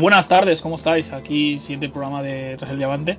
Buenas 0.00 0.28
tardes, 0.28 0.62
¿cómo 0.62 0.76
estáis? 0.76 1.12
Aquí 1.12 1.58
siguiente 1.58 1.90
programa 1.90 2.22
de 2.22 2.56
Tras 2.56 2.70
el 2.70 2.78
Diamante. 2.78 3.18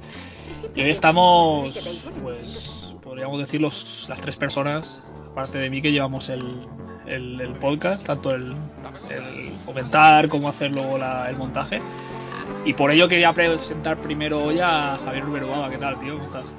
Y 0.76 0.82
hoy 0.82 0.90
estamos, 0.90 2.12
pues, 2.24 2.96
podríamos 3.04 3.38
decir 3.38 3.62
los, 3.62 4.08
las 4.10 4.20
tres 4.20 4.36
personas, 4.36 5.00
aparte 5.32 5.60
de 5.60 5.70
mí, 5.70 5.80
que 5.84 5.92
llevamos 5.92 6.30
el, 6.30 6.44
el, 7.06 7.40
el 7.40 7.54
podcast, 7.54 8.08
tanto 8.08 8.32
el, 8.32 8.56
el, 9.12 9.54
comentar 9.64 10.28
como 10.28 10.50
hacer 10.50 10.72
luego 10.72 10.98
la, 10.98 11.30
el 11.30 11.38
montaje. 11.38 11.80
Y 12.66 12.74
por 12.74 12.90
ello 12.90 13.08
quería 13.08 13.32
presentar 13.32 13.98
primero 13.98 14.44
hoy 14.44 14.60
a 14.60 14.98
Javier 15.06 15.26
Ruberuaga. 15.26 15.70
¿Qué 15.70 15.78
tal, 15.78 16.00
tío? 16.00 16.14
¿Cómo 16.14 16.26
estás? 16.26 16.56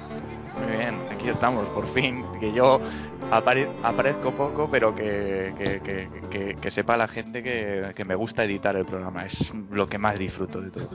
Aquí 1.23 1.29
estamos, 1.29 1.65
por 1.67 1.87
fin. 1.93 2.21
Que 2.41 2.51
yo 2.51 2.81
apare 3.31 3.69
aparezco 3.81 4.31
poco, 4.31 4.67
pero 4.69 4.93
que, 4.93 5.53
que, 5.57 6.09
que, 6.29 6.55
que 6.55 6.69
sepa 6.69 6.97
la 6.97 7.07
gente 7.07 7.41
que, 7.41 8.03
me 8.03 8.13
gusta 8.13 8.43
editar 8.43 8.75
el 8.75 8.83
programa. 8.83 9.25
Es 9.25 9.53
lo 9.71 9.87
que 9.87 9.97
más 9.97 10.19
disfruto 10.19 10.59
de 10.59 10.69
todo. 10.69 10.89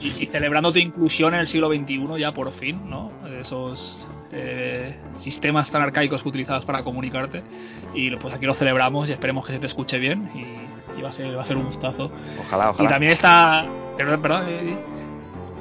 Y, 0.00 0.08
y, 0.24 0.26
celebrando 0.26 0.72
tu 0.72 0.80
inclusión 0.80 1.32
en 1.34 1.40
el 1.40 1.46
siglo 1.46 1.68
XXI 1.68 2.18
ya 2.18 2.34
por 2.34 2.50
fin, 2.50 2.90
¿no? 2.90 3.12
Esos 3.38 4.08
eh, 4.32 4.92
sistemas 5.14 5.70
tan 5.70 5.80
arcaicos 5.82 6.24
que 6.24 6.28
utilizabas 6.28 6.64
para 6.64 6.82
comunicarte. 6.82 7.44
Y 7.94 8.10
pues 8.16 8.34
aquí 8.34 8.46
lo 8.46 8.54
celebramos 8.54 9.08
y 9.08 9.12
esperemos 9.12 9.46
que 9.46 9.52
se 9.52 9.60
te 9.60 9.66
escuche 9.66 10.00
bien. 10.00 10.28
Y, 10.34 10.98
y 10.98 11.02
va, 11.02 11.10
a 11.10 11.12
ser, 11.12 11.38
va 11.38 11.42
a 11.42 11.46
ser 11.46 11.56
un 11.56 11.66
gustazo. 11.66 12.10
Ojalá, 12.40 12.70
ojalá. 12.70 12.88
Y 12.88 12.92
también 12.92 13.12
está... 13.12 13.64
Perdón, 13.96 14.20
perdón. 14.20 14.44
Eh, 14.48 14.76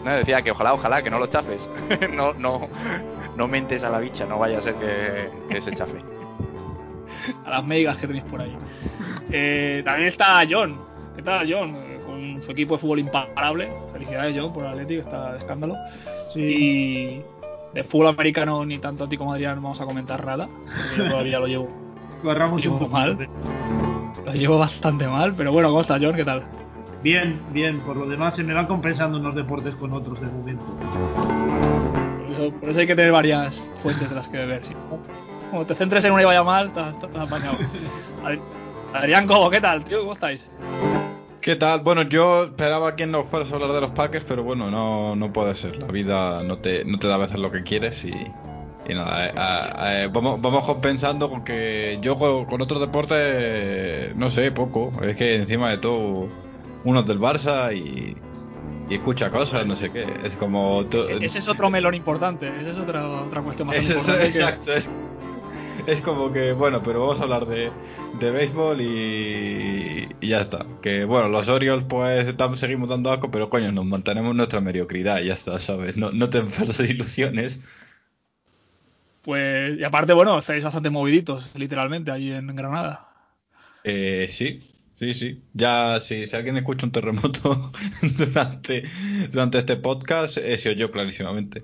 no, 0.06 0.12
decía 0.12 0.44
que 0.44 0.52
ojalá, 0.52 0.74
ojalá, 0.74 1.02
que 1.02 1.10
no 1.10 1.18
lo 1.18 1.28
chafes. 1.28 1.68
no, 2.16 2.34
no, 2.34 2.62
no 3.36 3.48
mentes 3.48 3.84
a 3.84 3.90
la 3.90 4.00
bicha, 4.00 4.26
no 4.26 4.40
vaya 4.40 4.60
a 4.60 4.62
ser 4.62 4.76
que, 4.76 5.30
que 5.50 5.62
se 5.62 5.72
chafe. 5.72 6.00
a 7.46 7.50
las 7.50 7.66
megas 7.66 7.98
que 7.98 8.08
tenéis 8.08 8.26
por 8.26 8.42
ahí. 8.42 8.56
Eh, 9.32 9.82
también 9.86 10.08
está 10.08 10.44
John. 10.50 10.76
¿Qué 11.16 11.22
tal, 11.22 11.52
John? 11.52 11.76
Eh, 11.76 12.00
con 12.06 12.44
su 12.44 12.52
equipo 12.52 12.76
de 12.76 12.80
fútbol 12.80 13.00
imparable. 13.00 13.70
Felicidades, 13.92 14.36
John, 14.38 14.54
por 14.54 14.64
el 14.64 14.72
Atlético, 14.72 15.02
está 15.02 15.34
de 15.34 15.40
escándalo. 15.40 15.76
Sí. 16.34 16.42
Y 16.42 17.22
de 17.74 17.84
fútbol 17.84 18.08
americano 18.08 18.66
ni 18.66 18.78
tanto 18.78 19.04
a 19.04 19.10
ti 19.10 19.18
como 19.18 19.34
Adrián 19.34 19.62
vamos 19.62 19.82
a 19.82 19.86
comentar 19.86 20.26
nada. 20.26 20.48
Yo 20.98 21.06
todavía 21.06 21.40
lo 21.40 21.48
llevo. 21.48 21.68
Corramos 22.24 22.58
lo 22.58 22.64
llevo 22.64 22.76
un 22.76 22.80
poco 22.80 22.92
mal. 22.92 23.30
Lo 24.26 24.34
llevo 24.34 24.58
bastante 24.58 25.08
mal, 25.08 25.34
pero 25.36 25.52
bueno, 25.52 25.70
¿cómo 25.70 25.82
está, 25.82 25.98
John? 26.02 26.16
¿Qué 26.16 26.26
tal? 26.26 26.44
Bien, 27.04 27.40
bien. 27.52 27.80
Por 27.82 27.98
lo 27.98 28.08
demás, 28.08 28.36
se 28.36 28.44
me 28.44 28.54
van 28.54 28.66
compensando 28.66 29.20
unos 29.20 29.36
deportes 29.36 29.76
con 29.76 29.94
otros 29.94 30.20
de 30.20 30.28
momento. 30.28 30.66
Por 32.66 32.72
eso, 32.72 32.80
hay 32.80 32.88
que 32.88 32.96
tener 32.96 33.12
varias 33.12 33.60
fuentes 33.84 34.10
de 34.10 34.16
las 34.16 34.28
que 34.28 34.40
beber. 34.40 34.66
¿sí? 34.66 34.74
Como 35.52 35.68
te 35.68 35.76
centres 35.76 36.04
en 36.04 36.14
una 36.14 36.24
y 36.24 36.26
vaya 36.26 36.42
mal, 36.42 36.70
estás, 36.70 36.96
estás 36.96 37.16
apañado. 37.16 37.58
Adrián 38.92 39.28
Cobo, 39.28 39.52
¿qué 39.52 39.62
tal, 39.62 39.86
tío? 39.86 40.00
¿Cómo 40.00 40.14
estáis? 40.14 40.50
¿Qué 41.42 41.56
tal? 41.58 41.82
Bueno, 41.82 42.02
yo 42.02 42.46
esperaba 42.46 42.96
que 42.96 43.06
no 43.06 43.24
fueras 43.24 43.52
a 43.52 43.54
hablar 43.54 43.72
de 43.72 43.82
los 43.82 43.92
Packers, 43.92 44.26
pero 44.28 44.44
bueno, 44.44 44.72
no, 44.72 45.16
no 45.16 45.32
puede 45.32 45.54
ser. 45.54 45.78
La 45.78 45.86
vida 45.90 46.42
no 46.44 46.58
te, 46.58 46.84
no 46.86 46.98
te 46.98 47.08
da 47.08 47.14
a 47.14 47.18
veces 47.20 47.38
lo 47.38 47.52
que 47.52 47.62
quieres 47.62 48.04
y, 48.04 48.10
y 48.10 48.94
nada, 48.96 49.28
eh, 49.28 50.06
eh, 50.06 50.10
vamos, 50.12 50.42
vamos 50.42 50.64
compensando 50.66 51.30
con 51.30 51.44
que 51.44 52.00
yo 52.02 52.18
con, 52.18 52.46
con 52.46 52.64
otros 52.64 52.82
deportes, 52.82 54.16
no 54.16 54.32
sé, 54.32 54.52
poco. 54.52 54.92
Es 55.04 55.16
que 55.16 55.36
encima 55.36 55.70
de 55.70 55.78
todo, 55.78 56.30
uno 56.84 57.02
es 57.02 57.06
del 57.06 57.20
Barça 57.20 57.72
y, 57.78 58.18
y 58.90 58.96
escucha 58.96 59.32
cosas, 59.32 59.66
no 59.66 59.76
sé 59.76 59.92
qué. 59.92 60.06
Es 60.24 60.36
como. 60.36 60.86
Ese 61.22 61.40
es 61.40 61.48
otro 61.48 61.70
melón 61.70 61.96
importante, 61.96 62.48
esa 62.48 62.72
es 62.72 62.78
otra, 62.78 63.08
otra 63.08 63.42
cuestión 63.42 63.68
más 63.68 63.78
es, 63.78 63.90
importante. 63.90 64.26
Exacto, 64.26 64.74
es, 64.74 64.92
es, 65.88 66.02
como 66.02 66.32
que, 66.32 66.54
bueno, 66.54 66.82
pero 66.84 67.02
vamos 67.02 67.20
a 67.20 67.24
hablar 67.24 67.46
de, 67.46 67.72
de 68.20 68.32
béisbol 68.32 68.82
y, 68.82 70.08
y, 70.22 70.28
ya 70.28 70.40
está. 70.40 70.66
Que 70.82 71.06
bueno, 71.06 71.30
los 71.30 71.50
Orioles, 71.50 71.86
pues 71.88 72.28
estamos, 72.28 72.60
seguimos 72.60 72.90
dando 72.90 73.12
asco, 73.12 73.32
pero 73.32 73.50
coño, 73.50 73.72
nos 73.72 73.86
mantenemos 73.86 74.36
nuestra 74.36 74.62
mediocridad 74.62 75.20
y 75.22 75.28
ya 75.28 75.34
está, 75.34 75.60
¿sabes? 75.60 75.98
No, 75.98 76.12
no 76.12 76.30
te 76.30 76.40
enfermes 76.40 76.80
ilusiones. 76.90 77.62
Pues, 79.24 79.80
y 79.80 79.84
aparte, 79.84 80.14
bueno, 80.14 80.38
estáis 80.38 80.64
bastante 80.64 80.92
moviditos, 80.92 81.50
literalmente, 81.56 82.12
allí 82.12 82.32
en 82.32 82.56
Granada. 82.56 83.08
Eh, 83.84 84.28
sí, 84.30 84.62
Sí, 85.00 85.14
sí. 85.14 85.42
Ya, 85.54 86.00
si, 86.00 86.26
si 86.26 86.36
alguien 86.36 86.58
escucha 86.58 86.86
un 86.86 86.92
terremoto 86.92 87.72
durante, 88.18 88.84
durante 89.32 89.58
este 89.60 89.76
podcast, 89.76 90.38
he 90.38 90.56
sido 90.58 90.76
yo 90.76 90.92
clarísimamente. 90.92 91.64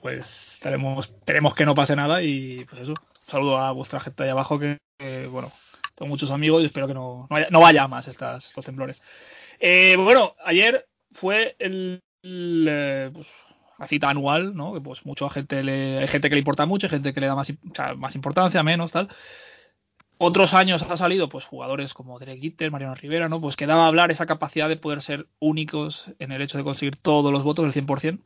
Pues 0.00 0.54
estaremos, 0.54 1.06
esperemos 1.06 1.54
que 1.54 1.66
no 1.66 1.74
pase 1.74 1.94
nada 1.94 2.22
y 2.22 2.64
pues 2.64 2.82
eso. 2.82 2.94
Saludo 3.26 3.58
a 3.58 3.72
vuestra 3.72 4.00
gente 4.00 4.24
ahí 4.24 4.30
abajo 4.30 4.58
que, 4.58 4.78
bueno, 5.30 5.52
tengo 5.94 6.08
muchos 6.08 6.30
amigos 6.30 6.62
y 6.62 6.66
espero 6.66 6.88
que 6.88 6.94
no, 6.94 7.26
no, 7.28 7.34
vaya, 7.34 7.46
no 7.50 7.60
vaya 7.60 7.86
más 7.86 8.08
estas, 8.08 8.46
estos 8.46 8.64
temblores. 8.64 9.02
Eh, 9.60 9.96
bueno, 9.96 10.34
ayer 10.44 10.86
fue 11.10 11.54
el, 11.58 12.00
el 12.22 12.66
eh, 12.68 13.10
pues, 13.12 13.28
la 13.78 13.86
cita 13.86 14.08
anual, 14.08 14.56
¿no? 14.56 14.72
Que 14.72 14.80
pues 14.80 15.06
mucha 15.06 15.28
gente 15.30 15.62
le, 15.62 15.98
hay 15.98 16.08
gente 16.08 16.28
que 16.28 16.34
le 16.34 16.40
importa 16.40 16.66
mucho, 16.66 16.86
hay 16.86 16.90
gente 16.90 17.12
que 17.14 17.20
le 17.20 17.26
da 17.26 17.36
más, 17.36 17.52
más 17.96 18.14
importancia, 18.14 18.62
menos, 18.62 18.92
tal. 18.92 19.08
Otros 20.22 20.52
años 20.52 20.82
ha 20.82 20.98
salido 20.98 21.30
pues 21.30 21.46
jugadores 21.46 21.94
como 21.94 22.18
Derek 22.18 22.38
Gitter, 22.38 22.70
Mariano 22.70 22.94
Rivera, 22.94 23.30
¿no? 23.30 23.40
Pues 23.40 23.56
que 23.56 23.64
daba 23.64 23.84
a 23.84 23.86
hablar 23.86 24.10
esa 24.10 24.26
capacidad 24.26 24.68
de 24.68 24.76
poder 24.76 25.00
ser 25.00 25.26
únicos 25.38 26.12
en 26.18 26.30
el 26.30 26.42
hecho 26.42 26.58
de 26.58 26.64
conseguir 26.64 26.96
todos 26.96 27.32
los 27.32 27.42
votos 27.42 27.64
del 27.64 27.86
100%. 27.86 28.20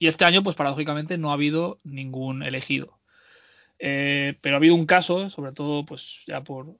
Y 0.00 0.08
este 0.08 0.24
año, 0.24 0.42
pues 0.42 0.56
paradójicamente, 0.56 1.18
no 1.18 1.30
ha 1.30 1.34
habido 1.34 1.78
ningún 1.84 2.42
elegido. 2.42 2.98
Eh, 3.78 4.36
pero 4.40 4.56
ha 4.56 4.58
habido 4.58 4.74
un 4.74 4.84
caso, 4.84 5.30
sobre 5.30 5.52
todo, 5.52 5.86
pues 5.86 6.24
ya 6.26 6.42
por 6.42 6.74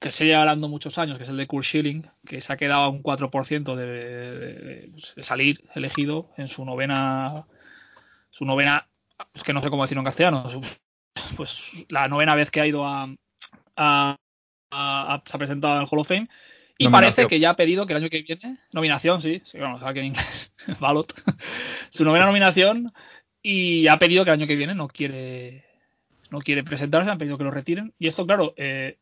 que 0.00 0.12
se 0.12 0.26
lleva 0.26 0.42
hablando 0.42 0.68
muchos 0.68 0.98
años, 0.98 1.16
que 1.16 1.24
es 1.24 1.30
el 1.30 1.36
de 1.36 1.48
Kurt 1.48 1.64
Schilling, 1.64 2.08
que 2.24 2.40
se 2.40 2.52
ha 2.52 2.56
quedado 2.56 2.82
a 2.82 2.88
un 2.88 3.02
4% 3.02 3.74
de, 3.74 3.86
de, 3.86 5.22
salir 5.24 5.64
elegido 5.74 6.30
en 6.36 6.46
su 6.46 6.64
novena, 6.64 7.48
su 8.30 8.44
novena, 8.44 8.88
es 9.34 9.42
que 9.42 9.52
no 9.52 9.60
sé 9.60 9.70
cómo 9.70 9.82
decirlo 9.82 10.02
en 10.02 10.04
castellano, 10.04 10.44
pues 11.36 11.84
la 11.88 12.06
novena 12.06 12.36
vez 12.36 12.52
que 12.52 12.60
ha 12.60 12.66
ido 12.66 12.86
a, 12.86 13.08
a, 13.76 14.16
a, 14.70 15.14
a, 15.14 15.22
se 15.24 15.36
ha 15.36 15.38
presentado 15.38 15.76
en 15.76 15.82
el 15.82 15.88
Hall 15.90 16.00
of 16.00 16.08
Fame. 16.08 16.28
Y 16.76 16.88
parece 16.88 17.26
que 17.28 17.38
ya 17.38 17.50
ha 17.50 17.56
pedido 17.56 17.86
que 17.86 17.92
el 17.92 17.98
año 17.98 18.10
que 18.10 18.22
viene 18.22 18.58
nominación 18.72 19.22
sí, 19.22 19.40
sí 19.44 19.58
bueno 19.58 19.78
sabe 19.78 19.94
que 19.94 20.00
en 20.00 20.06
inglés 20.06 20.52
ballot 20.80 21.12
su 21.88 22.04
novena 22.04 22.26
nominación 22.26 22.92
y 23.42 23.86
ha 23.86 23.96
pedido 23.98 24.24
que 24.24 24.30
el 24.30 24.40
año 24.40 24.48
que 24.48 24.56
viene 24.56 24.74
no 24.74 24.88
quiere 24.88 25.64
no 26.30 26.40
quiere 26.40 26.64
presentarse 26.64 27.10
han 27.10 27.18
pedido 27.18 27.38
que 27.38 27.44
lo 27.44 27.52
retiren. 27.52 27.94
Y 27.98 28.08
esto 28.08 28.26
claro 28.26 28.54
eh, 28.56 28.98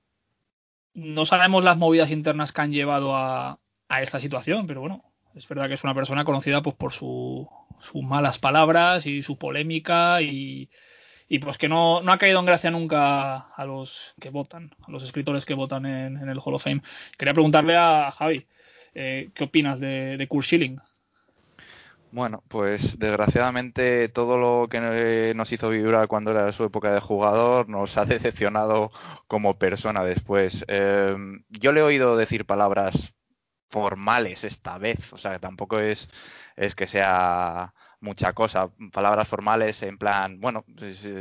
no 0.92 1.24
sabemos 1.24 1.64
las 1.64 1.78
movidas 1.78 2.10
internas 2.10 2.52
que 2.52 2.60
han 2.60 2.72
llevado 2.72 3.16
a, 3.16 3.58
a 3.88 4.02
esta 4.02 4.20
situación 4.20 4.66
pero 4.66 4.82
bueno 4.82 5.12
es 5.34 5.48
verdad 5.48 5.68
que 5.68 5.74
es 5.74 5.84
una 5.84 5.94
persona 5.94 6.24
conocida 6.24 6.62
pues 6.62 6.76
por 6.76 6.92
su, 6.92 7.48
sus 7.78 8.02
malas 8.02 8.38
palabras 8.38 9.06
y 9.06 9.22
su 9.22 9.38
polémica 9.38 10.20
y 10.20 10.68
y 11.32 11.38
pues 11.38 11.56
que 11.56 11.66
no, 11.66 12.02
no, 12.02 12.12
ha 12.12 12.18
caído 12.18 12.40
en 12.40 12.44
gracia 12.44 12.70
nunca 12.70 13.36
a 13.38 13.64
los 13.64 14.12
que 14.20 14.28
votan, 14.28 14.70
a 14.86 14.90
los 14.90 15.02
escritores 15.02 15.46
que 15.46 15.54
votan 15.54 15.86
en, 15.86 16.28
el 16.28 16.38
Hall 16.44 16.52
of 16.52 16.62
Fame. 16.62 16.82
Quería 17.16 17.32
preguntarle 17.32 17.74
a 17.74 18.10
Javi, 18.10 18.46
eh, 18.92 19.30
¿qué 19.34 19.44
opinas 19.44 19.80
de, 19.80 20.18
de 20.18 20.28
Kurt 20.28 20.44
Schilling? 20.44 20.78
Bueno, 22.10 22.44
pues 22.48 22.98
desgraciadamente 22.98 24.10
todo 24.10 24.36
lo 24.36 24.68
que 24.68 25.32
nos 25.34 25.50
hizo 25.50 25.70
vibrar 25.70 26.06
cuando 26.06 26.32
era 26.32 26.52
su 26.52 26.64
época 26.64 26.92
de 26.92 27.00
jugador 27.00 27.66
nos 27.66 27.96
ha 27.96 28.04
decepcionado 28.04 28.92
como 29.26 29.58
persona 29.58 30.04
después. 30.04 30.66
Eh, 30.68 31.16
yo 31.48 31.72
le 31.72 31.80
he 31.80 31.82
oído 31.82 32.18
decir 32.18 32.44
palabras 32.44 33.14
formales 33.70 34.44
esta 34.44 34.76
vez, 34.76 35.10
o 35.14 35.16
sea, 35.16 35.38
tampoco 35.38 35.78
es, 35.78 36.10
es 36.56 36.74
que 36.74 36.86
sea 36.86 37.72
mucha 38.02 38.32
cosa, 38.34 38.70
palabras 38.92 39.28
formales 39.28 39.82
en 39.82 39.96
plan, 39.98 40.40
bueno, 40.40 40.64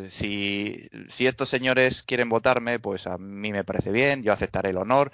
si, 0.09 0.89
si 1.09 1.27
estos 1.27 1.49
señores 1.49 2.03
quieren 2.03 2.29
votarme, 2.29 2.79
pues 2.79 3.07
a 3.07 3.17
mí 3.17 3.51
me 3.51 3.63
parece 3.63 3.91
bien, 3.91 4.23
yo 4.23 4.33
aceptaré 4.33 4.71
el 4.71 4.77
honor, 4.77 5.11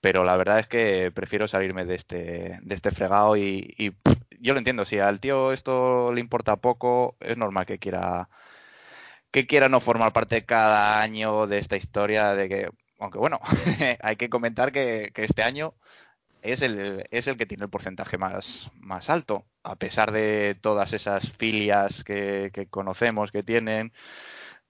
pero 0.00 0.24
la 0.24 0.36
verdad 0.36 0.60
es 0.60 0.68
que 0.68 1.12
prefiero 1.12 1.48
salirme 1.48 1.84
de 1.86 1.94
este, 1.96 2.58
de 2.62 2.74
este 2.74 2.90
fregado 2.90 3.36
y, 3.36 3.74
y 3.78 3.92
yo 4.40 4.52
lo 4.54 4.58
entiendo, 4.58 4.84
si 4.84 4.98
al 4.98 5.20
tío 5.20 5.52
esto 5.52 6.12
le 6.12 6.20
importa 6.20 6.56
poco, 6.56 7.16
es 7.20 7.36
normal 7.38 7.66
que 7.66 7.78
quiera 7.78 8.28
que 9.30 9.46
quiera 9.46 9.68
no 9.68 9.80
formar 9.80 10.12
parte 10.12 10.44
cada 10.44 11.00
año 11.02 11.46
de 11.46 11.58
esta 11.58 11.76
historia 11.76 12.34
de 12.34 12.48
que, 12.48 12.70
aunque 12.98 13.18
bueno, 13.18 13.40
hay 14.02 14.16
que 14.16 14.30
comentar 14.30 14.72
que, 14.72 15.10
que 15.14 15.24
este 15.24 15.42
año 15.42 15.74
es 16.52 16.62
el, 16.62 17.04
es 17.10 17.26
el 17.26 17.36
que 17.36 17.46
tiene 17.46 17.64
el 17.64 17.70
porcentaje 17.70 18.18
más, 18.18 18.70
más 18.80 19.10
alto, 19.10 19.44
a 19.62 19.76
pesar 19.76 20.12
de 20.12 20.56
todas 20.60 20.92
esas 20.92 21.32
filias 21.32 22.04
que, 22.04 22.50
que 22.52 22.66
conocemos 22.68 23.32
que 23.32 23.42
tienen, 23.42 23.92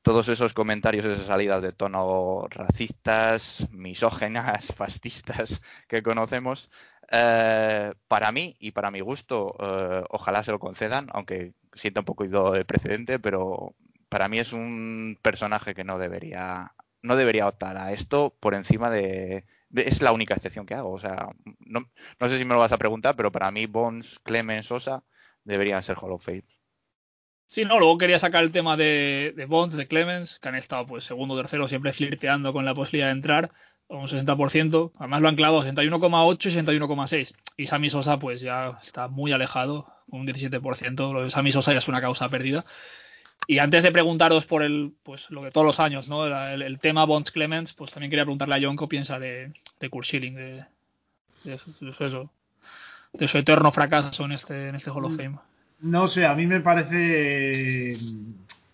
todos 0.02 0.28
esos 0.28 0.54
comentarios, 0.54 1.04
esas 1.04 1.26
salidas 1.26 1.62
de 1.62 1.72
tono 1.72 2.46
racistas, 2.50 3.66
misógenas, 3.72 4.72
fascistas 4.76 5.60
que 5.88 6.02
conocemos, 6.02 6.70
eh, 7.10 7.92
para 8.08 8.32
mí 8.32 8.56
y 8.60 8.72
para 8.72 8.90
mi 8.90 9.00
gusto, 9.00 9.56
eh, 9.58 10.04
ojalá 10.10 10.42
se 10.42 10.52
lo 10.52 10.58
concedan, 10.60 11.08
aunque 11.12 11.54
sienta 11.74 12.00
un 12.00 12.06
poco 12.06 12.24
de 12.52 12.64
precedente, 12.64 13.18
pero 13.18 13.74
para 14.08 14.28
mí 14.28 14.38
es 14.38 14.52
un 14.52 15.18
personaje 15.22 15.74
que 15.74 15.84
no 15.84 15.98
debería, 15.98 16.72
no 17.02 17.16
debería 17.16 17.48
optar 17.48 17.76
a 17.76 17.92
esto 17.92 18.34
por 18.40 18.54
encima 18.54 18.90
de, 18.90 19.44
es 19.76 20.02
la 20.02 20.12
única 20.12 20.34
excepción 20.34 20.66
que 20.66 20.74
hago. 20.74 20.92
O 20.92 20.98
sea, 20.98 21.28
no, 21.60 21.80
no 22.20 22.28
sé 22.28 22.38
si 22.38 22.44
me 22.44 22.54
lo 22.54 22.60
vas 22.60 22.72
a 22.72 22.78
preguntar, 22.78 23.16
pero 23.16 23.32
para 23.32 23.50
mí 23.50 23.66
Bones, 23.66 24.18
Clemens, 24.22 24.66
Sosa 24.66 25.02
deberían 25.44 25.82
ser 25.82 25.96
Hall 26.00 26.12
of 26.12 26.24
Fame. 26.24 26.44
Sí, 27.46 27.64
no, 27.64 27.78
luego 27.78 27.96
quería 27.96 28.18
sacar 28.18 28.42
el 28.42 28.50
tema 28.50 28.76
de, 28.76 29.32
de 29.36 29.46
Bonds, 29.46 29.76
de 29.76 29.86
Clemens, 29.86 30.40
que 30.40 30.48
han 30.48 30.56
estado 30.56 30.86
pues 30.86 31.04
segundo 31.04 31.36
tercero 31.36 31.68
siempre 31.68 31.92
flirteando 31.92 32.52
con 32.52 32.64
la 32.64 32.74
posibilidad 32.74 33.06
de 33.06 33.12
entrar, 33.12 33.52
un 33.88 34.06
60%, 34.06 34.92
además 34.98 35.20
lo 35.20 35.28
han 35.28 35.36
clavado 35.36 35.62
61,8 35.62 36.46
y 36.46 36.78
61,6. 36.78 37.34
Y 37.56 37.66
Sammy 37.68 37.88
Sosa 37.88 38.18
pues 38.18 38.40
ya 38.40 38.78
está 38.82 39.06
muy 39.08 39.32
alejado, 39.32 39.86
un 40.08 40.26
17%, 40.26 41.12
lo 41.12 41.22
de 41.22 41.30
Sammy 41.30 41.52
Sosa 41.52 41.72
ya 41.72 41.78
es 41.78 41.88
una 41.88 42.00
causa 42.00 42.28
perdida. 42.28 42.64
Y 43.48 43.58
antes 43.58 43.82
de 43.82 43.92
preguntaros 43.92 44.44
por 44.46 44.62
el, 44.62 44.92
pues 45.02 45.30
lo 45.30 45.42
de 45.42 45.52
todos 45.52 45.66
los 45.66 45.78
años, 45.78 46.08
¿no? 46.08 46.26
El, 46.26 46.62
el 46.62 46.78
tema 46.80 47.04
Bonds 47.04 47.30
Clemens, 47.30 47.72
pues 47.74 47.92
también 47.92 48.10
quería 48.10 48.24
preguntarle 48.24 48.56
a 48.56 48.60
John 48.60 48.76
qué 48.76 48.86
piensa 48.88 49.18
de, 49.20 49.52
de 49.78 49.88
Kurt 49.88 50.06
Schilling, 50.06 50.34
de, 50.34 50.64
de, 51.44 51.60
de 51.80 52.06
eso, 52.06 52.32
de 53.12 53.28
su 53.28 53.38
eterno 53.38 53.70
fracaso 53.70 54.24
en 54.24 54.32
este, 54.32 54.68
en 54.68 54.74
este 54.74 54.90
Hall 54.90 55.04
of 55.04 55.16
Fame. 55.16 55.36
No 55.80 56.08
sé, 56.08 56.26
a 56.26 56.34
mí 56.34 56.46
me 56.46 56.60
parece 56.60 57.96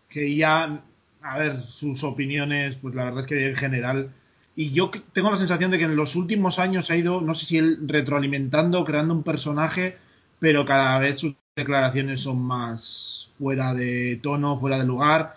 que 0.09 0.35
ya, 0.35 0.81
a 1.23 1.39
ver, 1.39 1.61
sus 1.61 2.03
opiniones, 2.05 2.77
pues 2.77 2.95
la 2.95 3.05
verdad 3.05 3.21
es 3.21 3.27
que 3.27 3.49
en 3.49 3.57
general, 3.57 4.11
y 4.57 4.71
yo 4.71 4.91
tengo 5.13 5.31
la 5.31 5.37
sensación 5.37 5.71
de 5.71 5.79
que 5.79 5.85
en 5.85 5.97
los 5.97 6.17
últimos 6.17 6.59
años 6.59 6.91
ha 6.91 6.97
ido, 6.97 7.21
no 7.21 7.35
sé 7.35 7.47
si 7.47 7.59
él 7.59 7.79
retroalimentando, 7.87 8.85
creando 8.85 9.15
un 9.15 9.23
personaje, 9.23 9.99
pero 10.43 10.65
cada 10.65 10.99
vez 10.99 11.21
sus 11.21 11.37
declaraciones 11.55 12.23
son 12.23 12.43
más 12.43 13.31
fuera 13.39 13.75
de 13.75 14.19
tono, 14.21 14.59
fuera 14.59 14.77
de 14.77 14.85
lugar. 14.85 15.37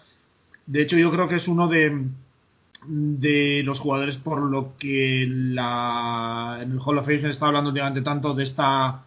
De 0.66 0.82
hecho, 0.82 0.98
yo 0.98 1.12
creo 1.12 1.28
que 1.28 1.36
es 1.36 1.48
uno 1.48 1.68
de, 1.68 2.08
de 2.88 3.62
los 3.64 3.80
jugadores 3.80 4.18
por 4.18 4.42
lo 4.42 4.76
que 4.80 5.28
la, 5.30 6.58
en 6.60 6.72
el 6.72 6.80
Hall 6.84 6.98
of 6.98 7.06
Fame 7.06 7.20
se 7.20 7.30
está 7.30 7.46
hablando 7.46 7.70
últimamente 7.70 8.02
tanto 8.02 8.34
de 8.34 8.42
esta 8.42 9.04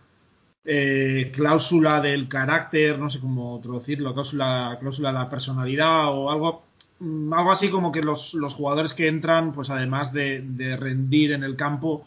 eh, 0.64 1.32
cláusula 1.34 2.00
del 2.00 2.28
carácter, 2.28 2.96
no 2.96 3.10
sé 3.10 3.18
cómo 3.18 3.58
traducirlo, 3.60 4.14
cláusula, 4.14 4.76
cláusula 4.78 5.08
de 5.08 5.18
la 5.18 5.28
personalidad 5.28 6.14
o 6.14 6.30
algo, 6.30 6.62
mm, 7.00 7.32
algo 7.32 7.50
así 7.50 7.70
como 7.70 7.90
que 7.90 8.04
los, 8.04 8.34
los 8.34 8.54
jugadores 8.54 8.94
que 8.94 9.08
entran, 9.08 9.52
pues 9.52 9.68
además 9.68 10.12
de, 10.12 10.42
de 10.42 10.76
rendir 10.76 11.32
en 11.32 11.42
el 11.42 11.56
campo, 11.56 12.06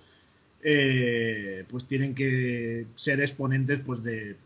eh, 0.64 1.66
pues 1.70 1.88
tienen 1.88 2.14
que 2.14 2.88
ser 2.96 3.22
exponentes 3.22 3.80
pues 3.86 4.04
de 4.04 4.38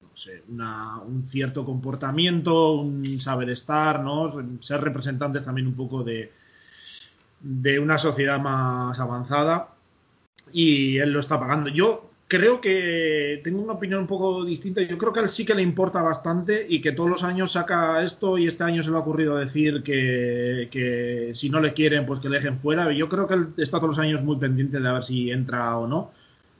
no 0.00 0.16
sé, 0.16 0.42
un 0.48 1.22
cierto 1.24 1.64
comportamiento, 1.64 2.72
un 2.72 3.20
saber 3.20 3.50
estar, 3.50 4.02
¿no? 4.02 4.34
Ser 4.60 4.80
representantes 4.80 5.44
también 5.44 5.68
un 5.68 5.74
poco 5.74 6.02
de, 6.02 6.32
de 7.40 7.78
una 7.78 7.96
sociedad 7.96 8.40
más 8.40 8.98
avanzada 8.98 9.74
y 10.52 10.98
él 10.98 11.12
lo 11.12 11.20
está 11.20 11.38
pagando. 11.38 11.68
Yo 11.68 12.09
creo 12.30 12.60
que 12.60 13.40
tengo 13.42 13.60
una 13.60 13.72
opinión 13.72 14.00
un 14.00 14.06
poco 14.06 14.44
distinta. 14.44 14.80
Yo 14.82 14.96
creo 14.96 15.12
que 15.12 15.18
a 15.18 15.24
él 15.24 15.28
sí 15.28 15.44
que 15.44 15.54
le 15.56 15.62
importa 15.62 16.00
bastante 16.00 16.64
y 16.68 16.80
que 16.80 16.92
todos 16.92 17.10
los 17.10 17.24
años 17.24 17.52
saca 17.52 18.02
esto 18.04 18.38
y 18.38 18.46
este 18.46 18.62
año 18.62 18.84
se 18.84 18.90
le 18.90 18.96
ha 18.96 19.00
ocurrido 19.00 19.36
decir 19.36 19.82
que, 19.82 21.32
si 21.34 21.50
no 21.50 21.60
le 21.60 21.72
quieren, 21.72 22.06
pues 22.06 22.20
que 22.20 22.28
le 22.28 22.36
dejen 22.36 22.56
fuera. 22.56 22.92
Yo 22.92 23.08
creo 23.08 23.26
que 23.26 23.34
él 23.34 23.48
está 23.56 23.78
todos 23.78 23.96
los 23.96 23.98
años 23.98 24.22
muy 24.22 24.36
pendiente 24.36 24.78
de 24.78 24.88
a 24.88 24.92
ver 24.92 25.02
si 25.02 25.32
entra 25.32 25.76
o 25.76 25.88
no. 25.88 26.12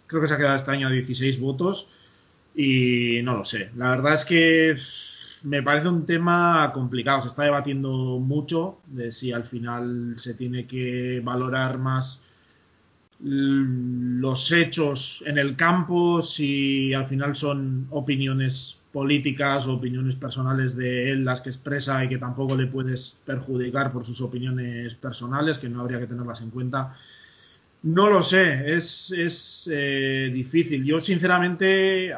Creo 0.09 0.21
que 0.21 0.27
se 0.27 0.35
ha 0.35 0.39
quedado 0.39 0.57
este 0.57 0.73
año 0.73 0.89
a 0.89 0.91
16 0.91 1.39
votos 1.39 1.89
y 2.57 3.21
no 3.23 3.37
lo 3.37 3.45
sé. 3.45 3.71
La 3.77 3.91
verdad 3.91 4.15
es 4.15 4.25
que 4.25 4.75
me 5.45 5.63
parece 5.63 5.89
un 5.89 6.05
tema 6.05 6.69
complicado. 6.75 7.23
Se 7.23 7.29
está 7.29 7.45
debatiendo 7.45 8.19
mucho 8.19 8.81
de 8.89 9.13
si 9.13 9.31
al 9.31 9.45
final 9.45 10.15
se 10.17 10.35
tiene 10.35 10.67
que 10.67 11.21
valorar 11.23 11.79
más 11.79 12.21
los 13.23 14.51
hechos 14.53 15.23
en 15.27 15.39
el 15.39 15.57
campo, 15.57 16.23
si 16.23 16.95
al 16.95 17.07
final 17.07 17.35
son 17.35 17.87
opiniones 17.91 18.79
políticas 18.93 19.67
o 19.67 19.75
opiniones 19.75 20.17
personales 20.17 20.75
de 20.75 21.11
él 21.11 21.25
las 21.25 21.41
que 21.41 21.51
expresa 21.51 22.03
y 22.05 22.09
que 22.09 22.19
tampoco 22.19 22.57
le 22.57 22.67
puedes 22.67 23.19
perjudicar 23.25 23.93
por 23.93 24.05
sus 24.05 24.21
opiniones 24.21 24.95
personales, 24.95 25.59
que 25.59 25.69
no 25.69 25.81
habría 25.81 26.01
que 26.01 26.07
tenerlas 26.07 26.41
en 26.41 26.51
cuenta. 26.51 26.95
No 27.83 28.09
lo 28.09 28.23
sé, 28.23 28.75
es, 28.75 29.11
es 29.13 29.69
eh, 29.73 30.31
difícil. 30.33 30.85
Yo 30.85 31.01
sinceramente 31.01 32.15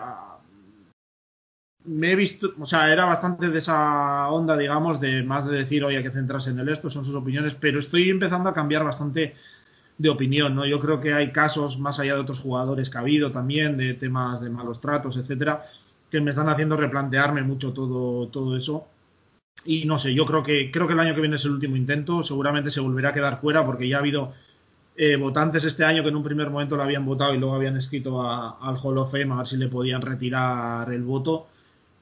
me 1.85 2.13
he 2.13 2.17
visto, 2.17 2.53
o 2.59 2.67
sea, 2.67 2.93
era 2.93 3.05
bastante 3.05 3.49
de 3.51 3.59
esa 3.59 4.29
onda, 4.29 4.57
digamos, 4.57 5.01
de 5.01 5.23
más 5.23 5.49
de 5.49 5.59
decir, 5.59 5.85
oye, 5.85 5.99
hay 5.99 6.03
que 6.03 6.11
centrarse 6.11 6.51
en 6.51 6.59
el 6.59 6.69
esto, 6.69 6.89
son 6.89 7.05
sus 7.05 7.15
opiniones, 7.15 7.55
pero 7.55 7.79
estoy 7.79 8.11
empezando 8.11 8.49
a 8.49 8.55
cambiar 8.55 8.85
bastante 8.85 9.35
de 10.03 10.11
opinión, 10.11 10.57
¿no? 10.57 10.67
Yo 10.67 10.81
creo 10.81 11.01
que 11.01 11.15
hay 11.15 11.31
casos, 11.31 11.79
más 11.79 12.01
allá 12.01 12.15
de 12.15 12.21
otros 12.21 12.41
jugadores 12.41 12.91
que 12.91 12.99
ha 12.99 13.03
habido 13.03 13.31
también, 13.31 13.77
de 13.77 13.95
temas 13.95 14.41
de 14.41 14.51
malos 14.51 14.81
tratos, 14.81 15.17
etcétera, 15.17 15.63
que 16.11 16.21
me 16.21 16.31
están 16.31 16.49
haciendo 16.49 16.77
replantearme 16.77 17.43
mucho 17.43 17.73
todo, 17.73 18.27
todo 18.27 18.57
eso. 18.57 18.89
Y 19.65 19.85
no 19.85 19.99
sé, 19.99 20.13
yo 20.13 20.25
creo 20.25 20.43
que, 20.43 20.73
creo 20.73 20.89
que 20.89 20.95
el 20.95 21.01
año 21.01 21.15
que 21.15 21.21
viene 21.21 21.37
es 21.37 21.45
el 21.45 21.53
último 21.53 21.77
intento, 21.77 22.25
seguramente 22.25 22.71
se 22.71 22.81
volverá 22.81 23.11
a 23.11 23.13
quedar 23.13 23.41
fuera 23.41 23.65
porque 23.65 23.87
ya 23.87 23.97
ha 23.97 24.01
habido 24.01 24.33
eh, 24.97 25.15
votantes 25.15 25.65
este 25.65 25.85
año 25.85 26.03
que 26.03 26.09
en 26.09 26.17
un 26.17 26.25
primer 26.25 26.51
momento 26.51 26.77
lo 26.77 26.83
habían 26.83 27.07
votado 27.07 27.33
y 27.35 27.39
luego 27.39 27.55
habían 27.55 27.77
escrito 27.77 28.21
a, 28.23 28.59
al 28.61 28.77
Hall 28.83 28.99
of 28.99 29.13
Fame 29.13 29.33
a 29.33 29.37
ver 29.37 29.47
si 29.47 29.57
le 29.57 29.69
podían 29.69 30.03
retirar 30.03 30.93
el 30.93 31.05
voto. 31.05 31.47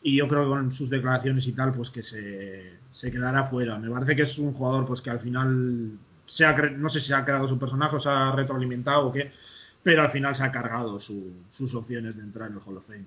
Y 0.03 0.17
yo 0.17 0.27
creo 0.27 0.45
que 0.45 0.49
con 0.49 0.71
sus 0.71 0.89
declaraciones 0.89 1.47
y 1.47 1.53
tal, 1.53 1.73
pues 1.73 1.91
que 1.91 2.03
se, 2.03 2.79
se 2.91 3.11
quedará 3.11 3.45
fuera. 3.45 3.79
Me 3.79 3.91
parece 3.91 4.17
que 4.17 4.23
es 4.23 4.39
un 4.39 4.55
jugador 4.55 4.87
pues 4.87 5.03
que 5.03 5.11
al 5.11 5.21
final 5.21 5.99
se 6.31 6.47
ha, 6.47 6.53
no 6.53 6.89
sé 6.89 7.01
si 7.01 7.09
se 7.09 7.15
ha 7.15 7.25
creado 7.25 7.49
su 7.49 7.59
personaje 7.59 7.97
o 7.97 8.01
se 8.01 8.09
ha 8.09 8.31
retroalimentado 8.31 9.09
o 9.09 9.13
qué, 9.13 9.33
pero 9.83 10.03
al 10.03 10.11
final 10.11 10.37
se 10.37 10.45
ha 10.45 10.53
cargado 10.53 11.01
su, 11.01 11.43
sus 11.51 11.75
opciones 11.75 12.17
de 12.17 12.23
entrar 12.23 12.49
en 12.49 12.55
el 12.55 12.63
Hall 12.65 12.77
of 12.77 12.87
Fame. 12.87 13.05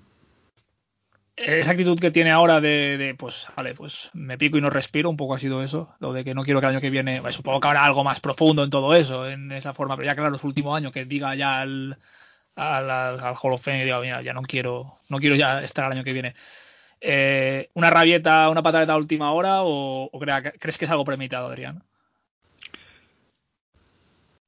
Esa 1.34 1.70
actitud 1.70 1.98
que 1.98 2.10
tiene 2.10 2.30
ahora 2.30 2.60
de, 2.60 3.16
pues, 3.18 3.48
vale, 3.56 3.74
pues 3.74 4.10
me 4.12 4.36
pico 4.36 4.58
y 4.58 4.60
no 4.60 4.68
respiro, 4.68 5.08
un 5.08 5.16
poco 5.16 5.34
ha 5.34 5.38
sido 5.38 5.62
eso, 5.62 5.92
lo 6.00 6.12
de 6.12 6.22
que 6.22 6.34
no 6.34 6.44
quiero 6.44 6.60
que 6.60 6.66
el 6.66 6.72
año 6.72 6.80
que 6.82 6.90
viene, 6.90 7.22
pues, 7.22 7.34
supongo 7.34 7.60
que 7.60 7.68
habrá 7.68 7.86
algo 7.86 8.04
más 8.04 8.20
profundo 8.20 8.62
en 8.62 8.68
todo 8.70 8.94
eso, 8.94 9.28
en 9.28 9.50
esa 9.52 9.72
forma, 9.72 9.96
pero 9.96 10.04
ya 10.04 10.14
claro, 10.14 10.36
su 10.36 10.46
último 10.46 10.76
año 10.76 10.92
que 10.92 11.06
diga 11.06 11.34
ya 11.34 11.62
al, 11.62 11.96
al, 12.56 12.90
al 12.90 13.34
Hall 13.40 13.54
of 13.54 13.62
Fame, 13.62 13.84
diga, 13.84 14.00
mira, 14.00 14.20
ya 14.20 14.34
no 14.34 14.42
quiero, 14.42 14.98
no 15.08 15.18
quiero 15.18 15.34
ya 15.34 15.62
estar 15.62 15.86
el 15.86 15.92
año 15.92 16.04
que 16.04 16.12
viene. 16.12 16.34
Eh, 17.00 17.70
¿Una 17.72 17.88
rabieta, 17.88 18.50
una 18.50 18.62
pataleta 18.62 18.92
a 18.92 18.98
última 18.98 19.32
hora 19.32 19.62
o, 19.62 20.10
o 20.12 20.20
crees 20.20 20.76
que 20.76 20.84
es 20.84 20.90
algo 20.90 21.06
premeditado, 21.06 21.48
Adrián? 21.48 21.82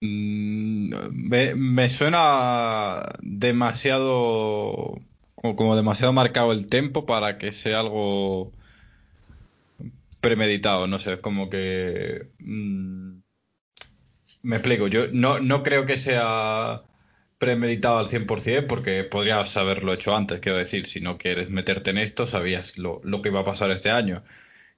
Mm, 0.00 0.91
me, 1.12 1.55
me, 1.55 1.88
suena 1.88 3.03
demasiado 3.23 5.00
como, 5.35 5.75
demasiado 5.76 6.12
marcado 6.12 6.53
el 6.53 6.69
tempo 6.69 7.07
para 7.07 7.38
que 7.38 7.53
sea 7.53 7.81
algo 7.81 8.53
premeditado, 10.21 10.87
no 10.87 10.99
sé, 10.99 11.15
es 11.15 11.21
como 11.21 11.49
que 11.49 12.29
mmm, 12.41 13.21
me 14.43 14.57
explico, 14.57 14.87
yo 14.88 15.09
no, 15.12 15.41
no 15.41 15.62
creo 15.62 15.87
que 15.87 15.97
sea 15.97 16.83
premeditado 17.38 17.99
al 17.99 18.07
100% 18.07 18.67
porque 18.69 19.05
podrías 19.05 19.57
haberlo 19.57 19.93
hecho 19.93 20.15
antes, 20.17 20.41
quiero 20.41 20.59
decir, 20.59 20.87
si 20.87 21.00
no 21.00 21.19
quieres 21.19 21.50
meterte 21.50 21.91
en 21.91 21.99
esto, 21.99 22.26
sabías 22.26 22.79
lo, 22.79 23.00
lo 23.05 23.23
que 23.23 23.31
iba 23.31 23.41
a 23.41 23.45
pasar 23.45 23.71
este 23.71 23.91
año, 23.91 24.25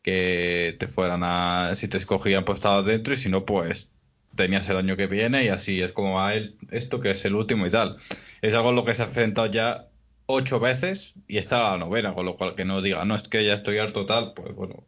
que 0.02 0.76
te 0.78 0.88
fueran 0.88 1.22
a, 1.24 1.74
si 1.76 1.88
te 1.88 1.98
escogían 1.98 2.44
pues 2.44 2.58
estabas 2.58 2.86
dentro 2.86 3.14
y 3.14 3.16
si 3.16 3.28
no 3.30 3.44
pues 3.46 3.92
tenías 4.38 4.68
el 4.70 4.78
año 4.78 4.96
que 4.96 5.06
viene 5.06 5.44
y 5.44 5.48
así 5.48 5.82
es 5.82 5.92
como 5.92 6.14
va 6.14 6.34
el, 6.34 6.56
esto 6.70 7.00
que 7.00 7.10
es 7.10 7.24
el 7.26 7.34
último 7.34 7.66
y 7.66 7.70
tal. 7.70 7.96
Es 8.40 8.54
algo 8.54 8.70
en 8.70 8.76
lo 8.76 8.84
que 8.86 8.94
se 8.94 9.02
ha 9.02 9.06
enfrentado 9.06 9.48
ya 9.48 9.88
ocho 10.26 10.60
veces 10.60 11.14
y 11.26 11.36
está 11.38 11.72
la 11.72 11.76
novena, 11.76 12.14
con 12.14 12.24
lo 12.24 12.36
cual 12.36 12.54
que 12.54 12.64
no 12.64 12.80
diga, 12.80 13.04
no, 13.04 13.14
es 13.14 13.24
que 13.28 13.44
ya 13.44 13.54
estoy 13.54 13.78
harto 13.78 14.06
tal, 14.06 14.32
pues 14.34 14.54
bueno, 14.54 14.84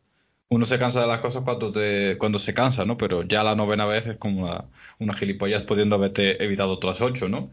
uno 0.48 0.64
se 0.66 0.78
cansa 0.78 1.00
de 1.02 1.06
las 1.08 1.20
cosas 1.20 1.42
cuando, 1.44 1.70
te, 1.70 2.16
cuando 2.18 2.38
se 2.38 2.54
cansa, 2.54 2.84
¿no? 2.84 2.96
Pero 2.96 3.22
ya 3.24 3.42
la 3.42 3.54
novena 3.54 3.86
vez 3.86 4.06
es 4.06 4.16
como 4.16 4.44
una, 4.44 4.64
una 4.98 5.14
gilipollas 5.14 5.64
pudiendo 5.64 5.96
haberte 5.96 6.42
evitado 6.42 6.72
otras 6.72 7.00
ocho, 7.02 7.28
¿no? 7.28 7.50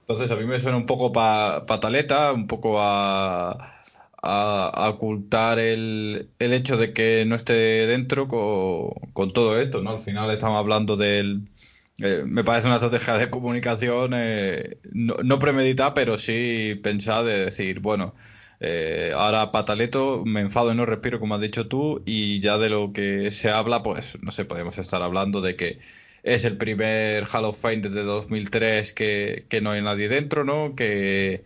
Entonces 0.00 0.30
a 0.30 0.36
mí 0.36 0.46
me 0.46 0.58
suena 0.58 0.78
un 0.78 0.86
poco 0.86 1.12
pa, 1.12 1.66
pataleta, 1.66 2.32
un 2.32 2.46
poco 2.46 2.80
a, 2.80 3.77
a, 4.22 4.88
ocultar 4.90 5.58
el, 5.58 6.30
el, 6.38 6.52
hecho 6.52 6.76
de 6.76 6.92
que 6.92 7.24
no 7.26 7.36
esté 7.36 7.86
dentro 7.86 8.28
con, 8.28 8.90
con, 9.12 9.30
todo 9.32 9.58
esto, 9.58 9.82
¿no? 9.82 9.90
Al 9.90 10.00
final 10.00 10.30
estamos 10.30 10.58
hablando 10.58 10.96
del... 10.96 11.48
Eh, 12.00 12.22
me 12.26 12.44
parece 12.44 12.68
una 12.68 12.76
estrategia 12.76 13.14
de 13.14 13.30
comunicación 13.30 14.12
eh, 14.14 14.78
no, 14.92 15.16
no, 15.24 15.38
premeditada, 15.40 15.94
pero 15.94 16.16
sí 16.16 16.78
pensada 16.82 17.24
de 17.24 17.44
decir, 17.46 17.80
bueno, 17.80 18.14
eh, 18.60 19.12
ahora 19.16 19.50
pataleto, 19.52 20.22
me 20.24 20.40
enfado 20.40 20.72
y 20.72 20.76
no 20.76 20.86
respiro, 20.86 21.18
como 21.20 21.34
has 21.34 21.40
dicho 21.40 21.66
tú, 21.68 22.02
y 22.06 22.38
ya 22.40 22.58
de 22.58 22.70
lo 22.70 22.92
que 22.92 23.30
se 23.32 23.50
habla, 23.50 23.82
pues 23.82 24.18
no 24.22 24.30
sé, 24.30 24.44
podemos 24.44 24.78
estar 24.78 25.02
hablando 25.02 25.40
de 25.40 25.56
que 25.56 25.78
es 26.22 26.44
el 26.44 26.56
primer 26.56 27.24
Hall 27.32 27.44
of 27.46 27.60
Fame 27.60 27.78
desde 27.78 28.02
2003 28.02 28.92
que, 28.92 29.46
que 29.48 29.60
no 29.60 29.70
hay 29.70 29.82
nadie 29.82 30.08
dentro, 30.08 30.44
¿no? 30.44 30.74
Que, 30.76 31.44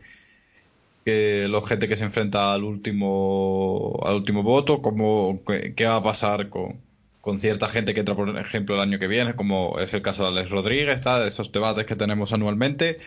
que 1.05 1.49
la 1.49 1.61
gente 1.63 1.89
que 1.89 1.97
se 1.97 2.05
enfrenta 2.05 2.53
al 2.53 2.65
último 2.65 4.01
al 4.05 4.17
último 4.17 4.43
voto, 4.43 4.83
cómo, 4.83 5.43
qué, 5.47 5.75
qué 5.75 5.87
va 5.87 5.97
a 5.97 6.03
pasar 6.03 6.49
con, 6.49 6.81
con 7.23 7.39
cierta 7.39 7.69
gente 7.69 7.95
que 7.95 8.01
entra, 8.01 8.17
por 8.17 8.37
ejemplo, 8.37 8.75
el 8.75 8.81
año 8.83 8.99
que 8.99 9.07
viene, 9.07 9.35
como 9.35 9.79
es 9.79 9.95
el 9.95 10.03
caso 10.03 10.25
de 10.25 10.31
Alex 10.31 10.51
Rodríguez, 10.51 10.97
está 10.97 11.21
de 11.21 11.29
esos 11.29 11.53
debates 11.53 11.87
que 11.87 11.95
tenemos 11.95 12.33
anualmente. 12.33 12.99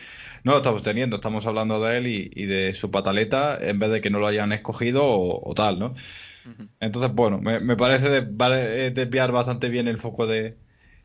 No 0.45 0.53
lo 0.53 0.57
estamos 0.59 0.83
teniendo, 0.83 1.17
estamos 1.17 1.45
hablando 1.47 1.83
de 1.83 1.97
él 1.97 2.07
y, 2.07 2.45
de 2.45 2.73
su 2.73 2.91
pataleta 2.91 3.57
en 3.59 3.77
vez 3.77 3.91
de 3.91 3.99
que 3.99 4.09
no 4.09 4.19
lo 4.19 4.27
hayan 4.27 4.53
escogido 4.53 5.03
o, 5.05 5.53
tal, 5.53 5.79
¿no? 5.79 5.95
Entonces, 6.79 7.13
bueno, 7.13 7.39
me, 7.41 7.75
parece 7.75 8.17
eh, 8.17 8.91
desviar 8.93 9.31
bastante 9.33 9.67
bien 9.69 9.87
el 9.89 9.97
foco 9.97 10.27
de, 10.27 10.55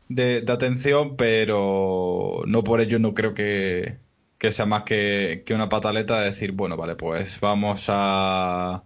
de, 0.07 0.45
atención, 0.47 1.17
pero 1.17 2.43
no 2.47 2.63
por 2.63 2.79
ello 2.79 2.97
no 2.99 3.13
creo 3.13 3.33
que, 3.33 3.97
que 4.41 4.51
sea 4.51 4.65
más 4.65 4.83
que, 4.85 5.43
que, 5.45 5.53
una 5.53 5.69
pataleta 5.69 6.19
de 6.19 6.25
decir, 6.25 6.51
bueno, 6.53 6.75
vale, 6.75 6.95
pues 6.95 7.39
vamos 7.41 7.85
a, 7.89 8.83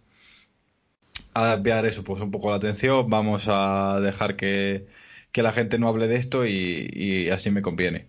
a 1.33 1.55
desviar 1.55 1.85
eso, 1.85 2.03
pues 2.03 2.19
un 2.21 2.29
poco 2.31 2.49
la 2.49 2.57
atención, 2.57 3.09
vamos 3.09 3.47
a 3.47 4.01
dejar 4.01 4.35
que, 4.35 4.85
que 5.31 5.43
la 5.43 5.53
gente 5.53 5.79
no 5.79 5.87
hable 5.87 6.09
de 6.09 6.17
esto 6.17 6.45
y, 6.45 6.89
y 6.93 7.29
así 7.29 7.51
me 7.51 7.61
conviene. 7.61 8.07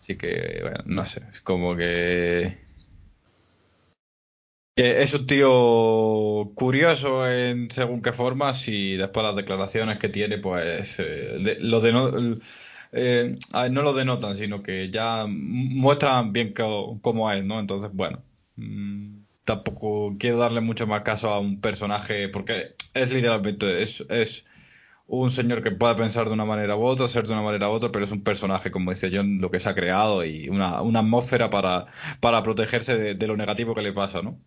Así 0.00 0.16
que, 0.16 0.58
bueno, 0.62 0.78
no 0.86 1.06
sé, 1.06 1.22
es 1.30 1.40
como 1.40 1.76
que 1.76 2.58
es 4.74 5.14
un 5.14 5.26
tío 5.26 6.52
curioso 6.54 7.28
en 7.30 7.70
según 7.70 8.02
qué 8.02 8.12
formas 8.12 8.66
y 8.68 8.96
después 8.96 9.24
las 9.24 9.36
declaraciones 9.36 9.98
que 9.98 10.08
tiene, 10.08 10.38
pues 10.38 10.98
eh, 10.98 11.58
lo 11.60 11.80
eh, 12.92 13.34
no 13.70 13.82
lo 13.82 13.94
denotan, 13.94 14.36
sino 14.36 14.62
que 14.62 14.90
ya 14.90 15.26
muestran 15.28 16.32
bien 16.32 16.52
cómo 16.52 17.32
es, 17.32 17.44
¿no? 17.44 17.58
Entonces, 17.58 17.90
bueno, 17.92 18.22
mm, 18.56 19.22
tampoco 19.44 20.16
quiero 20.18 20.38
darle 20.38 20.60
mucho 20.60 20.86
más 20.86 21.02
caso 21.02 21.30
a 21.30 21.40
un 21.40 21.60
personaje 21.60 22.28
porque 22.28 22.74
es 22.94 23.12
literalmente, 23.12 23.82
es, 23.82 24.04
es 24.08 24.44
un 25.06 25.30
señor 25.30 25.62
que 25.62 25.70
pueda 25.70 25.96
pensar 25.96 26.26
de 26.26 26.34
una 26.34 26.44
manera 26.44 26.76
u 26.76 26.84
otra, 26.84 27.08
ser 27.08 27.26
de 27.26 27.32
una 27.32 27.42
manera 27.42 27.68
u 27.68 27.72
otra, 27.72 27.90
pero 27.90 28.04
es 28.04 28.12
un 28.12 28.22
personaje, 28.22 28.70
como 28.70 28.90
decía 28.90 29.10
John, 29.12 29.38
lo 29.40 29.50
que 29.50 29.60
se 29.60 29.68
ha 29.68 29.74
creado 29.74 30.24
y 30.24 30.48
una, 30.48 30.78
atmósfera 30.78 31.50
para, 31.50 31.86
para 32.20 32.42
protegerse 32.42 33.14
de, 33.14 33.26
lo 33.26 33.36
negativo 33.36 33.74
que 33.74 33.82
le 33.82 33.92
pasa, 33.92 34.22
¿no? 34.22 34.38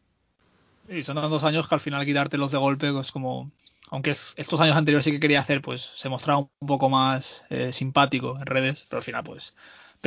Y 0.88 1.02
son 1.04 1.16
dos 1.16 1.44
años 1.44 1.68
que 1.68 1.76
al 1.76 1.82
final 1.82 2.06
quitártelos 2.06 2.52
de 2.52 2.58
golpe, 2.60 2.92
pues 2.92 3.12
como, 3.12 3.52
aunque 3.92 4.12
estos 4.12 4.60
años 4.60 4.76
anteriores 4.76 5.06
sí 5.06 5.12
que 5.12 5.20
quería 5.20 5.40
hacer, 5.40 5.62
pues 5.62 5.82
se 5.82 6.10
mostraba 6.10 6.40
un 6.40 6.68
poco 6.68 6.90
más 6.90 7.46
eh, 7.50 7.72
simpático 7.72 8.38
en 8.40 8.46
redes, 8.46 8.86
pero 8.90 8.98
al 8.98 9.04
final 9.04 9.24
pues 9.24 9.54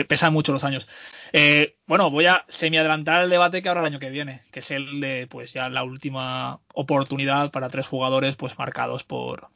pesan 0.07 0.33
mucho 0.33 0.53
los 0.53 0.65
años. 0.65 0.87
Eh, 1.33 1.77
bueno, 1.87 2.11
voy 2.11 2.27
a 2.27 2.45
semi 2.49 2.79
adelantar 2.79 3.23
el 3.23 3.31
debate 3.31 3.63
que 3.63 3.69
habrá 3.69 3.81
el 3.81 3.87
año 3.87 3.99
que 3.99 4.11
viene, 4.11 4.43
que 4.53 4.61
es 4.61 4.71
el 4.71 5.01
de 5.01 5.27
pues 5.29 5.53
ya 5.53 5.69
la 5.69 5.83
última 5.83 6.61
oportunidad 6.75 7.51
para 7.51 7.69
tres 7.69 7.87
jugadores 7.87 8.37
pues 8.37 8.59
marcados 8.59 9.03
por, 9.03 9.49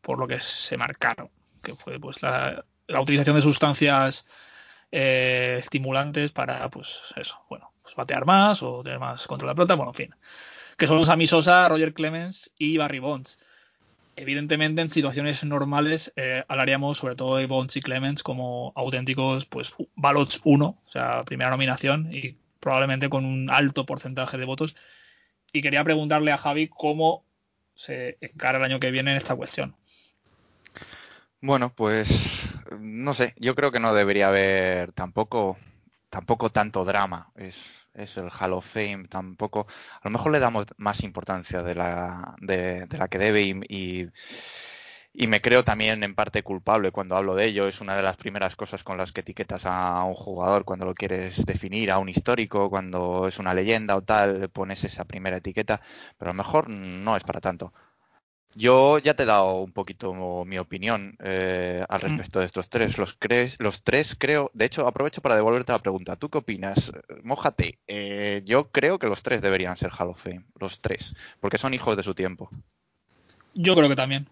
por 0.00 0.18
lo 0.18 0.26
que 0.26 0.40
se 0.40 0.76
marcaron, 0.76 1.30
que 1.62 1.74
fue 1.74 2.00
pues 2.00 2.22
la, 2.22 2.64
utilización 3.00 3.36
de 3.36 3.42
sustancias 3.42 4.26
eh, 4.90 5.56
estimulantes 5.58 6.32
para 6.32 6.68
pues 6.70 7.14
eso, 7.16 7.40
bueno, 7.48 7.72
pues 7.82 7.94
batear 7.94 8.26
más 8.26 8.62
o 8.62 8.82
tener 8.82 8.98
más 8.98 9.26
control 9.26 9.48
de 9.48 9.52
la 9.52 9.54
pelota, 9.56 9.74
bueno, 9.74 9.90
en 9.92 9.94
fin 9.94 10.14
que 10.76 10.86
son 10.86 11.04
Sammy 11.06 11.26
Sosa, 11.26 11.68
Roger 11.68 11.94
Clemens 11.94 12.52
y 12.58 12.76
Barry 12.76 12.98
Bonds. 12.98 13.38
Evidentemente, 14.16 14.80
en 14.80 14.88
situaciones 14.88 15.44
normales 15.44 16.12
eh, 16.16 16.42
hablaríamos 16.48 16.98
sobre 16.98 17.16
todo 17.16 17.36
de 17.36 17.46
Bonds 17.46 17.76
y 17.76 17.80
Clemens 17.80 18.22
como 18.22 18.72
auténticos 18.74 19.44
pues 19.44 19.74
ballots 19.94 20.40
1, 20.42 20.66
o 20.66 20.78
sea, 20.88 21.22
primera 21.24 21.50
nominación 21.50 22.08
y 22.12 22.36
probablemente 22.58 23.10
con 23.10 23.26
un 23.26 23.50
alto 23.50 23.84
porcentaje 23.84 24.38
de 24.38 24.46
votos. 24.46 24.74
Y 25.52 25.60
quería 25.60 25.84
preguntarle 25.84 26.32
a 26.32 26.38
Javi 26.38 26.68
cómo 26.68 27.24
se 27.74 28.16
encara 28.22 28.58
el 28.58 28.64
año 28.64 28.80
que 28.80 28.90
viene 28.90 29.10
en 29.10 29.18
esta 29.18 29.36
cuestión. 29.36 29.76
Bueno, 31.42 31.72
pues 31.74 32.48
no 32.80 33.12
sé, 33.12 33.34
yo 33.36 33.54
creo 33.54 33.70
que 33.70 33.80
no 33.80 33.94
debería 33.94 34.28
haber 34.28 34.92
tampoco 34.92 35.58
tampoco 36.08 36.50
tanto 36.50 36.86
drama. 36.86 37.30
Es, 37.36 37.62
es 37.96 38.16
el 38.16 38.30
Hall 38.30 38.52
of 38.52 38.66
Fame, 38.66 39.08
tampoco. 39.08 39.66
A 40.00 40.00
lo 40.04 40.10
mejor 40.10 40.32
le 40.32 40.38
damos 40.38 40.66
más 40.78 41.02
importancia 41.02 41.62
de 41.62 41.74
la, 41.74 42.34
de, 42.40 42.86
la 42.90 43.08
que 43.08 43.18
debe 43.18 43.42
y, 43.42 44.08
y, 45.14 45.26
me 45.26 45.40
creo 45.40 45.64
también 45.64 46.02
en 46.04 46.14
parte 46.14 46.42
culpable 46.42 46.92
cuando 46.92 47.16
hablo 47.16 47.34
de 47.34 47.46
ello. 47.46 47.68
Es 47.68 47.80
una 47.80 47.96
de 47.96 48.02
las 48.02 48.16
primeras 48.16 48.56
cosas 48.56 48.84
con 48.84 48.98
las 48.98 49.12
que 49.12 49.20
etiquetas 49.22 49.64
a 49.66 50.04
un 50.04 50.14
jugador 50.14 50.64
cuando 50.64 50.84
lo 50.86 50.94
quieres 50.94 51.44
definir, 51.46 51.90
a 51.90 51.98
un 51.98 52.08
histórico, 52.08 52.70
cuando 52.70 53.26
es 53.28 53.38
una 53.38 53.54
leyenda 53.54 53.96
o 53.96 54.02
tal, 54.02 54.50
pones 54.50 54.84
esa 54.84 55.04
primera 55.04 55.38
etiqueta, 55.38 55.80
pero 56.18 56.30
a 56.30 56.34
lo 56.34 56.38
mejor 56.38 56.70
no 56.70 57.16
es 57.16 57.24
para 57.24 57.40
tanto. 57.40 57.72
Yo 58.54 58.98
ya 58.98 59.14
te 59.14 59.24
he 59.24 59.26
dado 59.26 59.60
un 59.60 59.72
poquito 59.72 60.14
mi 60.44 60.58
opinión 60.58 61.16
eh, 61.22 61.84
al 61.88 61.98
mm. 61.98 62.02
respecto 62.02 62.40
de 62.40 62.46
estos 62.46 62.68
tres. 62.70 62.96
Los, 62.96 63.14
crees, 63.18 63.56
los 63.58 63.82
tres 63.82 64.16
creo, 64.18 64.50
de 64.54 64.64
hecho 64.64 64.86
aprovecho 64.86 65.20
para 65.20 65.34
devolverte 65.34 65.72
la 65.72 65.78
pregunta. 65.80 66.16
¿Tú 66.16 66.30
qué 66.30 66.38
opinas? 66.38 66.92
Mójate. 67.22 67.78
Eh, 67.86 68.42
yo 68.46 68.70
creo 68.70 68.98
que 68.98 69.08
los 69.08 69.22
tres 69.22 69.42
deberían 69.42 69.76
ser 69.76 69.90
Hall 69.90 70.08
of 70.08 70.22
Fame, 70.22 70.44
los 70.58 70.80
tres, 70.80 71.14
porque 71.40 71.58
son 71.58 71.74
hijos 71.74 71.96
de 71.96 72.02
su 72.02 72.14
tiempo. 72.14 72.48
Yo 73.54 73.74
creo 73.74 73.88
que 73.88 73.96
también. 73.96 74.28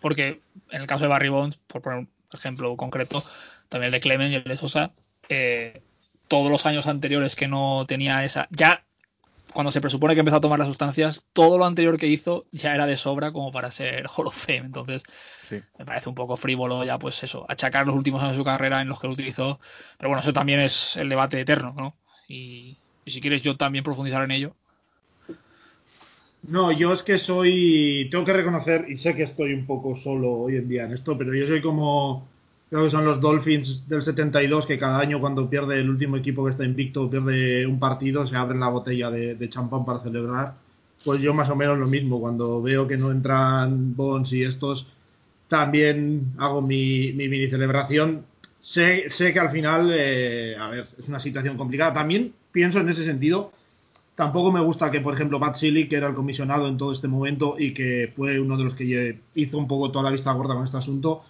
Porque 0.00 0.40
en 0.70 0.80
el 0.80 0.86
caso 0.86 1.04
de 1.04 1.08
Barry 1.08 1.28
Bonds, 1.28 1.56
por 1.66 1.82
poner 1.82 1.98
un 1.98 2.08
ejemplo 2.32 2.74
concreto, 2.76 3.22
también 3.68 3.88
el 3.88 3.92
de 3.92 4.00
Clemens 4.00 4.32
y 4.32 4.36
el 4.36 4.44
de 4.44 4.56
Sosa, 4.56 4.92
eh, 5.28 5.82
todos 6.26 6.50
los 6.50 6.64
años 6.64 6.86
anteriores 6.86 7.36
que 7.36 7.48
no 7.48 7.84
tenía 7.86 8.24
esa, 8.24 8.48
ya 8.50 8.84
cuando 9.52 9.72
se 9.72 9.80
presupone 9.80 10.14
que 10.14 10.20
empezó 10.20 10.36
a 10.36 10.40
tomar 10.40 10.58
las 10.58 10.68
sustancias, 10.68 11.24
todo 11.32 11.58
lo 11.58 11.64
anterior 11.64 11.98
que 11.98 12.06
hizo 12.06 12.46
ya 12.52 12.74
era 12.74 12.86
de 12.86 12.96
sobra 12.96 13.32
como 13.32 13.50
para 13.50 13.70
ser 13.70 14.06
Hall 14.16 14.26
of 14.26 14.36
Fame. 14.36 14.66
Entonces, 14.66 15.02
me 15.78 15.84
parece 15.84 16.08
un 16.08 16.14
poco 16.14 16.36
frívolo 16.36 16.84
ya, 16.84 16.98
pues 16.98 17.22
eso, 17.22 17.46
achacar 17.48 17.86
los 17.86 17.96
últimos 17.96 18.22
años 18.22 18.34
de 18.34 18.38
su 18.38 18.44
carrera 18.44 18.80
en 18.80 18.88
los 18.88 19.00
que 19.00 19.06
lo 19.06 19.14
utilizó. 19.14 19.58
Pero 19.98 20.08
bueno, 20.08 20.20
eso 20.22 20.32
también 20.32 20.60
es 20.60 20.96
el 20.96 21.08
debate 21.08 21.40
eterno, 21.40 21.74
¿no? 21.76 21.94
Y, 22.28 22.76
si 23.06 23.20
quieres 23.20 23.42
yo 23.42 23.56
también 23.56 23.82
profundizar 23.82 24.22
en 24.22 24.30
ello. 24.30 24.54
No, 26.42 26.70
yo 26.70 26.92
es 26.92 27.02
que 27.02 27.18
soy, 27.18 28.08
tengo 28.10 28.24
que 28.24 28.32
reconocer, 28.32 28.86
y 28.88 28.96
sé 28.96 29.16
que 29.16 29.24
estoy 29.24 29.52
un 29.52 29.66
poco 29.66 29.96
solo 29.96 30.32
hoy 30.32 30.56
en 30.56 30.68
día 30.68 30.84
en 30.84 30.92
esto, 30.92 31.18
pero 31.18 31.34
yo 31.34 31.46
soy 31.46 31.60
como 31.60 32.28
creo 32.70 32.84
que 32.84 32.90
son 32.90 33.04
los 33.04 33.20
Dolphins 33.20 33.88
del 33.88 34.02
72 34.02 34.64
que 34.64 34.78
cada 34.78 35.00
año 35.00 35.20
cuando 35.20 35.50
pierde 35.50 35.80
el 35.80 35.90
último 35.90 36.16
equipo 36.16 36.44
que 36.44 36.50
está 36.50 36.64
invicto, 36.64 37.10
pierde 37.10 37.66
un 37.66 37.80
partido, 37.80 38.24
se 38.26 38.36
abren 38.36 38.60
la 38.60 38.68
botella 38.68 39.10
de, 39.10 39.48
champán 39.48 39.84
para 39.84 40.00
celebrar. 40.00 40.54
Pues 41.04 41.20
yo 41.20 41.34
más 41.34 41.48
o 41.50 41.56
menos 41.56 41.78
lo 41.78 41.88
mismo, 41.88 42.20
cuando 42.20 42.62
veo 42.62 42.86
que 42.86 42.96
no 42.96 43.10
entran 43.10 43.96
Bones 43.96 44.32
y 44.32 44.44
estos, 44.44 44.92
también 45.48 46.32
hago 46.38 46.62
mi, 46.62 47.12
mini 47.12 47.50
celebración. 47.50 48.24
Sé, 48.60 49.10
sé, 49.10 49.32
que 49.32 49.40
al 49.40 49.50
final, 49.50 49.90
eh, 49.92 50.54
a 50.56 50.68
ver, 50.68 50.86
es 50.96 51.08
una 51.08 51.18
situación 51.18 51.56
complicada. 51.56 51.92
También 51.94 52.32
pienso 52.52 52.78
en 52.78 52.88
ese 52.88 53.02
sentido, 53.04 53.52
tampoco 54.14 54.52
me 54.52 54.60
gusta 54.60 54.90
que, 54.90 55.00
por 55.00 55.14
ejemplo, 55.14 55.38
Matt 55.40 55.54
Silly, 55.54 55.88
que 55.88 55.96
era 55.96 56.06
el 56.06 56.14
comisionado 56.14 56.68
en 56.68 56.76
todo 56.76 56.92
este 56.92 57.08
momento 57.08 57.56
y 57.58 57.72
que 57.72 58.12
fue 58.14 58.38
uno 58.38 58.56
de 58.56 58.64
los 58.64 58.74
que 58.74 59.18
hizo 59.34 59.58
un 59.58 59.66
poco 59.66 59.90
toda 59.90 60.04
la 60.04 60.10
vista 60.10 60.30
gorda 60.32 60.54
con 60.54 60.64
este 60.64 60.76
asunto, 60.76 61.24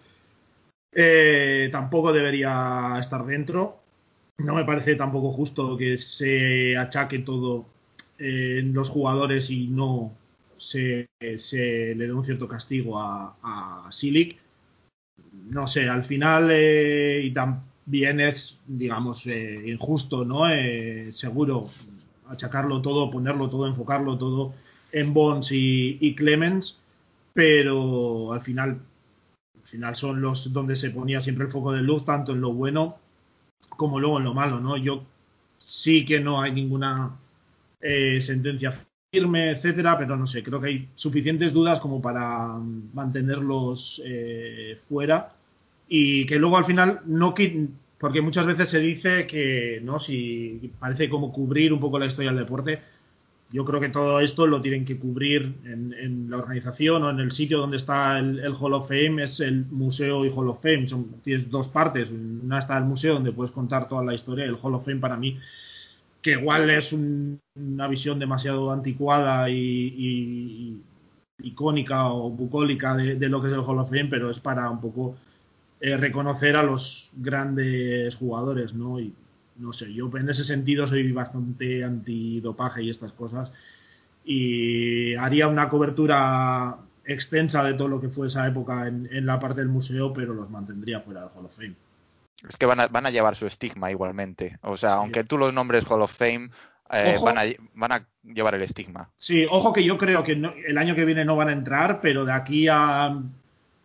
eh, 0.92 1.68
tampoco 1.70 2.12
debería 2.12 2.97
estar 2.99 3.25
dentro. 3.25 3.80
No 4.38 4.54
me 4.54 4.64
parece 4.64 4.97
tampoco 4.97 5.30
justo 5.30 5.76
que 5.76 5.99
se 5.99 6.76
achaque 6.76 7.20
todo 7.20 7.66
eh, 8.18 8.59
en 8.61 8.73
los 8.73 8.88
jugadores 8.88 9.50
y 9.50 9.68
no 9.68 10.12
se, 10.56 11.09
le 11.18 11.97
dé 11.97 12.12
un 12.12 12.25
cierto 12.25 12.49
castigo 12.49 12.99
a, 12.99 13.37
a 13.42 13.92
Silic. 13.92 14.38
No 15.50 15.66
sé, 15.66 15.88
al 15.88 16.04
final 16.04 16.50
eh, 16.50 17.20
y 17.25 17.30
también 17.32 18.20
es, 18.20 18.59
digamos, 18.66 19.26
injusto, 19.26 20.25
¿no? 20.25 20.44
seguro 21.12 21.68
achacarlo 22.28 22.80
todo, 22.80 23.11
ponerlo 23.11 23.50
todo, 23.50 23.66
enfocarlo 23.66 24.16
todo 24.16 24.54
en 24.92 25.12
Bonds 25.12 25.52
y, 25.52 25.99
y 26.00 26.14
Clemens, 26.14 26.80
pero 27.35 28.32
al 28.32 28.40
final 28.40 28.80
final 29.70 29.94
son 29.94 30.20
los 30.20 30.52
donde 30.52 30.76
se 30.76 30.90
ponía 30.90 31.20
siempre 31.20 31.46
el 31.46 31.50
foco 31.50 31.72
de 31.72 31.82
luz, 31.82 32.04
tanto 32.04 32.32
en 32.32 32.40
lo 32.40 32.52
bueno 32.52 32.98
como 33.68 34.00
luego 34.00 34.18
en 34.18 34.24
lo 34.24 34.34
malo, 34.34 34.60
¿no? 34.60 34.76
Yo 34.76 35.04
sí 35.56 36.04
que 36.04 36.20
no 36.20 36.42
hay 36.42 36.52
ninguna 36.52 37.16
eh, 37.80 38.20
sentencia 38.20 38.74
firme, 39.12 39.50
etcétera, 39.50 39.96
pero 39.96 40.16
no 40.16 40.26
sé, 40.26 40.42
creo 40.42 40.60
que 40.60 40.68
hay 40.68 40.88
suficientes 40.94 41.52
dudas 41.52 41.80
como 41.80 42.02
para 42.02 42.58
mantenerlos 42.94 44.02
eh, 44.04 44.78
fuera 44.88 45.34
y 45.88 46.26
que 46.26 46.38
luego 46.38 46.56
al 46.56 46.64
final 46.64 47.00
no 47.06 47.34
porque 47.98 48.22
muchas 48.22 48.46
veces 48.46 48.68
se 48.68 48.80
dice 48.80 49.26
que 49.26 49.80
no 49.82 49.98
si 49.98 50.72
parece 50.78 51.08
como 51.08 51.32
cubrir 51.32 51.72
un 51.72 51.80
poco 51.80 51.98
la 51.98 52.06
historia 52.06 52.30
del 52.30 52.40
deporte 52.40 52.80
yo 53.52 53.64
creo 53.64 53.80
que 53.80 53.88
todo 53.88 54.21
esto 54.21 54.47
lo 54.47 54.62
tienen 54.62 54.85
que 54.85 54.99
cubrir 54.99 55.57
en, 55.64 56.30
la 56.30 56.38
organización 56.38 57.02
o 57.02 57.11
en 57.11 57.19
el 57.19 57.33
sitio 57.33 57.59
donde 57.59 57.78
está 57.78 58.19
el, 58.19 58.54
Hall 58.54 58.75
of 58.75 58.88
Fame, 58.88 59.25
es 59.25 59.40
el 59.40 59.66
museo 59.66 60.25
y 60.25 60.30
Hall 60.30 60.49
of 60.49 60.62
Fame. 60.62 60.87
Son, 60.87 61.04
tienes 61.23 61.50
dos 61.50 61.66
partes. 61.69 62.12
Una 62.12 62.59
está 62.61 62.78
el 62.78 62.85
museo 62.85 63.14
donde 63.14 63.33
puedes 63.33 63.50
contar 63.50 63.88
toda 63.88 64.04
la 64.04 64.14
historia. 64.14 64.45
El 64.45 64.57
Hall 64.61 64.75
of 64.75 64.85
Fame 64.85 65.00
para 65.00 65.16
mí, 65.16 65.37
que 66.23 66.33
igual 66.33 66.71
es 66.71 66.92
una 66.92 67.88
visión 67.88 68.21
demasiado 68.21 68.71
anticuada 68.71 69.50
y, 69.50 70.80
icónica 71.42 72.12
o 72.12 72.30
bucólica 72.30 72.95
de, 72.97 73.28
lo 73.28 73.42
que 73.42 73.49
es 73.49 73.54
el 73.54 73.61
Hall 73.61 73.78
of 73.78 73.88
Fame, 73.88 74.07
pero 74.07 74.30
es 74.30 74.38
para 74.38 74.71
un 74.71 74.80
poco 74.80 75.16
eh, 75.80 75.97
reconocer 75.97 76.54
a 76.54 76.62
los 76.62 77.12
grandes 77.16 78.14
jugadores, 78.14 78.75
¿no? 78.75 79.00
Y 79.00 79.12
no 79.60 79.72
sé, 79.72 79.92
yo 79.92 80.10
en 80.16 80.28
ese 80.28 80.44
sentido 80.44 80.86
soy 80.86 81.12
bastante 81.12 81.84
antidopaje 81.84 82.82
y 82.82 82.90
estas 82.90 83.12
cosas 83.12 83.52
y 84.24 85.14
haría 85.14 85.48
una 85.48 85.68
cobertura 85.68 86.78
extensa 87.04 87.64
de 87.64 87.74
todo 87.74 87.88
lo 87.88 88.00
que 88.00 88.08
fue 88.08 88.26
esa 88.26 88.46
época 88.46 88.86
en, 88.86 89.08
en 89.10 89.26
la 89.26 89.38
parte 89.38 89.60
del 89.60 89.68
museo, 89.68 90.12
pero 90.12 90.34
los 90.34 90.50
mantendría 90.50 91.00
fuera 91.00 91.22
del 91.22 91.30
Hall 91.30 91.46
of 91.46 91.56
Fame. 91.56 91.74
Es 92.48 92.56
que 92.56 92.66
van 92.66 92.80
a, 92.80 92.86
van 92.88 93.06
a 93.06 93.10
llevar 93.10 93.36
su 93.36 93.46
estigma 93.46 93.90
igualmente. 93.90 94.58
O 94.62 94.76
sea, 94.76 94.90
sí. 94.90 94.96
aunque 94.96 95.24
tú 95.24 95.36
los 95.36 95.52
nombres 95.52 95.84
Hall 95.88 96.02
of 96.02 96.14
Fame, 96.14 96.50
eh, 96.90 97.16
van, 97.22 97.38
a, 97.38 97.42
van, 97.74 97.92
a, 97.92 98.06
llevar 98.22 98.54
el 98.54 98.62
estigma. 98.62 99.10
Sí, 99.18 99.46
ojo 99.50 99.72
que 99.72 99.84
yo 99.84 99.98
creo 99.98 100.22
que 100.22 100.36
no, 100.36 100.52
el 100.66 100.78
año 100.78 100.94
que 100.94 101.04
viene 101.04 101.24
no 101.24 101.36
van 101.36 101.48
a 101.48 101.52
entrar, 101.52 102.00
pero 102.00 102.24
de 102.24 102.32
aquí 102.32 102.68
a 102.68 103.20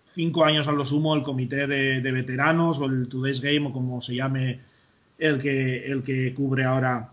cinco 0.05 0.45
años 0.45 0.67
a 0.67 0.71
lo 0.71 0.85
sumo 0.85 1.13
el 1.13 1.23
comité 1.23 1.67
de, 1.67 2.01
de 2.01 2.11
veteranos 2.11 2.79
o 2.79 2.85
el 2.85 3.09
Today's 3.09 3.41
Game 3.41 3.67
o 3.67 3.73
como 3.73 4.01
se 4.01 4.15
llame 4.15 4.59
el 5.17 5.41
que, 5.41 5.85
el 5.85 6.03
que 6.03 6.33
cubre 6.33 6.65
ahora 6.65 7.09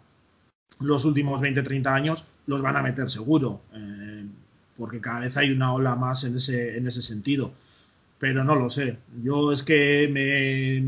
los 0.80 1.04
últimos 1.04 1.40
20-30 1.40 1.86
años, 1.86 2.26
los 2.46 2.62
van 2.62 2.76
a 2.76 2.82
meter 2.82 3.08
seguro, 3.08 3.60
eh, 3.72 4.24
porque 4.76 5.00
cada 5.00 5.20
vez 5.20 5.36
hay 5.36 5.50
una 5.50 5.72
ola 5.72 5.94
más 5.94 6.24
en 6.24 6.36
ese, 6.36 6.76
en 6.76 6.86
ese 6.86 7.02
sentido. 7.02 7.52
Pero 8.18 8.44
no 8.44 8.54
lo 8.54 8.70
sé. 8.70 8.98
Yo 9.22 9.52
es 9.52 9.62
que 9.62 10.08
me 10.08 10.84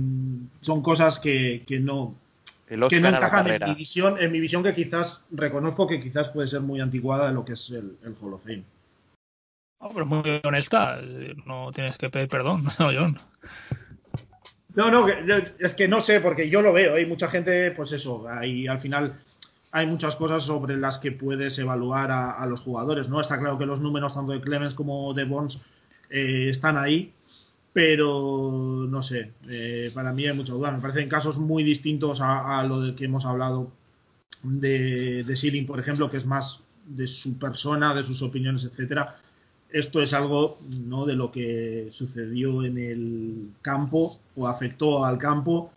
son 0.61 0.83
cosas 0.83 1.19
que, 1.19 1.65
que 1.67 1.81
no 1.81 2.15
que 2.67 3.01
no 3.01 3.09
encajan 3.09 3.47
en 3.49 3.69
mi 3.69 3.75
visión, 3.75 4.17
en 4.19 4.33
mi 4.33 4.41
visión 4.41 4.63
que 4.63 4.73
quizás 4.73 5.23
reconozco 5.31 5.87
que 5.87 6.01
quizás 6.01 6.29
puede 6.29 6.49
ser 6.49 6.61
muy 6.61 6.81
anticuada 6.81 7.29
de 7.29 7.35
lo 7.35 7.45
que 7.45 7.53
es 7.53 7.71
el, 7.71 7.97
el 8.05 8.15
Hall 8.21 8.35
of 8.35 8.43
Fame. 8.43 8.65
Pero 9.93 10.07
muy 10.07 10.41
honesta, 10.45 11.01
no 11.45 11.71
tienes 11.73 11.99
que 11.99 12.09
pedir 12.09 12.29
perdón, 12.29 12.65
no, 12.79 12.91
John. 12.93 13.19
No, 14.75 14.91
no, 14.91 15.07
es 15.59 15.75
que 15.75 15.87
no 15.87 16.01
sé, 16.01 16.21
porque 16.21 16.51
yo 16.51 16.61
lo 16.61 16.73
veo, 16.73 16.95
hay 16.95 17.07
mucha 17.07 17.29
gente, 17.29 17.71
pues 17.71 17.93
eso, 17.93 18.27
ahí 18.29 18.67
al 18.67 18.81
final 18.81 19.21
hay 19.71 19.87
muchas 19.87 20.17
cosas 20.17 20.43
sobre 20.43 20.77
las 20.77 20.99
que 20.99 21.13
puedes 21.13 21.59
evaluar 21.59 22.11
a, 22.11 22.45
los 22.47 22.61
jugadores, 22.61 23.09
¿no? 23.09 23.21
Está 23.21 23.39
claro 23.39 23.59
que 23.59 23.67
los 23.67 23.81
números 23.81 24.15
tanto 24.15 24.33
de 24.33 24.41
Clemens 24.41 24.75
como 24.75 25.15
de 25.15 25.25
Bonds 25.25 25.61
eh, 26.11 26.49
están 26.49 26.77
ahí, 26.77 27.13
pero 27.73 28.87
no 28.89 29.03
sé, 29.03 29.33
eh, 29.49 29.91
para 29.95 30.13
mí 30.13 30.27
hay 30.27 30.35
mucha 30.35 30.53
duda. 30.53 30.71
Me 30.71 30.81
parecen 30.81 31.09
casos 31.09 31.39
muy 31.39 31.65
distintos 31.65 32.21
a, 32.21 32.59
a 32.59 32.65
lo 32.65 32.81
de 32.81 32.95
que 32.95 33.07
hemos 33.07 33.27
hablado 33.27 33.73
de, 34.45 35.25
de 35.25 35.37
Sealing, 35.37 35.67
por 35.67 35.81
ejemplo, 35.81 36.11
que 36.11 36.19
es 36.19 36.27
más 36.27 36.63
de 36.87 37.07
su 37.07 37.39
persona, 37.39 37.95
de 37.95 38.03
sus 38.03 38.23
opiniones, 38.23 38.65
etcétera. 38.65 39.17
Esto 39.75 40.01
es 40.01 40.15
algo 40.15 40.57
¿no? 40.87 41.05
de 41.05 41.15
lo 41.15 41.33
que 41.33 41.89
sucedió 41.91 42.63
en 42.63 42.79
el 42.79 43.49
campo 43.61 44.21
o 44.37 44.47
afectó 44.47 45.05
al 45.05 45.19
campo 45.19 45.73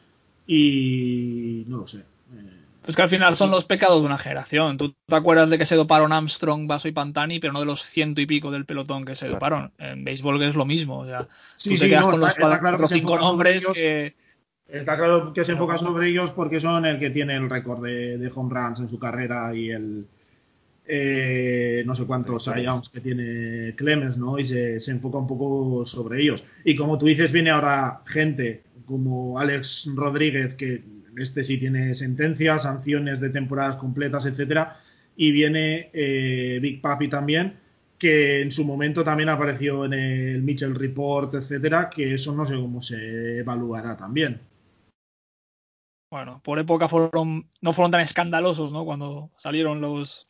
y 0.45 1.63
no 1.67 1.77
lo 1.77 1.87
sé. 1.87 1.97
Eh, 1.97 2.57
es 2.87 2.95
que 2.95 3.01
al 3.01 3.09
final 3.09 3.35
son 3.35 3.49
los 3.49 3.65
pecados 3.65 3.99
de 3.99 4.05
una 4.05 4.19
generación. 4.19 4.77
Tú 4.77 4.93
te 5.07 5.15
acuerdas 5.15 5.49
de 5.49 5.57
que 5.57 5.65
se 5.65 5.75
doparon 5.75 6.13
Armstrong, 6.13 6.67
Basso 6.67 6.87
y 6.87 6.91
Pantani, 6.91 7.39
pero 7.39 7.53
no 7.53 7.59
de 7.59 7.65
los 7.65 7.81
ciento 7.81 8.21
y 8.21 8.27
pico 8.27 8.51
del 8.51 8.65
pelotón 8.65 9.03
que 9.03 9.15
se 9.15 9.25
claro. 9.25 9.33
doparon. 9.33 9.71
En 9.79 10.03
béisbol 10.03 10.43
es 10.43 10.55
lo 10.55 10.65
mismo. 10.65 10.99
O 10.99 11.07
sea, 11.07 11.27
sí, 11.57 11.71
tú 11.71 11.75
te 11.77 11.81
sí, 11.81 11.89
quedas 11.89 12.05
no, 12.05 12.11
con 12.11 12.23
está, 12.23 12.49
los 12.49 12.59
cuatro 12.59 12.85
o 12.85 12.87
cinco 12.87 13.17
nombres 13.17 13.63
ellos, 13.63 13.73
que. 13.73 14.15
Está 14.67 14.95
claro 14.95 15.33
que 15.33 15.43
se 15.43 15.53
enfoca 15.53 15.79
sobre 15.79 16.09
ellos 16.09 16.29
porque 16.29 16.59
son 16.59 16.85
el 16.85 16.99
que 16.99 17.09
tiene 17.09 17.35
el 17.35 17.49
récord 17.49 17.83
de, 17.83 18.19
de, 18.19 18.31
home 18.33 18.53
runs 18.53 18.79
en 18.79 18.89
su 18.89 18.99
carrera 18.99 19.55
y 19.55 19.71
el. 19.71 20.05
Eh, 20.89 21.83
no 21.85 21.93
sé 21.93 22.05
cuántos 22.05 22.45
Youngs 22.45 22.87
que 22.87 23.01
tiene 23.01 23.75
Clemens, 23.75 24.17
¿no? 24.17 24.39
Y 24.39 24.45
se, 24.45 24.79
se 24.79 24.91
enfoca 24.91 25.17
un 25.17 25.27
poco 25.27 25.85
sobre 25.85 26.21
ellos. 26.21 26.45
Y 26.63 26.75
como 26.75 26.97
tú 26.97 27.07
dices, 27.07 27.33
viene 27.33 27.49
ahora 27.49 28.03
gente 28.05 28.63
como 28.85 29.37
Alex 29.37 29.89
Rodríguez, 29.93 30.55
que 30.55 30.81
este 31.17 31.43
sí 31.43 31.57
tiene 31.57 31.93
sentencias, 31.93 32.63
sanciones 32.63 33.19
de 33.19 33.29
temporadas 33.29 33.75
completas, 33.75 34.25
etcétera, 34.25 34.77
y 35.15 35.31
viene 35.31 35.89
eh, 35.93 36.59
Big 36.61 36.81
Papi 36.81 37.09
también, 37.09 37.57
que 37.97 38.41
en 38.41 38.51
su 38.51 38.63
momento 38.63 39.03
también 39.03 39.29
apareció 39.29 39.83
en 39.85 39.93
el 39.93 40.41
Mitchell 40.41 40.75
Report, 40.75 41.33
etcétera, 41.35 41.89
que 41.89 42.13
eso 42.13 42.33
no 42.33 42.45
sé 42.45 42.55
cómo 42.55 42.79
se 42.81 43.39
evaluará 43.39 43.97
también. 43.97 44.39
Bueno, 46.09 46.39
por 46.43 46.57
época 46.59 46.87
fueron 46.87 47.49
no 47.59 47.73
fueron 47.73 47.91
tan 47.91 47.99
escandalosos, 47.99 48.71
¿no? 48.71 48.85
Cuando 48.85 49.31
salieron 49.37 49.81
los 49.81 50.27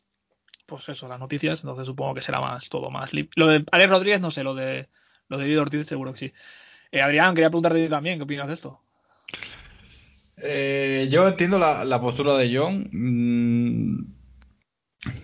pues 0.68 0.88
eso, 0.90 1.08
las 1.08 1.20
noticias, 1.20 1.62
entonces 1.62 1.88
supongo 1.88 2.14
que 2.14 2.22
será 2.22 2.40
más 2.42 2.70
todo 2.70 2.92
más 2.92 3.12
lo 3.14 3.48
de 3.48 3.66
Alex 3.72 3.90
Rodríguez 3.90 4.22
no 4.22 4.30
sé, 4.30 4.44
lo 4.44 4.54
de 4.54 4.88
lo 5.30 5.38
de 5.38 5.44
David 5.46 5.62
Ortiz 5.62 5.88
seguro 5.88 6.14
que 6.14 6.20
sí. 6.20 6.34
Eh, 6.92 7.02
Adrián, 7.02 7.36
quería 7.36 7.50
preguntarte 7.50 7.90
también, 7.90 8.18
¿qué 8.18 8.24
opinas 8.24 8.48
de 8.48 8.54
esto? 8.54 8.82
Eh, 10.38 11.08
yo 11.12 11.28
entiendo 11.28 11.60
la, 11.60 11.84
la, 11.84 12.00
postura 12.00 12.38
de 12.38 12.56
John. 12.56 12.90
Mm, 12.92 14.06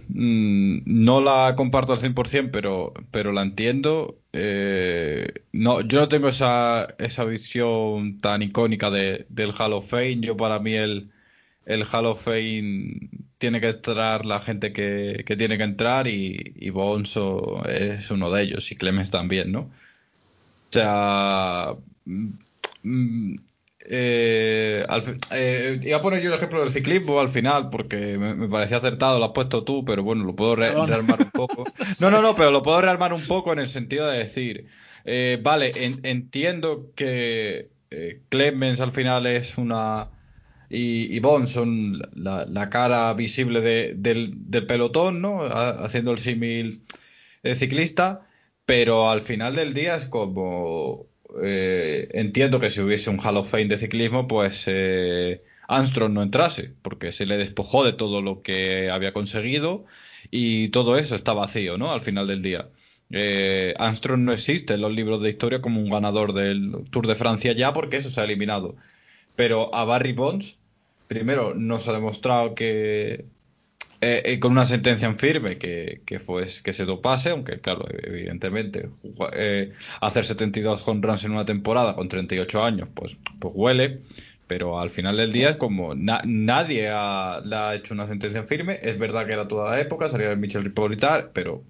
mm, 0.10 0.82
no 0.86 1.22
la 1.22 1.56
comparto 1.56 1.94
al 1.94 2.00
100%, 2.00 2.50
pero, 2.52 2.94
pero 3.12 3.32
la 3.32 3.44
entiendo. 3.44 4.20
Eh, 4.34 5.28
no, 5.52 5.82
yo 5.82 6.00
no 6.00 6.10
tengo 6.10 6.28
esa, 6.28 6.88
esa 6.98 7.24
visión 7.26 8.20
tan 8.20 8.42
icónica 8.42 8.90
de, 8.90 9.26
del 9.30 9.54
Hall 9.58 9.74
of 9.74 9.90
Fame. 9.90 10.22
Yo 10.22 10.36
para 10.36 10.60
mí 10.60 10.74
el, 10.74 11.12
el 11.66 11.84
Hall 11.92 12.06
of 12.06 12.24
Fame 12.24 13.10
tiene 13.38 13.60
que 13.62 13.70
entrar 13.70 14.26
la 14.26 14.40
gente 14.40 14.74
que, 14.74 15.24
que 15.26 15.36
tiene 15.36 15.58
que 15.58 15.64
entrar 15.64 16.08
y, 16.08 16.54
y 16.56 16.70
Bonzo 16.70 17.64
es 17.68 18.10
uno 18.12 18.32
de 18.32 18.44
ellos 18.44 18.72
y 18.72 18.76
Clemens 18.76 19.12
también, 19.12 19.52
¿no? 19.52 19.62
O 19.62 19.72
sea... 20.70 21.76
Mm, 22.06 23.36
eh, 23.86 24.86
al, 24.88 25.18
eh, 25.32 25.80
iba 25.84 25.98
a 25.98 26.02
poner 26.02 26.22
yo 26.22 26.30
el 26.30 26.36
ejemplo 26.36 26.62
del 26.62 26.70
ciclismo 26.70 27.20
al 27.20 27.28
final 27.28 27.70
porque 27.70 28.18
me, 28.18 28.34
me, 28.34 28.48
parecía 28.48 28.78
acertado, 28.78 29.20
lo 29.20 29.26
has 29.26 29.32
puesto 29.32 29.64
tú, 29.64 29.84
pero 29.84 30.04
bueno, 30.04 30.24
lo 30.24 30.36
puedo 30.36 30.56
re 30.56 30.72
rearmar 30.72 31.20
un 31.22 31.32
poco. 31.32 31.66
No, 32.00 32.10
no, 32.10 32.22
no, 32.22 32.36
pero 32.36 32.52
lo 32.52 32.64
puedo 32.64 32.82
rearmar 32.82 33.14
un 33.14 33.26
poco 33.26 33.52
en 33.52 33.60
el 33.60 33.68
sentido 33.68 34.08
de 34.08 34.20
decir, 34.20 34.68
eh, 35.06 35.40
vale, 35.42 35.72
en, 35.76 36.00
entiendo 36.04 36.92
que 36.96 37.70
eh, 37.92 38.22
Clemens 38.30 38.80
al 38.80 38.92
final 38.92 39.26
es 39.28 39.58
una... 39.58 40.08
Y, 40.70 41.16
y 41.16 41.20
Bond 41.20 41.48
son 41.48 42.00
la, 42.14 42.46
la 42.46 42.70
cara 42.70 43.14
visible 43.14 43.62
de, 43.62 43.94
del, 43.96 44.66
pelotón, 44.68 45.22
¿no? 45.22 45.44
Haciendo 45.44 46.12
el 46.12 46.20
símil 46.20 46.84
ciclista, 47.56 48.28
pero 48.66 49.10
al 49.10 49.22
final 49.22 49.56
del 49.56 49.74
día 49.74 49.96
es 49.96 50.08
como 50.08 51.08
eh, 51.42 52.10
entiendo 52.14 52.60
que 52.60 52.70
si 52.70 52.82
hubiese 52.82 53.10
un 53.10 53.20
Hall 53.20 53.38
of 53.38 53.50
Fame 53.50 53.66
de 53.66 53.78
ciclismo, 53.78 54.28
pues 54.28 54.64
eh, 54.68 55.44
Armstrong 55.68 56.14
no 56.14 56.22
entrase, 56.22 56.74
porque 56.82 57.12
se 57.12 57.26
le 57.26 57.38
despojó 57.38 57.84
de 57.84 57.94
todo 57.94 58.22
lo 58.22 58.42
que 58.42 58.90
había 58.92 59.14
conseguido 59.14 59.86
y 60.30 60.70
todo 60.70 60.98
eso 60.98 61.16
está 61.16 61.34
vacío, 61.34 61.78
¿no? 61.78 61.92
Al 61.92 62.02
final 62.02 62.28
del 62.28 62.42
día. 62.42 62.70
Eh, 63.10 63.74
Armstrong 63.78 64.22
no 64.22 64.34
existe 64.34 64.76
en 64.76 64.82
los 64.82 64.92
libros 64.92 65.22
de 65.22 65.30
historia 65.30 65.62
como 65.62 65.80
un 65.80 65.90
ganador 65.90 66.34
del 66.34 66.84
Tour 66.92 67.08
de 67.08 67.16
Francia 67.16 67.54
ya, 67.54 67.74
porque 67.74 67.98
eso 67.98 68.10
se 68.10 68.22
ha 68.22 68.24
eliminado. 68.26 68.76
Pero 69.36 69.74
a 69.74 69.84
Barry 69.86 70.14
Bonds, 70.14 70.58
primero, 71.08 71.54
no 71.56 71.80
se 71.80 71.90
ha 71.90 71.94
demostrado 71.94 72.54
que 72.56 73.26
eh, 74.06 74.22
eh, 74.26 74.40
con 74.40 74.52
una 74.52 74.66
sentencia 74.66 75.08
en 75.08 75.18
firme 75.18 75.58
que, 75.58 76.02
que, 76.06 76.20
fue, 76.20 76.44
que 76.62 76.74
se 76.74 76.84
dopase, 76.84 77.30
aunque 77.30 77.62
claro, 77.62 77.86
evidentemente 77.90 78.90
eh, 79.32 79.72
hacer 80.02 80.26
72 80.26 80.86
home 80.86 81.00
runs 81.02 81.24
en 81.24 81.32
una 81.32 81.46
temporada 81.46 81.96
con 81.96 82.10
38 82.10 82.64
años, 82.66 82.90
pues, 82.94 83.16
pues 83.40 83.54
huele, 83.56 84.02
pero 84.46 84.78
al 84.78 84.90
final 84.90 85.16
del 85.16 85.32
día 85.32 85.58
como 85.58 85.96
na 85.96 86.22
nadie 86.26 86.90
ha, 86.92 87.42
le 87.46 87.56
ha 87.56 87.76
hecho 87.76 87.94
una 87.94 88.06
sentencia 88.06 88.42
en 88.42 88.48
firme, 88.48 88.78
es 88.82 89.00
verdad 89.00 89.26
que 89.26 89.32
era 89.32 89.48
toda 89.48 89.72
la 89.72 89.80
época, 89.80 90.10
salía 90.10 90.32
el 90.32 90.38
Michel 90.38 90.66
Ripolitar, 90.66 91.32
pero 91.32 91.64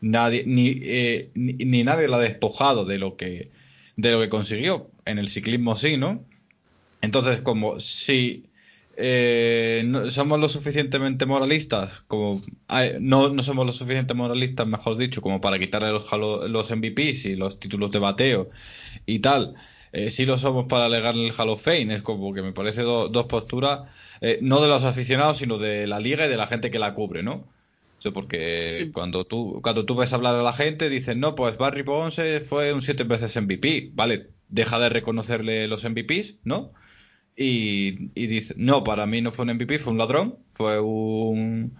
nadie, 0.00 0.44
ni, 0.46 0.78
eh, 0.82 1.30
ni, 1.34 1.54
ni, 1.54 1.82
nadie 1.82 2.06
la 2.06 2.18
ha 2.18 2.20
despojado 2.20 2.84
de 2.84 2.98
lo 2.98 3.16
que 3.16 3.50
de 3.96 4.12
lo 4.12 4.20
que 4.20 4.28
consiguió, 4.28 4.88
en 5.06 5.18
el 5.18 5.28
ciclismo 5.28 5.74
sí, 5.74 5.96
¿no? 5.96 6.24
Entonces, 7.02 7.40
como 7.40 7.80
si 7.80 8.50
eh, 8.96 9.82
no, 9.86 10.10
somos 10.10 10.38
lo 10.38 10.48
suficientemente 10.48 11.24
moralistas, 11.24 12.02
como 12.06 12.40
no, 13.00 13.30
no, 13.30 13.42
somos 13.42 13.64
lo 13.64 13.72
suficientemente 13.72 14.14
moralistas, 14.14 14.66
mejor 14.66 14.96
dicho, 14.98 15.22
como 15.22 15.40
para 15.40 15.58
quitarle 15.58 15.90
los, 15.90 16.10
los 16.12 16.70
MVPs 16.70 17.24
y 17.26 17.36
los 17.36 17.58
títulos 17.58 17.90
de 17.90 17.98
bateo 17.98 18.48
y 19.06 19.20
tal. 19.20 19.54
Eh, 19.92 20.10
sí 20.10 20.26
lo 20.26 20.36
somos 20.36 20.66
para 20.66 20.84
alegarle 20.84 21.26
el 21.26 21.32
Hall 21.32 21.48
of 21.48 21.64
Fame, 21.64 21.94
es 21.94 22.02
como 22.02 22.32
que 22.32 22.42
me 22.42 22.52
parece 22.52 22.82
do, 22.82 23.08
dos 23.08 23.26
posturas, 23.26 23.88
eh, 24.20 24.38
no 24.42 24.60
de 24.60 24.68
los 24.68 24.84
aficionados, 24.84 25.38
sino 25.38 25.58
de 25.58 25.86
la 25.86 25.98
liga 25.98 26.26
y 26.26 26.28
de 26.28 26.36
la 26.36 26.46
gente 26.46 26.70
que 26.70 26.78
la 26.78 26.94
cubre, 26.94 27.22
¿no? 27.22 27.44
Eso 27.98 28.12
porque 28.12 28.84
sí. 28.84 28.92
cuando 28.92 29.24
tú 29.24 29.60
cuando 29.62 29.84
tú 29.86 29.94
ves 29.94 30.12
hablar 30.12 30.34
a 30.36 30.42
la 30.42 30.52
gente, 30.52 30.88
dicen, 30.90 31.20
no, 31.20 31.34
pues 31.34 31.58
Barry 31.58 31.82
Ponce 31.82 32.40
fue 32.40 32.72
un 32.72 32.82
siete 32.82 33.04
veces 33.04 33.36
MVP, 33.36 33.90
¿vale? 33.94 34.28
Deja 34.48 34.78
de 34.78 34.90
reconocerle 34.90 35.68
los 35.68 35.84
MVPs, 35.84 36.36
¿no? 36.44 36.72
Y, 37.36 38.10
y, 38.14 38.26
dice, 38.26 38.54
no, 38.58 38.84
para 38.84 39.06
mí 39.06 39.22
no 39.22 39.32
fue 39.32 39.44
un 39.44 39.54
MVP, 39.54 39.78
fue 39.78 39.92
un 39.92 39.98
ladrón, 39.98 40.36
fue 40.50 40.80
un 40.80 41.72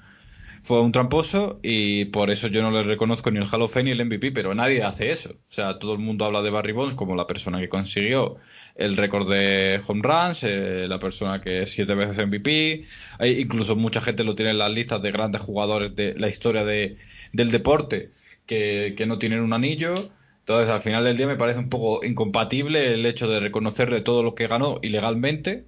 fue 0.63 0.81
un 0.83 0.93
tramposo 0.93 1.59
y 1.63 2.07
por 2.07 2.31
eso 2.31 2.49
yo 2.49 2.63
no 2.63 2.71
le 2.71 2.83
reconozco 2.83 3.31
ni 3.31 3.39
el 3.39 3.47
Hall 3.51 3.63
of 3.63 3.73
Fame 3.73 3.85
ni 3.85 3.91
el 3.93 4.05
MVP, 4.05 4.33
pero 4.33 4.55
nadie 4.55 4.83
hace 4.83 5.11
eso. 5.11 5.31
O 5.31 5.53
sea, 5.53 5.79
todo 5.79 5.95
el 5.95 5.99
mundo 6.01 6.25
habla 6.25 6.43
de 6.43 6.51
Barry 6.51 6.73
Bonds 6.73 6.95
como 6.95 7.17
la 7.17 7.27
persona 7.27 7.61
que 7.61 7.69
consiguió 7.69 8.37
el 8.75 8.97
récord 8.97 9.29
de 9.31 9.81
home 9.87 10.03
runs, 10.03 10.45
eh, 10.45 10.87
la 10.89 10.99
persona 10.99 11.41
que 11.41 11.67
siete 11.67 11.95
veces 11.95 12.27
MVP, 12.27 12.87
Hay, 13.19 13.41
incluso 13.41 13.77
mucha 13.77 14.01
gente 14.01 14.25
lo 14.25 14.35
tiene 14.35 14.51
en 14.53 14.59
las 14.59 14.71
listas 14.71 15.03
de 15.03 15.13
grandes 15.13 15.43
jugadores 15.43 15.95
de 15.97 16.15
la 16.19 16.29
historia 16.29 16.65
de, 16.65 16.99
del 17.33 17.51
deporte 17.51 18.11
que, 18.47 18.95
que 18.97 19.07
no 19.07 19.19
tienen 19.19 19.41
un 19.41 19.53
anillo. 19.53 20.11
Entonces, 20.41 20.71
al 20.71 20.81
final 20.81 21.05
del 21.05 21.17
día 21.17 21.27
me 21.27 21.37
parece 21.37 21.61
un 21.61 21.69
poco 21.69 22.05
incompatible 22.05 22.95
el 22.95 23.07
hecho 23.07 23.29
de 23.29 23.41
reconocerle 23.41 24.01
todo 24.01 24.23
lo 24.23 24.35
que 24.35 24.49
ganó 24.49 24.79
ilegalmente 24.83 25.65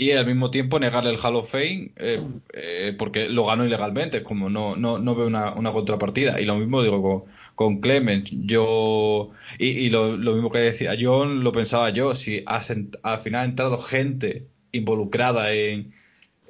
y 0.00 0.12
al 0.12 0.26
mismo 0.26 0.50
tiempo 0.50 0.78
negarle 0.78 1.10
el 1.10 1.18
Hall 1.22 1.36
of 1.36 1.50
Fame 1.50 1.92
eh, 1.96 2.22
eh, 2.54 2.94
porque 2.98 3.28
lo 3.28 3.44
ganó 3.44 3.66
ilegalmente, 3.66 4.22
como 4.22 4.48
no, 4.48 4.74
no, 4.74 4.98
no 4.98 5.14
veo 5.14 5.26
una, 5.26 5.52
una, 5.52 5.72
contrapartida. 5.72 6.40
Y 6.40 6.46
lo 6.46 6.56
mismo 6.56 6.82
digo 6.82 7.02
con, 7.02 7.24
con 7.54 7.80
Clemens, 7.80 8.30
yo, 8.30 9.30
y, 9.58 9.66
y 9.66 9.90
lo, 9.90 10.16
lo, 10.16 10.32
mismo 10.32 10.50
que 10.50 10.58
decía 10.58 10.96
John, 10.98 11.44
lo 11.44 11.52
pensaba 11.52 11.90
yo, 11.90 12.14
si 12.14 12.42
has 12.46 12.70
al 13.02 13.18
final 13.18 13.42
ha 13.42 13.44
entrado 13.44 13.76
gente 13.78 14.46
involucrada 14.72 15.52
en, 15.52 15.92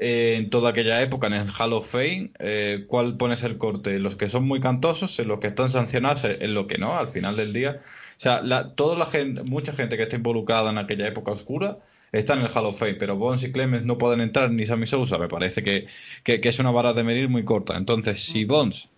en 0.03 0.49
toda 0.49 0.71
aquella 0.71 1.03
época 1.03 1.27
en 1.27 1.35
el 1.35 1.49
Hall 1.51 1.75
of 1.75 1.91
Fame, 1.91 2.31
eh, 2.39 2.87
¿cuál 2.89 3.19
pones 3.19 3.43
el 3.45 3.59
corte? 3.59 3.99
¿Los 3.99 4.17
que 4.17 4.29
son 4.29 4.47
muy 4.49 4.59
cantosos, 4.59 5.19
en 5.19 5.29
los 5.29 5.41
que 5.41 5.49
están 5.49 5.69
sancionados, 5.69 6.25
en 6.25 6.55
lo 6.55 6.67
que 6.67 6.79
no, 6.79 6.99
al 6.99 7.07
final 7.07 7.37
del 7.37 7.53
día? 7.53 7.81
O 7.83 8.21
sea, 8.21 8.41
la, 8.41 8.75
toda 8.75 8.97
la 8.99 9.05
gente, 9.05 9.43
mucha 9.43 9.75
gente 9.75 9.99
que 9.99 10.05
está 10.05 10.17
involucrada 10.17 10.71
en 10.71 10.79
aquella 10.79 11.07
época 11.07 11.33
oscura, 11.33 11.79
está 12.13 12.33
en 12.33 12.41
el 12.41 12.49
Hall 12.49 12.65
of 12.65 12.79
Fame, 12.79 12.95
pero 12.95 13.17
Bones 13.17 13.43
y 13.43 13.53
Clemens 13.53 13.85
no 13.85 13.99
pueden 13.99 14.23
entrar 14.23 14.51
ni 14.51 14.65
Sammy 14.65 14.87
Sousa, 14.87 15.19
me 15.19 15.29
parece 15.29 15.63
que, 15.63 15.87
que, 16.25 16.41
que 16.41 16.49
es 16.49 16.59
una 16.59 16.71
vara 16.71 16.95
de 16.95 17.05
medir 17.05 17.29
muy 17.29 17.45
corta. 17.45 17.77
Entonces, 17.77 18.25
si 18.25 18.47
Bones, 18.47 18.89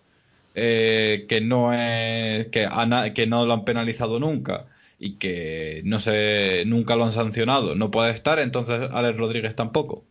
eh, 0.55 1.25
que 1.27 1.41
no 1.41 1.73
es, 1.73 2.47
que, 2.47 2.69
que 3.13 3.27
no 3.27 3.45
lo 3.45 3.53
han 3.53 3.65
penalizado 3.65 4.19
nunca 4.21 4.67
y 4.99 5.15
que 5.15 5.81
no 5.83 5.99
sé, 5.99 6.63
nunca 6.65 6.95
lo 6.95 7.03
han 7.03 7.11
sancionado, 7.11 7.75
no 7.75 7.91
puede 7.91 8.11
estar, 8.11 8.39
entonces 8.39 8.89
Alex 8.93 9.17
Rodríguez 9.17 9.55
tampoco. 9.55 10.05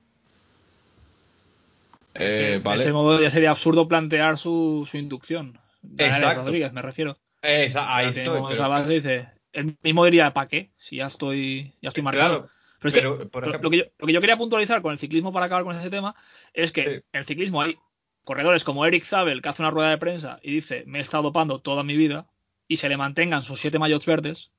Eh, 2.15 2.61
¿vale? 2.63 2.79
De 2.79 2.85
ese 2.85 2.93
modo 2.93 3.21
ya 3.21 3.31
sería 3.31 3.51
absurdo 3.51 3.89
plantear 3.89 4.39
su, 4.39 4.87
su 4.89 4.97
inducción. 4.97 5.59
Exacto. 5.99 6.43
Rodríguez, 6.43 6.73
me 6.73 6.83
refiero. 6.83 7.19
Esa, 7.41 7.95
ahí 7.95 8.09
estoy. 8.09 8.41
Pero... 8.49 8.69
Base 8.69 8.93
dice, 8.93 9.29
él 9.53 9.77
mismo 9.83 10.05
diría, 10.05 10.33
¿para 10.33 10.49
qué? 10.49 10.71
Si 10.79 10.97
ya 10.97 11.07
estoy, 11.07 11.75
ya 11.81 11.89
estoy 11.89 12.03
marcado. 12.03 12.43
Claro. 12.43 12.51
Pero, 12.81 12.89
es 12.89 12.95
pero 12.95 13.19
que, 13.19 13.27
por 13.27 13.45
ejemplo, 13.45 13.67
lo, 13.69 13.71
que 13.71 13.79
yo, 13.79 13.85
lo, 13.99 14.07
que 14.07 14.13
yo, 14.13 14.21
quería 14.21 14.37
puntualizar 14.37 14.83
con 14.83 14.93
el 14.93 14.99
ciclismo 14.99 15.33
para 15.33 15.47
acabar 15.47 15.65
con 15.65 15.77
ese 15.77 15.91
tema 15.91 16.15
es 16.53 16.73
que 16.73 16.83
sí. 16.83 16.91
en 16.91 17.21
el 17.21 17.25
ciclismo 17.25 17.63
hay 17.63 17.79
corredores 18.25 18.65
como 18.65 18.85
Eric 18.85 19.05
Zabel 19.05 19.41
que 19.41 19.49
hace 19.49 19.63
una 19.63 19.71
rueda 19.71 19.91
de 19.91 19.99
prensa 19.99 20.41
y 20.43 20.55
dice 20.55 20.85
me 20.87 20.99
he 20.99 21.01
estado 21.01 21.25
dopando 21.25 21.61
toda 21.61 21.85
mi 21.85 21.97
vida 21.97 22.27
y 22.67 22.77
se 22.79 22.89
le 22.89 22.97
mantengan 22.97 23.43
sus 23.43 23.61
siete 23.61 23.79
mayots 23.79 24.07
verdes. 24.07 24.51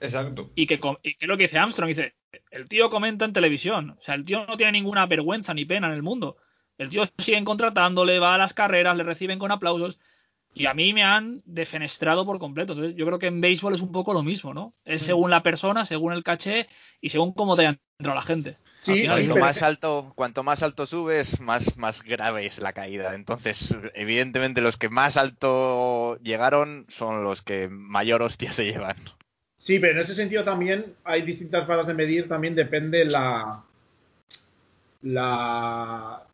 Exacto. 0.00 0.50
Y 0.56 0.66
que, 0.66 0.80
y 1.02 1.14
que 1.14 1.24
es 1.24 1.28
lo 1.28 1.36
que 1.36 1.44
dice 1.44 1.58
Armstrong, 1.58 1.88
dice, 1.88 2.14
el 2.50 2.68
tío 2.68 2.90
comenta 2.90 3.24
en 3.24 3.32
televisión, 3.32 3.90
o 3.90 4.02
sea, 4.02 4.14
el 4.14 4.24
tío 4.24 4.44
no 4.46 4.56
tiene 4.56 4.72
ninguna 4.72 5.06
vergüenza 5.06 5.54
ni 5.54 5.64
pena 5.64 5.86
en 5.86 5.92
el 5.92 6.02
mundo. 6.02 6.36
El 6.78 6.90
tío 6.90 7.04
siguen 7.18 7.44
contratándole, 7.44 8.18
va 8.18 8.34
a 8.34 8.38
las 8.38 8.54
carreras, 8.54 8.96
le 8.96 9.04
reciben 9.04 9.38
con 9.38 9.52
aplausos. 9.52 9.98
Y 10.54 10.66
a 10.66 10.74
mí 10.74 10.92
me 10.92 11.02
han 11.02 11.42
defenestrado 11.46 12.26
por 12.26 12.38
completo. 12.38 12.74
Entonces, 12.74 12.96
yo 12.96 13.06
creo 13.06 13.18
que 13.18 13.28
en 13.28 13.40
béisbol 13.40 13.74
es 13.74 13.80
un 13.80 13.92
poco 13.92 14.12
lo 14.12 14.22
mismo, 14.22 14.52
¿no? 14.52 14.74
Es 14.84 15.02
según 15.02 15.30
la 15.30 15.42
persona, 15.42 15.84
según 15.84 16.12
el 16.12 16.22
caché 16.22 16.66
y 17.00 17.08
según 17.08 17.32
cómo 17.32 17.56
te 17.56 17.64
entra 17.64 18.14
la 18.14 18.20
gente. 18.20 18.58
Sí, 18.82 19.06
cuanto, 19.06 19.36
más 19.36 19.62
alto, 19.62 20.12
cuanto 20.16 20.42
más 20.42 20.62
alto 20.62 20.86
subes, 20.88 21.40
más, 21.40 21.76
más 21.76 22.02
grave 22.02 22.46
es 22.46 22.58
la 22.58 22.72
caída. 22.72 23.14
Entonces, 23.14 23.74
evidentemente, 23.94 24.60
los 24.60 24.76
que 24.76 24.88
más 24.88 25.16
alto 25.16 26.18
llegaron 26.18 26.86
son 26.88 27.22
los 27.22 27.42
que 27.42 27.68
mayor 27.68 28.22
hostia 28.22 28.52
se 28.52 28.64
llevan. 28.64 28.96
Sí, 29.56 29.78
pero 29.78 29.92
en 29.92 30.00
ese 30.00 30.16
sentido 30.16 30.42
también 30.42 30.96
hay 31.04 31.22
distintas 31.22 31.64
varas 31.68 31.86
de 31.86 31.94
medir, 31.94 32.28
también 32.28 32.56
depende 32.56 33.04
la, 33.04 33.62
la, 35.02 36.24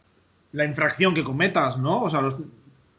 la 0.52 0.64
infracción 0.64 1.14
que 1.14 1.24
cometas, 1.24 1.78
¿no? 1.78 2.02
O 2.02 2.08
sea, 2.08 2.20
los, 2.20 2.36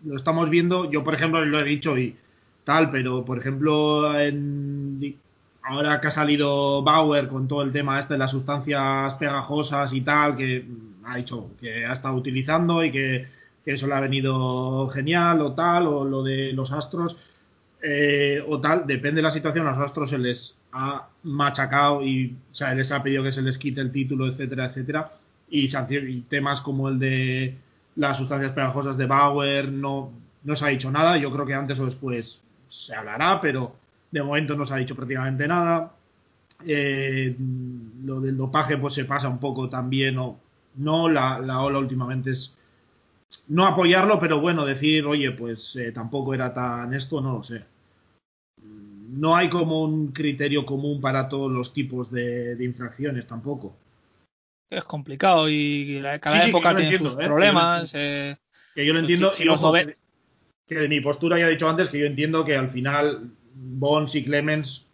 lo 0.04 0.16
estamos 0.16 0.50
viendo, 0.50 0.90
yo 0.90 1.04
por 1.04 1.16
ejemplo 1.16 1.44
lo 1.44 1.60
he 1.60 1.64
dicho 1.64 1.98
y 1.98 2.16
tal, 2.64 2.92
pero 2.92 3.26
por 3.26 3.38
ejemplo 3.38 4.20
en, 4.20 5.16
ahora 5.64 6.00
que 6.00 6.08
ha 6.08 6.12
salido 6.12 6.84
Bauer 6.84 7.28
con 7.28 7.48
todo 7.48 7.62
el 7.62 7.72
tema 7.72 8.00
este 8.00 8.16
de 8.16 8.20
las 8.20 8.32
sustancias 8.32 9.14
pegajosas 9.16 9.94
y 9.94 10.02
tal, 10.02 10.36
que 10.36 10.66
ha 11.06 11.18
dicho 11.18 11.52
que 11.60 11.86
ha 11.86 11.94
estado 11.94 12.16
utilizando 12.16 12.84
y 12.84 12.92
que, 12.92 13.40
eso 13.66 13.86
le 13.86 13.94
ha 13.94 14.00
venido 14.00 14.88
genial 14.88 15.42
o 15.42 15.54
tal, 15.54 15.86
o 15.86 16.04
lo 16.04 16.24
de 16.24 16.54
los 16.54 16.72
astros, 16.72 17.20
eh, 17.84 18.44
o 18.48 18.60
tal, 18.60 18.88
depende 18.88 19.18
de 19.18 19.22
la 19.22 19.30
situación, 19.30 19.68
a 19.68 19.72
los 19.72 19.80
astros 19.80 20.10
se 20.10 20.18
les 20.18 20.56
ha 20.72 21.08
machacado 21.22 22.04
y 22.04 22.36
o 22.52 22.56
sea, 22.56 22.74
les 22.74 22.92
ha 22.92 23.04
pedido 23.04 23.22
que 23.22 23.32
se 23.32 23.44
les 23.44 23.60
quite 23.60 23.80
el 23.80 23.92
título, 23.92 24.26
etcétera, 24.28 24.66
etcétera, 24.66 25.12
y, 25.50 26.22
temas 26.22 26.62
como 26.62 26.90
el 26.90 27.00
de 27.00 27.56
las 27.96 28.18
sustancias 28.18 28.52
pegajosas 28.52 28.98
de 28.98 29.06
Bauer, 29.06 29.72
no, 29.72 30.12
no 30.44 30.56
se 30.56 30.66
ha 30.66 30.70
dicho 30.70 30.92
nada. 30.92 31.18
Yo 31.18 31.32
creo 31.32 31.46
que 31.46 31.54
antes 31.54 31.80
o 31.80 31.86
después 31.86 32.42
se 32.68 32.96
hablará, 32.96 33.42
pero 33.42 33.76
de 34.12 34.24
momento 34.24 34.56
no 34.56 34.66
se 34.66 34.74
ha 34.74 34.78
dicho 34.78 34.96
prácticamente 34.96 35.48
nada. 35.48 35.94
Eh, 36.66 37.36
lo 38.04 38.20
del 38.20 38.38
dopaje 38.38 38.78
pues 38.78 38.94
se 38.94 39.06
pasa 39.06 39.30
un 39.30 39.40
poco 39.40 39.70
también, 39.70 40.18
o 40.18 40.38
no, 40.76 41.10
la, 41.10 41.40
la, 41.40 41.62
ola 41.62 41.80
últimamente 41.80 42.32
es 42.32 42.54
no 43.48 43.66
apoyarlo, 43.66 44.20
pero 44.20 44.42
bueno, 44.42 44.66
decir, 44.66 45.06
oye, 45.06 45.32
pues 45.32 45.76
eh, 45.76 45.92
tampoco 45.92 46.34
era 46.34 46.54
tan 46.54 46.94
esto, 46.94 47.22
no 47.22 47.34
lo 47.34 47.44
sé. 47.44 47.64
No 49.12 49.36
hay 49.36 49.50
como 49.50 49.84
un 49.84 50.12
criterio 50.12 50.66
común 50.66 51.02
para 51.02 51.28
todos 51.30 51.52
los 51.52 51.74
tipos 51.74 52.12
de 52.12 52.58
infracciones 52.60 53.26
tampoco 53.26 53.76
es 54.70 54.84
complicado 54.84 55.50
y 55.50 56.02
cada 56.22 56.42
sí, 56.42 56.50
época 56.50 56.72
sí, 56.72 56.76
tiene 56.76 56.92
entiendo, 56.92 57.10
sus 57.12 57.20
¿eh? 57.20 57.26
problemas. 57.26 57.92
Que, 57.92 58.30
eh, 58.32 58.38
que 58.76 58.86
yo 58.86 58.94
lo 58.94 59.00
entiendo. 59.00 59.32
Si, 59.32 59.38
si 59.38 59.44
los 59.46 59.62
que, 59.62 59.94
que, 60.68 60.76
de 60.76 60.90
mi 60.90 61.02
postura 61.02 61.40
ya 61.40 61.48
he 61.48 61.52
dicho 61.52 61.70
antes 61.70 61.90
que 61.90 62.00
yo 62.00 62.06
entiendo 62.06 62.46
que 62.46 62.56
al 62.56 62.70
final 62.70 63.32
Bonds 63.54 64.16
y 64.16 64.24
Clemens, 64.24 64.86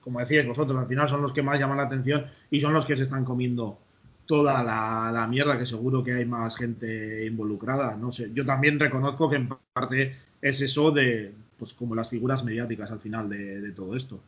como 0.00 0.20
decíais 0.20 0.46
vosotros, 0.46 0.78
al 0.78 0.86
final 0.86 1.08
son 1.08 1.22
los 1.22 1.32
que 1.32 1.42
más 1.42 1.58
llaman 1.58 1.78
la 1.78 1.84
atención 1.84 2.26
y 2.50 2.60
son 2.60 2.72
los 2.72 2.86
que 2.86 2.96
se 2.96 3.04
están 3.04 3.24
comiendo 3.24 3.78
toda 4.26 4.62
la, 4.62 5.10
la 5.12 5.26
mierda, 5.26 5.58
que 5.58 5.66
seguro 5.66 6.04
que 6.04 6.14
hay 6.14 6.24
más 6.24 6.56
gente 6.56 7.26
involucrada. 7.26 7.96
No 7.96 8.12
sé, 8.12 8.30
yo 8.32 8.44
también 8.46 8.78
reconozco 8.78 9.28
que 9.28 9.36
en 9.36 9.48
parte 9.72 10.16
es 10.40 10.60
eso 10.60 10.90
de, 10.90 11.32
pues 11.58 11.74
como 11.74 11.94
las 11.94 12.08
figuras 12.08 12.44
mediáticas 12.44 12.90
al 12.90 13.00
final 13.00 13.28
de, 13.28 13.60
de 13.60 13.72
todo 13.72 13.96
esto. 13.96 14.20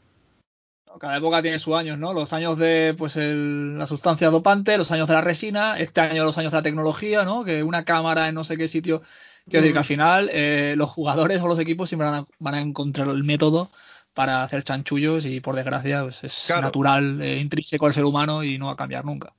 Cada 1.01 1.17
época 1.17 1.43
tiene 1.43 1.59
sus 1.59 1.75
años, 1.75 1.99
¿no? 1.99 2.13
Los 2.13 2.33
años 2.33 2.59
de 2.59 2.95
pues 2.97 3.17
el, 3.17 3.79
la 3.79 3.87
sustancia 3.87 4.31
dopante, 4.31 4.77
los 4.79 4.91
años 4.91 5.09
de 5.09 5.15
la 5.15 5.21
resina, 5.21 5.79
este 5.79 6.01
año 6.01 6.25
los 6.25 6.39
años 6.39 6.53
de 6.53 6.59
la 6.59 6.63
tecnología, 6.63 7.25
¿no? 7.25 7.45
Que 7.45 7.63
una 7.63 7.85
cámara 7.85 8.29
en 8.29 8.35
no 8.35 8.45
sé 8.45 8.57
qué 8.57 8.69
sitio. 8.69 9.03
Quiero 9.49 9.61
mm. 9.61 9.63
decir 9.63 9.73
que 9.73 9.79
al 9.79 9.85
final 9.85 10.31
eh, 10.33 10.75
los 10.77 10.91
jugadores 10.91 11.41
o 11.41 11.49
los 11.49 11.59
equipos 11.59 11.89
siempre 11.89 12.07
van 12.07 12.23
a, 12.23 12.27
van 12.39 12.55
a, 12.55 12.61
encontrar 12.61 13.09
el 13.09 13.25
método 13.25 13.71
para 14.15 14.43
hacer 14.43 14.63
chanchullos 14.63 15.27
y 15.27 15.41
por 15.41 15.57
desgracia 15.57 16.03
pues, 16.03 16.23
es 16.25 16.45
claro. 16.47 16.63
natural, 16.63 17.21
eh, 17.23 17.39
intrínseco 17.39 17.87
al 17.87 17.95
ser 17.95 18.05
humano 18.05 18.45
y 18.45 18.59
no 18.59 18.67
va 18.67 18.73
a 18.73 18.77
cambiar 18.77 19.05
nunca. 19.05 19.33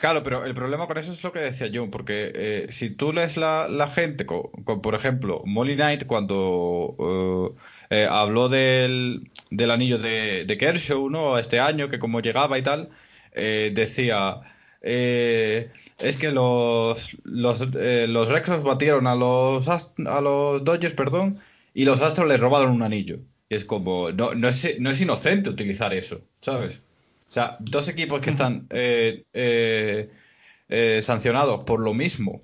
Claro, 0.00 0.22
pero 0.22 0.44
el 0.44 0.54
problema 0.54 0.86
con 0.86 0.96
eso 0.96 1.10
es 1.10 1.24
lo 1.24 1.32
que 1.32 1.40
decía 1.40 1.66
yo, 1.66 1.90
porque 1.90 2.30
eh, 2.32 2.66
si 2.70 2.90
tú 2.90 3.12
lees 3.12 3.36
la, 3.36 3.66
la 3.68 3.88
gente, 3.88 4.26
con, 4.26 4.42
con, 4.64 4.80
por 4.80 4.94
ejemplo, 4.94 5.42
Molly 5.44 5.74
Knight 5.74 6.06
cuando 6.06 7.56
eh, 7.90 8.06
habló 8.10 8.48
del, 8.48 9.30
del 9.50 9.70
anillo 9.70 9.98
de, 9.98 10.44
de, 10.44 10.58
Kershaw, 10.58 11.08
¿no? 11.10 11.38
Este 11.38 11.60
año, 11.60 11.88
que 11.88 11.98
como 11.98 12.20
llegaba 12.20 12.58
y 12.58 12.62
tal, 12.62 12.88
eh, 13.32 13.72
decía, 13.74 14.40
eh, 14.82 15.70
es 15.98 16.16
que 16.16 16.30
los, 16.32 17.16
los, 17.24 17.68
los 17.74 18.28
Rexos 18.28 18.62
batieron 18.62 19.06
a 19.06 19.14
los, 19.14 19.68
a 19.68 20.20
los 20.20 20.64
Dodgers, 20.64 20.94
perdón, 20.94 21.40
y 21.74 21.84
los 21.84 22.02
Astros 22.02 22.28
le 22.28 22.36
robaron 22.36 22.72
un 22.72 22.82
anillo. 22.82 23.20
Y 23.48 23.54
es 23.54 23.64
como, 23.64 24.12
no, 24.12 24.34
no, 24.34 24.48
es, 24.48 24.78
no 24.80 24.90
es 24.90 25.00
inocente 25.00 25.50
utilizar 25.50 25.94
eso, 25.94 26.20
¿sabes? 26.40 26.82
O 27.28 27.30
sea, 27.30 27.56
dos 27.60 27.88
equipos 27.88 28.20
que 28.20 28.30
están 28.30 28.66
eh, 28.70 29.24
eh, 29.34 30.10
eh, 30.68 31.00
sancionados 31.02 31.64
por 31.64 31.80
lo 31.80 31.92
mismo, 31.94 32.40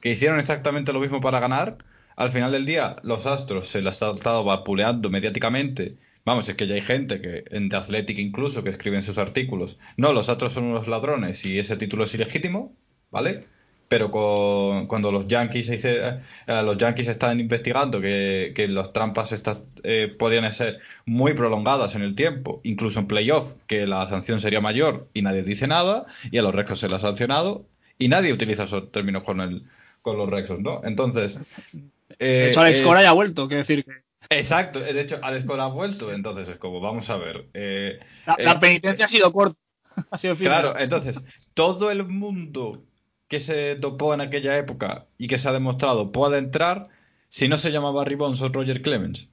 que 0.00 0.10
hicieron 0.10 0.38
exactamente 0.38 0.92
lo 0.92 1.00
mismo 1.00 1.20
para 1.20 1.40
ganar, 1.40 1.78
al 2.18 2.30
final 2.30 2.50
del 2.50 2.66
día 2.66 2.96
los 3.04 3.26
Astros 3.26 3.68
se 3.68 3.80
las 3.80 4.02
han 4.02 4.10
estado 4.10 4.42
vapuleando 4.44 5.08
mediáticamente. 5.08 5.96
Vamos, 6.24 6.48
es 6.48 6.56
que 6.56 6.66
ya 6.66 6.74
hay 6.74 6.82
gente 6.82 7.20
que 7.22 7.44
en 7.50 7.68
The 7.68 7.76
Athletic 7.76 8.18
incluso 8.18 8.64
que 8.64 8.70
escriben 8.70 9.02
sus 9.02 9.18
artículos. 9.18 9.78
No, 9.96 10.12
los 10.12 10.28
Astros 10.28 10.52
son 10.52 10.64
unos 10.64 10.88
ladrones 10.88 11.44
y 11.46 11.58
ese 11.60 11.76
título 11.76 12.04
es 12.04 12.14
ilegítimo, 12.14 12.74
¿vale? 13.10 13.46
pero 13.88 14.10
cuando 14.10 15.10
los 15.10 15.26
Yankees 15.26 15.70
eh, 15.84 16.20
los 16.46 16.76
Yankees 16.76 17.08
están 17.08 17.40
investigando 17.40 18.00
que, 18.00 18.52
que 18.54 18.68
las 18.68 18.92
trampas 18.92 19.32
estas 19.32 19.64
eh, 19.82 20.14
podían 20.18 20.52
ser 20.52 20.80
muy 21.06 21.32
prolongadas 21.32 21.94
en 21.94 22.02
el 22.02 22.14
tiempo, 22.14 22.60
incluso 22.64 23.00
en 23.00 23.06
playoff, 23.06 23.54
que 23.66 23.86
la 23.86 24.06
sanción 24.06 24.40
sería 24.40 24.60
mayor 24.60 25.08
y 25.14 25.22
nadie 25.22 25.42
dice 25.42 25.66
nada, 25.66 26.04
y 26.30 26.36
a 26.36 26.42
los 26.42 26.54
Red 26.54 26.66
se 26.74 26.88
les 26.88 26.96
ha 26.96 26.98
sancionado 26.98 27.64
y 27.98 28.08
nadie 28.08 28.32
utiliza 28.32 28.64
esos 28.64 28.92
términos 28.92 29.22
con 29.22 29.40
el 29.40 29.64
con 30.02 30.16
los 30.16 30.28
Rexos, 30.28 30.60
¿no? 30.60 30.80
Entonces. 30.84 31.38
de 32.18 32.50
hecho, 32.50 32.60
Alex 32.60 32.80
eh, 32.80 32.82
Cora 32.84 33.02
ya 33.02 33.10
ha 33.10 33.14
vuelto, 33.14 33.48
quiero 33.48 33.60
decir 33.60 33.84
que. 33.84 33.92
Exacto, 34.30 34.80
de 34.80 35.00
hecho, 35.00 35.18
Alex 35.22 35.44
Cora 35.44 35.64
ha 35.64 35.68
vuelto, 35.68 36.12
entonces 36.12 36.48
es 36.48 36.56
como, 36.56 36.80
vamos 36.80 37.08
a 37.10 37.16
ver. 37.16 37.48
eh, 37.54 37.98
La, 38.26 38.36
la 38.38 38.52
eh, 38.52 38.58
penitencia 38.60 39.06
ha 39.06 39.08
sido 39.08 39.32
corta. 39.32 39.58
ha 40.10 40.18
sido. 40.18 40.36
Claro, 40.36 40.78
entonces, 40.78 41.20
todo 41.54 41.90
el 41.90 42.04
mundo 42.06 42.82
que 43.28 43.40
se 43.40 43.76
topó 43.76 44.14
en 44.14 44.20
aquella 44.20 44.56
época 44.56 45.06
y 45.18 45.28
que 45.28 45.38
se 45.38 45.48
ha 45.48 45.52
demostrado 45.52 46.12
puede 46.12 46.38
entrar 46.38 46.88
si 47.28 47.48
no 47.48 47.58
se 47.58 47.70
llama 47.70 47.90
Barry 47.90 48.14
Bonds 48.14 48.40
o 48.40 48.48
Roger 48.48 48.82
Clemens. 48.82 49.28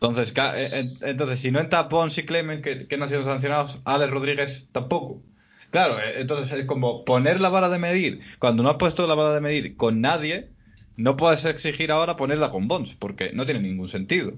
Entonces, 0.00 0.34
eh, 0.36 0.82
entonces 1.10 1.40
si 1.40 1.50
no 1.50 1.58
entra 1.60 1.84
Bonds 1.84 2.18
y 2.18 2.26
Clemens, 2.26 2.62
que, 2.62 2.86
que 2.86 2.96
no 2.98 3.04
han 3.04 3.08
sido 3.08 3.22
sancionados, 3.22 3.80
Alex 3.84 4.10
Rodríguez 4.12 4.68
tampoco. 4.72 5.22
Claro, 5.70 5.98
eh, 5.98 6.20
entonces 6.20 6.52
es 6.52 6.64
como 6.64 7.04
poner 7.04 7.40
la 7.40 7.48
vara 7.48 7.68
de 7.68 7.78
medir. 7.78 8.20
Cuando 8.38 8.62
no 8.62 8.70
has 8.70 8.76
puesto 8.76 9.06
la 9.06 9.14
vara 9.14 9.34
de 9.34 9.40
medir 9.40 9.76
con 9.76 10.00
nadie, 10.00 10.48
no 10.96 11.16
puedes 11.16 11.44
exigir 11.44 11.92
ahora 11.92 12.16
ponerla 12.16 12.50
con 12.50 12.68
Bonds, 12.68 12.94
porque 12.94 13.32
no 13.32 13.44
tiene 13.44 13.60
ningún 13.60 13.88
sentido. 13.88 14.32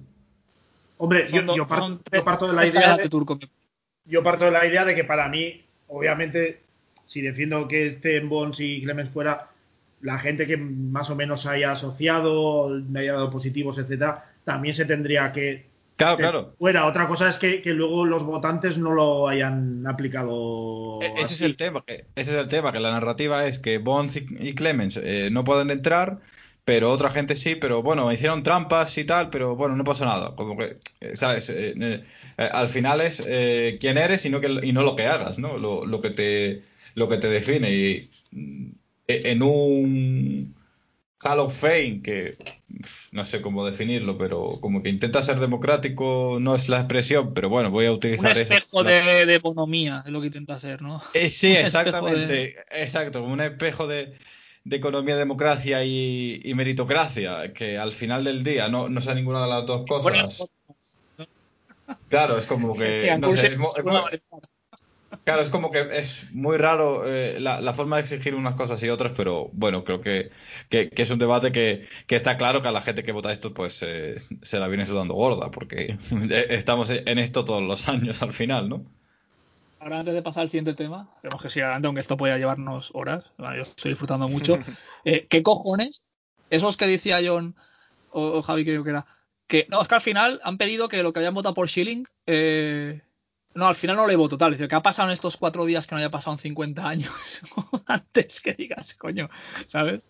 Hombre, 0.97 1.29
yo, 1.31 1.45
parto, 1.67 2.01
yo 2.13 2.49
de 2.49 2.53
la 2.55 2.67
idea 2.67 2.97
de, 2.97 3.09
yo 4.05 4.23
parto 4.23 4.45
de 4.47 4.51
la 4.51 4.67
idea 4.67 4.85
de 4.85 4.97
que 4.97 5.05
para 5.05 5.29
mí, 5.29 5.65
obviamente, 5.87 6.61
si 7.07 7.21
defiendo 7.21 7.69
que 7.69 7.87
estén 7.87 8.29
Bonds 8.29 8.59
y 8.59 8.83
Clemens 8.83 9.11
fuera, 9.11 9.51
la 10.01 10.19
gente 10.19 10.47
que 10.47 10.57
más 10.57 11.11
o 11.11 11.17
menos 11.17 11.47
haya 11.47 11.73
asociado, 11.73 12.69
me 12.89 13.01
haya 13.01 13.13
dado 13.13 13.31
positivos, 13.31 13.79
etcétera, 13.79 14.33
también 14.45 14.75
se 14.75 14.87
tendría 14.87 15.31
que 15.31 15.67
Claro, 15.99 16.17
claro. 16.17 16.53
fuera. 16.59 16.87
Otra 16.87 17.09
cosa 17.09 17.29
es 17.29 17.37
que, 17.39 17.61
que 17.61 17.75
luego 17.75 18.07
los 18.07 18.25
votantes 18.25 18.79
no 18.79 18.93
lo 18.95 19.29
hayan 19.29 19.85
aplicado. 19.87 21.01
E- 21.03 21.13
Ese 21.21 21.35
es 21.35 21.43
el 21.43 21.57
tema, 21.57 21.83
que- 21.85 22.07
ese 22.15 22.31
es 22.31 22.37
el 22.39 22.49
tema, 22.49 22.71
que 22.73 22.79
la 22.81 22.93
narrativa 22.93 23.47
es 23.47 23.59
que 23.59 23.79
Bonds 23.79 24.17
y, 24.17 24.27
y 24.39 24.55
Clemens 24.55 24.97
eh, 25.03 25.29
no 25.33 25.43
pueden 25.43 25.71
entrar, 25.71 26.21
pero 26.65 26.93
otra 26.93 27.11
gente 27.11 27.35
sí, 27.35 27.57
pero 27.57 27.83
bueno, 27.83 28.13
hicieron 28.13 28.45
trampas 28.45 28.97
y 28.97 29.05
tal, 29.05 29.29
pero 29.31 29.57
bueno, 29.57 29.75
no 29.75 29.83
pasa 29.85 30.05
nada. 30.07 30.37
Como 30.37 30.57
que, 30.57 30.77
eh, 31.01 31.17
¿sabes? 31.17 31.51
Eh, 31.51 32.05
al 32.37 32.69
final 32.69 33.01
es 33.01 33.21
quién 33.81 33.99
eres 33.99 34.25
y 34.25 34.31
no, 34.31 34.41
que, 34.41 34.61
y 34.63 34.73
no 34.73 34.83
lo 34.83 34.95
que 34.95 35.07
hagas, 35.07 35.39
¿no? 35.41 35.59
Lo, 35.59 35.85
lo 35.85 36.01
que 36.01 36.11
te, 36.11 36.63
lo 36.95 37.09
que 37.09 37.17
te 37.17 37.29
define. 37.29 37.73
Y 37.73 38.11
en 39.09 39.43
un 39.43 40.55
Hall 41.23 41.41
of 41.41 41.53
Fame 41.53 42.01
que 42.03 42.39
no 43.13 43.25
sé 43.25 43.41
cómo 43.41 43.67
definirlo, 43.67 44.17
pero 44.19 44.49
como 44.61 44.83
que 44.83 44.89
intenta 44.89 45.21
ser 45.23 45.41
democrático 45.41 46.39
no 46.41 46.55
es 46.55 46.69
la 46.69 46.79
expresión, 46.79 47.35
pero 47.35 47.49
bueno, 47.49 47.71
voy 47.71 47.87
a 47.87 47.91
Un 47.91 47.97
utilizar 47.97 48.31
esa- 48.33 48.55
espejo 48.55 48.83
la- 48.83 48.91
de, 48.91 49.27
de 49.27 49.35
economía 49.35 50.03
es 50.07 50.13
lo 50.13 50.21
que 50.21 50.27
intenta 50.29 50.59
ser, 50.59 50.81
¿no? 50.83 51.03
eh, 51.15 51.29
sí, 51.29 51.49
Un 51.53 51.57
espejo 51.57 51.67
exactamente. 51.67 52.57
Exacto, 52.71 53.23
un 53.25 53.41
espejo 53.41 53.87
de, 53.89 54.17
de 54.65 54.77
economía, 54.77 55.17
democracia 55.17 55.85
y, 55.85 56.41
y 56.45 56.55
meritocracia, 56.55 57.53
que 57.53 57.79
al 57.79 57.93
final 57.93 58.23
del 58.23 58.45
día 58.45 58.69
no, 58.69 58.89
no 58.89 59.01
sea 59.01 59.15
ninguna 59.15 59.43
de 59.43 59.49
las 59.49 59.67
dos 59.67 59.85
cosas. 59.89 60.47
Claro, 62.09 62.39
es 62.39 62.47
como 62.47 62.77
que. 62.77 63.13
No 63.19 63.31
sé, 63.33 63.47
es 63.47 63.53
es. 63.53 64.21
Claro, 65.29 65.43
es 65.43 65.51
como 65.51 65.71
que 65.71 65.81
es 65.93 66.33
muy 66.33 66.57
raro 66.57 67.03
eh, 67.07 67.39
la, 67.39 67.61
la 67.61 67.75
forma 67.75 67.97
de 67.97 68.03
exigir 68.03 68.35
unas 68.35 68.55
cosas 68.55 68.83
y 68.83 68.89
otras, 68.89 69.13
pero 69.15 69.51
bueno, 69.53 69.85
creo 69.85 70.01
que, 70.01 70.31
que- 70.71 70.89
que 70.89 71.03
es 71.03 71.11
un 71.11 71.19
debate 71.19 71.53
que, 71.53 71.87
que 72.07 72.17
está 72.17 72.39
claro 72.39 72.63
que 72.63 72.69
a 72.69 72.73
la 72.73 72.81
gente 72.81 73.03
que 73.03 73.13
vota 73.13 73.31
esto, 73.31 73.53
pues 73.53 73.83
eh, 73.83 74.17
se 74.41 74.59
la 74.59 74.69
viene 74.69 74.87
sudando 74.87 75.13
gorda, 75.13 75.51
porque 75.51 75.99
estamos 76.49 76.89
en 76.89 77.19
esto 77.19 77.45
todos 77.45 77.63
los 77.63 77.89
años 77.91 78.23
al 78.23 78.33
final, 78.33 78.71
¿no? 78.71 78.87
Ahora, 79.81 79.99
antes 79.99 80.15
de 80.15 80.23
pasar 80.23 80.45
al 80.45 80.49
siguiente 80.49 80.73
tema, 80.73 81.09
tenemos 81.21 81.43
que 81.43 81.51
seguir 81.51 81.65
adelante, 81.65 81.87
aunque 81.89 82.01
esto 82.01 82.17
pueda 82.17 82.39
llevarnos 82.39 82.91
horas. 82.95 83.25
Bueno, 83.37 83.55
yo 83.57 83.63
estoy 83.63 83.91
disfrutando 83.91 84.29
mucho. 84.29 84.59
Eh, 85.05 85.27
¿Qué 85.29 85.43
cojones? 85.43 86.05
Esos 86.49 86.77
que 86.79 86.87
decía 86.87 87.19
John 87.25 87.55
o, 88.11 88.39
o 88.39 88.43
Javi, 88.43 88.65
creo 88.65 88.83
que 88.83 88.91
era. 88.91 89.05
Que 89.47 89.67
no, 89.71 89.81
es 89.83 89.89
que 89.89 89.95
al 89.95 90.01
final 90.01 90.41
han 90.43 90.57
pedido 90.59 90.89
que 90.89 91.03
lo 91.03 91.13
que 91.13 91.21
hayan 91.21 91.35
votado 91.35 91.55
por 91.55 91.69
Schilling. 91.69 92.07
No, 93.59 93.67
al 93.69 93.75
final 93.75 93.97
no 93.97 94.07
le 94.07 94.17
voto 94.17 94.39
tal. 94.39 94.53
Es 94.53 94.59
decir, 94.59 94.69
que 94.69 94.77
ha 94.77 94.83
pasado 94.83 95.09
en 95.09 95.15
estos 95.15 95.37
cuatro 95.37 95.65
días 95.67 95.87
que 95.87 95.95
no 95.95 95.99
haya 95.99 96.11
pasado 96.11 96.35
en 96.35 96.39
50 96.41 96.89
años 96.89 97.41
antes 97.87 98.41
que 98.41 98.55
digas, 98.55 98.95
coño, 98.95 99.29
¿sabes? 99.67 100.09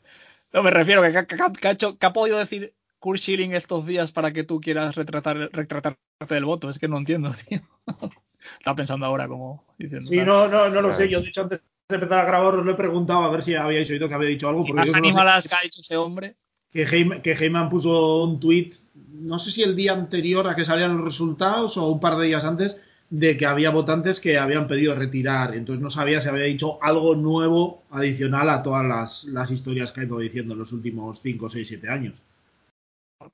No, 0.53 0.63
me 0.63 0.71
refiero 0.71 1.03
que, 1.03 1.13
que- 1.13 1.27
que- 1.27 1.53
que 1.61 1.69
ha, 1.69 1.71
hecho, 1.73 1.99
que 1.99 2.07
ha 2.07 2.13
podido 2.13 2.39
decir 2.39 2.75
Kurt 2.99 3.19
Schilling 3.21 3.55
estos 3.55 3.87
días 3.87 4.13
para 4.13 4.33
que 4.33 4.45
tú 4.45 4.61
quieras 4.61 4.95
retratar, 4.97 5.51
retratarte 5.53 5.99
del 6.29 6.45
voto. 6.45 6.69
Es 6.69 6.79
que 6.79 6.89
no 6.89 6.99
entiendo, 6.99 7.31
tío. 7.49 7.61
Estaba 8.59 8.77
pensando 8.77 9.05
ahora 9.07 9.27
como 9.29 9.65
diciendo. 9.79 10.09
Sí, 10.09 10.17
no, 10.19 10.49
no, 10.49 10.69
no 10.69 10.81
lo 10.81 10.93
sé. 10.93 11.09
Yo, 11.09 11.21
de 11.21 11.29
hecho, 11.29 11.43
antes 11.43 11.61
de 11.89 11.95
empezar 11.97 12.21
a 12.21 12.25
grabar, 12.25 12.55
os 12.55 12.65
lo 12.65 12.73
he 12.73 12.77
preguntado 12.77 13.25
a 13.25 13.31
ver 13.31 13.43
si 13.43 13.55
habíais 13.55 13.89
oído 13.91 14.09
que 14.09 14.15
había 14.15 14.29
dicho 14.29 14.49
algo. 14.49 14.61
Porque 14.61 14.73
más 14.75 14.91
solo 14.91 15.41
sé 15.41 15.49
que 15.49 15.55
ha 15.55 15.61
dicho 15.63 15.81
ese 15.81 15.97
hombre. 15.97 16.37
que 16.71 16.83
Heyman, 16.85 17.23
que 17.23 17.33
Heyman 17.33 17.69
puso 17.69 18.23
un 18.25 18.39
tweet, 18.39 18.71
no 18.95 19.39
sé 19.39 19.51
si 19.51 19.63
el 19.63 19.75
día 19.75 19.93
anterior 19.93 20.47
a 20.49 20.55
que 20.55 20.65
salían 20.65 20.97
los 20.97 21.05
resultados 21.05 21.77
o 21.77 21.89
un 21.89 21.99
par 22.01 22.17
de 22.17 22.27
días 22.27 22.45
antes, 22.45 22.81
de 23.11 23.37
que 23.37 23.47
había 23.47 23.71
votantes 23.71 24.21
que 24.21 24.39
habían 24.39 24.67
pedido 24.67 24.95
retirar. 24.95 25.55
Entonces 25.55 25.83
no 25.83 25.91
sabía 25.91 26.21
si 26.21 26.29
había 26.29 26.45
dicho 26.45 26.83
algo 26.83 27.15
nuevo 27.17 27.83
adicional 27.91 28.51
a 28.51 28.63
todas 28.63 28.85
las, 28.85 29.25
las 29.25 29.51
historias 29.51 29.93
que 29.93 30.01
ha 30.01 30.05
ido 30.05 30.19
diciendo 30.19 30.55
en 30.55 30.61
los 30.61 30.73
últimos 30.73 31.21
5, 31.23 31.49
6, 31.49 31.69
7 31.69 31.89
años. 31.89 32.23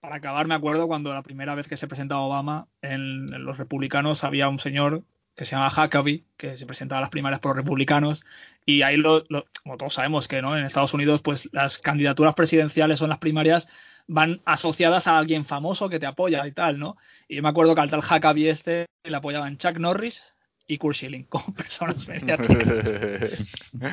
Para 0.01 0.17
acabar, 0.17 0.47
me 0.47 0.55
acuerdo 0.55 0.87
cuando 0.87 1.13
la 1.13 1.23
primera 1.23 1.55
vez 1.55 1.69
que 1.69 1.77
se 1.77 1.87
presentaba 1.87 2.23
Obama 2.23 2.69
en, 2.81 3.27
los 3.45 3.59
republicanos 3.59 4.25
había 4.25 4.49
un 4.49 4.59
señor 4.59 5.03
que 5.37 5.45
se 5.45 5.57
llama 5.57 5.69
Huckabee, 5.69 6.25
que 6.37 6.57
se 6.57 6.65
presentaba 6.65 6.99
a 6.99 7.03
las 7.03 7.11
primarias 7.11 7.41
por 7.41 7.51
los 7.51 7.65
republicanos, 7.65 8.25
y 8.65 8.83
ahí, 8.83 8.97
lo, 8.97 9.25
como 9.63 9.77
todos 9.77 9.95
sabemos 9.95 10.29
que 10.29 10.41
no 10.41 10.57
en 10.57 10.65
Estados 10.65 10.95
Unidos, 10.95 11.23
pues 11.23 11.49
las 11.53 11.79
candidaturas 11.79 12.35
presidenciales 12.35 13.03
en 13.03 13.09
las 13.09 13.19
primarias 13.19 13.69
van 14.07 14.43
asociadas 14.45 15.07
a 15.07 15.19
alguien 15.19 15.45
famoso 15.45 15.89
que 15.89 15.99
te 15.99 16.07
apoya 16.07 16.47
y 16.47 16.53
tal, 16.53 16.79
¿no? 16.79 16.97
Y 17.29 17.37
yo 17.37 17.43
me 17.43 17.49
acuerdo 17.49 17.75
que 17.75 17.81
al 17.81 17.91
tal 17.91 18.01
Huckabee 18.01 18.49
este 18.49 18.87
le 19.05 19.17
apoyaban 19.17 19.59
Chuck 19.59 19.79
Norris 19.79 20.23
y 20.67 20.79
Kurt 20.79 20.97
Schilling 20.97 21.25
como 21.25 21.45
personas 21.55 22.07
mediáticas. 22.07 22.95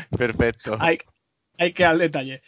Perfecto. 0.18 0.78
hay, 0.80 0.98
hay 1.58 1.74
que 1.74 1.86
al 1.86 2.00
detalle. 2.00 2.42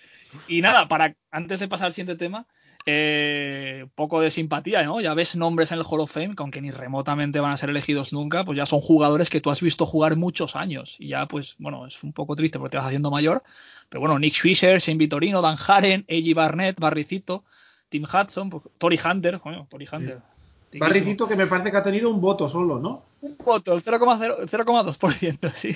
Y 0.47 0.61
nada, 0.61 0.87
para 0.87 1.15
antes 1.31 1.59
de 1.59 1.67
pasar 1.67 1.87
al 1.87 1.93
siguiente 1.93 2.15
tema, 2.15 2.47
eh, 2.85 3.85
poco 3.95 4.19
de 4.19 4.29
simpatía, 4.29 4.83
¿no? 4.83 4.99
Ya 4.99 5.13
ves 5.13 5.35
nombres 5.35 5.71
en 5.71 5.79
el 5.79 5.85
Hall 5.87 6.01
of 6.01 6.11
Fame, 6.11 6.35
que 6.35 6.43
aunque 6.43 6.61
ni 6.61 6.71
remotamente 6.71 7.39
van 7.39 7.53
a 7.53 7.57
ser 7.57 7.69
elegidos 7.69 8.11
nunca, 8.11 8.43
pues 8.43 8.57
ya 8.57 8.65
son 8.65 8.81
jugadores 8.81 9.29
que 9.29 9.39
tú 9.39 9.51
has 9.51 9.61
visto 9.61 9.85
jugar 9.85 10.17
muchos 10.17 10.55
años. 10.55 10.97
Y 10.99 11.09
ya, 11.09 11.27
pues, 11.27 11.55
bueno, 11.59 11.85
es 11.87 12.03
un 12.03 12.11
poco 12.11 12.35
triste 12.35 12.59
porque 12.59 12.71
te 12.71 12.77
vas 12.77 12.87
haciendo 12.87 13.09
mayor. 13.09 13.43
Pero 13.89 14.01
bueno, 14.01 14.17
Nick 14.19 14.33
Fisher, 14.35 14.79
Shane 14.79 14.97
Vitorino, 14.97 15.41
Dan 15.41 15.57
Haren, 15.67 16.05
A.G. 16.09 16.33
Barnett, 16.33 16.79
Barricito, 16.79 17.43
Tim 17.89 18.03
Hudson, 18.03 18.49
pues, 18.49 18.63
Tori 18.77 18.99
Hunter, 19.03 19.39
coño, 19.39 19.67
Tori 19.69 19.87
Hunter. 19.91 20.19
Barricito 20.79 21.27
que 21.27 21.35
me 21.35 21.45
parece 21.45 21.69
que 21.69 21.77
ha 21.77 21.83
tenido 21.83 22.09
un 22.09 22.19
voto 22.19 22.49
solo, 22.49 22.79
¿no? 22.79 23.03
Un 23.21 23.37
voto, 23.45 23.75
el 23.75 23.81
0,0 23.83 24.39
el 24.41 24.49
0,2%, 24.49 25.49
sí. 25.53 25.75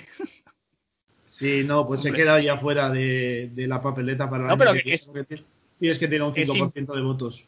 Sí, 1.30 1.64
no, 1.64 1.86
pues 1.86 2.02
se 2.02 2.12
queda 2.12 2.42
ya 2.42 2.58
fuera 2.58 2.90
de, 2.90 3.52
de 3.54 3.68
la 3.68 3.80
papeleta 3.80 4.28
para 4.28 4.48
No, 4.48 4.58
pero 4.58 4.74
que 4.74 4.82
que 4.82 4.94
es- 4.94 5.08
porque 5.08 5.44
Tienes 5.80 6.00
que 6.00 6.08
tener 6.08 6.24
un 6.24 6.34
es 6.36 6.50
5% 6.50 6.96
de 6.96 7.02
votos. 7.02 7.46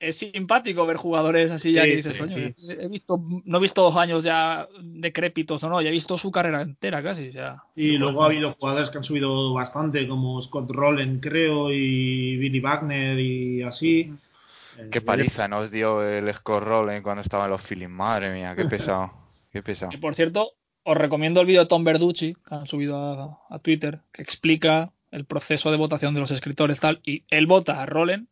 Es 0.00 0.16
simpático 0.16 0.86
ver 0.86 0.96
jugadores 0.96 1.50
así 1.50 1.72
ya 1.72 1.82
Sí, 1.82 1.88
que 1.90 1.96
dices, 1.96 2.14
sí, 2.14 2.18
coño, 2.18 2.36
sí. 2.54 2.76
he 2.78 2.88
visto, 2.88 3.22
no 3.44 3.58
he 3.58 3.60
visto 3.60 3.82
dos 3.82 3.96
años 3.96 4.24
ya 4.24 4.68
decrépitos, 4.82 5.62
no, 5.62 5.68
no, 5.68 5.80
ya 5.80 5.88
he 5.88 5.92
visto 5.92 6.18
su 6.18 6.30
carrera 6.30 6.62
entera 6.62 7.02
casi, 7.02 7.32
ya. 7.32 7.62
Y 7.74 7.96
luego 7.96 8.22
ha 8.22 8.26
habido 8.26 8.52
jugadores 8.52 8.90
que 8.90 8.98
han 8.98 9.04
subido 9.04 9.52
bastante, 9.54 10.06
como 10.06 10.40
Scott 10.40 10.70
Rowland, 10.70 11.20
creo, 11.20 11.72
y 11.72 12.36
Billy 12.36 12.60
Wagner 12.60 13.18
y 13.18 13.62
así. 13.62 14.10
Eh, 14.78 14.88
Qué 14.90 15.00
paliza 15.00 15.48
nos 15.48 15.70
dio 15.70 16.02
el 16.02 16.32
Scott 16.34 16.64
Rowland 16.64 17.02
cuando 17.02 17.22
estaba 17.22 17.44
en 17.44 17.50
los 17.52 17.62
Phillies. 17.62 17.88
Madre 17.88 18.32
mía, 18.34 18.54
qué 18.56 18.64
pesado. 18.66 19.12
Qué 19.52 19.62
pesado. 19.62 19.90
Que 19.90 19.98
por 19.98 20.14
cierto, 20.14 20.52
os 20.82 20.96
recomiendo 20.96 21.40
el 21.40 21.46
vídeo 21.46 21.60
de 21.60 21.66
Tom 21.66 21.84
Verducci, 21.84 22.34
que 22.34 22.54
han 22.54 22.66
subido 22.66 22.96
a, 22.96 23.38
a 23.48 23.58
Twitter, 23.60 24.00
que 24.12 24.22
explica 24.22 24.92
el 25.12 25.24
proceso 25.24 25.70
de 25.70 25.76
votación 25.76 26.12
de 26.12 26.20
los 26.20 26.32
escritores 26.32 26.80
tal, 26.80 27.00
y 27.04 27.22
él 27.30 27.46
vota 27.46 27.80
a 27.80 27.86
Roland 27.86 28.26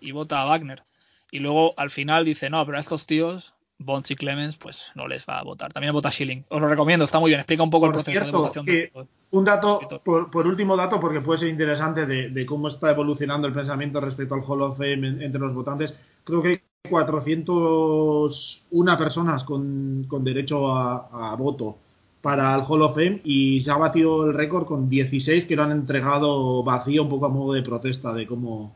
y 0.00 0.12
vota 0.12 0.40
a 0.40 0.44
Wagner. 0.44 0.84
Y 1.30 1.40
luego 1.40 1.74
al 1.76 1.90
final 1.90 2.24
dice, 2.24 2.48
no, 2.50 2.64
pero 2.64 2.78
a 2.78 2.80
estos 2.80 3.06
tíos, 3.06 3.54
Bonds 3.78 4.10
y 4.10 4.16
Clemens, 4.16 4.56
pues 4.56 4.90
no 4.94 5.06
les 5.06 5.24
va 5.28 5.38
a 5.38 5.44
votar. 5.44 5.72
También 5.72 5.92
vota 5.92 6.10
Schilling. 6.10 6.44
Os 6.48 6.60
lo 6.60 6.68
recomiendo, 6.68 7.04
está 7.04 7.20
muy 7.20 7.30
bien, 7.30 7.40
explica 7.40 7.62
un 7.62 7.70
poco 7.70 7.86
el 7.86 7.92
proceso 7.92 8.24
de 8.24 8.30
votación. 8.32 8.66
que- 8.66 8.72
de- 8.72 8.92
Un 9.30 9.44
dato, 9.44 9.78
por, 10.04 10.30
por 10.30 10.46
último 10.46 10.74
dato, 10.74 10.98
porque 10.98 11.20
puede 11.20 11.38
ser 11.40 11.48
interesante 11.48 12.06
de, 12.06 12.30
de 12.30 12.46
cómo 12.46 12.68
está 12.68 12.90
evolucionando 12.90 13.46
el 13.46 13.52
pensamiento 13.52 14.00
respecto 14.00 14.34
al 14.34 14.42
Hall 14.46 14.62
of 14.62 14.78
Fame 14.78 14.94
en- 15.06 15.22
entre 15.22 15.38
los 15.40 15.52
votantes. 15.54 15.94
Creo 16.24 16.42
que 16.42 16.48
hay 16.48 16.60
401 16.90 18.96
personas 18.96 19.44
con, 19.44 20.04
con 20.08 20.24
derecho 20.24 20.72
a, 20.72 21.32
a 21.32 21.36
voto 21.36 21.76
para 22.20 22.54
el 22.54 22.62
Hall 22.66 22.82
of 22.82 22.94
Fame 22.94 23.20
y 23.24 23.62
se 23.62 23.70
ha 23.70 23.76
batido 23.76 24.26
el 24.26 24.34
récord 24.34 24.66
con 24.66 24.88
16 24.88 25.46
que 25.46 25.56
lo 25.56 25.62
han 25.64 25.72
entregado 25.72 26.62
vacío 26.62 27.02
un 27.02 27.08
poco 27.08 27.26
a 27.26 27.28
modo 27.28 27.52
de 27.52 27.62
protesta 27.62 28.12
de 28.12 28.26
cómo 28.26 28.74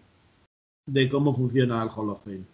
de 0.86 1.08
cómo 1.08 1.34
funciona 1.34 1.82
el 1.82 1.88
Hall 1.88 2.10
of 2.10 2.24
Fame. 2.24 2.44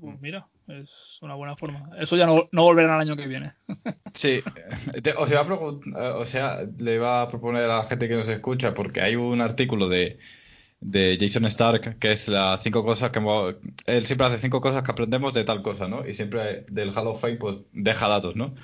Pues 0.00 0.20
mira, 0.20 0.48
Es 0.66 1.18
una 1.22 1.34
buena 1.34 1.56
forma. 1.56 1.90
Eso 1.98 2.16
ya 2.16 2.26
no, 2.26 2.46
no 2.50 2.64
volverá 2.64 2.96
el 2.96 3.02
año 3.02 3.16
que 3.16 3.28
viene. 3.28 3.52
Sí, 4.14 4.44
o 5.16 5.26
sea, 5.26 5.42
o 5.42 6.24
sea, 6.24 6.60
le 6.78 7.00
va 7.00 7.22
a 7.22 7.28
proponer 7.28 7.64
a 7.64 7.78
la 7.78 7.84
gente 7.84 8.08
que 8.08 8.14
nos 8.14 8.28
escucha, 8.28 8.72
porque 8.72 9.00
hay 9.00 9.16
un 9.16 9.40
artículo 9.40 9.88
de, 9.88 10.20
de 10.84 11.16
Jason 11.18 11.46
Stark, 11.46 11.98
que 11.98 12.12
es 12.12 12.28
las 12.28 12.62
cinco 12.62 12.84
cosas 12.84 13.10
que 13.10 13.20
él 13.86 14.04
siempre 14.04 14.26
hace 14.26 14.38
cinco 14.38 14.60
cosas 14.60 14.82
que 14.82 14.90
aprendemos 14.92 15.34
de 15.34 15.42
tal 15.42 15.62
cosa, 15.62 15.88
¿no? 15.88 16.06
Y 16.06 16.14
siempre 16.14 16.64
del 16.70 16.90
Hall 16.90 17.08
of 17.08 17.20
Fame 17.20 17.36
pues 17.36 17.56
deja 17.72 18.06
datos, 18.06 18.36
¿no? 18.36 18.54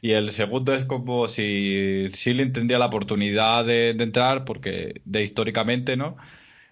Y 0.00 0.12
el 0.12 0.30
segundo 0.30 0.74
es 0.74 0.84
como 0.84 1.28
si 1.28 2.08
Shilling 2.08 2.52
tendría 2.52 2.78
la 2.78 2.86
oportunidad 2.86 3.64
de, 3.64 3.90
entrar, 3.90 4.44
porque 4.44 5.00
de 5.04 5.22
históricamente, 5.22 5.96
¿no? 5.96 6.16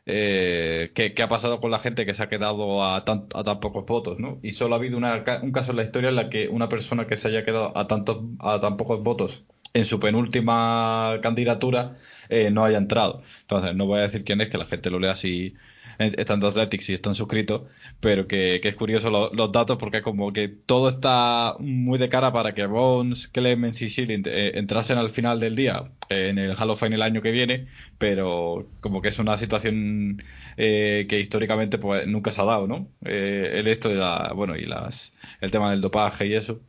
Eh, 0.06 0.92
¿qué, 0.94 1.14
ha 1.22 1.28
pasado 1.28 1.60
con 1.60 1.70
la 1.70 1.78
gente 1.78 2.04
que 2.04 2.12
se 2.12 2.22
ha 2.22 2.28
quedado 2.28 2.84
a 2.84 3.04
tan, 3.04 3.26
a 3.34 3.42
tan 3.42 3.60
pocos 3.60 3.86
votos, 3.86 4.18
¿no? 4.18 4.38
Y 4.42 4.52
solo 4.52 4.74
ha 4.74 4.78
habido 4.78 4.98
un 4.98 5.52
caso 5.52 5.70
en 5.72 5.76
la 5.76 5.82
historia 5.82 6.10
en 6.10 6.16
la 6.16 6.28
que 6.28 6.48
una 6.48 6.68
persona 6.68 7.06
que 7.06 7.16
se 7.16 7.28
haya 7.28 7.44
quedado 7.44 7.76
a, 7.76 7.86
tantos, 7.86 8.18
a 8.40 8.60
tan 8.60 8.76
pocos 8.76 9.02
votos 9.02 9.44
en 9.72 9.84
su 9.86 9.98
penúltima 10.00 11.18
candidatura 11.22 11.96
eh, 12.28 12.50
no 12.50 12.64
haya 12.64 12.78
entrado. 12.78 13.22
Entonces, 13.42 13.74
no 13.74 13.86
voy 13.86 14.00
a 14.00 14.02
decir 14.02 14.24
quién 14.24 14.40
es, 14.40 14.48
que 14.50 14.58
la 14.58 14.66
gente 14.66 14.90
lo 14.90 14.98
lea 14.98 15.16
si 15.16 15.54
están 15.98 16.40
en 16.40 16.46
Athletics 16.46 16.90
y 16.90 16.94
están 16.94 17.14
suscritos, 17.14 17.62
pero 18.00 18.26
que, 18.26 18.60
es 18.62 18.76
curioso 18.76 19.10
los 19.10 19.52
datos 19.52 19.76
porque 19.78 20.02
como 20.02 20.32
que 20.32 20.48
todo 20.48 20.88
está 20.88 21.56
muy 21.58 21.98
de 21.98 22.08
cara 22.08 22.32
para 22.32 22.54
que 22.54 22.66
Bones, 22.66 23.28
Clemens 23.28 23.80
y 23.82 23.88
Schilling 23.88 24.22
eh, 24.26 24.52
entrasen 24.54 24.98
al 24.98 25.10
final 25.10 25.40
del 25.40 25.56
día 25.56 25.90
eh, 26.08 26.28
en 26.30 26.38
el 26.38 26.56
Hall 26.56 26.70
of 26.70 26.80
Fame 26.80 26.96
el 26.96 27.02
año 27.02 27.22
que 27.22 27.30
viene, 27.30 27.66
pero 27.98 28.68
como 28.80 29.02
que 29.02 29.08
es 29.08 29.18
una 29.18 29.36
situación 29.36 30.22
que 30.56 31.18
históricamente 31.20 31.78
pues 31.78 32.06
nunca 32.06 32.30
se 32.30 32.40
ha 32.40 32.44
dado, 32.44 32.66
¿no? 32.66 32.88
el 33.02 33.66
esto 33.66 33.88
de 33.88 33.96
la, 33.96 34.32
bueno, 34.34 34.56
y 34.56 34.64
las, 34.64 35.12
el 35.40 35.50
tema 35.50 35.70
del 35.70 35.80
dopaje 35.80 36.26
y 36.26 36.34
eso. 36.34 36.60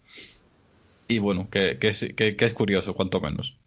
Y 1.07 1.19
bueno, 1.19 1.49
que, 1.51 1.77
que, 1.77 1.89
es, 1.89 2.07
que 2.15 2.35
es 2.37 2.53
curioso, 2.53 2.93
cuanto 2.95 3.21
menos. 3.21 3.57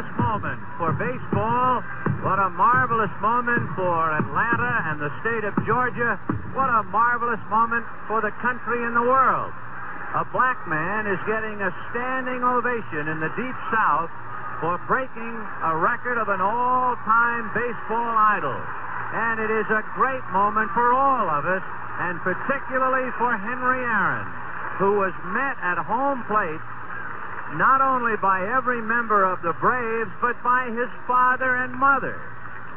Marvelous 0.00 0.16
moment 0.16 0.60
for 0.78 0.92
baseball. 0.96 1.84
What 2.24 2.40
a 2.40 2.48
marvelous 2.56 3.12
moment 3.20 3.68
for 3.76 4.08
Atlanta 4.16 4.72
and 4.88 4.96
the 4.96 5.12
state 5.20 5.44
of 5.44 5.52
Georgia. 5.68 6.16
What 6.56 6.72
a 6.72 6.82
marvelous 6.88 7.40
moment 7.52 7.84
for 8.08 8.24
the 8.24 8.32
country 8.40 8.80
and 8.80 8.96
the 8.96 9.04
world. 9.04 9.52
A 10.16 10.24
black 10.32 10.56
man 10.68 11.04
is 11.04 11.20
getting 11.28 11.60
a 11.60 11.68
standing 11.92 12.40
ovation 12.40 13.12
in 13.12 13.20
the 13.20 13.28
Deep 13.36 13.56
South 13.68 14.08
for 14.64 14.80
breaking 14.88 15.36
a 15.68 15.76
record 15.76 16.16
of 16.16 16.32
an 16.32 16.40
all-time 16.40 17.52
baseball 17.52 18.16
idol. 18.40 18.56
And 18.56 19.36
it 19.36 19.52
is 19.52 19.68
a 19.68 19.84
great 20.00 20.24
moment 20.32 20.72
for 20.72 20.92
all 20.96 21.28
of 21.28 21.44
us, 21.44 21.64
and 22.08 22.16
particularly 22.24 23.12
for 23.20 23.36
Henry 23.36 23.84
Aaron, 23.84 24.28
who 24.80 24.96
was 24.96 25.12
met 25.36 25.60
at 25.60 25.76
home 25.76 26.24
plate 26.24 26.60
not 27.56 27.82
only 27.82 28.16
by 28.22 28.46
every 28.46 28.80
member 28.80 29.24
of 29.24 29.42
the 29.42 29.52
Braves, 29.58 30.10
but 30.20 30.38
by 30.42 30.70
his 30.70 30.90
father 31.06 31.56
and 31.56 31.74
mother. 31.74 32.14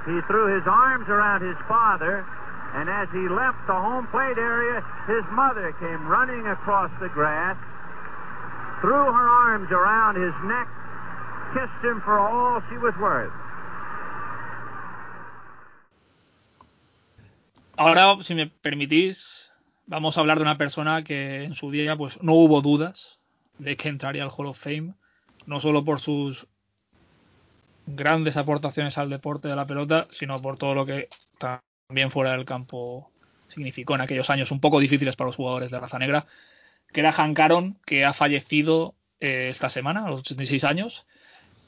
He 0.06 0.20
threw 0.28 0.50
his 0.50 0.66
arms 0.66 1.08
around 1.08 1.46
his 1.46 1.58
father, 1.68 2.26
and 2.74 2.90
as 2.90 3.08
he 3.14 3.30
left 3.30 3.62
the 3.68 3.78
home 3.78 4.08
plate 4.08 4.38
area, 4.38 4.82
his 5.06 5.24
mother 5.32 5.74
came 5.80 6.08
running 6.08 6.48
across 6.48 6.92
the 7.00 7.10
grass, 7.10 7.56
threw 8.82 8.92
her 9.14 9.30
arms 9.30 9.70
around 9.72 10.16
his 10.18 10.34
neck, 10.44 10.68
kissed 11.54 11.84
him 11.86 12.02
for 12.02 12.18
all 12.18 12.62
she 12.70 12.78
was 12.78 12.94
worth. 13.00 13.32
Ahora, 17.78 18.22
si 18.24 18.36
me 18.36 18.52
permitís, 18.62 19.52
vamos 19.88 20.18
a 20.18 20.22
hablar 20.22 20.38
de 20.38 20.44
una 20.44 20.58
persona 20.58 21.04
que 21.04 21.44
en 21.44 21.54
su 21.54 21.72
día 21.72 21.96
pues 21.96 22.22
no 22.22 22.34
hubo 22.34 22.62
dudas 22.62 23.23
de 23.58 23.78
que 23.78 23.90
entraría 23.90 24.24
al 24.24 24.32
Hall 24.36 24.48
of 24.48 24.60
Fame, 24.60 24.94
no 25.46 25.60
solo 25.60 25.84
por 25.84 26.00
sus 26.00 26.48
grandes 27.86 28.38
aportaciones 28.38 28.98
al 28.98 29.10
deporte 29.10 29.48
de 29.48 29.56
la 29.56 29.68
pelota, 29.68 30.08
sino 30.10 30.42
por 30.42 30.58
todo 30.58 30.74
lo 30.74 30.86
que 30.86 31.10
también 31.38 32.12
fuera 32.12 32.32
del 32.32 32.46
campo 32.46 33.12
significó 33.48 33.96
en 33.96 34.02
aquellos 34.02 34.30
años 34.30 34.52
un 34.52 34.60
poco 34.60 34.80
difíciles 34.80 35.16
para 35.16 35.28
los 35.28 35.36
jugadores 35.36 35.70
de 35.70 35.80
raza 35.80 36.00
negra, 36.00 36.26
que 36.92 37.02
era 37.02 37.12
Hank 37.12 37.40
Aaron, 37.40 37.78
que 37.86 38.06
ha 38.06 38.14
fallecido 38.14 38.96
eh, 39.20 39.48
esta 39.50 39.70
semana, 39.70 40.06
a 40.06 40.10
los 40.10 40.22
86 40.22 40.64
años. 40.64 41.06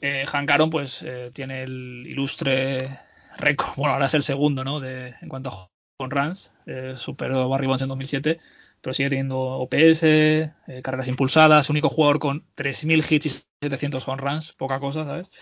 Eh, 0.00 0.24
Hank 0.26 0.50
Aaron, 0.50 0.70
pues, 0.70 1.02
eh, 1.02 1.30
tiene 1.32 1.62
el 1.62 2.04
ilustre 2.06 2.88
récord, 3.38 3.68
bueno, 3.76 3.94
ahora 3.94 4.06
es 4.06 4.14
el 4.14 4.22
segundo, 4.22 4.64
¿no? 4.64 4.80
De, 4.80 5.14
en 5.20 5.28
cuanto 5.28 5.50
a 5.50 5.68
home 5.98 6.10
runs, 6.10 6.50
superó 6.96 7.42
a 7.42 7.46
Barry 7.46 7.66
Bonds 7.66 7.82
en 7.82 7.88
2007 7.88 8.40
pero 8.86 8.94
sigue 8.94 9.08
teniendo 9.08 9.36
OPS, 9.36 10.04
eh, 10.04 10.52
carreras 10.80 11.08
impulsadas, 11.08 11.70
único 11.70 11.88
jugador 11.88 12.20
con 12.20 12.46
3.000 12.56 13.04
hits 13.10 13.26
y 13.26 13.30
700 13.60 14.06
home 14.06 14.22
runs, 14.22 14.52
poca 14.52 14.78
cosa, 14.78 15.04
¿sabes? 15.04 15.32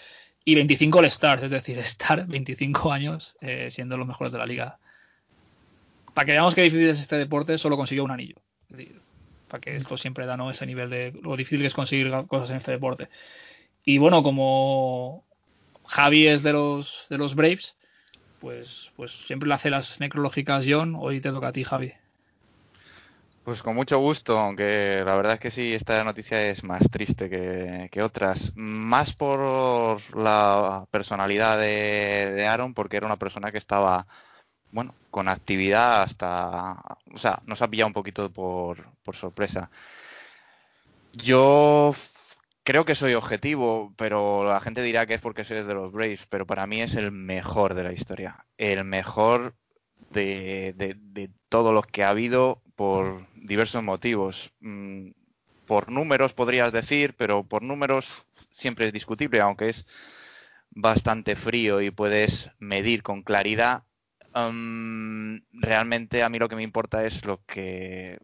Y 0.47 0.55
25 0.55 1.01
All-Stars, 1.01 1.43
es 1.43 1.51
decir, 1.51 1.77
estar 1.79 2.27
25 2.27 2.91
años 2.91 3.37
eh, 3.43 3.71
siendo 3.71 3.99
los 3.99 4.07
mejores 4.07 4.33
de 4.33 4.39
la 4.39 4.47
liga. 4.47 4.79
Para 6.15 6.25
que 6.25 6.33
veamos 6.33 6.55
qué 6.55 6.63
difícil 6.63 6.89
es 6.89 6.99
este 6.99 7.17
deporte, 7.17 7.59
solo 7.59 7.77
consiguió 7.77 8.03
un 8.05 8.13
anillo. 8.13 8.37
para 9.49 9.61
que 9.61 9.77
esto 9.77 9.99
siempre 9.99 10.25
da 10.25 10.39
¿no? 10.39 10.51
ese 10.51 10.65
nivel 10.65 10.89
de 10.89 11.13
lo 11.23 11.37
difícil 11.37 11.61
que 11.61 11.67
es 11.67 11.75
conseguir 11.75 12.11
cosas 12.27 12.49
en 12.49 12.57
este 12.57 12.71
deporte. 12.71 13.11
Y 13.85 13.99
bueno, 13.99 14.23
como 14.23 15.23
Javi 15.85 16.29
es 16.29 16.43
de 16.43 16.55
los, 16.55 17.09
de 17.11 17.19
los 17.19 17.35
Braves, 17.35 17.77
pues, 18.41 18.91
pues 18.97 19.11
siempre 19.11 19.49
le 19.49 19.55
hace 19.55 19.69
las 19.69 20.01
necrológicas 20.01 20.65
John. 20.67 20.95
Hoy 20.99 21.21
te 21.21 21.29
toca 21.29 21.49
a 21.49 21.53
ti, 21.53 21.63
Javi. 21.63 21.93
Pues 23.45 23.63
con 23.63 23.75
mucho 23.77 23.99
gusto, 23.99 24.39
aunque 24.39 25.03
la 25.05 25.15
verdad 25.17 25.35
es 25.35 25.41
que 25.41 25.51
sí, 25.51 25.75
esta 25.75 26.03
noticia 26.03 26.49
es 26.49 26.65
más 26.65 26.89
triste 26.91 27.29
que, 27.29 28.03
otras. 28.03 28.53
Más 28.57 29.13
por 29.13 30.01
la 30.17 30.87
personalidad 30.91 31.59
de, 31.59 32.47
Aaron, 32.49 32.73
porque 32.73 32.97
era 32.97 33.07
una 33.07 33.19
persona 33.19 33.53
que 33.53 33.59
estaba, 33.59 34.07
bueno, 34.73 34.95
con 35.11 35.29
actividad 35.29 36.03
hasta... 36.03 36.73
O 37.15 37.19
sea, 37.19 37.43
nos 37.47 37.61
ha 37.63 37.69
pillado 37.69 37.89
un 37.89 37.93
poquito 37.95 38.31
por, 38.31 38.89
por 39.05 39.17
sorpresa. 39.17 39.71
Yo 41.13 41.95
creo 42.65 42.85
que 42.87 42.95
soy 42.95 43.15
objetivo, 43.15 43.93
pero 43.97 44.45
la 44.45 44.61
gente 44.61 44.83
dirá 44.83 45.07
que 45.07 45.15
es 45.15 45.21
porque 45.21 45.45
soy 45.45 45.63
de 45.63 45.75
los 45.75 45.93
Braves, 45.93 46.27
pero 46.31 46.47
para 46.47 46.67
mí 46.67 46.81
es 46.83 46.95
el 46.97 47.13
mejor 47.13 47.75
de 47.75 47.85
la 47.85 47.93
historia. 47.93 48.47
El 48.59 48.85
mejor 48.85 49.55
de, 50.11 50.75
de, 50.77 50.97
de 50.99 51.31
todos 51.51 51.75
los 51.75 51.87
que 51.87 52.05
ha 52.05 52.11
habido 52.11 52.64
por 52.77 53.27
diversos 53.35 53.83
motivos. 53.83 54.53
Mm, 54.61 55.11
por 55.67 55.91
números 55.91 56.35
podrías 56.35 56.73
decir, 56.73 57.15
pero 57.17 57.45
por 57.45 57.63
números 57.63 58.27
siempre 58.53 58.87
es 58.87 58.93
discutible, 58.93 59.41
aunque 59.41 59.71
es 59.71 59.87
bastante 60.71 61.37
frío 61.37 61.81
y 61.81 61.91
puedes 61.91 62.51
medir 62.59 63.03
con 63.03 63.23
claridad. 63.23 63.85
Mm, 64.35 65.39
realmente 65.53 66.23
a 66.23 66.29
mí 66.29 66.39
lo 66.39 66.49
que 66.49 66.57
me 66.57 66.63
importa 66.63 67.05
es 67.05 67.25
lo 67.25 67.45
que... 67.47 68.19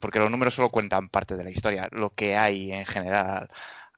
Porque 0.00 0.18
los 0.20 0.30
números 0.30 0.54
solo 0.54 0.70
cuentan 0.70 1.08
parte 1.08 1.36
de 1.36 1.44
la 1.44 1.50
historia, 1.50 1.88
lo 1.90 2.10
que 2.14 2.36
hay 2.36 2.72
en 2.72 2.86
general 2.86 3.50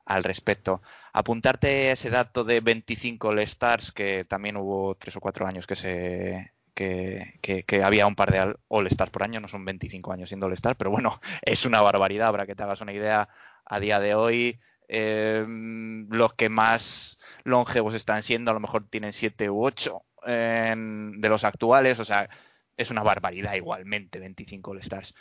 al 0.06 0.24
respecto. 0.24 0.80
Apuntarte 1.12 1.90
ese 1.90 2.10
dato 2.10 2.44
de 2.44 2.60
25 2.60 3.28
All-Stars, 3.28 3.92
que 3.92 4.24
también 4.24 4.56
hubo 4.56 4.94
tres 4.96 5.16
o 5.16 5.20
cuatro 5.20 5.46
años 5.46 5.66
que 5.66 5.76
se, 5.76 6.52
que, 6.78 7.82
había 7.82 8.06
un 8.06 8.14
par 8.14 8.30
de 8.30 8.54
All-Stars 8.68 9.10
por 9.10 9.22
año, 9.24 9.40
no 9.40 9.48
son 9.48 9.64
25 9.64 10.12
años 10.12 10.28
siendo 10.28 10.46
All-Star, 10.46 10.76
pero 10.76 10.90
bueno, 10.90 11.20
es 11.42 11.64
una 11.64 11.80
barbaridad, 11.80 12.30
para 12.30 12.46
que 12.46 12.54
te 12.54 12.62
hagas 12.62 12.80
una 12.80 12.92
idea, 12.92 13.28
a 13.64 13.80
día 13.80 14.00
de 14.00 14.14
hoy 14.14 14.60
em, 14.88 16.08
los 16.10 16.34
que 16.34 16.48
más 16.48 17.18
longevos 17.44 17.94
están 17.94 18.22
siendo, 18.22 18.50
a 18.50 18.54
lo 18.54 18.60
mejor 18.60 18.88
tienen 18.88 19.12
7 19.12 19.50
u 19.50 19.64
8 19.64 20.02
de 20.26 21.28
los 21.28 21.44
actuales, 21.44 21.98
o 22.00 22.04
sea, 22.04 22.28
es 22.76 22.90
una 22.90 23.02
barbaridad 23.02 23.54
igualmente, 23.54 24.18
25 24.18 24.72
All-Stars. 24.72 25.14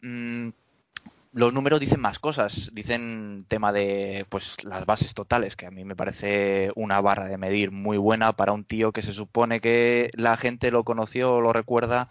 Mm, 0.00 0.50
los 1.32 1.52
números 1.52 1.80
dicen 1.80 2.00
más 2.00 2.18
cosas, 2.18 2.70
dicen 2.74 3.46
tema 3.48 3.72
de 3.72 4.26
pues 4.28 4.62
las 4.64 4.84
bases 4.84 5.14
totales, 5.14 5.56
que 5.56 5.66
a 5.66 5.70
mí 5.70 5.84
me 5.84 5.96
parece 5.96 6.70
una 6.76 7.00
barra 7.00 7.26
de 7.26 7.38
medir 7.38 7.70
muy 7.70 7.96
buena 7.96 8.34
para 8.34 8.52
un 8.52 8.64
tío 8.64 8.92
que 8.92 9.02
se 9.02 9.12
supone 9.12 9.60
que 9.60 10.10
la 10.14 10.36
gente 10.36 10.70
lo 10.70 10.84
conoció 10.84 11.34
o 11.34 11.40
lo 11.40 11.52
recuerda 11.52 12.08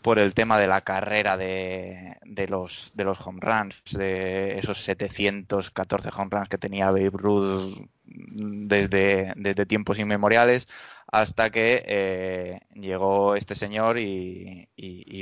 por 0.00 0.18
el 0.18 0.34
tema 0.34 0.58
de 0.58 0.66
la 0.66 0.80
carrera 0.80 1.36
de, 1.36 2.16
de, 2.24 2.48
los 2.48 2.92
de 2.94 3.04
los 3.04 3.20
home 3.24 3.40
runs, 3.40 3.82
de 3.92 4.58
esos 4.58 4.82
714 4.82 6.10
home 6.16 6.30
runs 6.30 6.48
que 6.48 6.58
tenía 6.58 6.90
Babe 6.90 7.10
Ruth 7.12 7.76
desde, 8.14 9.32
desde 9.36 9.66
tiempos 9.66 9.98
inmemoriales 9.98 10.68
hasta 11.10 11.50
que 11.50 11.82
eh, 11.86 12.60
llegó 12.74 13.36
este 13.36 13.54
señor 13.54 13.98
y, 13.98 14.68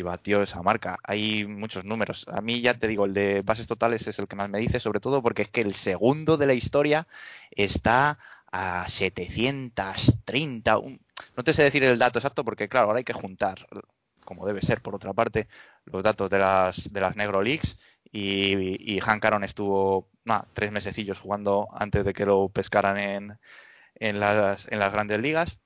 batió 0.03 0.43
esa 0.43 0.63
marca. 0.63 0.99
Hay 1.05 1.47
muchos 1.47 1.85
números. 1.85 2.27
A 2.29 2.41
mí 2.41 2.61
ya 2.61 2.75
te 2.75 2.89
digo, 2.89 3.05
el 3.05 3.15
de 3.15 3.43
bases 3.43 3.67
totales 3.67 4.07
es 4.09 4.19
el 4.19 4.27
que 4.29 4.37
más 4.37 4.49
me 4.49 4.59
dice, 4.59 4.81
sobre 4.81 5.01
todo 5.01 5.23
porque 5.23 5.43
es 5.43 5.49
que 5.51 5.61
el 5.61 5.75
segundo 5.75 6.37
de 6.37 6.47
la 6.47 6.55
historia 6.55 7.07
está 7.51 8.19
a 8.51 8.89
730, 8.89 10.79
un- 10.79 11.01
no 11.37 11.45
te 11.45 11.55
sé 11.55 11.63
decir 11.63 11.85
el 11.85 11.99
dato 11.99 12.19
exacto 12.19 12.45
porque 12.45 12.69
claro, 12.69 12.87
ahora 12.89 12.99
hay 12.99 13.05
que 13.05 13.13
juntar, 13.13 13.67
como 14.25 14.47
debe 14.47 14.63
ser 14.63 14.81
por 14.83 14.95
otra 14.95 15.13
parte, 15.13 15.49
los 15.85 16.03
datos 16.03 16.31
de 16.31 16.39
las, 16.39 16.93
de 16.93 17.01
las 17.01 17.17
Negro 17.17 17.43
Leagues 17.43 17.77
y, 18.13 18.95
y 18.95 19.01
Hank 19.01 19.25
Aaron 19.25 19.45
estuvo 19.45 20.09
tres 20.53 20.73
mesecillos 20.73 21.19
jugando 21.19 21.69
antes 21.73 22.05
de 22.05 22.13
que 22.13 22.27
lo 22.27 22.49
pescaran 22.49 22.99
en, 22.99 23.39
en, 23.95 24.21
las, 24.21 24.69
en 24.71 24.79
las 24.79 24.93
grandes 24.93 25.21
ligas. 25.21 25.59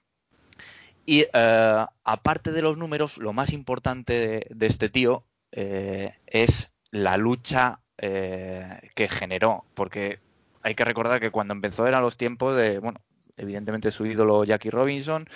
Y 1.06 1.26
eh, 1.32 1.86
aparte 2.04 2.52
de 2.52 2.62
los 2.62 2.78
números, 2.78 3.18
lo 3.18 3.32
más 3.32 3.52
importante 3.52 4.14
de, 4.14 4.46
de 4.50 4.66
este 4.66 4.88
tío 4.88 5.26
eh, 5.52 6.14
es 6.26 6.72
la 6.90 7.16
lucha 7.16 7.80
eh, 7.98 8.90
que 8.94 9.08
generó, 9.08 9.64
porque 9.74 10.20
hay 10.62 10.74
que 10.74 10.84
recordar 10.84 11.20
que 11.20 11.30
cuando 11.30 11.52
empezó 11.52 11.86
eran 11.86 12.02
los 12.02 12.16
tiempos 12.16 12.56
de, 12.56 12.78
bueno, 12.78 13.00
evidentemente 13.36 13.90
su 13.92 14.06
ídolo 14.06 14.44
Jackie 14.44 14.70
Robinson, 14.70 15.26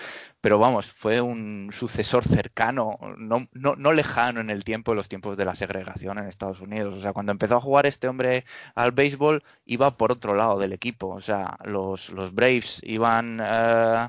pero 0.41 0.59
vamos, 0.59 0.87
fue 0.87 1.21
un 1.21 1.71
sucesor 1.73 2.25
cercano, 2.25 2.99
no, 3.19 3.47
no, 3.53 3.75
no 3.77 3.93
lejano 3.93 4.41
en 4.41 4.51
el 4.51 4.65
tiempo 4.65 4.93
de 4.93 4.97
los 4.97 5.09
tiempos 5.09 5.37
de 5.37 5.45
la 5.45 5.55
segregación 5.57 6.19
en 6.19 6.27
Estados 6.27 6.61
Unidos. 6.61 6.95
O 6.95 7.01
sea, 7.01 7.13
cuando 7.13 7.33
empezó 7.33 7.57
a 7.57 7.61
jugar 7.61 7.87
este 7.87 8.09
hombre 8.09 8.45
al 8.75 8.93
béisbol, 8.93 9.43
iba 9.67 9.97
por 9.97 10.13
otro 10.13 10.35
lado 10.35 10.59
del 10.59 10.73
equipo. 10.73 11.09
O 11.09 11.21
sea, 11.21 11.57
los, 11.65 12.11
los 12.11 12.35
Braves 12.35 12.81
iban, 12.85 13.41
eh, 13.43 14.09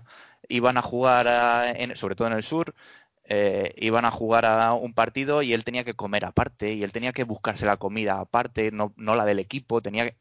iban 0.50 0.78
a 0.78 0.82
jugar, 0.82 1.76
en- 1.78 1.96
sobre 1.96 2.16
todo 2.16 2.28
en 2.28 2.34
el 2.34 2.44
sur, 2.44 2.74
eh, 3.26 3.74
iban 3.78 4.06
a 4.06 4.12
jugar 4.12 4.46
a 4.46 4.74
un 4.74 4.94
partido 4.94 5.42
y 5.42 5.54
él 5.54 5.64
tenía 5.64 5.84
que 5.84 5.94
comer 5.94 6.26
aparte 6.26 6.74
y 6.74 6.84
él 6.84 6.92
tenía 6.92 7.14
que 7.14 7.24
buscarse 7.24 7.66
la 7.66 7.78
comida 7.78 8.20
aparte, 8.20 8.72
no, 8.72 8.94
no 8.98 9.16
la 9.16 9.26
del 9.26 9.40
equipo, 9.40 9.82
tenía 9.82 10.06
que... 10.10 10.18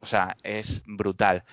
O 0.00 0.06
sea, 0.06 0.36
es 0.42 0.82
brutal. 0.86 1.44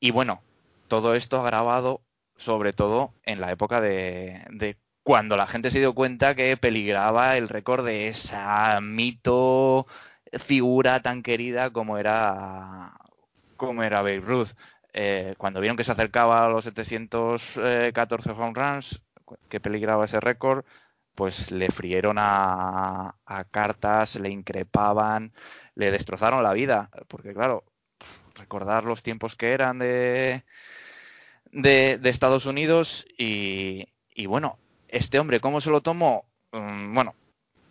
Y 0.00 0.10
bueno, 0.12 0.42
todo 0.88 1.14
esto 1.14 1.40
agravado 1.40 2.02
sobre 2.36 2.72
todo 2.72 3.14
en 3.24 3.40
la 3.40 3.50
época 3.52 3.80
de, 3.80 4.44
de 4.50 4.78
cuando 5.02 5.36
la 5.36 5.46
gente 5.46 5.70
se 5.70 5.78
dio 5.80 5.94
cuenta 5.94 6.34
que 6.34 6.56
peligraba 6.56 7.36
el 7.36 7.48
récord 7.48 7.84
de 7.84 8.08
esa 8.08 8.80
mito 8.80 9.86
figura 10.38 11.00
tan 11.02 11.22
querida 11.22 11.70
como 11.70 11.98
era 11.98 12.92
como 13.56 13.82
era 13.82 14.02
Babe 14.02 14.20
Ruth. 14.20 14.50
Eh, 14.92 15.34
cuando 15.38 15.60
vieron 15.60 15.76
que 15.76 15.84
se 15.84 15.92
acercaba 15.92 16.46
a 16.46 16.48
los 16.48 16.64
714 16.64 18.30
home 18.30 18.52
runs, 18.54 19.02
que 19.48 19.60
peligraba 19.60 20.04
ese 20.06 20.20
récord, 20.20 20.64
pues 21.14 21.50
le 21.50 21.70
frieron 21.70 22.16
a, 22.18 23.16
a 23.26 23.44
cartas, 23.44 24.16
le 24.16 24.30
increpaban, 24.30 25.32
le 25.74 25.90
destrozaron 25.90 26.42
la 26.42 26.52
vida, 26.52 26.90
porque 27.08 27.34
claro, 27.34 27.64
recordar 28.36 28.84
los 28.84 29.02
tiempos 29.02 29.36
que 29.36 29.52
eran 29.52 29.78
de, 29.78 30.44
de, 31.52 32.00
Estados 32.04 32.46
Unidos 32.46 33.06
y, 33.16 33.86
y, 34.14 34.26
bueno, 34.26 34.58
este 34.88 35.18
hombre, 35.18 35.40
¿cómo 35.40 35.60
se 35.60 35.70
lo 35.70 35.80
tomó? 35.80 36.24
Um, 36.52 36.94
bueno, 36.94 37.14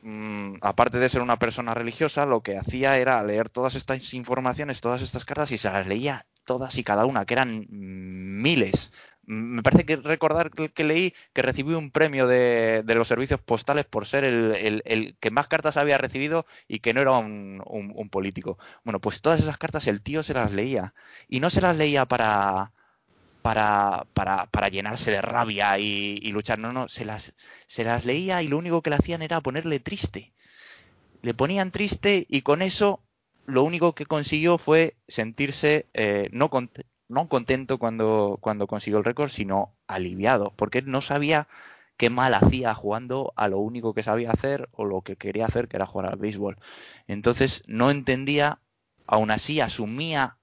um, 0.04 0.56
aparte 0.62 1.00
de 1.00 1.10
ser 1.10 1.22
una 1.22 1.38
persona 1.40 1.74
religiosa, 1.74 2.26
lo 2.26 2.42
que 2.42 2.58
hacía 2.58 2.98
era 2.98 3.24
leer 3.24 3.50
todas 3.50 3.76
estas 3.76 4.14
informaciones, 4.14 4.82
todas 4.82 5.02
estas 5.02 5.26
cartas 5.26 5.52
y 5.52 5.58
se 5.58 5.70
las 5.70 5.88
leía 5.88 6.26
todas 6.48 6.78
y 6.78 6.84
cada 6.84 7.06
una, 7.06 7.26
que 7.26 7.36
eran 7.36 7.68
miles. 7.70 8.92
Me 9.24 9.62
parece 9.62 9.86
que 9.86 9.98
recordar 9.98 10.52
que, 10.52 10.84
leí 10.84 11.14
que 11.34 11.42
recibió 11.42 11.78
un 11.78 11.92
premio 11.92 12.28
de, 12.28 12.84
los 12.88 13.10
servicios 13.10 13.42
postales 13.42 13.86
por 13.86 14.08
ser 14.08 14.24
el, 14.24 14.82
el, 14.86 15.18
que 15.20 15.32
más 15.32 15.50
cartas 15.50 15.76
había 15.78 15.98
recibido 15.98 16.46
y 16.68 16.80
que 16.80 16.94
no 16.94 17.02
era 17.02 17.12
un, 17.18 17.62
un, 17.66 18.10
político. 18.10 18.58
Bueno, 18.86 19.02
pues 19.02 19.22
todas 19.22 19.42
esas 19.42 19.58
cartas 19.58 19.86
el 19.88 20.02
tío 20.02 20.24
se 20.24 20.34
las 20.34 20.54
leía. 20.54 20.94
Y 21.28 21.42
no 21.42 21.50
se 21.50 21.62
las 21.62 21.78
leía 21.78 22.06
para, 22.06 22.72
para, 23.48 24.06
para, 24.14 24.48
para 24.48 24.68
llenarse 24.68 25.10
de 25.10 25.22
rabia 25.22 25.80
y, 25.80 26.20
luchar. 26.34 26.60
No, 26.60 26.74
no, 26.74 26.90
se 26.90 27.06
las, 27.06 27.34
se 27.66 27.86
las 27.86 28.04
leía 28.04 28.44
y 28.44 28.50
lo 28.50 28.58
único 28.58 28.82
que 28.82 28.90
le 28.90 28.98
hacían 28.98 29.22
era 29.22 29.40
ponerle 29.40 29.80
triste. 29.80 30.34
Le 31.22 31.34
ponían 31.34 31.72
triste 31.72 32.26
y 32.28 32.42
con 32.42 32.62
eso 32.62 33.00
lo 33.46 33.64
único 33.64 33.96
que 33.96 34.06
consiguió 34.06 34.58
fue 34.58 34.98
sentirse 35.08 35.88
eh, 35.94 36.28
no, 36.34 36.50
no 37.08 37.30
contento 37.30 37.78
cuando, 37.78 38.38
cuando 38.42 38.68
consiguió 38.68 38.98
el 38.98 39.06
récord, 39.06 39.30
sino 39.30 39.78
aliviado, 39.88 40.52
porque 40.58 40.80
él 40.80 40.92
no 40.92 41.00
sabía 41.00 41.48
qué 41.96 42.10
mal 42.10 42.34
hacía 42.34 42.76
jugando 42.76 43.32
a 43.38 43.48
lo 43.48 43.60
único 43.60 43.94
que 43.94 44.04
sabía 44.04 44.32
hacer 44.32 44.68
o 44.74 44.84
lo 44.84 45.04
que 45.04 45.16
quería 45.16 45.46
hacer, 45.46 45.70
que 45.70 45.78
era 45.78 45.86
jugar 45.86 46.12
al 46.12 46.20
béisbol. 46.20 46.58
Entonces 47.08 47.64
no 47.66 47.92
entendía, 47.92 48.60
aún 49.06 49.32
así 49.32 49.62
asumía 49.62 50.36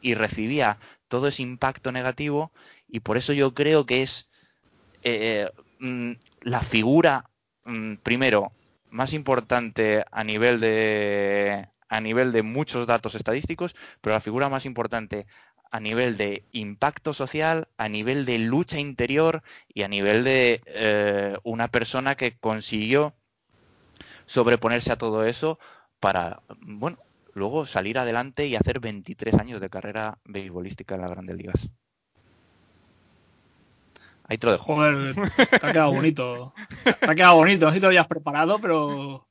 y 0.00 0.14
recibía 0.14 0.78
todo 1.08 1.28
ese 1.28 1.42
impacto 1.42 1.92
negativo 1.92 2.52
y 2.88 3.00
por 3.00 3.16
eso 3.16 3.32
yo 3.32 3.54
creo 3.54 3.86
que 3.86 4.02
es 4.02 4.28
eh, 5.02 5.50
mm, 5.78 6.12
la 6.42 6.62
figura, 6.62 7.30
mm, 7.64 7.96
primero, 7.96 8.52
más 8.90 9.12
importante 9.12 10.04
a 10.10 10.24
nivel 10.24 10.60
de 10.60 11.68
a 11.88 12.00
nivel 12.00 12.32
de 12.32 12.42
muchos 12.42 12.86
datos 12.86 13.14
estadísticos, 13.14 13.76
pero 14.00 14.14
la 14.14 14.20
figura 14.20 14.48
más 14.48 14.66
importante 14.66 15.26
a 15.70 15.80
nivel 15.80 16.16
de 16.16 16.44
impacto 16.52 17.12
social, 17.12 17.68
a 17.76 17.88
nivel 17.88 18.24
de 18.24 18.38
lucha 18.38 18.80
interior 18.80 19.42
y 19.72 19.82
a 19.82 19.88
nivel 19.88 20.24
de 20.24 20.62
eh, 20.66 21.36
una 21.44 21.68
persona 21.68 22.14
que 22.16 22.36
consiguió 22.38 23.14
sobreponerse 24.26 24.92
a 24.92 24.98
todo 24.98 25.24
eso 25.24 25.58
para, 26.00 26.42
bueno, 26.60 26.98
luego 27.36 27.66
salir 27.66 27.98
adelante 27.98 28.46
y 28.46 28.56
hacer 28.56 28.80
23 28.80 29.34
años 29.34 29.60
de 29.60 29.68
carrera 29.68 30.18
beisbolística 30.24 30.94
en 30.94 31.02
las 31.02 31.10
grandes 31.10 31.36
ligas. 31.36 31.68
Ahí 34.24 34.38
te 34.38 34.46
lo 34.46 34.52
dejo. 34.52 34.64
Joder, 34.64 35.14
te 35.50 35.66
ha 35.66 35.72
quedado 35.72 35.92
bonito. 35.92 36.54
Te 36.82 37.10
ha 37.10 37.14
quedado 37.14 37.36
bonito. 37.36 37.66
No 37.66 37.70
sé 37.70 37.76
si 37.76 37.80
te 37.80 37.84
lo 37.84 37.88
habías 37.88 38.06
preparado, 38.06 38.58
pero. 38.58 39.28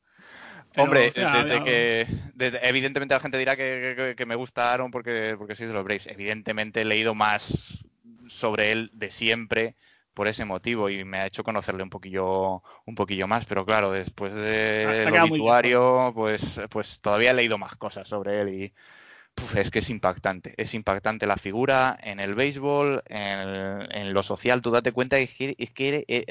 pero 0.72 0.86
Hombre, 0.86 1.08
o 1.08 1.12
sea, 1.12 1.43
desde 1.43 1.64
que, 1.64 2.08
desde, 2.36 2.70
evidentemente 2.70 3.16
la 3.16 3.20
gente 3.20 3.39
dirá 3.39 3.58
que, 3.58 3.95
que, 3.97 4.16
que, 4.16 4.26
me 4.26 4.36
gustaron 4.36 4.91
porque, 4.91 5.36
porque 5.38 5.56
soy 5.56 5.66
de 5.66 5.74
los 5.74 5.84
Braves. 5.84 6.08
Evidentemente 6.08 6.82
he 6.82 6.86
leído 6.86 7.16
más 7.16 7.84
sobre 8.28 8.72
él 8.72 8.91
de 8.93 9.10
siempre 9.10 9.76
por 10.16 10.28
ese 10.28 10.45
motivo 10.45 10.89
y 10.89 11.03
me 11.03 11.20
ha 11.20 11.28
hecho 11.28 11.43
conocerle 11.43 11.84
un 11.84 11.91
poquillo 11.91 12.63
un 12.86 12.95
poquillo 12.95 13.28
más 13.28 13.45
pero 13.45 13.66
claro 13.66 13.91
después 13.91 14.34
del 14.34 15.11
de 15.11 15.22
obituario 15.22 16.11
pues 16.16 16.59
pues 16.70 16.99
todavía 17.01 17.32
he 17.32 17.36
leído 17.36 17.59
más 17.59 17.76
cosas 17.76 18.07
sobre 18.07 18.41
él 18.41 18.49
y 18.49 18.74
uf, 19.43 19.57
es 19.57 19.70
que 19.70 19.80
es 19.80 19.89
impactante 19.89 20.53
es 20.57 20.74
impactante 20.74 21.28
la 21.28 21.38
figura 21.38 21.99
en 22.01 22.20
el 22.20 22.34
béisbol 22.34 23.03
en, 23.07 23.91
en 23.91 24.13
lo 24.13 24.24
social. 24.24 24.61
Tú 24.61 24.72
date 24.72 24.93
cuenta 24.93 25.18
que, 25.18 25.55
es 25.57 25.72
que 25.72 26.05
eh, 26.07 26.26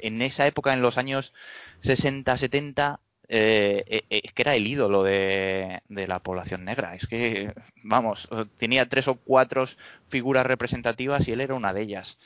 en 0.00 0.22
esa 0.22 0.46
época 0.46 0.74
en 0.74 0.82
los 0.82 0.98
años 0.98 1.32
60 1.80 2.36
70 2.36 3.00
eh, 3.28 4.02
es 4.10 4.32
que 4.32 4.42
era 4.42 4.54
el 4.54 4.66
ídolo 4.66 5.02
de, 5.02 5.80
de, 5.88 6.06
la 6.06 6.18
población 6.18 6.64
negra. 6.64 6.94
Es 6.94 7.06
que, 7.06 7.54
vamos, 7.82 8.28
tenía 8.58 8.86
tres 8.88 9.08
o 9.08 9.14
cuatro 9.14 9.66
figuras 10.08 10.44
representativas 10.44 11.26
y 11.26 11.32
él 11.32 11.40
era 11.40 11.54
una 11.54 11.72
de 11.72 11.82
ellas 11.82 12.18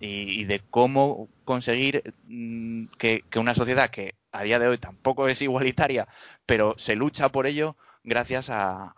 y, 0.00 0.40
y 0.40 0.44
de 0.44 0.60
cómo 0.70 1.28
conseguir 1.44 2.14
mmm, 2.26 2.86
que, 2.98 3.22
una 3.36 3.54
sociedad 3.54 3.90
que 3.90 4.14
a 4.32 4.42
día 4.42 4.58
de 4.58 4.68
hoy 4.68 4.78
tampoco 4.78 5.28
es 5.28 5.40
igualitaria, 5.42 6.06
pero 6.44 6.74
se 6.78 6.96
lucha 6.96 7.30
por 7.30 7.46
ello 7.46 7.76
gracias 8.04 8.48
a, 8.50 8.94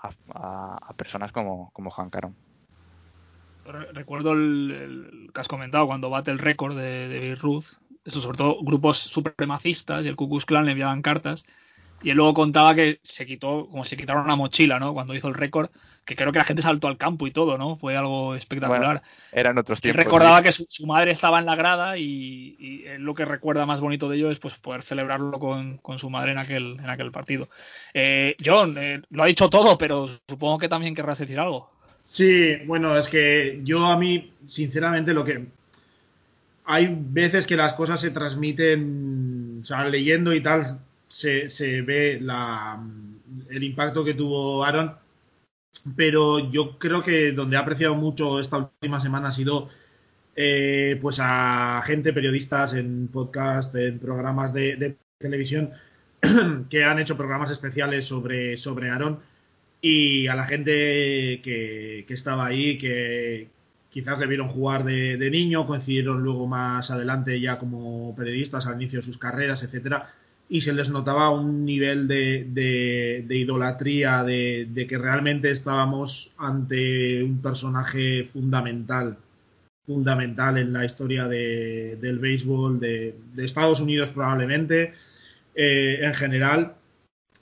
personas 0.97 1.33
como, 1.33 1.71
como 1.73 1.91
Hank 1.91 2.17
Aaron. 2.17 2.35
Recuerdo 3.93 4.33
el, 4.33 5.31
que 5.33 5.41
has 5.41 5.49
comentado 5.49 5.87
cuando 5.87 6.11
bate 6.11 6.31
el 6.31 6.39
récord 6.39 6.77
de, 6.77 7.09
de 7.09 7.19
Babe 7.19 7.35
Ruth, 7.37 7.65
eso 8.05 8.21
sobre 8.21 8.39
todo 8.39 8.59
grupos 8.63 8.99
supremacistas 8.99 10.05
y 10.05 10.09
el 10.09 10.17
Ku 10.17 10.29
Klux 10.29 10.47
Klan 10.47 10.65
le 10.65 10.73
enviaban 10.73 11.03
cartas 11.03 11.45
y 12.03 12.11
él 12.11 12.17
luego 12.17 12.35
contaba 12.35 12.75
que 12.75 13.01
se 13.03 13.27
quitó, 13.27 13.69
como 13.69 13.85
se 13.85 13.97
quitaron 13.97 14.25
una 14.25 14.37
mochila, 14.37 14.79
¿no? 14.79 14.95
Cuando 14.95 15.15
hizo 15.15 15.29
el 15.29 15.35
récord, 15.35 15.69
que 16.05 16.15
creo 16.17 16.33
que 16.33 16.39
la 16.39 16.45
gente 16.45 16.63
saltó 16.63 16.87
al 16.87 16.97
campo 16.97 17.27
y 17.27 17.33
todo, 17.33 17.59
¿no? 17.59 17.77
Fue 17.77 17.97
algo 17.97 18.35
espectacular. 18.35 18.81
Bueno, 18.81 19.01
eran 19.33 19.59
otros 19.59 19.81
tiempos. 19.81 20.01
Y 20.01 20.05
recordaba 20.05 20.43
que 20.43 20.53
su, 20.53 20.65
su, 20.69 20.87
madre 20.87 21.11
estaba 21.11 21.39
en 21.39 21.47
la 21.47 21.57
grada 21.57 21.99
y, 21.99 22.57
y, 22.59 22.85
él 22.87 23.03
lo 23.03 23.15
que 23.15 23.25
recuerda 23.25 23.67
más 23.67 23.81
bonito 23.81 24.09
de 24.09 24.17
ello 24.17 24.31
es 24.31 24.39
pues 24.39 24.55
poder 24.59 24.83
celebrarlo 24.83 25.39
con, 25.39 25.79
con 25.79 25.99
su 25.99 26.09
madre 26.09 26.33
en 26.33 26.39
aquel, 26.39 26.77
en 26.79 26.89
aquel 26.89 27.11
partido. 27.11 27.49
Eh, 27.93 28.37
John, 28.43 28.77
eh, 28.79 29.03
lo 29.11 29.25
ha 29.25 29.27
dicho 29.27 29.51
todo, 29.51 29.77
pero 29.77 30.09
supongo 30.29 30.59
que 30.59 30.69
también 30.69 30.95
querrás 30.95 31.19
decir 31.19 31.39
algo. 31.39 31.71
Sí, 32.05 32.57
bueno, 32.67 32.97
es 32.97 33.09
que 33.09 33.61
yo 33.65 33.85
a 33.87 33.99
mí, 33.99 34.33
sinceramente, 34.47 35.13
lo 35.13 35.25
que... 35.25 35.47
Hay 36.71 36.95
veces 36.99 37.47
que 37.47 37.57
las 37.57 37.73
cosas 37.73 37.99
se 38.01 38.11
transmiten, 38.11 39.59
o 39.63 39.65
sea, 39.65 39.85
leyendo 39.85 40.35
y 40.35 40.43
tal, 40.43 40.81
se, 41.09 41.49
se 41.49 41.83
ve 41.83 42.19
la, 42.21 42.83
el 43.51 43.63
impacto 43.65 44.05
que 44.05 44.15
tuvo 44.15 44.65
Aaron, 44.65 44.95
pero 45.97 46.51
yo 46.51 46.79
creo 46.79 47.03
que 47.03 47.33
donde 47.33 47.57
ha 47.57 47.61
apreciado 47.61 47.95
mucho 47.95 48.41
esta 48.41 48.59
última 48.59 49.01
semana 49.01 49.29
ha 49.29 49.33
sido 49.33 49.69
eh, 50.37 50.99
pues 51.01 51.19
a 51.21 51.83
gente, 51.85 52.13
periodistas 52.13 52.75
en 52.75 53.09
podcast, 53.09 53.75
en 53.75 53.99
programas 53.99 54.53
de, 54.53 54.97
televisión 55.19 55.73
que 56.71 56.85
han 56.85 57.01
hecho 57.01 57.17
programas 57.17 57.51
especiales 57.51 58.07
sobre, 58.07 58.57
sobre 58.57 58.91
Aaron 58.91 59.19
y 59.81 60.29
a 60.29 60.37
la 60.37 60.45
gente 60.47 61.41
que, 61.43 62.05
que 62.07 62.15
estaba 62.15 62.47
ahí, 62.47 62.79
que, 62.79 63.51
quizás 63.91 64.19
le 64.19 64.27
vieron 64.27 64.49
jugar 64.49 64.85
de, 64.85 65.31
niño, 65.31 65.67
coincidieron 65.67 66.23
luego 66.23 66.47
más 66.47 66.91
adelante 66.91 67.41
ya 67.41 67.59
como 67.59 68.15
periodistas 68.15 68.67
al 68.67 68.75
inicio 68.75 69.01
de 69.01 69.05
sus 69.05 69.19
carreras, 69.19 69.63
etcétera, 69.63 70.09
y 70.49 70.63
se 70.63 70.73
les 70.73 70.89
notaba 70.89 71.31
un 71.31 71.65
nivel 71.65 72.09
de, 72.09 72.47
de, 72.49 73.25
de 73.27 73.37
idolatría, 73.37 74.25
de, 74.25 74.87
que 74.89 74.99
realmente 74.99 75.51
estábamos 75.51 76.33
ante 76.39 77.23
un 77.23 77.43
personaje 77.43 78.25
fundamental, 78.25 79.19
fundamental 79.87 80.57
en 80.57 80.73
la 80.73 80.87
historia 80.87 81.29
del 81.29 82.19
béisbol 82.19 82.81
de, 82.81 83.15
Estados 83.37 83.81
Unidos 83.81 84.09
probablemente, 84.09 84.95
eh, 85.55 86.01
en 86.03 86.15
general, 86.15 86.75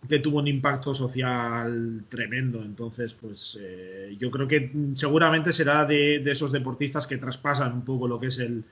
que 0.08 0.18
tuvo 0.18 0.38
un 0.38 0.48
impacto 0.48 0.92
social 0.92 2.02
tremendo. 2.08 2.62
Entonces, 2.62 3.14
pues 3.14 3.56
eh, 3.60 4.16
yo 4.18 4.32
creo 4.32 4.48
que 4.48 4.72
seguramente 4.94 5.52
será 5.52 5.84
de, 5.84 6.16
esos 6.16 6.50
deportistas 6.50 7.06
que 7.06 7.18
traspasan 7.18 7.72
un 7.72 7.84
poco 7.84 8.08
lo 8.08 8.18
que 8.18 8.28
es 8.28 8.38
el, 8.40 8.64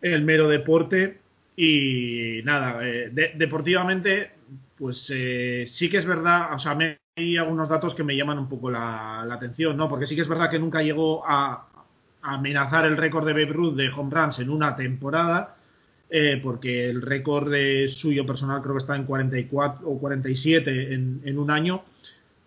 el 0.00 0.22
mero 0.22 0.48
deporte. 0.48 1.21
Y 1.56 2.40
nada, 2.44 2.80
eh, 2.82 3.10
deportivamente, 3.34 4.30
pues 4.76 5.12
eh, 5.14 5.64
sí 5.66 5.90
que 5.90 5.98
es 5.98 6.06
verdad, 6.06 6.54
o 6.54 6.58
sea, 6.58 6.74
me, 6.74 6.98
hay 7.16 7.36
algunos 7.36 7.68
datos 7.68 7.94
que 7.94 8.04
me 8.04 8.16
llaman 8.16 8.38
un 8.38 8.48
poco 8.48 8.70
la, 8.70 9.22
atención, 9.22 9.76
¿no? 9.76 9.88
Porque 9.88 10.06
sí 10.06 10.14
que 10.14 10.22
es 10.22 10.28
verdad 10.28 10.50
que 10.50 10.58
nunca 10.58 10.82
llegó 10.82 11.22
a, 11.26 11.68
amenazar 12.22 12.86
el 12.86 12.96
récord 12.96 13.26
de 13.26 13.32
Babe 13.32 13.46
Ruth 13.46 13.74
de 13.74 13.90
home 13.90 14.10
runs 14.14 14.38
en 14.38 14.48
una 14.48 14.76
temporada 14.76 15.56
eh, 16.14 16.38
porque 16.42 16.90
el 16.90 17.00
récord 17.00 17.50
de 17.50 17.88
suyo 17.88 18.26
personal 18.26 18.60
creo 18.60 18.74
que 18.74 18.80
está 18.80 18.94
en 18.94 19.04
44 19.04 19.88
o 19.88 19.98
47 19.98 20.92
en, 20.92 21.22
en 21.24 21.38
un 21.38 21.50
año, 21.50 21.84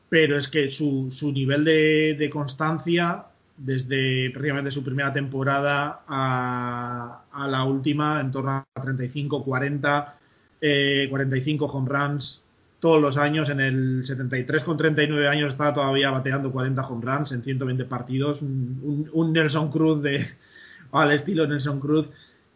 pero 0.08 0.38
es 0.38 0.47
que 0.47 0.70
su, 0.70 1.10
su 1.10 1.32
nivel 1.32 1.66
de, 1.66 2.30
constancia 2.32 3.26
desde 3.58 4.30
prácticamente 4.32 4.72
su 4.72 4.84
primera 4.84 5.14
temporada 5.14 6.03
a, 6.08 7.24
a 7.32 7.47
la 7.47 7.64
última, 7.64 8.20
en 8.20 8.32
torno 8.32 8.51
a 8.51 8.82
35, 8.82 9.43
40, 9.43 10.18
eh, 10.62 11.08
45 11.10 11.66
home 11.66 11.89
runs 11.89 12.41
todos 12.80 13.01
los 13.01 13.18
años. 13.18 13.49
En 13.49 13.60
el 13.60 14.03
73 14.03 14.64
con 14.64 14.78
39 14.78 15.28
años 15.28 15.51
estaba 15.53 15.74
todavía 15.74 16.12
bateando 16.12 16.51
40 16.51 16.82
home 16.86 17.06
runs 17.06 17.32
en 17.32 17.43
120 17.43 17.86
partidos. 17.86 18.41
Un, 18.41 18.80
un, 18.84 19.10
un 19.14 19.34
Nelson 19.34 19.72
Cruz 19.72 20.01
de, 20.01 20.28
al 20.91 21.12
estilo 21.12 21.47
Nelson 21.47 21.80
Cruz 21.80 22.10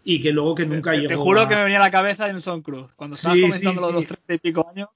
y 0.04 0.20
que 0.20 0.32
luego 0.32 0.56
que 0.56 0.66
nunca 0.66 0.92
te, 0.92 0.98
llegó. 0.98 1.10
Te 1.10 1.16
juro 1.16 1.42
a... 1.42 1.50
que 1.50 1.56
me 1.56 1.64
venía 1.64 1.78
a 1.78 1.84
la 1.84 1.92
cabeza 1.92 2.28
Nelson 2.28 2.62
Cruz, 2.62 2.92
cuando 2.96 3.16
estaba 3.16 3.36
Sí, 3.36 3.42
comentando 3.42 3.88
sí, 3.88 3.94
los 3.94 4.06
sí. 4.06 4.08
treinta 4.08 4.34
y 4.34 4.38
pico 4.38 4.68
años. 4.70 4.90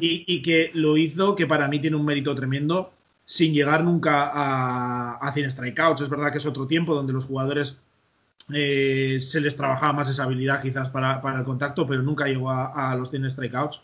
Y, 0.00 0.24
y 0.26 0.42
que 0.42 0.70
lo 0.74 0.96
hizo, 0.96 1.34
que 1.34 1.46
para 1.46 1.68
mí 1.68 1.78
tiene 1.78 1.96
un 1.96 2.04
mérito 2.04 2.34
tremendo, 2.34 2.92
sin 3.28 3.52
llegar 3.52 3.84
nunca 3.84 4.30
a, 4.32 5.18
a 5.18 5.32
100 5.32 5.50
strikeouts. 5.50 6.00
Es 6.00 6.08
verdad 6.08 6.32
que 6.32 6.38
es 6.38 6.46
otro 6.46 6.66
tiempo 6.66 6.94
donde 6.94 7.12
los 7.12 7.26
jugadores 7.26 7.78
eh, 8.54 9.18
se 9.20 9.42
les 9.42 9.54
trabajaba 9.54 9.92
más 9.92 10.08
esa 10.08 10.24
habilidad 10.24 10.62
quizás 10.62 10.88
para, 10.88 11.20
para 11.20 11.40
el 11.40 11.44
contacto, 11.44 11.86
pero 11.86 12.02
nunca 12.02 12.24
llegó 12.24 12.50
a, 12.50 12.90
a 12.90 12.96
los 12.96 13.10
100 13.10 13.30
strikeouts. 13.30 13.82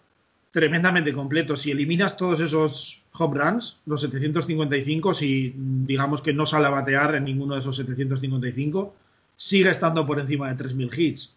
tremendamente 0.51 1.13
completo. 1.13 1.55
Si 1.57 1.71
eliminas 1.71 2.15
todos 2.15 2.39
esos 2.39 3.01
home 3.17 3.39
runs, 3.39 3.79
los 3.85 4.01
755, 4.01 5.13
si 5.13 5.53
digamos 5.57 6.21
que 6.21 6.33
no 6.33 6.45
sale 6.45 6.67
a 6.67 6.71
batear 6.71 7.15
en 7.15 7.25
ninguno 7.25 7.55
de 7.55 7.59
esos 7.59 7.75
755, 7.75 8.93
sigue 9.35 9.69
estando 9.69 10.05
por 10.05 10.19
encima 10.19 10.53
de 10.53 10.63
3.000 10.63 10.97
hits. 10.97 11.33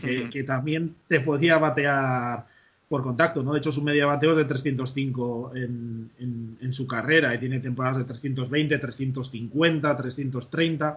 Que, 0.00 0.06
uh 0.06 0.24
-huh. 0.24 0.30
que, 0.30 0.44
también 0.44 0.94
te 1.08 1.20
podía 1.20 1.58
batear 1.58 2.46
por 2.88 3.02
contacto, 3.02 3.42
¿no? 3.42 3.52
De 3.52 3.58
hecho, 3.58 3.72
su 3.72 3.82
media 3.82 4.06
bateo 4.06 4.32
es 4.32 4.36
de 4.36 4.44
305 4.44 5.52
en, 5.54 6.10
en, 6.18 6.58
en, 6.60 6.72
su 6.72 6.86
carrera 6.86 7.34
y 7.34 7.38
tiene 7.38 7.58
temporadas 7.60 7.98
de 7.98 8.04
320, 8.04 8.78
350, 8.78 9.96
330. 9.96 10.96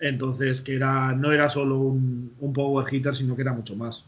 Entonces, 0.00 0.60
que 0.60 0.76
era, 0.76 1.12
no 1.12 1.32
era 1.32 1.48
solo 1.48 1.78
un, 1.78 2.52
power 2.54 2.86
hitter, 2.92 3.14
sino 3.14 3.34
que 3.34 3.42
era 3.42 3.52
mucho 3.52 3.74
más. 3.76 4.04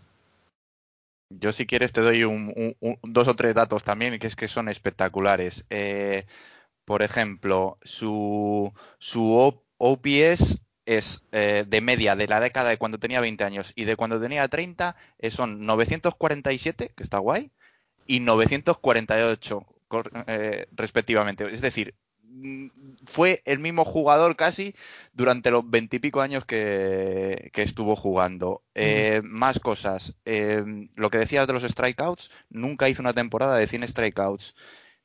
Yo, 1.31 1.53
si 1.53 1.67
quieres, 1.67 1.93
te 1.93 2.01
doy 2.01 2.25
un, 2.25 2.53
un, 2.81 2.99
dos 3.03 3.29
o 3.29 3.37
tres 3.37 3.55
datos 3.55 3.85
también, 3.85 4.19
que 4.19 4.27
es 4.27 4.37
que 4.37 4.49
son 4.49 4.69
espectaculares. 4.69 5.65
Eh, 5.71 6.27
por 6.85 7.03
ejemplo, 7.03 7.79
su, 7.83 8.73
su 8.99 9.55
OPS 9.79 10.61
es 10.87 11.23
eh, 11.31 11.65
de 11.67 11.81
media 11.81 12.17
de 12.17 12.27
la 12.27 12.41
década 12.41 12.71
de 12.71 12.79
cuando 12.79 12.99
tenía 12.99 13.21
20 13.21 13.45
años 13.45 13.73
y 13.77 13.85
de 13.85 13.95
cuando 13.95 14.21
tenía 14.21 14.49
30 14.49 14.97
eh, 15.19 15.31
son 15.31 15.65
947, 15.65 16.93
que 16.97 17.03
está 17.03 17.19
guay, 17.19 17.53
y 18.07 18.19
948 18.19 19.67
eh, 20.27 20.67
respectivamente. 20.73 21.53
Es 21.53 21.61
decir, 21.61 21.95
fue 23.07 23.43
el 23.45 23.59
mismo 23.59 23.85
jugador 23.85 24.37
casi 24.37 24.75
durante 25.13 25.51
los 25.51 25.69
veintipico 25.69 26.21
años 26.21 26.45
que, 26.45 27.51
que, 27.53 27.63
estuvo 27.63 27.97
jugando. 27.97 28.63
Eh, 28.75 29.21
más 29.25 29.61
cosas. 29.61 30.15
Eh, 30.25 30.63
lo 30.95 31.11
que 31.11 31.19
decías 31.19 31.47
de 31.47 31.53
los 31.53 31.63
strikeouts, 31.63 32.31
nunca 32.51 32.89
hizo 32.89 33.03
una 33.03 33.15
temporada 33.15 33.57
de 33.57 33.67
100 33.67 33.89
strikeouts. 33.89 34.55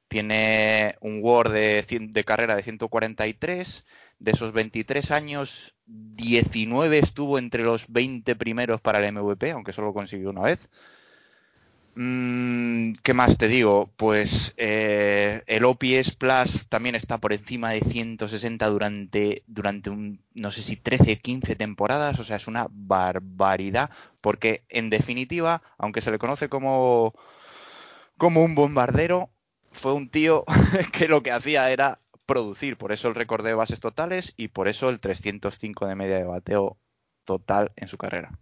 Tiene 0.07 0.95
un 1.01 1.19
WAR 1.21 1.49
de, 1.49 1.83
100, 1.87 2.11
de 2.11 2.23
carrera 2.23 2.55
de 2.55 2.63
143. 2.63 3.85
De 4.17 4.31
esos 4.31 4.53
23 4.53 5.11
años, 5.11 5.75
19 5.85 6.99
estuvo 6.99 7.37
entre 7.37 7.63
los 7.63 7.85
20 7.89 8.35
primeros 8.35 8.81
para 8.81 9.05
el 9.05 9.13
MVP, 9.13 9.51
aunque 9.51 9.73
solo 9.73 9.93
consiguió 9.93 10.29
una 10.29 10.43
vez. 10.43 10.69
Mm, 11.97 12.95
¿Qué 13.03 13.13
más 13.13 13.37
te 13.37 13.47
digo? 13.47 13.89
Pues 13.95 14.53
eh, 14.57 15.43
el 15.47 15.63
OPS 15.63 16.15
Plus 16.17 16.67
también 16.67 16.93
está 16.95 17.19
por 17.19 17.31
encima 17.31 17.71
de 17.71 17.81
160 17.81 18.67
durante, 18.69 19.43
durante 19.47 19.89
un, 19.89 20.21
no 20.33 20.51
sé 20.51 20.61
si 20.61 20.75
13, 20.75 21.19
15 21.19 21.55
temporadas, 21.55 22.19
o 22.19 22.25
sea, 22.25 22.35
es 22.35 22.47
una 22.47 22.67
barbaridad, 22.69 23.91
porque 24.19 24.65
en 24.69 24.89
definitiva, 24.89 25.61
aunque 25.77 26.01
se 26.01 26.11
le 26.11 26.19
conoce 26.19 26.49
como, 26.49 27.13
como 28.17 28.43
un 28.43 28.55
bombardero, 28.55 29.29
fue 29.71 29.93
un 29.93 30.09
tío 30.09 30.43
que 30.93 31.07
lo 31.07 31.23
que 31.23 31.31
hacía 31.31 31.71
era 31.71 32.01
producir, 32.25 32.77
por 32.77 32.91
eso 32.91 33.07
el 33.07 33.15
récord 33.15 33.45
de 33.45 33.53
bases 33.53 33.79
totales 33.79 34.33
y 34.37 34.49
por 34.49 34.67
eso 34.67 34.89
el 34.89 34.99
305 34.99 35.87
de 35.87 35.95
media 35.95 36.17
de 36.17 36.23
bateo 36.25 36.77
total 37.25 37.71
en 37.77 37.87
su 37.87 37.97
carrera. 37.97 38.37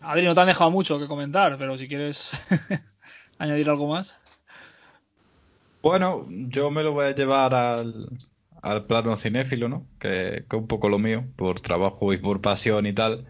Adri, 0.00 0.24
no 0.24 0.34
te 0.34 0.40
han 0.40 0.46
dejado 0.46 0.70
mucho 0.70 0.98
que 0.98 1.06
comentar, 1.06 1.58
pero 1.58 1.76
si 1.76 1.88
quieres 1.88 2.32
añadir 3.38 3.68
algo 3.68 3.88
más. 3.88 4.20
Bueno, 5.82 6.26
yo 6.28 6.70
me 6.70 6.82
lo 6.82 6.92
voy 6.92 7.06
a 7.06 7.14
llevar 7.14 7.54
al, 7.54 8.08
al 8.62 8.86
plano 8.86 9.16
cinéfilo, 9.16 9.68
¿no? 9.68 9.86
Que, 9.98 10.44
que, 10.48 10.56
es 10.56 10.60
un 10.60 10.66
poco 10.66 10.88
lo 10.88 10.98
mío, 10.98 11.24
por 11.36 11.60
trabajo 11.60 12.12
y 12.12 12.18
por 12.18 12.40
pasión 12.40 12.86
y 12.86 12.92
tal. 12.92 13.26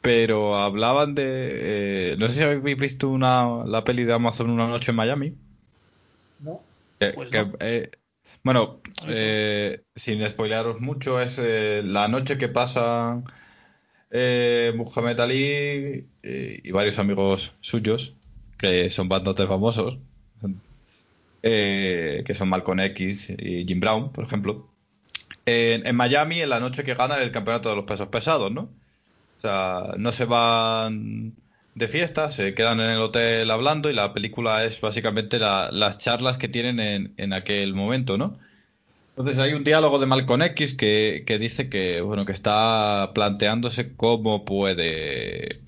Pero 0.00 0.56
hablaban 0.56 1.14
de. 1.14 2.12
Eh, 2.12 2.16
no 2.18 2.28
sé 2.28 2.34
si 2.34 2.42
habéis 2.42 2.78
visto 2.78 3.08
una, 3.08 3.64
la 3.66 3.84
peli 3.84 4.04
de 4.04 4.14
Amazon 4.14 4.50
Una 4.50 4.66
Noche 4.66 4.92
en 4.92 4.96
Miami. 4.96 5.34
No. 6.40 6.62
Que, 6.98 7.10
pues 7.10 7.30
no. 7.30 7.52
eh, 7.60 7.90
bueno, 8.42 8.80
eh, 9.08 9.82
sin 9.94 10.24
spoilearos 10.26 10.80
mucho, 10.80 11.20
es 11.20 11.38
eh, 11.38 11.82
la 11.84 12.08
noche 12.08 12.38
que 12.38 12.48
pasa 12.48 13.22
eh, 14.10 14.72
Muhammad 14.76 15.20
Ali 15.20 16.06
eh, 16.22 16.60
y 16.62 16.70
varios 16.72 16.98
amigos 16.98 17.52
suyos, 17.60 18.14
que 18.58 18.90
son 18.90 19.08
bastante 19.08 19.46
famosos, 19.46 19.98
eh, 21.42 22.22
que 22.24 22.34
son 22.34 22.48
Malcolm 22.48 22.80
X 22.80 23.30
y 23.38 23.64
Jim 23.66 23.80
Brown, 23.80 24.12
por 24.12 24.24
ejemplo, 24.24 24.68
en, 25.46 25.96
Miami 25.96 26.40
en 26.40 26.50
la 26.50 26.60
noche 26.60 26.84
que 26.84 26.94
ganan 26.94 27.22
el 27.22 27.30
campeonato 27.30 27.70
de 27.70 27.76
los 27.76 27.84
pesos 27.84 28.08
pesados, 28.08 28.52
¿no? 28.52 28.62
O 29.38 29.40
sea, 29.40 29.94
no 29.96 30.12
se 30.12 30.26
van 30.26 31.34
de 31.74 31.88
fiesta, 31.88 32.28
se 32.30 32.54
quedan 32.54 32.80
en 32.80 32.90
el 32.90 33.00
hotel 33.00 33.50
hablando 33.50 33.88
y 33.90 33.94
la 33.94 34.12
película 34.12 34.64
es 34.64 34.80
básicamente 34.80 35.38
la, 35.38 35.70
las 35.72 35.98
charlas 35.98 36.36
que 36.36 36.48
tienen 36.48 36.78
en, 36.80 37.14
en 37.16 37.32
aquel 37.32 37.74
momento, 37.74 38.18
¿no? 38.18 38.38
Entonces 39.10 39.38
hay 39.38 39.52
un 39.52 39.64
diálogo 39.64 39.98
de 39.98 40.06
Malcolm 40.06 40.42
X 40.42 40.74
que, 40.74 41.24
que, 41.26 41.38
dice 41.38 41.68
que 41.68 42.00
bueno 42.00 42.24
que 42.24 42.32
está 42.32 43.10
planteándose 43.14 43.94
cómo 43.94 44.44
puede 44.44 45.60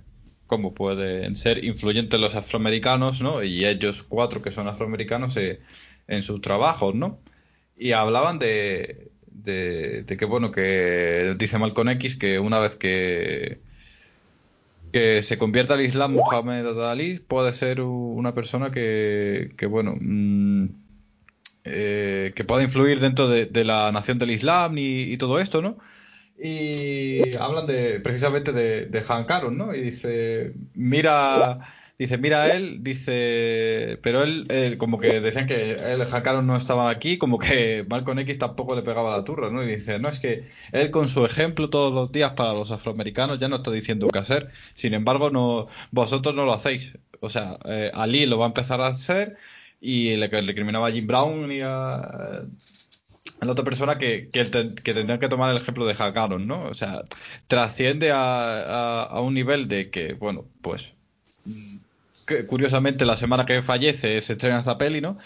cómo 0.46 0.74
pueden 0.74 1.34
ser 1.34 1.64
influyentes 1.64 2.20
los 2.20 2.34
afroamericanos, 2.34 3.22
¿no? 3.22 3.42
Y 3.42 3.64
ellos 3.64 4.02
cuatro 4.02 4.42
que 4.42 4.50
son 4.50 4.68
afroamericanos 4.68 5.36
eh, 5.38 5.60
en 6.08 6.22
sus 6.22 6.40
trabajos, 6.40 6.94
¿no? 6.94 7.18
Y 7.76 7.92
hablaban 7.92 8.38
de, 8.38 9.10
de, 9.26 10.04
que 10.06 10.24
bueno 10.24 10.52
que 10.52 11.34
dice 11.38 11.58
Malcolm 11.58 11.88
X 11.90 12.16
que 12.16 12.38
una 12.38 12.58
vez 12.58 12.76
que 12.76 13.60
que 14.92 15.22
se 15.22 15.38
convierta 15.38 15.74
al 15.74 15.80
Islam 15.80 16.12
Muhammad 16.12 16.90
Ali 16.90 17.18
puede 17.18 17.52
ser 17.52 17.80
una 17.80 18.34
persona 18.34 18.70
que, 18.70 19.54
que 19.56 19.64
bueno, 19.66 19.94
mm, 19.98 20.66
eh, 21.64 22.32
que 22.34 22.44
pueda 22.44 22.62
influir 22.62 23.00
dentro 23.00 23.28
de, 23.28 23.46
de 23.46 23.64
la 23.64 23.92
nación 23.92 24.18
del 24.18 24.30
Islam 24.30 24.78
y, 24.78 25.12
y 25.12 25.16
todo 25.16 25.38
esto, 25.40 25.62
¿no? 25.62 25.78
Y 26.44 27.36
hablan 27.36 27.66
de 27.66 28.00
precisamente 28.00 28.52
de, 28.52 28.86
de 28.86 29.04
Han 29.08 29.24
Caron, 29.24 29.56
¿no? 29.56 29.74
Y 29.74 29.80
dice, 29.80 30.54
mira, 30.74 31.60
dice, 31.98 32.18
mira 32.18 32.52
él, 32.52 32.82
dice, 32.82 33.98
pero 34.02 34.24
él, 34.24 34.46
él 34.50 34.76
como 34.76 34.98
que 34.98 35.20
decían 35.20 35.46
que 35.46 35.72
él, 35.74 36.02
Han 36.02 36.22
Caron 36.22 36.46
no 36.46 36.56
estaba 36.56 36.90
aquí, 36.90 37.16
como 37.16 37.38
que 37.38 37.86
Malcolm 37.88 38.18
X 38.20 38.38
tampoco 38.38 38.74
le 38.74 38.82
pegaba 38.82 39.16
la 39.16 39.22
turra, 39.24 39.50
¿no? 39.50 39.62
Y 39.62 39.66
dice, 39.66 40.00
no, 40.00 40.08
es 40.08 40.18
que 40.18 40.48
él 40.72 40.90
con 40.90 41.06
su 41.06 41.24
ejemplo 41.24 41.70
todos 41.70 41.92
los 41.94 42.10
días 42.10 42.32
para 42.32 42.54
los 42.54 42.72
afroamericanos 42.72 43.38
ya 43.38 43.48
no 43.48 43.56
está 43.56 43.70
diciendo 43.70 44.08
qué 44.08 44.18
hacer, 44.18 44.50
sin 44.74 44.94
embargo, 44.94 45.30
no, 45.30 45.68
vosotros 45.92 46.34
no 46.34 46.44
lo 46.44 46.54
hacéis. 46.54 46.98
O 47.20 47.28
sea, 47.28 47.56
eh, 47.66 47.92
Ali 47.94 48.26
lo 48.26 48.36
va 48.38 48.46
a 48.46 48.48
empezar 48.48 48.80
a 48.80 48.88
hacer 48.88 49.36
y 49.82 50.16
le, 50.16 50.28
le 50.42 50.54
criminaba 50.54 50.86
a 50.86 50.92
Jim 50.92 51.06
Brown 51.06 51.50
y 51.50 51.60
a, 51.60 51.96
a 51.96 53.44
la 53.44 53.52
otra 53.52 53.64
persona 53.64 53.98
que, 53.98 54.30
que, 54.32 54.44
te- 54.44 54.74
que 54.76 54.94
tendrían 54.94 55.18
que 55.18 55.28
tomar 55.28 55.50
el 55.50 55.56
ejemplo 55.60 55.84
de 55.84 55.96
Hakaron, 55.98 56.46
¿no? 56.46 56.62
O 56.66 56.74
sea, 56.74 57.00
trasciende 57.48 58.12
a, 58.12 58.20
a- 58.20 59.02
a 59.02 59.20
un 59.20 59.34
nivel 59.34 59.66
de 59.66 59.90
que, 59.90 60.12
bueno, 60.14 60.46
pues 60.62 60.94
que 62.26 62.46
curiosamente 62.46 63.04
la 63.04 63.16
semana 63.16 63.44
que 63.44 63.62
fallece 63.62 64.20
se 64.20 64.34
estrena 64.34 64.60
esta 64.60 64.78
peli, 64.78 65.00
¿no? 65.00 65.18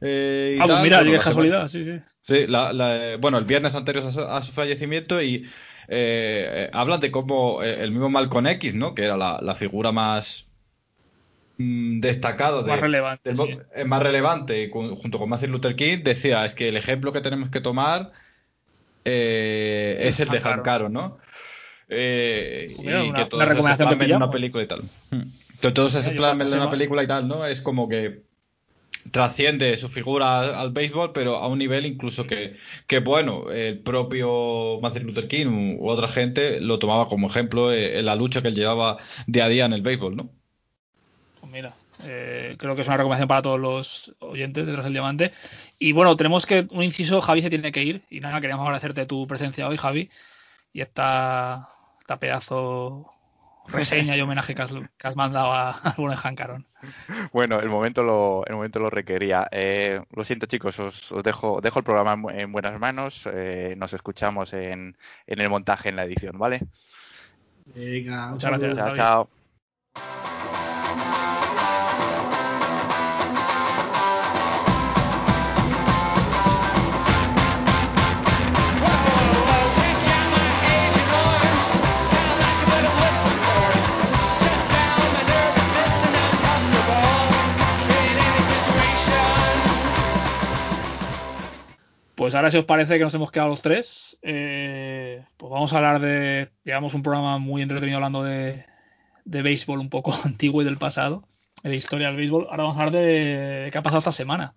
Eh, 0.00 0.54
y 0.56 0.60
Ah, 0.60 0.64
pues 0.66 0.76
tal, 0.76 0.82
mira, 0.82 1.04
qué 1.04 1.18
casualidad, 1.18 1.68
sí, 1.68 1.84
sí. 1.84 1.98
Sí, 2.22 2.46
la- 2.46 2.72
la- 2.72 3.16
bueno, 3.20 3.36
el 3.38 3.44
viernes 3.44 3.74
anterior 3.74 4.04
a 4.28 4.42
su, 4.42 4.52
fallecimiento 4.52 5.20
y 5.20 5.44
eh, 5.88 6.48
eh, 6.68 6.70
hablan 6.72 7.00
de 7.00 7.10
cómo 7.10 7.62
eh, 7.62 7.82
el 7.82 7.90
mismo 7.90 8.08
Malcolm 8.08 8.46
X, 8.46 8.74
¿no? 8.74 8.94
Que 8.94 9.04
era 9.04 9.16
la, 9.16 9.38
la 9.42 9.54
figura 9.54 9.92
más 9.92 10.46
mm, 11.58 12.00
destacada 12.00 12.62
de, 12.62 12.70
Más 12.70 12.80
relevante. 12.80 13.28
del 13.30 13.36
mo- 13.36 13.46
sí. 13.46 13.58
eh, 13.74 13.84
más 13.84 14.02
relevante 14.02 14.70
junto 14.72 15.18
con 15.18 15.28
Martin 15.28 15.50
Luther 15.50 15.76
King 15.76 15.98
decía 16.04 16.44
es 16.44 16.54
que 16.54 16.68
el 16.68 16.76
ejemplo 16.76 17.12
que 17.12 17.20
tenemos 17.20 17.50
que 17.50 17.60
tomar 17.60 18.12
eh, 19.04 19.96
es 20.00 20.20
el 20.20 20.28
de 20.28 20.40
Hank 20.40 20.66
Aaron, 20.66 20.92
¿no? 20.92 21.18
Eh, 21.88 22.68
mira, 22.80 23.04
y 23.04 23.08
una- 23.10 23.14
que 23.18 23.20
una 23.22 23.28
todo 23.28 23.40
eso 23.42 23.48
se 23.48 23.54
recomendación 23.54 23.88
que 23.88 23.96
plasme 23.96 24.10
en 24.14 24.16
una 24.16 24.30
película 24.30 24.62
y 24.62 24.66
tal. 24.66 24.82
Hmm. 25.10 25.22
Que 25.60 25.70
todo 25.72 25.88
eso 25.88 25.98
se 26.02 26.10
Mira, 26.10 26.12
yo 26.12 26.18
plasme 26.18 26.44
esta 26.44 26.56
en 26.56 26.62
una 26.62 26.70
película 26.70 27.02
y 27.02 27.06
tal, 27.06 27.28
¿no? 27.28 27.44
Es 27.46 27.60
como 27.60 27.88
que 27.88 28.22
trasciende 29.10 29.76
su 29.76 29.88
figura 29.88 30.40
al, 30.40 30.54
al 30.54 30.70
béisbol, 30.72 31.12
pero 31.12 31.36
a 31.36 31.48
un 31.48 31.58
nivel 31.58 31.86
incluso 31.86 32.26
que, 32.26 32.56
que 32.86 33.00
bueno, 33.00 33.50
el 33.50 33.78
propio 33.80 34.78
Martin 34.80 35.04
Luther 35.06 35.26
King 35.28 35.46
u, 35.80 35.84
u 35.84 35.88
otra 35.90 36.06
gente 36.08 36.60
lo 36.60 36.78
tomaba 36.78 37.06
como 37.06 37.28
ejemplo 37.28 37.72
en 37.72 38.04
la 38.06 38.14
lucha 38.14 38.42
que 38.42 38.48
él 38.48 38.54
llevaba 38.54 38.98
día 39.26 39.46
a 39.46 39.48
día 39.48 39.64
en 39.64 39.72
el 39.72 39.82
béisbol, 39.82 40.14
¿no? 40.16 40.30
Pues 41.42 41.52
mira, 41.52 41.74
eh, 42.04 42.54
creo 42.56 42.76
que 42.76 42.82
es 42.82 42.86
una 42.86 42.96
recomendación 42.98 43.26
para 43.26 43.42
todos 43.42 43.58
los 43.58 44.14
oyentes 44.20 44.64
detrás 44.64 44.84
del 44.84 44.92
diamante. 44.94 45.32
Y 45.80 45.90
bueno, 45.90 46.16
tenemos 46.16 46.46
que 46.46 46.68
un 46.70 46.84
inciso, 46.84 47.20
Javi 47.20 47.42
se 47.42 47.50
tiene 47.50 47.72
que 47.72 47.82
ir. 47.82 48.02
Y 48.10 48.20
nada, 48.20 48.40
queríamos 48.40 48.62
agradecerte 48.64 49.06
tu 49.06 49.26
presencia 49.26 49.66
hoy, 49.68 49.76
Javi. 49.76 50.08
Y 50.72 50.82
esta, 50.82 51.68
esta 51.98 52.18
pedazo 52.20 53.12
reseña 53.66 54.16
y 54.16 54.20
homenaje 54.20 54.54
que 54.54 54.62
has, 54.62 54.72
que 54.72 55.06
has 55.08 55.16
mandado 55.16 55.52
a, 55.52 55.70
al 55.82 55.94
buen 55.96 56.14
Hank 56.16 56.40
Aaron. 56.40 56.64
Bueno, 57.32 57.58
el 57.58 57.68
momento 57.68 58.04
lo, 58.04 58.44
el 58.46 58.54
momento 58.54 58.78
lo 58.78 58.88
requería. 58.88 59.48
Eh, 59.50 60.00
lo 60.14 60.24
siento, 60.24 60.46
chicos, 60.46 60.78
os, 60.78 61.10
os 61.10 61.22
dejo, 61.24 61.60
dejo 61.60 61.80
el 61.80 61.84
programa 61.84 62.12
en, 62.12 62.22
bu- 62.22 62.40
en 62.40 62.52
buenas 62.52 62.78
manos. 62.78 63.28
Eh, 63.32 63.74
nos 63.76 63.92
escuchamos 63.94 64.52
en, 64.52 64.96
en 65.26 65.40
el 65.40 65.48
montaje, 65.50 65.88
en 65.88 65.96
la 65.96 66.04
edición, 66.04 66.38
¿vale? 66.38 66.60
Venga, 67.74 68.28
Muchas 68.30 68.50
gracias. 68.50 68.76
Chao, 68.76 68.94
chao. 68.96 70.41
Ahora, 92.42 92.50
si 92.50 92.58
os 92.58 92.64
parece 92.64 92.98
que 92.98 93.04
nos 93.04 93.14
hemos 93.14 93.30
quedado 93.30 93.50
los 93.50 93.62
tres, 93.62 94.18
eh, 94.20 95.24
pues 95.36 95.48
vamos 95.48 95.72
a 95.72 95.76
hablar 95.76 96.00
de. 96.00 96.50
Llevamos 96.64 96.92
un 96.94 97.04
programa 97.04 97.38
muy 97.38 97.62
entretenido 97.62 97.98
hablando 97.98 98.24
de, 98.24 98.64
de 99.24 99.42
béisbol 99.42 99.78
un 99.78 99.88
poco 99.88 100.12
antiguo 100.24 100.60
y 100.60 100.64
del 100.64 100.76
pasado, 100.76 101.22
de 101.62 101.76
historia 101.76 102.08
del 102.08 102.16
béisbol. 102.16 102.48
Ahora 102.50 102.64
vamos 102.64 102.76
a 102.76 102.80
hablar 102.80 102.94
de, 103.00 103.68
qué 103.70 103.78
ha 103.78 103.82
pasado 103.82 104.00
esta 104.00 104.10
semana. 104.10 104.54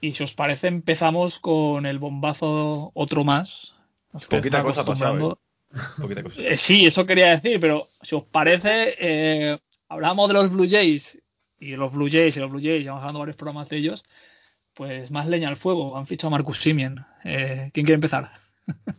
Y 0.00 0.14
si 0.14 0.24
os 0.24 0.34
parece, 0.34 0.66
empezamos 0.66 1.38
con 1.38 1.86
el 1.86 2.00
bombazo 2.00 2.90
otro 2.94 3.22
más. 3.22 3.76
Nos 4.12 4.26
Poquita 4.26 4.64
cosa 4.64 4.80
ha 4.80 4.84
pasado, 4.84 5.38
Poquita 6.02 6.24
cosa. 6.24 6.42
Eh, 6.42 6.56
sí, 6.56 6.86
eso 6.86 7.06
quería 7.06 7.30
decir, 7.30 7.60
pero 7.60 7.86
si 8.02 8.16
os 8.16 8.24
parece, 8.24 8.96
eh, 8.98 9.58
hablamos 9.88 10.26
de 10.26 10.34
los 10.34 10.50
Blue 10.50 10.68
Jays 10.68 11.22
y 11.60 11.76
los 11.76 11.92
Blue 11.92 12.10
Jays 12.10 12.36
y 12.36 12.40
los 12.40 12.50
Blue 12.50 12.60
Jays, 12.60 12.82
llevamos 12.82 13.02
hablando 13.02 13.20
varios 13.20 13.36
programas 13.36 13.68
de 13.68 13.76
ellos, 13.76 14.04
pues 14.76 15.10
más 15.10 15.26
leña 15.26 15.48
al 15.48 15.56
fuego. 15.56 15.96
Han 15.96 16.06
fichado 16.06 16.28
a 16.28 16.30
Marcus 16.38 16.58
Simien. 16.60 16.96
Eh, 17.24 17.70
¿Quién 17.72 17.84
quiere 17.86 17.94
empezar? 17.96 18.30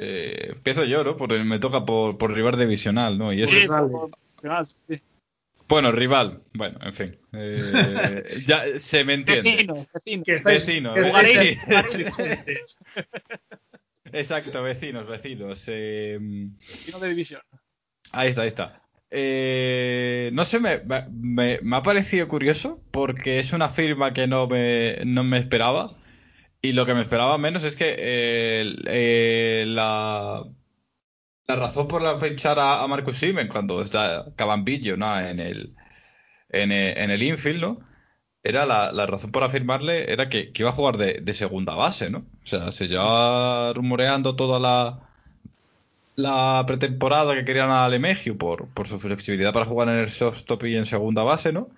Eh, 0.00 0.50
empiezo 0.52 0.84
yo, 0.84 1.02
¿no? 1.02 1.16
Porque 1.16 1.42
me 1.42 1.58
toca 1.58 1.84
por, 1.84 2.18
por 2.18 2.32
rival 2.32 2.56
divisional, 2.56 3.18
¿no? 3.18 3.32
Y 3.32 3.44
Sí. 3.44 3.66
por- 3.66 3.90
por- 4.40 4.66
sí. 4.66 5.02
Bueno, 5.66 5.90
rival. 5.90 6.40
Bueno, 6.54 6.78
en 6.82 6.92
fin. 6.94 7.18
Eh, 7.32 8.24
ya 8.46 8.62
se 8.78 9.04
me 9.04 9.14
entiende. 9.14 9.42
Vecinos, 9.50 9.92
vecinos. 9.92 10.24
Que 10.24 10.34
estáis- 10.36 10.66
Vecino, 10.66 10.94
que 10.94 11.02
Jugaréis- 11.02 11.58
jugaréis. 11.64 12.76
Exacto, 14.12 14.62
vecinos, 14.62 15.06
vecinos. 15.08 15.64
Eh, 15.66 16.18
Vecinos 16.20 17.00
de 17.00 17.08
división. 17.08 17.42
ahí 18.12 18.28
está, 18.28 18.42
ahí 18.42 18.48
está. 18.48 18.80
Eh, 19.10 20.30
no 20.34 20.44
sé, 20.44 20.60
me, 20.60 20.80
me- 21.10 21.60
me 21.62 21.76
ha 21.76 21.82
parecido 21.82 22.28
curioso 22.28 22.82
porque 22.90 23.38
es 23.38 23.52
una 23.52 23.68
firma 23.68 24.12
que 24.12 24.26
no 24.26 24.46
me, 24.46 24.98
no 25.06 25.24
me 25.24 25.38
esperaba. 25.38 25.88
Y 26.62 26.72
lo 26.72 26.86
que 26.86 26.94
me 26.94 27.02
esperaba 27.02 27.38
menos 27.38 27.64
es 27.64 27.76
que 27.76 27.94
eh, 27.98 29.64
la, 29.68 30.44
la 31.46 31.56
razón 31.56 31.88
por 31.88 32.02
la 32.02 32.18
fichar 32.18 32.58
a, 32.58 32.82
a 32.82 32.88
Marcus 32.88 33.16
Simen 33.16 33.48
cuando 33.48 33.80
está 33.82 34.26
Cabambillo 34.36 34.96
¿no? 34.96 35.18
en 35.18 35.40
el 35.40 35.74
en 36.50 36.72
el, 36.72 36.98
en 36.98 37.10
el 37.12 37.22
infield, 37.22 37.60
¿no? 37.62 37.78
Era 38.44 38.66
la, 38.66 38.92
la 38.92 39.06
razón 39.06 39.32
por 39.32 39.44
afirmarle 39.44 40.12
era 40.12 40.28
que, 40.30 40.52
que 40.52 40.62
iba 40.62 40.70
a 40.70 40.74
jugar 40.74 40.96
de, 40.98 41.20
de 41.22 41.32
segunda 41.34 41.74
base, 41.76 42.10
¿no? 42.10 42.20
O 42.44 42.46
sea, 42.46 42.72
se 42.72 42.88
llevaba 42.88 43.72
rumoreando 43.74 44.36
toda 44.36 44.58
la, 44.60 45.07
la 46.18 46.64
pretemporada 46.66 47.34
que 47.34 47.44
querían 47.44 47.70
a 47.70 47.88
Lemegio 47.88 48.36
por, 48.36 48.68
por 48.74 48.88
su 48.88 48.98
flexibilidad 48.98 49.52
para 49.52 49.66
jugar 49.66 49.88
en 49.88 49.96
el 49.96 50.08
shortstop 50.08 50.64
y 50.64 50.76
en 50.76 50.84
segunda 50.84 51.22
base, 51.22 51.52
¿no? 51.52 51.70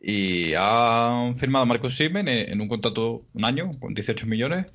Y 0.00 0.54
han 0.54 1.36
firmado 1.36 1.62
a 1.62 1.66
Marcus 1.66 1.96
Simen 1.96 2.26
en, 2.28 2.50
en 2.52 2.60
un 2.60 2.68
contrato 2.68 3.26
un 3.32 3.44
año 3.44 3.70
con 3.78 3.94
18 3.94 4.26
millones 4.26 4.66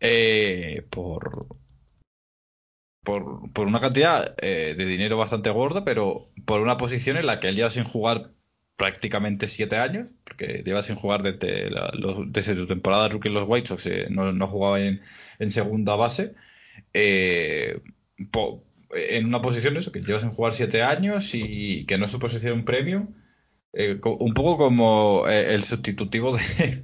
eh, 0.00 0.84
por, 0.90 1.46
por, 3.02 3.50
por 3.52 3.66
una 3.66 3.80
cantidad 3.80 4.34
eh, 4.42 4.74
de 4.76 4.84
dinero 4.84 5.16
bastante 5.16 5.48
gorda, 5.50 5.84
pero 5.84 6.28
por 6.44 6.60
una 6.60 6.76
posición 6.76 7.16
en 7.16 7.26
la 7.26 7.40
que 7.40 7.48
él 7.48 7.56
lleva 7.56 7.70
sin 7.70 7.84
jugar 7.84 8.32
prácticamente 8.76 9.48
siete 9.48 9.76
años, 9.76 10.10
porque 10.24 10.62
lleva 10.62 10.82
sin 10.82 10.96
jugar 10.96 11.22
desde, 11.22 11.70
desde 12.26 12.54
su 12.54 12.66
temporada 12.66 13.08
rookie 13.08 13.28
en 13.28 13.34
los 13.34 13.48
White 13.48 13.68
Sox, 13.68 13.86
eh, 13.86 14.08
no, 14.10 14.32
no 14.32 14.46
jugaba 14.46 14.80
en, 14.80 15.00
en 15.38 15.50
segunda 15.50 15.96
base, 15.96 16.34
eh, 16.92 17.80
en 18.90 19.26
una 19.26 19.40
posición 19.40 19.76
eso, 19.76 19.92
que 19.92 20.00
lleva 20.00 20.20
sin 20.20 20.30
jugar 20.30 20.52
siete 20.52 20.82
años 20.82 21.30
y 21.34 21.84
que 21.86 21.98
no 21.98 22.06
es 22.06 22.10
su 22.12 22.18
posición 22.18 22.64
premium, 22.64 23.08
eh, 23.72 24.00
un 24.04 24.34
poco 24.34 24.56
como 24.56 25.24
eh, 25.28 25.54
el 25.54 25.64
sustitutivo 25.64 26.34
de, 26.36 26.82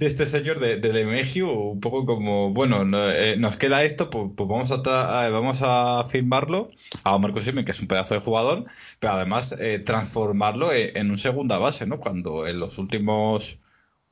este 0.06 0.26
señor 0.26 0.58
de, 0.60 0.76
de 0.76 0.92
Lemegio, 0.92 1.52
un 1.52 1.80
poco 1.80 2.06
como, 2.06 2.52
bueno, 2.52 2.84
no- 2.84 3.10
eh, 3.10 3.36
nos 3.38 3.56
queda 3.56 3.82
esto, 3.84 4.08
pues, 4.10 4.30
pues 4.36 4.48
vamos 4.48 4.70
a 4.72 5.26
eh, 5.26 5.30
vamos 5.30 5.60
a 5.62 6.04
firmarlo 6.04 6.70
a 7.04 7.18
Marcos 7.18 7.44
Simen, 7.44 7.64
que 7.64 7.72
es 7.72 7.80
un 7.80 7.88
pedazo 7.88 8.14
de 8.14 8.20
jugador, 8.20 8.64
pero 9.00 9.14
además 9.14 9.56
transformarlo 9.84 10.72
en, 10.72 10.96
en 10.96 11.10
un 11.10 11.18
segunda 11.18 11.58
base, 11.58 11.86
¿no? 11.86 11.98
Cuando 12.00 12.46
en 12.46 12.58
los 12.58 12.78
últimos 12.78 13.58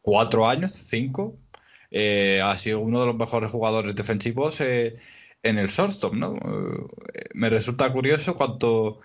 cuatro 0.03 0.49
años, 0.49 0.73
cinco, 0.73 1.39
ha 2.43 2.57
sido 2.57 2.81
uno 2.81 3.01
de 3.01 3.07
los 3.07 3.17
mejores 3.17 3.51
jugadores 3.51 3.95
defensivos 3.95 4.61
en 5.45 5.59
el 5.59 5.69
shortstop, 5.69 6.15
¿no? 6.15 6.37
Eh, 6.37 7.25
me 7.35 7.51
resulta 7.51 7.93
curioso 7.93 8.35
cuanto, 8.35 9.01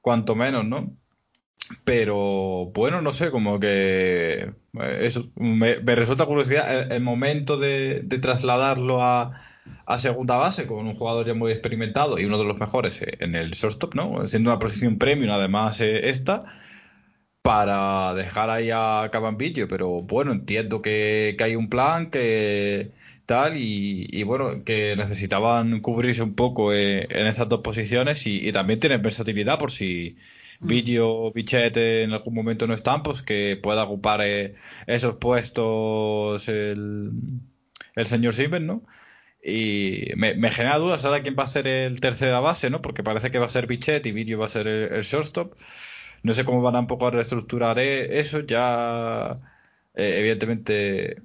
cuanto 0.00 0.34
menos, 0.34 0.64
¿no? 0.64 0.96
Pero 1.84 2.66
bueno, 2.74 3.02
no 3.02 3.12
sé, 3.12 3.30
como 3.30 3.60
que 3.60 4.52
eh, 4.80 4.98
eso, 5.02 5.30
me, 5.36 5.74
resulta 5.76 6.26
curiosidad 6.26 6.92
el, 6.92 7.02
momento 7.02 7.56
de, 7.56 8.02
de 8.02 8.18
trasladarlo 8.18 9.02
a, 9.02 9.32
a 9.86 9.98
segunda 9.98 10.36
base 10.36 10.66
con 10.66 10.86
un 10.86 10.94
jugador 10.94 11.26
ya 11.26 11.34
muy 11.34 11.52
experimentado 11.52 12.18
y 12.18 12.24
uno 12.24 12.38
de 12.38 12.44
los 12.44 12.58
mejores 12.58 13.04
en 13.20 13.34
el 13.34 13.50
shortstop, 13.52 13.94
¿no? 13.94 14.26
Siendo 14.26 14.50
una 14.50 14.58
posición 14.58 14.98
premium, 14.98 15.30
además 15.32 15.80
eh, 15.80 16.08
esta, 16.08 16.44
para 17.42 18.14
dejar 18.14 18.50
ahí 18.50 18.70
a 18.72 19.08
Cabambillo. 19.12 19.68
Pero 19.68 20.02
bueno, 20.02 20.32
entiendo 20.32 20.82
que, 20.82 21.34
que 21.38 21.44
hay 21.44 21.56
un 21.56 21.68
plan, 21.68 22.10
que 22.10 22.92
tal, 23.32 23.56
y, 23.56 24.06
y, 24.10 24.24
bueno, 24.24 24.62
que 24.64 24.94
necesitaban 24.96 25.80
cubrirse 25.80 26.22
un 26.22 26.34
poco 26.34 26.72
eh, 26.74 27.06
en 27.10 27.26
esas 27.26 27.48
dos 27.48 27.60
posiciones 27.62 28.26
y, 28.26 28.46
y, 28.46 28.52
también 28.52 28.78
tienen 28.80 29.00
versatilidad 29.02 29.58
por 29.58 29.70
si 29.70 30.16
Billy 30.60 30.98
o 30.98 31.32
Bichette 31.32 32.02
en 32.04 32.12
algún 32.12 32.34
momento 32.34 32.66
no 32.66 32.74
están, 32.74 33.02
pues 33.02 33.22
que 33.22 33.56
pueda 33.56 33.84
ocupar 33.84 34.20
eh, 34.22 34.54
esos 34.86 35.16
puestos 35.16 36.46
el, 36.48 37.10
el 37.94 38.06
señor 38.06 38.34
Simon, 38.34 38.66
¿no? 38.66 38.82
Y 39.42 40.10
me, 40.16 40.34
me, 40.34 40.50
genera 40.50 40.78
dudas 40.78 41.04
ahora 41.04 41.22
quién 41.22 41.36
va 41.38 41.44
a 41.44 41.46
ser 41.46 41.66
el 41.66 42.00
tercera 42.00 42.40
base, 42.40 42.70
¿no? 42.70 42.82
Porque 42.82 43.02
parece 43.02 43.30
que 43.30 43.38
va 43.38 43.46
a 43.46 43.48
ser 43.48 43.66
Bichette 43.66 44.06
y 44.06 44.12
Billy 44.12 44.34
va 44.34 44.46
a 44.46 44.48
ser 44.48 44.66
el, 44.68 44.92
el 44.94 45.02
shortstop. 45.02 45.54
No 46.22 46.32
sé 46.34 46.44
cómo 46.44 46.62
van 46.62 46.76
a 46.76 46.80
un 46.80 46.86
poco 46.86 47.06
a 47.06 47.10
reestructurar 47.12 47.78
eh, 47.78 48.20
eso, 48.20 48.40
ya 48.40 49.40
eh, 49.94 50.18
evidentemente 50.18 51.22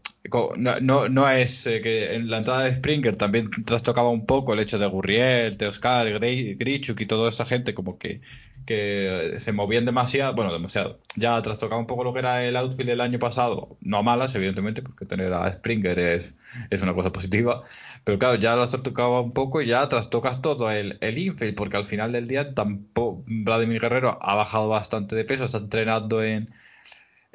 no, 0.57 0.80
no, 0.82 1.09
no 1.09 1.30
es 1.30 1.68
eh, 1.68 1.82
que 1.82 2.15
en 2.15 2.30
la 2.30 2.38
entrada 2.38 2.63
de 2.63 2.76
Springer 2.76 3.15
también 3.15 3.49
trastocaba 3.65 4.09
un 4.09 4.26
poco 4.26 4.53
el 4.53 4.59
hecho 4.59 4.80
de 4.80 4.88
Gurriel, 4.88 5.57
de 5.57 5.68
Oscar, 5.68 6.20
Grichuk 6.20 6.99
y 7.01 7.05
toda 7.05 7.30
esta 7.30 7.45
gente 7.45 7.74
como 7.74 7.97
que, 7.97 8.22
que 8.65 9.36
se 9.38 9.53
movían 9.53 9.86
demasiado, 9.86 10.36
bueno, 10.36 10.51
demasiado, 10.51 10.99
ya 11.15 11.41
trastocaba 11.41 11.80
un 11.80 11.88
poco 11.88 12.03
lo 12.03 12.13
que 12.13 12.20
era 12.20 12.43
el 12.43 12.55
outfield 12.57 12.89
del 12.89 13.01
año 13.01 13.20
pasado, 13.20 13.78
no 13.82 13.97
a 13.97 14.03
malas 14.03 14.36
evidentemente, 14.36 14.82
porque 14.82 15.05
tener 15.05 15.34
a 15.34 15.51
Springer 15.51 15.97
es, 15.99 16.36
es 16.70 16.82
una 16.82 16.93
cosa 16.93 17.11
positiva, 17.11 17.63
pero 18.03 18.20
claro, 18.20 18.36
ya 18.36 18.55
lo 18.55 18.68
trastocaba 18.68 19.22
un 19.22 19.32
poco 19.34 19.61
y 19.61 19.68
ya 19.68 19.88
trastocas 19.89 20.41
todo 20.41 20.72
el, 20.72 20.97
el 21.01 21.18
infield, 21.18 21.55
porque 21.55 21.78
al 21.78 21.86
final 21.86 22.11
del 22.11 22.28
día 22.28 22.53
tampoco 22.53 23.24
Vladimir 23.28 23.80
Guerrero 23.82 24.18
ha 24.22 24.36
bajado 24.36 24.68
bastante 24.70 25.15
de 25.15 25.24
peso, 25.26 25.45
está 25.45 25.59
entrenando 25.59 26.22
en 26.24 26.49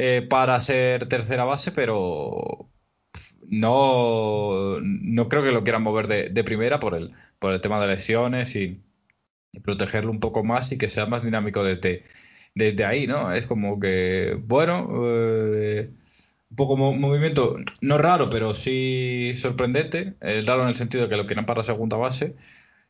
eh, 0.05 0.23
para 0.23 0.61
ser 0.61 1.07
tercera 1.09 1.45
base, 1.45 1.71
pero 1.71 2.69
no, 3.47 4.81
no 4.81 5.29
creo 5.29 5.45
que 5.45 5.53
lo 5.53 5.63
quieran 5.63 5.83
mover 5.85 6.09
de, 6.09 6.45
primera 6.45 6.81
por 6.81 6.95
el, 6.95 7.13
por 7.39 7.53
el 7.53 7.61
tema 7.61 7.81
de 7.81 7.87
lesiones 7.89 8.57
y, 8.57 8.81
protegerlo 9.65 10.11
un 10.11 10.21
poco 10.21 10.45
más 10.45 10.73
y 10.73 10.79
que 10.79 10.89
sea 10.89 11.07
más 11.07 11.23
dinámico 11.23 11.63
desde, 11.63 12.05
desde 12.55 12.85
ahí, 12.85 13.07
¿no? 13.07 13.33
Es 13.33 13.47
como 13.47 13.79
que, 13.81 14.37
bueno, 14.45 14.89
eh, 15.07 15.91
un 16.51 16.57
poco 16.57 16.77
mo 16.77 16.93
movimiento, 16.95 17.57
no 17.83 17.99
raro, 17.99 18.31
pero 18.31 18.55
sí 18.55 19.35
sorprendente, 19.37 20.15
eh, 20.21 20.43
raro 20.47 20.63
en 20.63 20.71
el 20.71 20.77
sentido 20.77 21.05
de 21.05 21.11
que 21.11 21.17
lo 21.17 21.27
quieran 21.27 21.47
para 21.47 21.63
segunda 21.63 21.97
base 21.97 22.35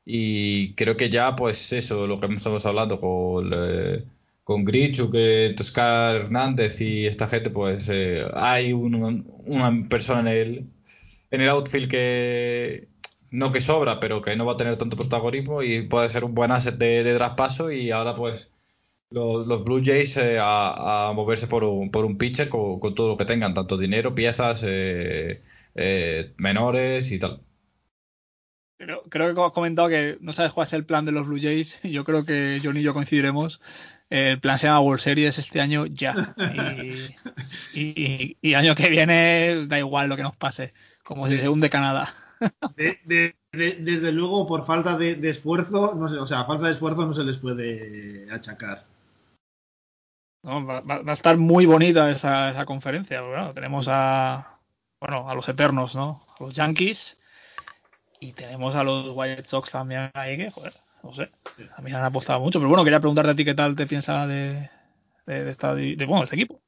y 0.04 0.74
creo 0.74 0.96
que 0.96 1.10
ya, 1.10 1.36
pues 1.36 1.72
eso, 1.72 2.06
lo 2.06 2.20
que 2.20 2.26
estamos 2.34 2.64
hablando 2.66 3.00
con... 3.00 3.50
Eh, 3.54 4.04
con 4.44 4.64
Grichuk, 4.64 5.14
Toscar 5.56 6.16
Hernández 6.16 6.80
y 6.80 7.06
esta 7.06 7.28
gente, 7.28 7.50
pues 7.50 7.88
eh, 7.90 8.24
hay 8.34 8.72
un, 8.72 9.26
una 9.46 9.88
persona 9.88 10.20
en 10.20 10.26
el, 10.28 10.70
en 11.30 11.40
el 11.40 11.48
outfield 11.48 11.88
que 11.90 12.88
no 13.30 13.52
que 13.52 13.60
sobra, 13.60 14.00
pero 14.00 14.22
que 14.22 14.36
no 14.36 14.46
va 14.46 14.54
a 14.54 14.56
tener 14.56 14.76
tanto 14.76 14.96
protagonismo 14.96 15.62
y 15.62 15.82
puede 15.82 16.08
ser 16.08 16.24
un 16.24 16.34
buen 16.34 16.52
asset 16.52 16.76
de, 16.76 17.04
de 17.04 17.14
traspaso 17.14 17.70
y 17.72 17.90
ahora 17.90 18.14
pues 18.14 18.52
los, 19.10 19.46
los 19.46 19.64
Blue 19.64 19.82
Jays 19.84 20.16
eh, 20.18 20.38
a, 20.40 21.08
a, 21.10 21.12
moverse 21.12 21.46
por 21.46 21.64
un, 21.64 21.90
por 21.90 22.04
un 22.04 22.18
pitcher 22.18 22.48
con, 22.48 22.80
con, 22.80 22.94
todo 22.94 23.08
lo 23.08 23.16
que 23.16 23.24
tengan, 23.24 23.54
tanto 23.54 23.76
dinero, 23.78 24.14
piezas, 24.14 24.64
eh, 24.66 25.42
menores 26.36 27.12
y 27.12 27.18
tal. 27.18 27.42
Creo, 29.08 29.34
que 29.34 29.40
has 29.40 29.52
comentado 29.52 29.88
que 29.88 30.18
no 30.20 30.32
sabes 30.32 30.52
cuál 30.52 30.66
es 30.66 30.72
el 30.72 30.84
plan 30.84 31.04
de 31.04 31.12
los 31.12 31.26
Blue 31.26 31.40
Jays. 31.40 31.80
Yo 31.84 32.02
creo 32.04 32.24
que 32.24 32.60
John 32.62 32.76
y 32.76 32.82
yo 32.82 32.94
coincidiremos 32.94 33.60
el 34.12 34.40
plan 34.40 34.58
se 34.58 34.66
llama 34.66 34.80
World 34.80 35.00
Series 35.00 35.38
este 35.38 35.60
año 35.60 35.86
ya. 35.86 36.14
Y, 37.74 38.02
y, 38.02 38.36
y, 38.42 38.54
año 38.54 38.74
que 38.74 38.90
viene 38.90 39.66
da 39.66 39.78
igual 39.78 40.10
lo 40.10 40.16
que 40.16 40.22
nos 40.22 40.36
pase, 40.36 40.74
como 41.02 41.26
si 41.26 41.38
se 41.38 41.48
hunde 41.48 41.70
Canadá. 41.70 42.06
De, 42.76 42.98
de, 43.04 43.36
de, 43.52 43.76
desde 43.76 44.10
luego, 44.10 44.48
por 44.48 44.66
falta 44.66 44.96
de, 44.96 45.16
esfuerzo, 45.30 45.94
no 45.94 46.08
sé, 46.08 46.16
o 46.16 46.26
sea, 46.26 46.44
falta 46.44 46.66
de 46.66 46.72
esfuerzo 46.72 47.06
no 47.06 47.12
se 47.12 47.22
les 47.22 47.38
puede 47.38 48.28
achacar. 48.32 48.84
No, 50.42 50.66
va, 50.66 50.80
va, 50.80 51.02
a 51.06 51.14
estar 51.14 51.38
muy 51.38 51.66
bonita 51.66 52.10
esa, 52.10 52.50
esa 52.50 52.64
conferencia. 52.64 53.20
Bueno, 53.20 53.52
tenemos 53.52 53.86
a, 53.88 54.58
bueno, 55.00 55.30
a 55.30 55.36
los 55.36 55.48
eternos, 55.48 55.94
¿no? 55.94 56.20
A 56.36 56.42
los 56.42 56.52
Yankees 56.52 57.20
y 58.22 58.32
tenemos 58.32 58.74
a 58.76 58.84
los 58.84 59.08
White 59.14 59.44
Sox 59.44 59.70
también 59.70 60.10
ahí 60.14 60.36
que, 60.36 60.50
joder, 60.50 60.72
no 61.02 61.12
sé. 61.12 61.30
A 61.76 61.82
mí 61.82 61.90
me 61.90 61.96
han 61.96 62.04
apostado 62.04 62.40
mucho, 62.40 62.58
pero 62.58 62.68
bueno, 62.68 62.84
quería 62.84 63.00
preguntarte 63.00 63.30
a 63.30 63.36
ti 63.36 63.44
qué 63.44 63.54
tal 63.54 63.76
te 63.76 63.86
piensas 63.86 64.28
de, 64.28 64.68
de, 65.26 65.48
esta, 65.48 65.78
este 65.80 66.36
equipo, 66.36 66.60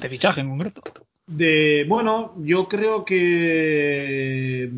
de 0.00 0.08
fichaje 0.08 0.40
en 0.40 0.50
concreto. 0.50 0.82
De, 1.26 1.86
bueno, 1.88 2.34
yo 2.38 2.68
creo 2.68 3.04
que 3.04 4.70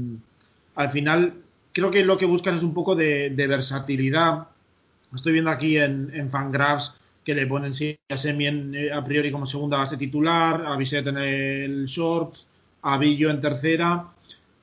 al 0.76 0.91
final, 0.91 1.34
creo 1.72 1.91
que 1.91 2.05
lo 2.05 2.18
que 2.18 2.26
buscan 2.26 2.55
es 2.55 2.62
un 2.62 2.74
poco 2.74 2.95
de, 2.95 3.30
de 3.30 3.47
versatilidad. 3.47 4.49
Estoy 5.14 5.32
viendo 5.32 5.51
aquí 5.51 5.78
en, 5.78 6.11
en 6.14 6.30
Fangraphs 6.30 6.95
que 7.24 7.34
le 7.34 7.47
ponen 7.47 7.74
sí, 7.74 7.99
a 8.09 8.16
Semien 8.16 8.72
a 8.93 9.03
priori 9.03 9.32
como 9.32 9.47
segunda 9.47 9.78
base 9.78 9.97
titular, 9.97 10.64
a 10.64 10.76
Bisset 10.76 11.09
en 11.09 11.18
el 11.18 11.87
short, 11.87 12.37
a 12.82 12.99
Villo 12.99 13.30
en 13.30 13.41
tercera, 13.41 14.07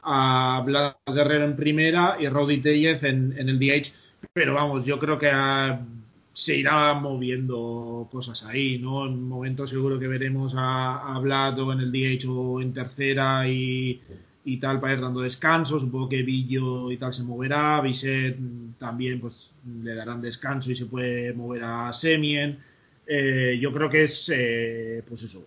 a 0.01 0.63
Vlad 0.65 0.93
Guerrero 1.13 1.43
en 1.43 1.57
primera 1.57 2.15
y 2.17 2.27
Rodi 2.29 2.59
Tellez 2.59 3.03
en, 3.03 3.35
en 3.37 3.49
el 3.49 3.59
DH 3.59 4.02
pero 4.31 4.53
vamos, 4.53 4.85
yo 4.85 4.99
creo 4.99 5.17
que 5.17 5.29
a, 5.29 5.85
se 6.33 6.57
irá 6.57 6.93
moviendo 6.95 8.07
cosas 8.11 8.43
ahí, 8.43 8.79
¿no? 8.79 9.05
En 9.05 9.13
un 9.13 9.27
momento 9.27 9.67
seguro 9.67 9.99
que 9.99 10.07
veremos 10.07 10.55
a, 10.57 11.15
a 11.15 11.19
Vlad 11.19 11.59
o 11.59 11.73
en 11.73 11.79
el 11.79 11.91
DH 11.91 12.27
o 12.29 12.61
en 12.61 12.73
tercera 12.73 13.47
y, 13.47 14.01
y, 14.45 14.57
tal 14.57 14.79
para 14.79 14.93
ir 14.93 15.01
dando 15.01 15.21
descanso. 15.21 15.79
Supongo 15.79 16.09
que 16.09 16.23
Villo 16.23 16.91
y 16.91 16.97
tal 16.97 17.13
se 17.13 17.23
moverá. 17.23 17.81
Bisset 17.81 18.37
también 18.79 19.19
pues 19.19 19.51
le 19.83 19.93
darán 19.93 20.21
descanso 20.21 20.71
y 20.71 20.75
se 20.75 20.87
puede 20.87 21.33
mover 21.33 21.63
a 21.63 21.93
Semien. 21.93 22.57
Eh, 23.05 23.57
yo 23.61 23.71
creo 23.71 23.89
que 23.89 24.03
es, 24.03 24.31
eh, 24.33 25.03
pues 25.07 25.23
eso, 25.23 25.45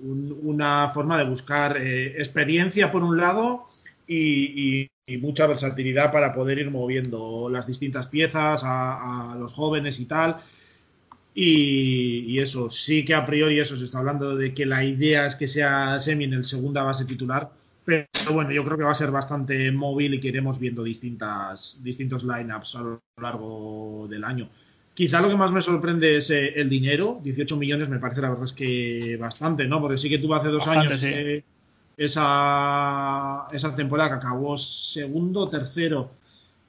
un, 0.00 0.38
una 0.42 0.90
forma 0.90 1.18
de 1.18 1.24
buscar 1.24 1.76
eh, 1.76 2.18
experiencia 2.18 2.92
por 2.92 3.02
un 3.02 3.16
lado 3.16 3.66
y, 4.06 4.88
y, 5.06 5.16
mucha 5.18 5.46
versatilidad 5.46 6.12
para 6.12 6.34
poder 6.34 6.58
ir 6.58 6.70
moviendo 6.70 7.48
las 7.50 7.66
distintas 7.66 8.06
piezas 8.06 8.64
a, 8.64 9.32
a 9.32 9.36
los 9.36 9.52
jóvenes 9.52 10.00
y 10.00 10.06
tal. 10.06 10.40
Y, 11.34 12.24
y, 12.28 12.38
eso, 12.40 12.68
sí 12.68 13.04
que 13.04 13.14
a 13.14 13.24
priori 13.24 13.58
eso 13.58 13.76
se 13.76 13.84
está 13.84 13.98
hablando 13.98 14.36
de 14.36 14.52
que 14.52 14.66
la 14.66 14.84
idea 14.84 15.26
es 15.26 15.34
que 15.34 15.48
sea 15.48 15.98
Semi 15.98 16.24
en 16.24 16.34
el 16.34 16.44
segunda 16.44 16.82
base 16.82 17.04
titular, 17.04 17.50
pero 17.84 18.06
bueno, 18.32 18.52
yo 18.52 18.64
creo 18.64 18.76
que 18.76 18.84
va 18.84 18.92
a 18.92 18.94
ser 18.94 19.10
bastante 19.10 19.72
móvil 19.72 20.14
y 20.14 20.20
que 20.20 20.28
iremos 20.28 20.58
viendo 20.58 20.82
distintas, 20.82 21.80
distintos 21.82 22.22
lineups 22.22 22.76
a 22.76 22.82
lo 22.82 23.02
largo 23.20 24.06
del 24.08 24.24
año. 24.24 24.48
Quizá 24.94 25.20
lo 25.22 25.28
que 25.28 25.36
más 25.36 25.52
me 25.52 25.62
sorprende 25.62 26.18
es 26.18 26.30
eh, 26.30 26.52
el 26.60 26.68
dinero, 26.68 27.18
18 27.22 27.56
millones 27.56 27.88
me 27.88 27.98
parece 27.98 28.20
la 28.20 28.28
verdad 28.28 28.44
es 28.44 28.52
que 28.52 29.16
bastante, 29.18 29.66
¿no? 29.66 29.80
Porque 29.80 29.96
sí 29.96 30.10
que 30.10 30.18
tuvo 30.18 30.34
hace 30.34 30.48
dos 30.48 30.66
bastante, 30.66 30.88
años 30.88 31.00
sí. 31.00 31.08
eh, 31.10 31.44
esa, 31.96 33.46
esa 33.52 33.74
temporada 33.74 34.10
que 34.10 34.16
acabó 34.16 34.56
segundo, 34.56 35.48
tercero 35.48 36.10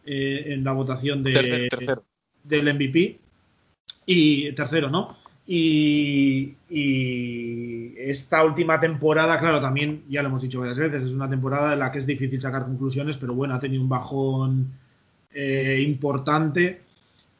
eh, 0.05 0.45
en 0.47 0.63
la 0.63 0.73
votación 0.73 1.23
de, 1.23 1.33
tercero, 1.33 1.69
tercero. 1.69 2.03
del 2.43 2.73
MVP 2.73 3.19
y 4.05 4.51
tercero, 4.51 4.89
¿no? 4.89 5.17
Y, 5.45 6.55
y, 6.69 7.93
esta 7.97 8.43
última 8.43 8.79
temporada, 8.79 9.39
claro, 9.39 9.59
también 9.59 10.03
ya 10.09 10.21
lo 10.21 10.29
hemos 10.29 10.41
dicho 10.41 10.59
varias 10.59 10.77
veces, 10.77 11.03
es 11.03 11.13
una 11.13 11.29
temporada 11.29 11.73
en 11.73 11.79
la 11.79 11.91
que 11.91 11.99
es 11.99 12.05
difícil 12.05 12.39
sacar 12.39 12.63
conclusiones, 12.63 13.17
pero 13.17 13.33
bueno, 13.33 13.53
ha 13.53 13.59
tenido 13.59 13.81
un 13.81 13.89
bajón 13.89 14.73
eh, 15.33 15.83
importante 15.85 16.81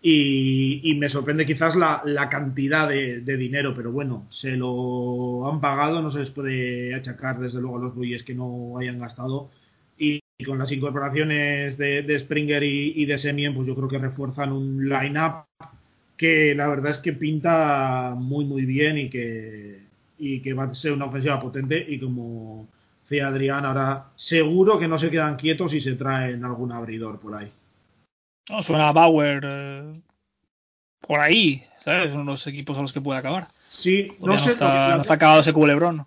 y, 0.06 0.82
y, 0.84 0.96
me 0.96 1.08
sorprende 1.08 1.46
quizás 1.46 1.78
la, 1.78 2.28
cantidad 2.30 2.90
de, 2.90 3.38
dinero, 3.38 3.74
pero 3.74 3.90
bueno, 3.90 4.26
se 4.30 4.58
lo 4.58 5.50
han 5.50 5.62
pagado, 5.62 6.02
no 6.02 6.10
se 6.10 6.20
les 6.20 6.30
puede 6.30 6.94
achacar 6.94 7.40
desde 7.40 7.62
luego 7.62 7.78
a 7.78 7.80
los 7.80 7.96
Blues 7.96 8.24
que 8.24 8.36
no 8.36 8.78
hayan 8.78 9.00
gastado. 9.00 9.50
Y, 9.98 10.20
y, 10.38 10.44
con 10.44 10.60
las 10.60 10.74
incorporaciones 10.74 11.78
de, 11.78 12.02
de 12.02 12.20
Springer 12.20 12.64
y, 12.64 12.92
y, 12.98 13.06
de 13.06 13.18
Semien, 13.18 13.54
pues 13.54 13.66
yo 13.66 13.76
creo 13.76 13.88
que 13.88 13.98
refuerzan 13.98 14.52
un 14.52 14.90
line-up 14.90 15.46
que 16.18 16.54
la 16.54 16.68
verdad 16.68 16.92
es 16.92 16.98
que 16.98 17.14
pinta 17.14 18.14
muy, 18.18 18.44
muy 18.44 18.66
bien 18.66 18.98
y 18.98 19.10
que, 19.10 19.84
y 20.18 20.42
que 20.42 20.54
va 20.54 20.66
a 20.66 20.76
ser 20.76 20.92
una 20.92 21.06
ofensiva 21.06 21.40
potente. 21.40 21.84
Y 21.88 21.98
como 21.98 22.68
decía 23.04 23.30
Adrián, 23.30 23.66
ahora 23.66 24.08
seguro 24.18 24.78
que 24.78 24.90
no 24.90 24.98
se 24.98 25.10
quedan 25.10 25.38
quietos 25.38 25.74
y 25.74 25.80
se 25.80 25.94
traen 25.94 26.44
algún 26.44 26.74
abridor 26.74 27.20
por 27.20 27.36
ahí. 27.36 27.50
No, 28.50 28.62
suena 28.62 28.90
a 28.90 28.92
Bauer 28.92 29.42
eh, 29.44 30.02
por 31.02 31.20
ahí, 31.20 31.64
¿sabes? 31.80 32.12
Son 32.12 32.26
los 32.26 32.46
equipos 32.48 32.78
a 32.78 32.82
los 32.82 32.94
que 32.94 33.02
puede 33.02 33.20
acabar. 33.20 33.48
Sí, 33.68 34.12
no, 34.20 34.34
no 34.34 34.38
sé. 34.38 34.52
Está, 34.52 34.96
no 34.96 35.02
está 35.02 35.16
acabado 35.16 35.42
ese 35.42 35.54
culebrón. 35.54 36.06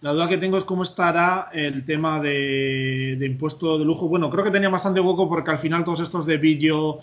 La 0.00 0.12
duda 0.12 0.28
que 0.28 0.36
tengo 0.36 0.58
es 0.58 0.64
cómo 0.64 0.82
estará 0.82 1.48
el 1.52 1.86
tema 1.86 2.20
de, 2.20 3.16
de 3.18 3.26
impuesto 3.26 3.78
de 3.78 3.86
lujo. 3.86 4.08
Bueno, 4.08 4.28
creo 4.28 4.44
que 4.44 4.50
tenía 4.50 4.68
bastante 4.68 5.00
hueco 5.00 5.28
porque 5.28 5.50
al 5.50 5.58
final 5.58 5.82
todos 5.82 6.00
estos 6.00 6.26
de 6.26 6.36
vídeo, 6.36 7.00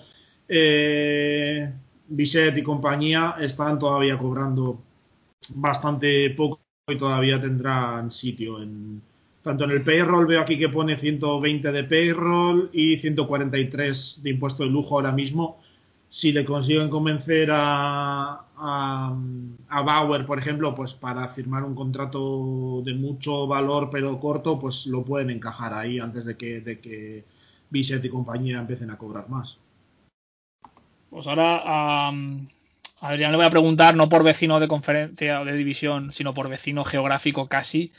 eh, 0.47 1.71
Biset 2.07 2.55
y 2.55 2.61
compañía 2.61 3.37
están 3.39 3.79
todavía 3.79 4.17
cobrando 4.17 4.79
bastante 5.55 6.29
poco 6.31 6.61
y 6.87 6.97
todavía 6.97 7.41
tendrán 7.41 8.11
sitio 8.11 8.61
en 8.61 9.01
tanto 9.43 9.63
en 9.63 9.71
el 9.71 9.83
payroll 9.83 10.27
veo 10.27 10.41
aquí 10.41 10.57
que 10.57 10.69
pone 10.69 10.97
120 10.97 11.71
de 11.71 11.83
payroll 11.83 12.69
y 12.73 12.97
143 12.97 14.21
de 14.23 14.29
impuesto 14.29 14.63
de 14.63 14.69
lujo 14.69 14.95
ahora 14.95 15.11
mismo 15.11 15.59
si 16.11 16.33
le 16.33 16.43
consiguen 16.43 16.89
convencer 16.89 17.49
a, 17.53 18.43
a, 18.57 19.81
Bauer, 19.81 20.25
por 20.25 20.37
ejemplo, 20.37 20.75
pues 20.75 20.93
para 20.93 21.29
firmar 21.29 21.63
un 21.63 21.73
contrato 21.73 22.81
de 22.83 22.93
mucho 22.93 23.47
valor 23.47 23.89
pero 23.89 24.19
corto, 24.19 24.59
pues 24.59 24.87
lo 24.87 25.05
pueden 25.05 25.29
encajar 25.29 25.73
ahí 25.73 25.99
antes 25.99 26.25
de 26.25 26.35
que, 26.35 26.59
de 26.59 27.23
y 27.71 28.09
compañía 28.09 28.59
empiecen 28.59 28.91
a 28.91 28.97
cobrar 28.97 29.29
más. 29.29 29.57
Pues 31.09 31.27
ahora 31.27 32.11
Adrián 32.99 33.31
le 33.31 33.37
voy 33.37 33.45
a 33.45 33.49
preguntar, 33.49 33.95
no 33.95 34.09
por 34.09 34.25
vecino 34.25 34.59
de 34.59 34.67
conferencia 34.67 35.39
o 35.39 35.45
de 35.45 35.53
división, 35.53 36.11
sino 36.11 36.33
por 36.33 36.49
vecino 36.49 36.83
geográfico 36.83 37.47
casi, 37.47 37.93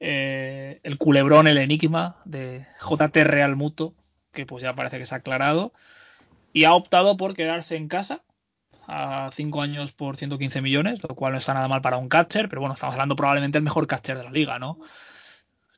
eh, 0.00 0.80
el 0.82 0.98
culebrón, 0.98 1.46
el 1.46 1.58
enigma 1.58 2.16
de 2.24 2.66
JT 2.80 3.24
Real 3.24 3.56
Muto, 3.56 3.94
que 4.32 4.46
pues 4.46 4.62
ya 4.62 4.74
parece 4.74 4.98
que 4.98 5.06
se 5.06 5.14
ha 5.14 5.18
aclarado 5.18 5.72
y 6.52 6.64
ha 6.64 6.74
optado 6.74 7.16
por 7.16 7.34
quedarse 7.34 7.76
en 7.76 7.88
casa 7.88 8.22
a 8.86 9.30
5 9.34 9.62
años 9.62 9.92
por 9.92 10.16
115 10.16 10.62
millones, 10.62 11.02
lo 11.02 11.14
cual 11.14 11.32
no 11.32 11.38
está 11.38 11.54
nada 11.54 11.68
mal 11.68 11.82
para 11.82 11.96
un 11.96 12.08
catcher, 12.08 12.48
pero 12.48 12.60
bueno, 12.60 12.74
estamos 12.74 12.94
hablando 12.94 13.16
probablemente 13.16 13.56
del 13.56 13.64
mejor 13.64 13.86
catcher 13.86 14.16
de 14.16 14.24
la 14.24 14.30
liga, 14.30 14.58
¿no? 14.58 14.78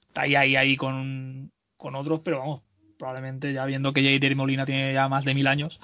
Está 0.09 0.23
ahí, 0.23 0.35
ahí, 0.35 0.57
ahí 0.57 0.77
con, 0.77 1.53
con 1.77 1.95
otros, 1.95 2.21
pero 2.23 2.41
vamos, 2.41 2.63
probablemente 2.99 3.53
ya 3.53 3.65
viendo 3.65 3.93
que 3.93 4.03
Jader 4.03 4.37
Molina 4.37 4.67
tiene 4.67 4.93
ya 4.93 5.09
más 5.09 5.25
de 5.25 5.35
mil 5.35 5.47
años, 5.47 5.81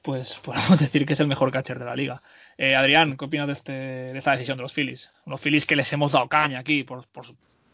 pues 0.00 0.38
podemos 0.44 0.78
decir 0.78 1.04
que 1.04 1.12
es 1.12 1.20
el 1.20 1.26
mejor 1.26 1.50
catcher 1.50 1.78
de 1.78 1.84
la 1.84 1.96
liga. 1.96 2.22
Eh, 2.56 2.74
Adrián, 2.74 3.16
¿qué 3.16 3.24
opinas 3.24 3.46
de, 3.46 3.52
este, 3.52 3.72
de, 3.72 4.18
esta 4.18 4.32
decisión 4.32 4.56
de 4.56 4.62
los 4.62 4.72
Phillies? 4.72 5.12
Los 5.26 5.40
Phillies 5.40 5.66
que 5.66 5.76
les 5.76 5.92
hemos 5.92 6.12
dado 6.12 6.28
caña 6.28 6.58
aquí, 6.58 6.84
por, 6.84 7.06
por, 7.08 7.26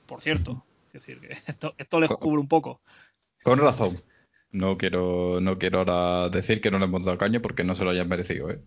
por 0.08 0.20
cierto. 0.20 0.64
Es 0.92 1.02
decir, 1.04 1.20
que 1.20 1.28
esto, 1.46 1.74
esto 1.78 2.00
les 2.00 2.10
cubre 2.10 2.40
un 2.40 2.48
poco. 2.48 2.80
Con 3.44 3.60
razón. 3.60 3.96
No 4.50 4.76
quiero, 4.78 5.40
no 5.40 5.58
quiero 5.58 5.78
ahora 5.80 6.30
decir 6.30 6.60
que 6.60 6.70
no 6.70 6.78
le 6.78 6.86
hemos 6.86 7.04
dado 7.04 7.18
caña 7.18 7.40
porque 7.40 7.62
no 7.64 7.76
se 7.76 7.84
lo 7.84 7.90
hayan 7.90 8.08
merecido, 8.08 8.50
¿eh? 8.50 8.60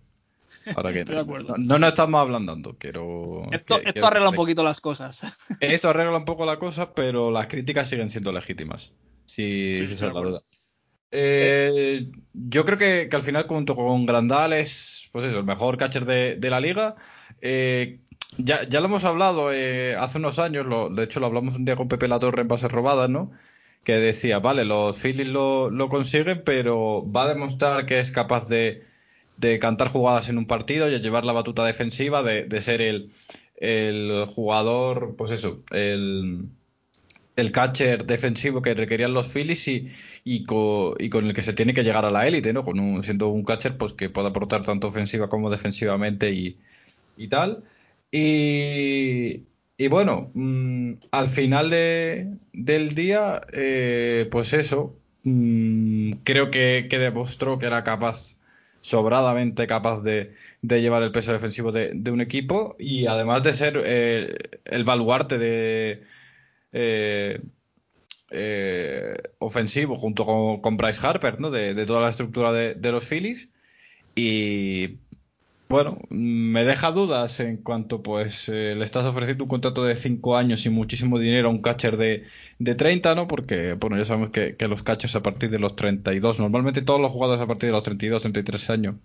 Ahora 0.75 0.93
que 0.93 0.99
Estoy 1.01 1.15
de 1.15 1.21
acuerdo. 1.21 1.57
no, 1.57 1.63
no 1.65 1.79
nos 1.79 1.89
estamos 1.89 2.21
ablandando, 2.21 2.77
quiero. 2.77 3.49
Esto, 3.51 3.75
que- 3.77 3.81
esto 3.89 3.93
quiero- 3.93 4.07
arregla 4.07 4.29
un 4.29 4.35
poquito 4.35 4.63
las 4.63 4.79
cosas. 4.79 5.21
Esto 5.59 5.89
arregla 5.89 6.17
un 6.17 6.25
poco 6.25 6.45
la 6.45 6.59
cosa, 6.59 6.93
pero 6.93 7.31
las 7.31 7.47
críticas 7.47 7.89
siguen 7.89 8.09
siendo 8.11 8.31
legítimas. 8.31 8.93
Si, 9.25 9.79
Sí, 9.79 9.93
esa 9.93 10.07
es 10.07 10.13
la 10.13 10.21
verdad. 10.21 10.43
Eh, 11.13 12.09
yo 12.33 12.63
creo 12.63 12.77
que, 12.77 13.09
que 13.09 13.15
al 13.15 13.21
final, 13.23 13.45
junto 13.47 13.75
con 13.75 14.05
Grandal, 14.05 14.53
es 14.53 15.09
pues 15.11 15.25
eso, 15.25 15.39
el 15.39 15.43
mejor 15.45 15.77
catcher 15.77 16.05
de, 16.05 16.35
de 16.37 16.49
la 16.49 16.59
liga. 16.61 16.95
Eh, 17.41 17.99
ya, 18.37 18.67
ya 18.67 18.79
lo 18.79 18.87
hemos 18.87 19.03
hablado 19.05 19.51
eh, 19.53 19.95
hace 19.97 20.17
unos 20.17 20.39
años, 20.39 20.65
lo- 20.65 20.89
de 20.89 21.03
hecho 21.03 21.19
lo 21.19 21.25
hablamos 21.27 21.55
un 21.57 21.65
día 21.65 21.75
con 21.75 21.87
Pepe 21.87 22.07
La 22.07 22.19
Torre 22.19 22.41
en 22.41 22.47
bases 22.47 22.71
robadas, 22.71 23.09
¿no? 23.09 23.31
Que 23.83 23.93
decía, 23.97 24.39
vale, 24.39 24.65
los 24.65 24.97
Phillies 24.97 25.27
lo, 25.29 25.69
lo 25.69 25.89
consiguen, 25.89 26.43
pero 26.45 27.09
va 27.11 27.23
a 27.23 27.27
demostrar 27.33 27.85
que 27.85 27.99
es 27.99 28.11
capaz 28.11 28.47
de, 28.47 28.83
de 29.37 29.59
cantar 29.59 29.89
jugadas 29.89 30.29
en 30.29 30.37
un 30.37 30.45
partido 30.47 30.87
y 30.87 30.91
de 30.91 30.99
llevar 30.99 31.25
la 31.25 31.33
batuta 31.33 31.65
defensiva, 31.65 32.23
de, 32.23 32.45
de 32.45 32.61
ser 32.61 32.81
el, 32.81 33.11
el 33.57 34.25
jugador, 34.27 35.15
pues 35.17 35.31
eso, 35.31 35.63
el, 35.71 36.49
el 37.35 37.51
catcher 37.51 38.05
defensivo 38.05 38.61
que 38.61 38.73
requerían 38.73 39.13
los 39.13 39.27
Phillies 39.33 39.67
y, 39.67 39.89
y, 40.23 40.43
co- 40.43 40.95
y 40.99 41.09
con 41.09 41.25
el 41.25 41.33
que 41.33 41.43
se 41.43 41.53
tiene 41.53 41.73
que 41.73 41.83
llegar 41.83 42.05
a 42.05 42.09
la 42.11 42.27
élite, 42.27 42.53
¿no? 42.53 42.63
Con 42.63 42.79
un, 42.79 43.03
siendo 43.03 43.29
un 43.29 43.43
catcher 43.43 43.77
pues 43.77 43.93
que 43.93 44.09
pueda 44.09 44.29
aportar 44.29 44.63
tanto 44.63 44.87
ofensiva 44.87 45.29
como 45.29 45.49
defensivamente 45.49 46.31
y, 46.31 46.59
y 47.15 47.27
tal. 47.29 47.63
Y, 48.11 49.47
y 49.77 49.87
bueno, 49.87 50.31
mm, 50.33 50.93
al 51.11 51.27
final 51.27 51.69
de- 51.69 52.37
del 52.53 52.93
día, 52.95 53.41
eh, 53.53 54.27
pues 54.31 54.53
eso, 54.53 54.97
mm, 55.23 56.11
creo 56.23 56.51
que, 56.51 56.87
que 56.89 56.99
demostró 56.99 57.57
que 57.59 57.67
era 57.67 57.83
capaz, 57.83 58.37
sobradamente 58.81 59.67
capaz 59.67 60.01
de, 60.01 60.33
de 60.61 60.81
llevar 60.81 61.03
el 61.03 61.11
peso 61.11 61.31
defensivo 61.33 61.71
de, 61.71 61.91
de 61.93 62.11
un 62.11 62.19
equipo 62.21 62.75
y 62.79 63.05
además 63.07 63.43
de 63.43 63.53
ser 63.53 63.81
eh, 63.85 64.35
el 64.65 64.83
baluarte 64.83 65.37
de, 65.37 66.03
eh, 66.73 67.41
eh, 68.31 69.15
ofensivo 69.39 69.95
junto 69.95 70.25
con, 70.25 70.61
con 70.61 70.77
Bryce 70.77 71.05
Harper, 71.05 71.39
¿no? 71.39 71.51
De, 71.51 71.73
de 71.73 71.85
toda 71.85 72.01
la 72.01 72.09
estructura 72.09 72.51
de, 72.53 72.75
de 72.75 72.91
los 72.91 73.05
Phillies. 73.07 73.49
Y 74.15 74.99
bueno, 75.71 75.99
me 76.09 76.63
deja 76.65 76.91
dudas 76.91 77.39
en 77.39 77.57
cuanto 77.57 78.03
pues 78.03 78.49
eh, 78.49 78.75
le 78.77 78.83
estás 78.85 79.05
ofreciendo 79.05 79.43
un 79.45 79.49
contrato 79.49 79.83
de 79.83 79.95
5 79.95 80.35
años 80.37 80.65
y 80.65 80.69
muchísimo 80.69 81.17
dinero 81.19 81.47
a 81.47 81.51
un 81.51 81.61
catcher 81.61 81.97
de, 81.97 82.25
de 82.59 82.75
30, 82.75 83.15
¿no? 83.15 83.27
Porque, 83.27 83.73
bueno, 83.73 83.97
ya 83.97 84.05
sabemos 84.05 84.29
que, 84.31 84.55
los 84.67 84.83
catchers 84.83 85.15
a 85.15 85.23
partir 85.23 85.49
de 85.49 85.59
los 85.59 85.75
32, 85.75 86.39
normalmente 86.39 86.81
todos 86.81 86.99
los 87.01 87.11
jugadores 87.11 87.41
a 87.41 87.47
partir 87.47 87.69
de 87.69 87.73
los 87.73 87.83
32, 87.83 88.21
33 88.21 88.69
años 88.69 88.95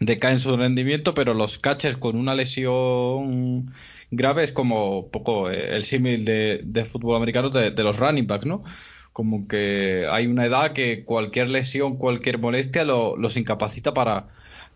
decaen 0.00 0.38
su 0.38 0.56
rendimiento, 0.56 1.14
pero 1.14 1.34
los 1.34 1.58
catchers 1.58 1.96
con 1.96 2.16
una 2.16 2.34
lesión 2.34 3.72
grave 4.10 4.44
es 4.44 4.52
como 4.52 5.08
poco 5.10 5.50
eh, 5.50 5.76
el 5.76 5.84
símil 5.84 6.24
de, 6.24 6.60
de 6.64 6.84
fútbol 6.84 7.16
americano 7.16 7.50
de, 7.50 7.70
los 7.82 7.98
running 7.98 8.26
backs, 8.26 8.46
¿no? 8.46 8.64
Como 9.12 9.46
que 9.48 10.06
hay 10.10 10.26
una 10.26 10.46
edad 10.46 10.72
que 10.72 11.04
cualquier 11.04 11.48
lesión, 11.50 11.96
cualquier 11.96 12.38
molestia 12.38 12.84
lo- 12.84 13.16
los 13.16 13.36
incapacita 13.36 13.92
para, 13.94 14.28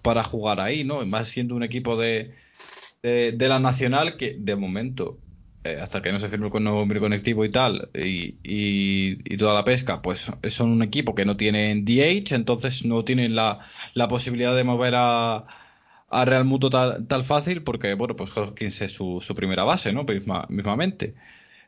para 0.05 0.25
jugar 0.25 0.61
ahí, 0.61 0.85
¿no? 0.85 1.05
Más 1.07 1.29
siendo 1.29 1.57
un 1.57 1.65
equipo 1.65 1.99
de, 1.99 2.35
de, 3.03 3.49
la 3.49 3.59
Nacional 3.61 4.17
que 4.17 4.37
de 4.39 4.57
momento, 4.57 5.21
eh, 5.65 5.79
hasta 5.83 6.03
que 6.03 6.13
no 6.13 6.19
se 6.19 6.29
firme 6.29 6.51
con 6.51 6.65
nombre 6.65 7.01
conectivo 7.01 7.45
y 7.45 7.51
tal, 7.51 7.91
y, 7.95 8.39
y- 8.45 9.37
toda 9.39 9.55
la 9.55 9.65
pesca, 9.65 10.03
pues 10.03 10.31
son 10.51 10.71
un 10.73 10.83
equipo 10.83 11.15
que 11.15 11.25
no 11.25 11.37
tienen 11.37 11.85
DH, 11.85 12.35
entonces 12.35 12.85
no 12.85 13.05
tienen 13.05 13.35
la, 13.35 13.61
la 13.95 14.09
posibilidad 14.09 14.55
de 14.57 14.65
mover 14.65 14.95
a, 14.97 15.47
a 16.09 16.25
Real 16.25 16.45
Muto 16.45 16.71
tal, 16.71 17.25
fácil, 17.25 17.63
porque, 17.63 17.95
bueno, 17.95 18.17
pues 18.17 18.37
Hopkins 18.37 18.81
es 18.83 18.93
su, 18.93 19.21
su 19.21 19.35
primera 19.35 19.65
base, 19.65 19.93
¿no? 19.93 20.05
Misma- 20.05 20.47
mismamente. 20.49 21.15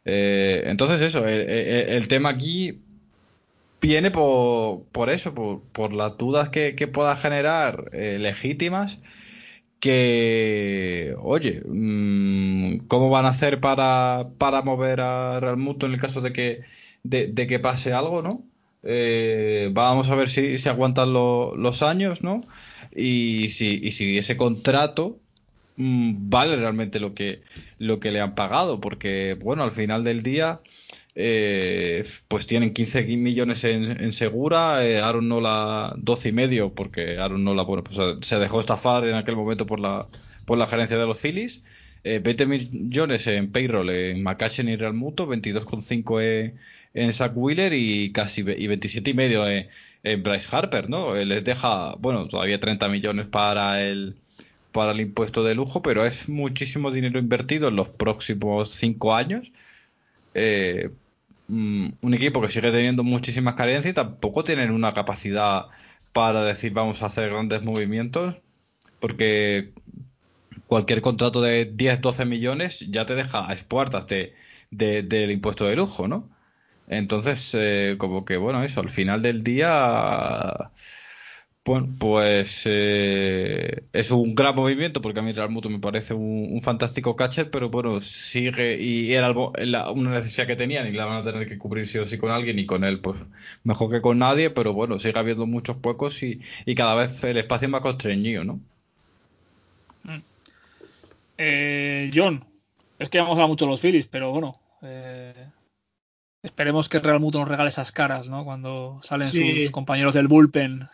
Eh, 0.05 0.65
entonces, 0.67 1.01
eso, 1.03 1.27
el 1.27 2.09
tema 2.09 2.31
aquí 2.31 2.86
viene 3.87 4.11
por, 4.11 4.85
por 4.93 5.11
eso, 5.11 5.35
por, 5.35 5.63
por 5.73 5.93
las 5.95 6.17
dudas 6.19 6.49
que, 6.51 6.75
que 6.75 6.89
pueda 6.89 7.17
generar 7.17 7.91
eh, 7.93 8.19
legítimas 8.21 9.01
que, 9.81 11.15
oye, 11.21 11.63
mm, 11.67 12.87
¿cómo 12.89 13.11
van 13.11 13.27
a 13.27 13.29
hacer 13.31 13.61
para, 13.61 14.31
para 14.39 14.63
mover 14.63 15.01
a 15.01 15.41
Real 15.41 15.59
en 15.87 15.93
el 15.95 16.01
caso 16.01 16.21
de 16.21 16.33
que, 16.33 16.63
de, 17.03 17.29
que 17.47 17.59
pase 17.61 17.93
algo, 17.93 18.23
¿no? 18.23 18.45
Eh, 18.83 19.71
vamos 19.73 20.11
a 20.11 20.15
ver 20.15 20.29
si, 20.29 20.59
si 20.59 20.69
aguantan 20.69 21.13
lo- 21.13 21.57
los 21.57 21.83
años, 21.83 22.23
¿no? 22.23 22.43
Y 22.95 23.49
si, 23.51 23.81
y 23.83 23.91
si 23.93 24.19
ese 24.19 24.37
contrato 24.37 25.21
mm, 25.77 26.31
vale 26.31 26.57
realmente 26.57 27.01
lo 27.01 27.15
que, 27.15 27.43
lo 27.79 28.01
que 28.01 28.13
le 28.13 28.21
han 28.21 28.35
pagado, 28.35 28.81
porque, 28.81 29.37
bueno, 29.41 29.63
al 29.65 29.73
final 29.73 30.05
del 30.05 30.23
día, 30.23 30.61
eh, 31.17 32.05
pues 32.29 32.47
tienen 32.47 32.75
15 32.75 33.05
millones 33.17 33.65
en, 33.65 33.85
en 33.85 34.13
segura, 34.13 34.87
eh, 34.87 35.01
Aaron 35.01 35.29
Nola 35.29 35.95
12 35.97 36.29
y 36.29 36.33
medio, 36.33 36.75
porque 36.75 37.19
Aaron 37.19 37.43
Nola, 37.43 37.63
bueno, 37.63 37.83
pues 37.83 37.99
eh, 37.99 38.17
se 38.21 38.39
dejó 38.39 38.61
estafar 38.61 39.05
en 39.09 39.15
aquel 39.15 39.35
momento 39.35 39.67
por 39.67 39.81
la, 39.81 40.07
por 40.45 40.59
la 40.59 40.67
gerencia 40.67 40.99
de 40.99 41.07
los 41.07 41.19
Phillies, 41.21 41.63
eh, 42.05 42.21
20 42.23 42.47
millones 42.47 43.27
en 43.27 43.51
payroll 43.51 43.91
en 43.91 44.23
McCashen 44.23 44.69
y 44.69 44.77
Real 44.77 44.95
Muto, 44.95 45.27
22,5 45.27 46.23
en, 46.23 46.55
en 46.95 47.13
Zach 47.13 47.33
Wheeler 47.35 47.73
y 47.73 48.13
casi 48.13 48.43
y 48.43 48.67
27 48.67 49.11
y 49.11 49.15
medio 49.15 49.49
en, 49.49 49.69
en 50.05 50.23
Bryce 50.23 50.47
Harper, 50.55 50.89
¿no? 50.91 51.17
Eh, 51.17 51.25
les 51.25 51.45
deja, 51.45 51.95
bueno, 51.97 52.29
todavía 52.29 52.61
30 52.61 52.89
millones 52.89 53.27
para 53.27 53.83
el 53.83 54.15
para 54.71 54.93
el 54.93 55.01
impuesto 55.01 55.43
de 55.43 55.55
lujo, 55.55 55.81
pero 55.81 56.05
es 56.05 56.29
muchísimo 56.29 56.91
dinero 56.91 57.19
invertido 57.19 57.69
en 57.69 57.77
los 57.77 57.89
próximos 57.89 58.71
cinco 58.71 59.15
años. 59.15 59.51
Eh, 60.35 60.91
mm, 61.49 61.89
un 62.01 62.15
equipo 62.15 62.41
que 62.41 62.49
sigue 62.49 62.71
teniendo 62.73 63.05
muchísimas 63.05 63.55
carencias 63.55 63.93
y 63.93 63.95
tampoco 63.95 64.45
tienen 64.45 64.71
una 64.73 64.95
capacidad 64.95 65.67
para 66.13 66.45
decir 66.45 66.73
vamos 66.73 67.03
a 67.03 67.07
hacer 67.07 67.31
grandes 67.31 67.63
movimientos, 67.63 68.37
porque 69.01 69.75
cualquier 70.67 71.03
contrato 71.03 71.41
de 71.43 71.67
10, 71.67 72.01
12 72.01 72.25
millones 72.25 72.81
ya 72.91 73.07
te 73.07 73.15
deja 73.15 73.49
a 73.49 73.53
expuertas 73.53 74.07
de, 74.07 74.35
de- 74.71 75.03
del 75.03 75.31
impuesto 75.31 75.67
de 75.67 75.77
lujo, 75.77 76.09
¿no? 76.09 76.31
Entonces, 76.89 77.55
eh, 77.55 77.97
como 77.99 78.25
que 78.25 78.37
bueno, 78.39 78.63
eso, 78.65 78.81
al 78.81 78.89
final 78.91 79.23
del 79.23 79.43
día, 79.45 80.53
Bueno, 81.67 81.89
pues 81.99 82.63
eh, 82.67 83.83
es 83.93 84.13
un 84.13 84.37
gran 84.37 84.55
movimiento 84.55 85.03
porque 85.03 85.19
a 85.19 85.23
mí 85.23 85.33
Real 85.33 85.51
Muto 85.51 85.69
me 85.69 85.81
parece 85.81 86.15
un, 86.15 86.47
un 86.53 86.63
fantástico 86.63 87.17
catcher, 87.17 87.51
pero 87.51 87.71
bueno, 87.71 88.01
sigue 88.01 88.81
y 88.81 89.13
era 89.13 89.27
algo- 89.27 89.53
la- 89.59 89.91
una 89.91 90.11
necesidad 90.13 90.47
que 90.47 90.55
tenían 90.55 90.87
y 90.87 90.93
la 90.93 91.07
van 91.07 91.17
a 91.17 91.23
tener 91.25 91.49
que 91.49 91.59
cubrir 91.59 91.89
sí 91.89 91.99
o 91.99 92.07
sí 92.07 92.19
con 92.19 92.31
alguien 92.31 92.57
y 92.61 92.67
con 92.67 92.85
él, 92.85 93.01
pues 93.01 93.27
mejor 93.65 93.91
que 93.91 94.01
con 94.01 94.19
nadie, 94.21 94.51
pero 94.51 94.73
bueno, 94.75 95.01
sigue 95.01 95.19
habiendo 95.19 95.45
muchos 95.47 95.79
huecos 95.83 96.23
y, 96.23 96.41
y 96.67 96.77
cada 96.77 96.95
vez 96.95 97.25
el 97.25 97.37
espacio 97.37 97.67
es 97.67 97.73
más 97.73 97.81
constreñido, 97.81 98.45
¿no? 98.45 98.61
Eh, 101.39 102.11
John, 102.15 102.45
es 102.99 103.09
que 103.11 103.19
hemos 103.19 103.33
hablado 103.33 103.49
mucho 103.49 103.65
de 103.65 103.73
los 103.73 103.81
Phillies, 103.81 104.07
pero 104.07 104.31
bueno, 104.31 104.61
eh, 104.83 105.51
esperemos 106.45 106.89
que 106.89 107.01
Real 107.01 107.19
Muto 107.21 107.41
nos 107.41 107.49
regale 107.49 107.71
esas 107.71 107.91
caras, 107.93 108.29
¿no? 108.29 108.45
Cuando 108.45 109.01
salen 109.03 109.29
Sí. 109.29 109.61
sus 109.63 109.71
compañeros 109.73 110.15
del 110.15 110.29
bullpen. 110.29 110.87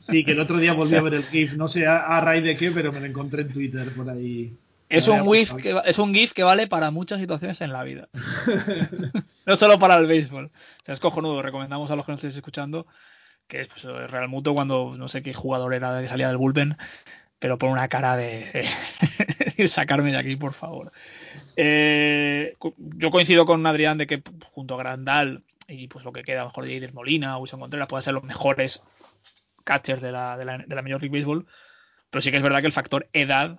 Sí, 0.00 0.24
que 0.24 0.32
el 0.32 0.40
otro 0.40 0.58
día 0.58 0.72
volví 0.72 0.96
a 0.96 1.02
ver 1.02 1.14
el 1.14 1.24
GIF, 1.24 1.56
no 1.56 1.68
sé 1.68 1.86
a, 1.86 1.98
a 1.98 2.20
raíz 2.20 2.44
de 2.44 2.56
qué, 2.56 2.70
pero 2.70 2.92
me 2.92 3.00
lo 3.00 3.06
encontré 3.06 3.42
en 3.42 3.52
Twitter 3.52 3.90
por 3.94 4.10
ahí. 4.10 4.52
Es 4.88 5.06
un, 5.06 5.32
GIF 5.32 5.54
que, 5.54 5.80
es 5.84 5.98
un 5.98 6.12
GIF 6.12 6.32
que 6.32 6.42
vale 6.42 6.66
para 6.66 6.90
muchas 6.90 7.20
situaciones 7.20 7.60
en 7.60 7.72
la 7.72 7.84
vida. 7.84 8.08
no 9.46 9.54
solo 9.54 9.78
para 9.78 9.96
el 9.98 10.06
béisbol. 10.06 10.46
O 10.46 10.84
sea, 10.84 10.94
es 10.94 11.00
cojonudo. 11.00 11.42
Recomendamos 11.42 11.90
a 11.92 11.96
los 11.96 12.04
que 12.04 12.12
nos 12.12 12.18
estéis 12.18 12.36
escuchando 12.36 12.86
que 13.50 13.60
es 13.60 13.68
pues, 13.68 13.84
Real 13.84 14.28
Muto 14.28 14.54
cuando 14.54 14.94
no 14.96 15.08
sé 15.08 15.22
qué 15.22 15.34
jugador 15.34 15.74
era 15.74 16.00
que 16.00 16.08
salía 16.08 16.28
del 16.28 16.38
bullpen, 16.38 16.76
pero 17.38 17.58
por 17.58 17.68
una 17.68 17.88
cara 17.88 18.16
de, 18.16 18.46
de 19.58 19.68
sacarme 19.68 20.12
de 20.12 20.18
aquí, 20.18 20.36
por 20.36 20.54
favor. 20.54 20.90
Eh, 21.56 22.56
yo 22.78 23.10
coincido 23.10 23.44
con 23.44 23.66
Adrián 23.66 23.98
de 23.98 24.06
que 24.06 24.22
junto 24.52 24.74
a 24.74 24.78
Grandal 24.78 25.42
y 25.68 25.88
pues 25.88 26.04
lo 26.04 26.12
que 26.12 26.22
queda, 26.22 26.40
a 26.40 26.44
lo 26.44 26.50
mejor 26.50 26.66
Jader 26.66 26.94
Molina 26.94 27.36
o 27.36 27.40
Wilson 27.40 27.60
Contreras 27.60 27.88
pueden 27.88 28.02
ser 28.02 28.14
los 28.14 28.24
mejores 28.24 28.82
catchers 29.70 30.02
de 30.02 30.12
la, 30.12 30.36
de 30.36 30.44
la, 30.44 30.58
de 30.58 30.74
la 30.76 30.82
Major 30.82 31.00
League 31.00 31.16
Baseball. 31.16 31.46
Pero 32.10 32.22
sí 32.22 32.30
que 32.30 32.38
es 32.38 32.42
verdad 32.42 32.60
que 32.60 32.66
el 32.66 32.72
factor 32.80 33.08
edad 33.12 33.58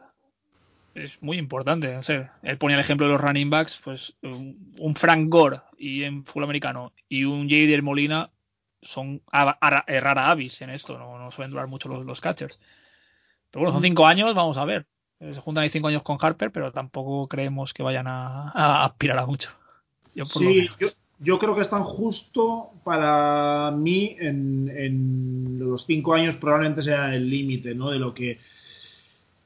es 0.94 1.22
muy 1.22 1.38
importante. 1.38 1.94
No 1.94 2.04
sé, 2.04 2.30
él 2.44 2.58
ponía 2.58 2.76
el 2.76 2.82
ejemplo 2.82 3.06
de 3.08 3.14
los 3.14 3.22
running 3.22 3.50
backs, 3.50 3.80
pues 3.84 4.18
un 4.22 4.96
Frank 4.96 5.28
Gore 5.30 5.62
y 5.78 6.04
en 6.04 6.24
fútbol 6.26 6.44
americano 6.46 6.94
y 7.08 7.24
un 7.24 7.50
Jader 7.50 7.82
Molina 7.84 8.30
son 8.82 9.22
a- 9.32 9.58
a- 9.62 9.86
eh, 9.88 10.02
rara 10.02 10.30
avis 10.32 10.62
en 10.62 10.70
esto, 10.72 10.98
no, 10.98 11.18
no 11.18 11.32
suelen 11.32 11.52
durar 11.52 11.68
mucho 11.68 11.88
los, 11.88 12.06
los 12.06 12.20
catchers. 12.20 12.60
Pero 13.52 13.62
bueno, 13.62 13.74
son 13.74 13.84
cinco 13.84 14.06
años, 14.08 14.34
vamos 14.34 14.58
a 14.58 14.66
ver. 14.66 14.88
Eh, 15.20 15.34
Se 15.34 15.40
juntan 15.42 15.64
ahí 15.64 15.70
cinco 15.70 15.88
años 15.88 16.04
con 16.04 16.18
Harper, 16.20 16.52
pero 16.52 16.72
tampoco 16.72 17.28
creemos 17.28 17.74
que 17.74 17.84
vayan 17.84 18.08
a, 18.08 18.50
a 18.52 18.86
aspirar 18.86 19.20
a 19.20 19.26
mucho. 19.26 19.50
Yo 20.16 20.26
por 20.26 20.42
lo 20.42 20.50
Sí, 20.50 20.70
yo, 20.80 20.88
yo 21.22 21.38
creo 21.38 21.56
que 21.56 21.62
están 21.62 21.84
justo 21.84 22.72
para 22.84 23.72
mí 23.72 24.16
en, 24.20 25.60
los 25.60 25.86
cinco 25.86 26.16
años 26.16 26.36
probablemente 26.36 26.82
sea 26.82 27.16
el 27.16 27.30
límite, 27.30 27.76
¿no? 27.76 27.92
De 27.92 28.00
lo 28.00 28.14
que 28.14 28.40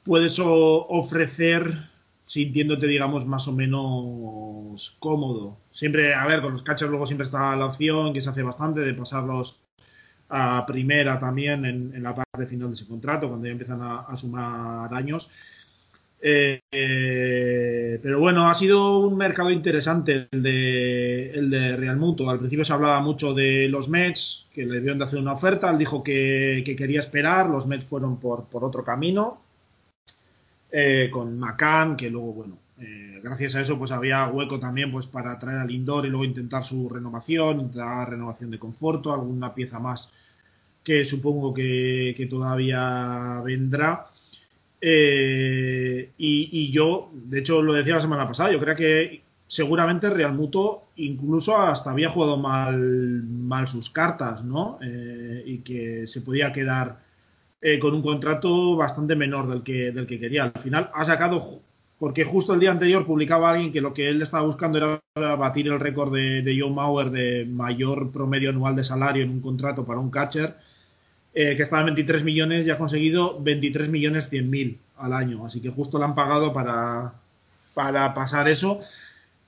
puedes 0.04 0.40
ofrecer 0.40 1.90
sintiéndote, 2.26 2.88
digamos, 2.88 3.26
más 3.26 3.48
o 3.48 3.54
menos 3.54 4.96
cómodo. 5.00 5.58
Siempre, 5.70 6.16
a 6.16 6.26
ver, 6.26 6.42
con 6.42 6.54
los 6.54 6.64
catchers 6.64 6.90
luego 6.90 7.06
siempre 7.06 7.26
está 7.26 7.56
la 7.56 7.66
opción, 7.66 8.14
que 8.14 8.22
se 8.22 8.30
hace 8.30 8.42
bastante, 8.42 8.80
de 8.80 8.94
pasarlos 8.94 9.62
a 10.30 10.66
primera 10.66 11.20
también 11.20 11.66
en, 11.66 11.94
en 11.94 12.02
la 12.02 12.16
parte 12.16 12.48
final 12.48 12.70
de 12.70 12.74
ese 12.74 12.88
contrato, 12.88 13.28
cuando 13.28 13.46
ya 13.46 13.52
empiezan 13.52 13.82
a 13.82 14.16
sumar 14.16 14.94
años. 14.94 15.30
Eh, 16.28 16.62
eh, 16.72 18.00
pero 18.02 18.20
bueno, 18.20 18.50
ha 18.50 18.56
sido 18.56 18.98
un 19.00 19.16
mercado 19.16 19.52
interesante 19.52 20.28
el 20.32 20.42
de, 20.42 21.30
el 21.32 21.50
de 21.52 21.78
Real 21.78 21.98
Muto. 21.98 22.30
Al 22.30 22.40
principio 22.40 22.66
se 22.66 22.74
hablaba 22.74 23.00
mucho 23.02 23.34
de 23.34 23.68
los 23.70 23.90
Mets, 23.90 24.48
que 24.52 24.66
le 24.66 24.74
debieron 24.76 24.98
de 24.98 25.06
hacer 25.06 25.20
una 25.20 25.34
oferta. 25.34 25.70
Él 25.70 25.78
dijo 25.78 26.04
que, 26.04 26.64
que 26.66 26.76
quería 26.76 27.00
esperar. 27.00 27.48
Los 27.50 27.68
Mets 27.68 27.86
fueron 27.86 28.20
por, 28.20 28.46
por 28.46 28.64
otro 28.64 28.84
camino. 28.84 29.42
eh, 30.72 31.10
con 31.12 31.38
McCann, 31.40 31.96
que 31.96 32.10
luego, 32.10 32.34
bueno, 32.34 32.58
gracias 33.24 33.56
a 33.56 33.62
eso, 33.62 33.78
pues 33.78 33.92
había 33.92 34.28
hueco 34.28 34.60
también 34.60 34.92
pues 34.92 35.08
para 35.08 35.40
traer 35.40 35.60
al 35.60 35.68
Lindor 35.68 36.06
y 36.06 36.10
luego 36.10 36.26
intentar 36.26 36.64
su 36.64 36.90
renovación, 36.90 37.62
intentar 37.62 38.10
renovación 38.10 38.52
de 38.52 38.60
conforto, 38.60 39.14
alguna 39.14 39.54
pieza 39.56 39.80
más 39.80 40.12
que 40.84 41.06
supongo 41.06 41.54
que, 41.54 42.14
que 42.18 42.28
todavía 42.28 43.42
vendrá. 43.46 44.08
Eh, 44.82 46.12
y, 46.18 46.50
y 46.52 46.72
yo, 46.72 47.12
de 47.14 47.40
hecho, 47.40 47.62
lo 47.62 47.74
decía 47.74 47.96
la 47.96 48.02
semana 48.02 48.28
pasada, 48.28 48.52
yo 48.52 48.60
creo 48.60 48.76
que 48.76 49.24
seguramente 49.48 50.10
Real 50.10 50.34
Muto 50.34 50.86
incluso 50.98 51.58
hasta 51.58 51.92
había 51.92 52.10
jugado 52.10 52.38
mal, 52.38 53.24
mal 53.24 53.68
sus 53.68 53.90
cartas, 53.90 54.44
¿no? 54.44 54.80
Eh, 54.82 55.44
y 55.46 55.58
que 55.60 56.08
se 56.08 56.22
podía 56.22 56.52
quedar 56.52 57.00
eh, 57.62 57.80
con 57.80 57.94
un 57.94 58.02
contrato 58.02 58.76
bastante 58.76 59.16
menor 59.16 59.48
del 59.48 59.64
que, 59.64 59.92
del 59.92 60.08
que 60.08 60.20
quería. 60.20 60.44
Al 60.44 60.62
final 60.62 60.90
ha 60.94 61.06
sacado, 61.06 61.42
porque 62.00 62.24
justo 62.24 62.54
el 62.54 62.60
día 62.60 62.72
anterior 62.72 63.06
publicaba 63.06 63.52
alguien 63.52 63.72
que 63.72 63.82
lo 63.82 63.94
que 63.94 64.10
él 64.10 64.22
estaba 64.22 64.46
buscando 64.46 64.78
era 64.78 65.36
batir 65.36 65.68
el 65.68 65.80
récord 65.80 66.14
de, 66.14 66.42
de 66.42 66.60
Joe 66.60 66.72
Mauer 66.72 67.10
de 67.12 67.46
mayor 67.46 68.12
promedio 68.12 68.50
anual 68.50 68.76
de 68.76 68.84
salario 68.84 69.24
en 69.24 69.32
un 69.32 69.42
contrato 69.42 69.86
para 69.86 70.00
un 70.00 70.10
catcher 70.10 70.56
eh, 71.38 71.58
que 71.58 71.64
estaba 71.64 71.82
en 71.82 71.88
23 71.88 72.24
millones 72.24 72.66
y 72.66 72.70
ha 72.70 72.78
conseguido 72.78 73.38
23 73.42 73.90
millones 73.90 74.30
100 74.30 74.50
mil 74.50 74.80
al 74.98 75.12
año. 75.12 75.46
Así 75.46 75.60
que 75.60 75.70
justo 75.70 76.00
le 76.00 76.06
han 76.06 76.16
pagado 76.16 76.54
para, 76.54 77.12
para 77.74 78.14
pasar 78.14 78.48
eso. 78.48 78.80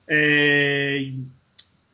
Eh, 0.06 1.14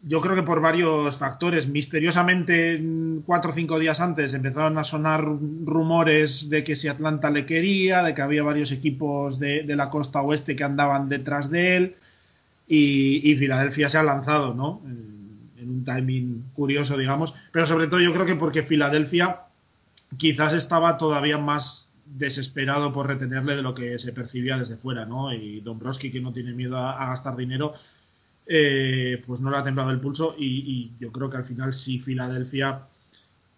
yo 0.03 0.21
creo 0.21 0.35
que 0.35 0.43
por 0.43 0.61
varios 0.61 1.17
factores. 1.17 1.69
Misteriosamente, 1.69 2.83
cuatro 3.25 3.53
o 3.53 3.55
cinco 3.55 3.79
días 3.79 4.01
antes 4.01 4.35
empezaron 4.35 4.77
a 4.79 4.83
sonar 4.83 5.25
rumores 5.25 6.51
de 6.51 6.65
que 6.65 6.75
si 6.75 6.89
Atlanta 6.89 7.31
le 7.31 7.47
quería, 7.47 8.03
de 8.03 8.17
que 8.17 8.23
había 8.23 8.43
varios 8.43 8.73
equipos 8.73 9.39
de, 9.39 9.63
de 9.63 9.77
la 9.77 9.91
costa 9.91 10.23
oeste 10.23 10.57
que 10.57 10.65
andaban 10.65 11.09
detrás 11.09 11.51
de 11.51 11.77
él. 11.77 11.97
Y, 12.67 13.31
y 13.31 13.37
Filadelfia 13.37 13.89
se 13.89 13.99
ha 13.99 14.03
lanzado, 14.03 14.55
¿no? 14.55 14.83
En 14.85 15.71
un 15.71 15.85
timing 15.85 16.47
curioso, 16.53 16.99
digamos. 16.99 17.33
Pero 17.53 17.65
sobre 17.65 17.87
todo 17.87 18.01
yo 18.01 18.13
creo 18.13 18.27
que 18.27 18.35
porque 18.35 18.65
Filadelfia 18.65 19.45
quizás 20.17 20.53
estaba 20.53 20.99
todavía 20.99 21.39
más 21.39 21.91
desesperado 22.05 22.93
por 22.93 23.07
retenerle 23.07 23.57
de 23.57 23.63
lo 23.63 23.75
que 23.75 23.99
se 23.99 24.13
percibía 24.13 24.59
desde 24.59 24.77
fuera, 24.77 25.05
¿no? 25.05 25.33
Y 25.33 25.61
Dombrowski, 25.61 26.11
que 26.11 26.21
no 26.21 26.33
tiene 26.33 26.53
miedo 26.53 26.77
a, 26.79 27.07
gastar 27.09 27.37
dinero, 27.37 27.73
eh, 28.47 29.23
pues 29.27 29.41
no 29.41 29.51
le 29.51 29.57
ha 29.57 29.65
temblado 29.65 29.91
el 29.91 30.01
pulso 30.01 30.35
y, 30.39 30.93
yo 31.01 31.11
creo 31.11 31.31
que 31.31 31.39
al 31.39 31.45
final 31.45 31.73
sí 31.73 31.99
Filadelfia 31.99 32.83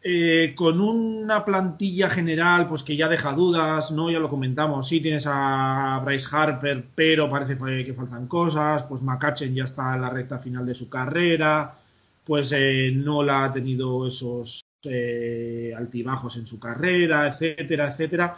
eh, 0.03 0.55
con 0.55 0.81
una 0.81 1.45
plantilla 1.45 2.09
general 2.09 2.69
pues 2.69 2.85
que 2.85 2.97
ya 2.97 3.09
deja 3.09 3.33
dudas, 3.33 3.91
¿no? 3.91 4.11
Ya 4.11 4.21
lo 4.21 4.31
comentamos, 4.31 4.87
sí 4.87 5.01
tienes 5.01 5.27
a 5.29 6.01
Bryce 6.05 6.29
Harper, 6.31 6.87
pero 6.95 7.29
parece 7.29 7.59
que, 7.59 7.85
que 7.85 7.95
faltan 7.95 8.29
cosas, 8.29 8.85
pues 8.85 9.03
McCutchen 9.03 9.55
ya 9.55 9.65
está 9.65 9.95
en 9.97 10.03
la 10.03 10.11
recta 10.11 10.39
final 10.39 10.65
de 10.65 10.75
su 10.75 10.89
carrera, 10.89 11.77
pues 12.25 12.53
eh, 12.53 12.93
no 12.95 13.25
la 13.25 13.45
ha 13.45 13.53
tenido 13.53 14.07
esos 14.07 14.66
eh, 14.91 15.73
altibajos 15.77 16.37
en 16.37 16.47
su 16.47 16.59
carrera, 16.59 17.29
etcétera, 17.29 17.89
etcétera. 17.89 18.37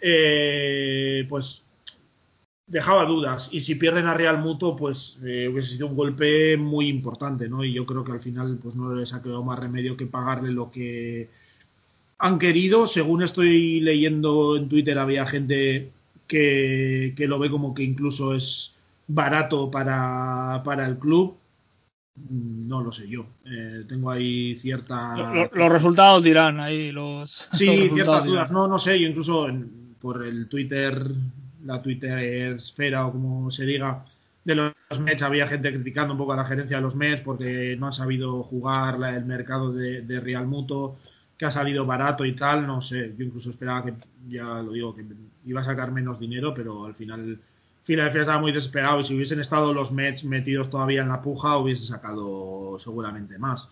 Eh, 0.00 1.26
pues 1.28 1.64
dejaba 2.66 3.04
dudas. 3.04 3.48
Y 3.52 3.60
si 3.60 3.74
pierden 3.74 4.06
a 4.06 4.14
Real 4.14 4.38
Muto 4.38 4.76
pues 4.76 5.18
eh, 5.24 5.48
hubiese 5.48 5.74
sido 5.74 5.86
un 5.86 5.96
golpe 5.96 6.56
muy 6.56 6.88
importante 6.88 7.48
no 7.48 7.64
y 7.64 7.72
yo 7.72 7.84
creo 7.86 8.04
que 8.04 8.12
al 8.12 8.20
final 8.20 8.58
pues 8.62 8.74
no 8.74 8.94
les 8.94 9.12
ha 9.14 9.22
quedado 9.22 9.42
más 9.42 9.58
remedio 9.58 9.96
que 9.96 10.06
pagarle 10.06 10.50
lo 10.52 10.70
que 10.70 11.28
han 12.18 12.38
querido. 12.38 12.86
Según 12.86 13.22
estoy 13.22 13.80
leyendo 13.80 14.56
en 14.56 14.68
Twitter 14.68 14.98
había 14.98 15.26
gente 15.26 15.90
que, 16.26 17.12
que 17.16 17.26
lo 17.28 17.38
ve 17.38 17.50
como 17.50 17.74
que 17.74 17.82
incluso 17.82 18.34
es 18.34 18.76
barato 19.06 19.70
para, 19.70 20.62
para 20.64 20.86
el 20.86 20.98
club 20.98 21.36
no 22.16 22.80
lo 22.82 22.92
sé 22.92 23.08
yo 23.08 23.26
eh, 23.44 23.84
tengo 23.88 24.10
ahí 24.10 24.56
cierta 24.56 25.16
Lo- 25.16 25.34
lo- 25.34 25.50
los 25.52 25.72
resultados 25.72 26.22
dirán 26.22 26.60
ahí 26.60 26.92
los. 26.92 27.48
Sí, 27.52 27.66
los 27.88 27.94
ciertas 27.94 28.24
dudas. 28.24 28.48
dirán. 28.48 28.52
No, 28.52 28.68
no 28.68 28.78
sé, 28.78 29.00
yo 29.00 29.08
incluso 29.08 29.48
en- 29.48 29.84
por 30.00 30.24
el 30.24 30.48
Twitter, 30.48 31.10
la 31.64 31.80
Twitter 31.82 32.18
esfera 32.54 33.06
o 33.06 33.12
como 33.12 33.50
se 33.50 33.64
diga, 33.64 34.04
de 34.44 34.54
los 34.54 34.74
Mets 35.00 35.22
había 35.22 35.46
gente 35.46 35.72
criticando 35.72 36.12
un 36.12 36.18
poco 36.18 36.34
a 36.34 36.36
la 36.36 36.44
gerencia 36.44 36.76
de 36.76 36.82
los 36.82 36.94
Mets 36.94 37.22
porque 37.22 37.74
no 37.78 37.86
han 37.86 37.92
sabido 37.92 38.42
jugar 38.42 38.98
la- 38.98 39.16
el 39.16 39.24
mercado 39.24 39.72
de, 39.72 40.02
de 40.02 40.20
Real 40.20 40.46
Muto, 40.46 40.98
que 41.38 41.46
ha 41.46 41.50
salido 41.50 41.84
barato 41.86 42.24
y 42.24 42.34
tal, 42.34 42.66
no 42.66 42.80
sé, 42.80 43.14
yo 43.18 43.24
incluso 43.24 43.50
esperaba 43.50 43.84
que, 43.84 43.94
ya 44.28 44.62
lo 44.62 44.72
digo, 44.72 44.94
que 44.94 45.04
iba 45.46 45.62
a 45.62 45.64
sacar 45.64 45.90
menos 45.90 46.20
dinero, 46.20 46.52
pero 46.54 46.84
al 46.86 46.94
final 46.94 47.40
Philadelphia 47.84 48.22
estaba 48.22 48.40
muy 48.40 48.52
desesperado 48.52 49.00
y 49.00 49.04
si 49.04 49.14
hubiesen 49.14 49.40
estado 49.40 49.72
los 49.72 49.92
Mets 49.92 50.24
metidos 50.24 50.70
todavía 50.70 51.02
en 51.02 51.08
la 51.08 51.20
puja 51.20 51.58
hubiese 51.58 51.84
sacado 51.84 52.78
seguramente 52.78 53.38
más. 53.38 53.70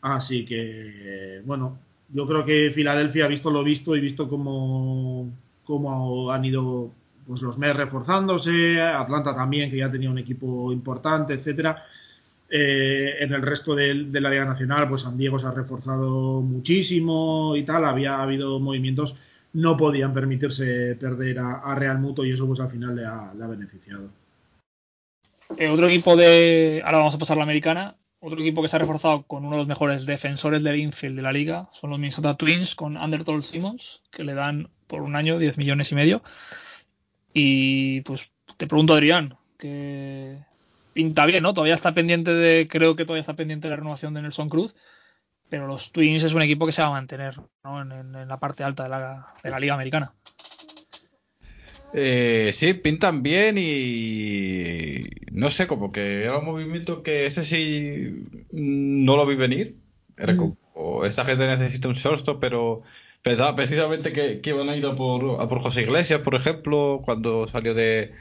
Así 0.00 0.44
que, 0.44 1.42
bueno, 1.44 1.78
yo 2.12 2.26
creo 2.26 2.44
que 2.44 2.70
Filadelfia 2.72 3.24
ha 3.24 3.28
visto 3.28 3.50
lo 3.50 3.64
visto 3.64 3.96
y 3.96 4.00
visto 4.00 4.28
cómo, 4.28 5.30
cómo 5.64 6.30
han 6.30 6.44
ido 6.44 6.92
pues 7.26 7.42
los 7.42 7.58
Mets 7.58 7.76
reforzándose, 7.76 8.80
Atlanta 8.80 9.34
también, 9.34 9.70
que 9.70 9.76
ya 9.76 9.90
tenía 9.90 10.10
un 10.10 10.18
equipo 10.18 10.72
importante, 10.72 11.34
etcétera. 11.34 11.84
Eh, 12.48 13.16
en 13.20 13.32
el 13.32 13.42
resto 13.42 13.76
de, 13.76 14.06
de, 14.06 14.20
la 14.20 14.30
Liga 14.30 14.44
Nacional, 14.44 14.88
pues 14.88 15.02
San 15.02 15.16
Diego 15.16 15.38
se 15.38 15.46
ha 15.46 15.52
reforzado 15.52 16.40
muchísimo 16.40 17.54
y 17.54 17.64
tal, 17.64 17.84
había 17.84 18.20
habido 18.20 18.58
movimientos, 18.58 19.14
no 19.52 19.76
podían 19.76 20.14
permitirse 20.14 20.96
perder 20.96 21.38
a, 21.38 21.74
Real 21.74 21.98
Muto 21.98 22.24
y 22.24 22.32
eso 22.32 22.46
pues 22.46 22.60
al 22.60 22.70
final 22.70 22.94
le 22.94 23.04
ha, 23.04 23.32
le 23.34 23.44
ha 23.44 23.46
beneficiado. 23.46 24.10
Eh, 25.56 25.68
otro 25.68 25.88
equipo 25.88 26.16
de, 26.16 26.82
ahora 26.84 26.98
vamos 26.98 27.14
a 27.14 27.18
pasar 27.18 27.36
a 27.36 27.38
la 27.38 27.44
americana, 27.44 27.96
otro 28.20 28.38
equipo 28.40 28.62
que 28.62 28.68
se 28.68 28.76
ha 28.76 28.78
reforzado 28.78 29.22
con 29.22 29.44
uno 29.44 29.56
de 29.56 29.62
los 29.62 29.66
mejores 29.66 30.06
defensores 30.06 30.62
del 30.62 30.78
infield 30.78 31.16
de 31.16 31.22
la 31.22 31.32
liga 31.32 31.68
son 31.72 31.90
los 31.90 31.98
Minnesota 31.98 32.36
Twins 32.36 32.74
con 32.74 32.96
Undertoll 32.96 33.42
Simmons, 33.42 34.02
que 34.12 34.24
le 34.24 34.34
dan 34.34 34.68
por 34.86 35.02
un 35.02 35.16
año 35.16 35.38
10 35.38 35.56
millones 35.58 35.90
y 35.90 35.94
medio. 35.94 36.22
Y 37.32 38.00
pues 38.02 38.30
te 38.56 38.66
pregunto, 38.66 38.94
Adrián, 38.94 39.36
que 39.56 40.36
pinta 40.92 41.24
bien, 41.26 41.42
¿no? 41.42 41.54
Todavía 41.54 41.74
está 41.74 41.94
pendiente 41.94 42.34
de, 42.34 42.68
creo 42.68 42.94
que 42.94 43.04
todavía 43.04 43.20
está 43.20 43.34
pendiente 43.34 43.68
de 43.68 43.70
la 43.70 43.76
renovación 43.76 44.12
de 44.12 44.22
Nelson 44.22 44.48
Cruz, 44.48 44.74
pero 45.50 45.66
los 45.66 45.92
Twins 45.92 46.22
es 46.22 46.32
un 46.32 46.42
equipo 46.42 46.64
que 46.64 46.72
se 46.72 46.80
va 46.80 46.88
a 46.88 46.92
mantener 46.92 47.36
¿no? 47.64 47.82
en, 47.82 47.92
en, 47.92 48.14
en, 48.14 48.28
la 48.28 48.38
parte 48.38 48.64
alta 48.64 48.84
de 48.84 48.88
la, 48.88 49.34
de 49.42 49.50
la 49.50 49.60
liga 49.60 49.74
americana. 49.74 50.14
Eh, 51.92 52.50
sí, 52.52 52.74
pintan 52.74 53.22
bien 53.22 53.56
y 53.58 55.00
no 55.32 55.50
sé, 55.50 55.66
como 55.66 55.90
que 55.90 56.22
era 56.22 56.38
un 56.38 56.44
movimiento 56.44 57.02
que 57.02 57.26
ese 57.26 57.44
sí 57.44 58.26
no 58.52 59.16
lo 59.16 59.26
vi 59.26 59.34
venir. 59.34 59.76
Era 60.16 60.36
como, 60.36 60.56
mm. 60.74 61.04
esta 61.04 61.24
gente 61.24 61.46
necesita 61.46 61.88
un 61.88 61.94
shortstop, 61.94 62.40
pero 62.40 62.82
pensaba 63.22 63.54
precisamente 63.56 64.12
que, 64.12 64.40
que, 64.40 64.50
iban 64.50 64.68
a 64.68 64.76
ir 64.76 64.86
a 64.86 64.94
por, 64.94 65.40
a 65.40 65.48
por 65.48 65.60
José 65.60 65.82
Iglesias, 65.82 66.20
por 66.20 66.34
ejemplo, 66.34 67.02
cuando 67.04 67.46
salió 67.46 67.74
de, 67.74 68.12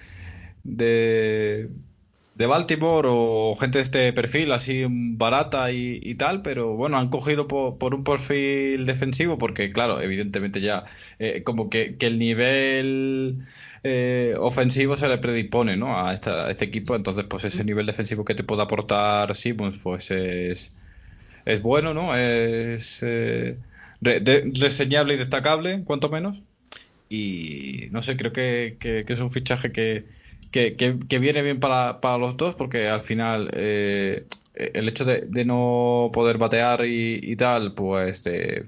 de, 0.63 1.69
de 2.39 2.47
Baltimore 2.47 3.07
o 3.11 3.55
gente 3.59 3.79
de 3.79 3.83
este 3.83 4.13
perfil 4.13 4.53
así 4.53 4.85
barata 4.89 5.71
y, 5.73 5.99
y 6.01 6.15
tal, 6.15 6.41
pero 6.41 6.73
bueno, 6.73 6.97
han 6.97 7.09
cogido 7.09 7.49
por, 7.49 7.93
un 7.93 8.03
perfil 8.05 8.85
defensivo 8.85 9.37
porque 9.37 9.73
claro, 9.73 10.01
evidentemente 10.01 10.61
ya 10.61 10.85
eh, 11.19 11.43
como 11.43 11.69
que, 11.69 11.97
que, 11.97 12.07
el 12.07 12.17
nivel 12.17 13.39
eh, 13.83 14.35
ofensivo 14.39 14.95
se 14.95 15.09
le 15.09 15.17
predispone 15.17 15.75
¿no? 15.75 15.99
a, 15.99 16.13
esta, 16.13 16.49
este 16.49 16.63
equipo, 16.63 16.95
entonces 16.95 17.25
pues 17.25 17.43
ese 17.43 17.65
nivel 17.65 17.85
defensivo 17.85 18.23
que 18.23 18.35
te 18.35 18.45
puede 18.45 18.61
aportar 18.61 19.35
Simmons 19.35 19.79
pues 19.79 20.09
es, 20.09 20.71
es 21.45 21.61
bueno, 21.61 21.93
¿no? 21.93 22.15
Es 22.15 22.99
eh, 23.03 23.57
reseñable 24.01 25.15
y 25.15 25.17
destacable, 25.17 25.83
cuanto 25.83 26.09
menos. 26.09 26.39
Y 27.09 27.89
no 27.91 28.01
sé, 28.03 28.15
creo 28.17 28.31
que, 28.31 28.77
que 28.79 29.03
es 29.07 29.19
un 29.19 29.31
fichaje 29.31 29.71
que, 29.71 30.05
que, 30.51 30.75
que, 30.75 30.97
que, 31.07 31.19
viene 31.19 31.41
bien 31.41 31.59
para, 31.59 32.01
para, 32.01 32.17
los 32.17 32.37
dos 32.37 32.55
porque 32.55 32.87
al 32.87 33.01
final 33.01 33.49
eh, 33.53 34.25
el 34.55 34.87
hecho 34.89 35.05
de, 35.05 35.21
de, 35.21 35.45
no 35.45 36.09
poder 36.13 36.37
batear 36.37 36.85
y, 36.85 37.19
y 37.21 37.35
tal, 37.35 37.73
pues 37.73 38.21
te, 38.21 38.65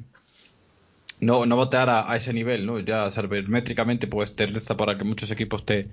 no, 1.21 1.45
no 1.45 1.55
batear 1.57 1.89
a, 1.89 2.15
ese 2.15 2.33
nivel, 2.33 2.65
¿no? 2.65 2.79
Ya 2.79 3.07
métricamente 3.47 4.07
pues 4.07 4.35
te 4.35 4.47
resta 4.47 4.75
para 4.77 4.97
que 4.97 5.03
muchos 5.05 5.31
equipos 5.31 5.65
te, 5.65 5.87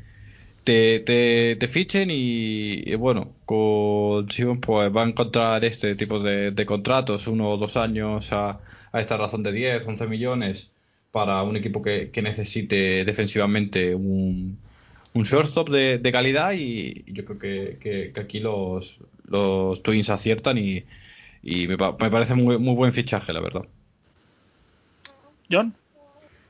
te, 0.65 1.01
te, 1.01 1.57
te 1.57 1.69
fichen 1.69 2.11
y, 2.11 2.83
y, 2.91 2.95
bueno, 2.97 3.35
con 3.45 4.31
Simon 4.31 4.61
pues 4.61 4.95
va 4.95 5.05
a 5.05 5.09
encontrar 5.09 5.65
este 5.65 5.95
tipo 5.97 6.19
de, 6.21 6.51
de 6.53 6.67
contratos, 6.67 7.29
uno 7.29 7.51
o 7.51 7.57
dos 7.59 7.77
años 7.77 8.33
a, 8.33 8.61
a, 8.93 9.01
esta 9.01 9.17
razón 9.17 9.43
de 9.43 9.53
10, 9.53 9.87
11 9.87 10.07
millones 10.09 10.71
para 11.13 11.43
un 11.43 11.57
equipo 11.57 11.83
que, 11.83 12.11
que 12.11 12.23
necesite 12.23 13.05
defensivamente 13.05 13.95
un 13.95 14.59
un 15.19 15.25
shortstop 15.25 15.69
de, 15.69 15.99
de 15.99 16.13
calidad 16.13 16.53
y, 16.53 17.05
yo 17.09 17.25
creo 17.25 17.39
que, 17.39 17.79
que, 17.81 18.13
que, 18.13 18.21
aquí 18.21 18.39
los, 18.39 19.01
los 19.25 19.83
Twins 19.83 20.11
aciertan 20.11 20.59
y, 20.59 20.85
y 21.43 21.67
me, 21.67 21.77
me, 21.77 22.11
parece 22.11 22.35
muy, 22.35 22.57
muy 22.59 22.75
buen 22.75 22.93
fichaje, 22.93 23.33
la 23.33 23.41
verdad. 23.41 23.67
John. 25.51 25.75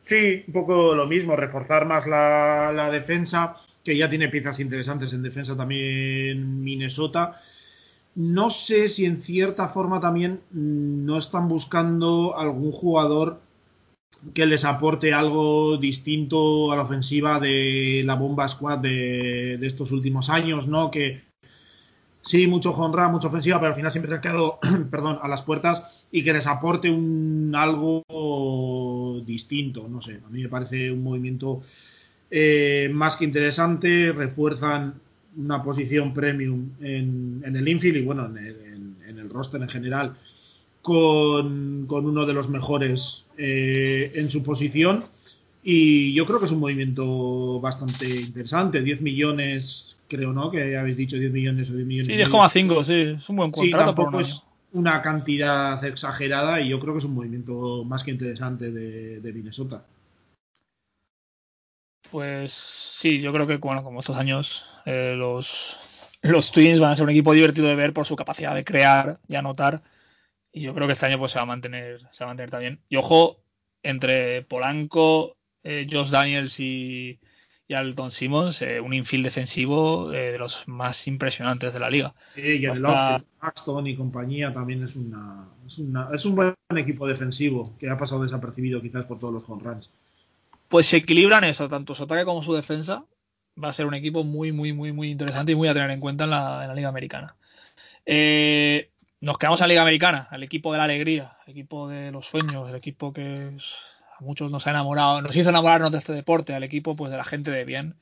Sí, 0.02 0.44
un 0.46 0.52
poco 0.52 0.94
lo 0.94 1.06
mismo, 1.06 1.34
reforzar 1.34 1.86
más 1.86 2.06
la, 2.06 2.72
la 2.74 2.90
defensa, 2.90 3.56
que 3.84 3.96
ya 3.96 4.10
tiene 4.10 4.28
piezas 4.28 4.60
interesantes 4.60 5.12
en 5.14 5.22
defensa 5.22 5.56
también 5.56 6.62
Minnesota. 6.62 7.40
No 8.14 8.50
sé 8.50 8.88
si 8.88 9.06
en 9.06 9.20
cierta 9.20 9.68
forma 9.68 10.00
también 10.00 10.40
no 10.50 11.16
están 11.16 11.48
buscando 11.48 12.36
algún 12.36 12.72
jugador 12.72 13.40
que 14.34 14.46
les 14.46 14.64
aporte 14.64 15.12
algo 15.12 15.76
distinto 15.76 16.72
a 16.72 16.76
la 16.76 16.82
ofensiva 16.82 17.38
de 17.38 18.02
la 18.04 18.14
bomba 18.14 18.48
squad 18.48 18.78
de, 18.78 19.56
de 19.58 19.66
estos 19.66 19.92
últimos 19.92 20.28
años, 20.28 20.66
¿no? 20.66 20.90
Que 20.90 21.22
sí, 22.22 22.46
mucho 22.46 22.72
honra, 22.72 23.08
mucha 23.08 23.28
ofensiva, 23.28 23.58
pero 23.58 23.70
al 23.70 23.76
final 23.76 23.90
siempre 23.90 24.10
se 24.10 24.16
han 24.16 24.20
quedado, 24.20 24.58
perdón, 24.90 25.18
a 25.22 25.28
las 25.28 25.42
puertas 25.42 25.84
y 26.10 26.22
que 26.22 26.32
les 26.32 26.46
aporte 26.46 26.90
un 26.90 27.54
algo 27.56 28.02
distinto, 29.24 29.88
no 29.88 30.00
sé, 30.00 30.20
a 30.24 30.30
mí 30.30 30.42
me 30.42 30.48
parece 30.48 30.90
un 30.90 31.02
movimiento 31.02 31.62
eh, 32.30 32.90
más 32.92 33.16
que 33.16 33.24
interesante, 33.24 34.12
refuerzan 34.12 34.94
una 35.36 35.62
posición 35.62 36.12
premium 36.12 36.70
en, 36.80 37.42
en 37.44 37.56
el 37.56 37.68
infield 37.68 37.98
y 37.98 38.02
bueno, 38.02 38.26
en 38.26 38.38
el, 38.38 38.60
en, 38.62 38.96
en 39.06 39.18
el 39.18 39.30
roster 39.30 39.62
en 39.62 39.68
general 39.68 40.16
con 40.82 41.90
uno 41.90 42.24
de 42.24 42.32
los 42.32 42.48
mejores 42.48 43.26
eh, 43.38 44.12
en 44.14 44.28
su 44.28 44.42
posición. 44.42 45.04
Y 45.62 46.12
yo 46.12 46.26
creo 46.26 46.38
que 46.38 46.46
es 46.46 46.50
un 46.50 46.60
movimiento 46.60 47.60
bastante 47.60 48.08
interesante. 48.08 48.82
10 48.82 49.00
millones, 49.00 49.98
creo, 50.08 50.32
¿no? 50.32 50.50
Que 50.50 50.76
habéis 50.76 50.96
dicho 50.96 51.16
10 51.16 51.32
millones 51.32 51.70
o 51.70 51.74
10 51.74 51.86
millones. 51.86 52.14
Sí, 52.14 52.32
10,5, 52.32 52.84
sí, 52.84 53.16
es 53.16 53.28
un 53.28 53.36
buen 53.36 53.50
contrato. 53.50 53.78
Sí, 53.78 53.86
tampoco 53.86 54.10
por 54.12 54.20
es 54.20 54.42
una 54.72 55.02
cantidad 55.02 55.82
exagerada 55.84 56.60
y 56.60 56.68
yo 56.68 56.80
creo 56.80 56.94
que 56.94 56.98
es 56.98 57.04
un 57.04 57.14
movimiento 57.14 57.84
más 57.84 58.04
que 58.04 58.10
interesante 58.10 58.70
de, 58.70 59.20
de 59.20 59.32
Minnesota. 59.32 59.82
Pues 62.10 62.52
sí, 62.52 63.20
yo 63.20 63.32
creo 63.32 63.46
que 63.46 63.56
bueno, 63.56 63.84
como 63.84 64.00
estos 64.00 64.16
años 64.16 64.66
eh, 64.86 65.14
los, 65.16 65.78
los 66.22 66.50
Twins 66.50 66.80
van 66.80 66.92
a 66.92 66.96
ser 66.96 67.04
un 67.04 67.10
equipo 67.10 67.34
divertido 67.34 67.68
de 67.68 67.76
ver 67.76 67.92
por 67.92 68.06
su 68.06 68.16
capacidad 68.16 68.54
de 68.54 68.64
crear 68.64 69.18
y 69.28 69.34
anotar 69.34 69.82
y 70.52 70.62
yo 70.62 70.74
creo 70.74 70.86
que 70.86 70.92
este 70.92 71.06
año 71.06 71.18
pues 71.18 71.32
se 71.32 71.38
va 71.38 71.42
a 71.42 71.46
mantener, 71.46 72.00
se 72.10 72.24
va 72.24 72.30
a 72.30 72.34
mantener 72.34 72.50
también. 72.50 72.80
Y 72.88 72.96
ojo, 72.96 73.38
entre 73.82 74.42
Polanco, 74.42 75.36
eh, 75.62 75.86
Josh 75.90 76.10
Daniels 76.10 76.58
y, 76.60 77.18
y 77.66 77.74
Alton 77.74 78.10
Simmons, 78.10 78.62
eh, 78.62 78.80
un 78.80 78.94
infield 78.94 79.24
defensivo 79.24 80.12
eh, 80.12 80.32
de 80.32 80.38
los 80.38 80.66
más 80.68 81.06
impresionantes 81.06 81.72
de 81.72 81.80
la 81.80 81.90
liga. 81.90 82.14
Sí, 82.34 82.42
y 82.42 82.64
el 82.64 82.72
Hasta... 82.72 83.24
Y 83.84 83.94
compañía 83.94 84.52
también 84.52 84.82
es 84.82 84.96
una, 84.96 85.48
es 85.66 85.78
una, 85.78 86.08
es 86.12 86.24
un 86.24 86.34
buen 86.34 86.54
equipo 86.76 87.06
defensivo 87.06 87.76
que 87.78 87.88
ha 87.88 87.96
pasado 87.96 88.22
desapercibido 88.22 88.80
quizás 88.80 89.04
por 89.04 89.18
todos 89.18 89.34
los 89.34 89.48
home 89.48 89.62
runs. 89.62 89.90
Pues 90.68 90.86
se 90.86 90.98
equilibran 90.98 91.44
eso, 91.44 91.68
tanto 91.68 91.94
su 91.94 92.04
ataque 92.04 92.24
como 92.24 92.42
su 92.42 92.54
defensa. 92.54 93.04
Va 93.62 93.68
a 93.68 93.72
ser 93.72 93.86
un 93.86 93.94
equipo 93.94 94.24
muy, 94.24 94.52
muy, 94.52 94.72
muy, 94.72 94.92
muy 94.92 95.10
interesante 95.10 95.52
y 95.52 95.54
muy 95.54 95.68
a 95.68 95.74
tener 95.74 95.90
en 95.90 96.00
cuenta 96.00 96.24
en 96.24 96.30
la, 96.30 96.62
en 96.62 96.68
la 96.68 96.74
liga 96.74 96.88
americana. 96.88 97.36
Eh, 98.06 98.90
nos 99.20 99.38
quedamos 99.38 99.60
en 99.60 99.64
la 99.64 99.68
Liga 99.68 99.82
Americana, 99.82 100.28
el 100.32 100.42
equipo 100.42 100.72
de 100.72 100.78
la 100.78 100.84
alegría, 100.84 101.36
el 101.46 101.52
equipo 101.52 101.88
de 101.88 102.10
los 102.12 102.26
sueños, 102.26 102.70
el 102.70 102.76
equipo 102.76 103.12
que 103.12 103.50
a 104.18 104.24
muchos 104.24 104.50
nos 104.50 104.66
ha 104.66 104.70
enamorado, 104.70 105.22
nos 105.22 105.34
hizo 105.34 105.50
enamorarnos 105.50 105.90
de 105.90 105.98
este 105.98 106.12
deporte, 106.12 106.54
al 106.54 106.62
equipo 106.62 106.96
pues 106.96 107.10
de 107.10 107.16
la 107.16 107.24
gente 107.24 107.50
de 107.50 107.64
bien, 107.64 108.00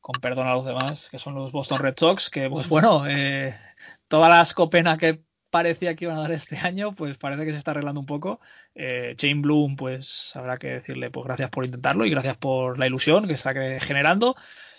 con 0.00 0.20
perdón 0.20 0.48
a 0.48 0.54
los 0.54 0.66
demás, 0.66 1.08
que 1.10 1.18
son 1.18 1.34
los 1.34 1.52
Boston 1.52 1.78
Red 1.78 1.94
Sox, 1.96 2.28
que 2.28 2.50
pues 2.50 2.68
bueno, 2.68 3.06
eh, 3.06 3.54
toda 4.08 4.28
la 4.28 4.42
escopena 4.42 4.98
que 4.98 5.22
parecía 5.50 5.94
que 5.94 6.06
iban 6.06 6.16
a 6.16 6.22
dar 6.22 6.32
este 6.32 6.56
año, 6.58 6.92
pues 6.92 7.16
parece 7.18 7.44
que 7.44 7.52
se 7.52 7.58
está 7.58 7.70
arreglando 7.72 8.00
un 8.00 8.06
poco. 8.06 8.40
Eh, 8.74 9.14
Shane 9.16 9.42
Bloom, 9.42 9.76
pues 9.76 10.32
habrá 10.34 10.58
que 10.58 10.68
decirle 10.68 11.10
pues 11.10 11.24
gracias 11.24 11.50
por 11.50 11.64
intentarlo 11.64 12.04
y 12.04 12.10
gracias 12.10 12.36
por 12.36 12.78
la 12.78 12.86
ilusión 12.86 13.26
que 13.26 13.34
está 13.34 13.54
generando. 13.80 14.34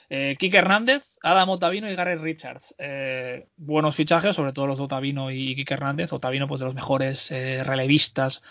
Eh, 0.10 0.38
Hernández, 0.40 1.18
Adam 1.24 1.50
Otavino 1.50 1.90
y 1.90 1.96
Garrett 1.96 2.22
Richards. 2.22 2.76
Eh, 2.78 3.48
buenos 3.58 3.96
fichajes, 3.96 4.36
sobre 4.36 4.54
todo 4.54 4.68
los 4.68 4.78
de 4.78 4.84
Otavino 4.84 5.32
y 5.32 5.56
Kike 5.56 5.74
Hernández. 5.74 6.14
Otavino, 6.14 6.48
pues 6.48 6.60
de 6.60 6.66
los 6.66 6.76
mejores 6.76 7.32
eh, 7.32 7.64
relevistas. 7.64 8.42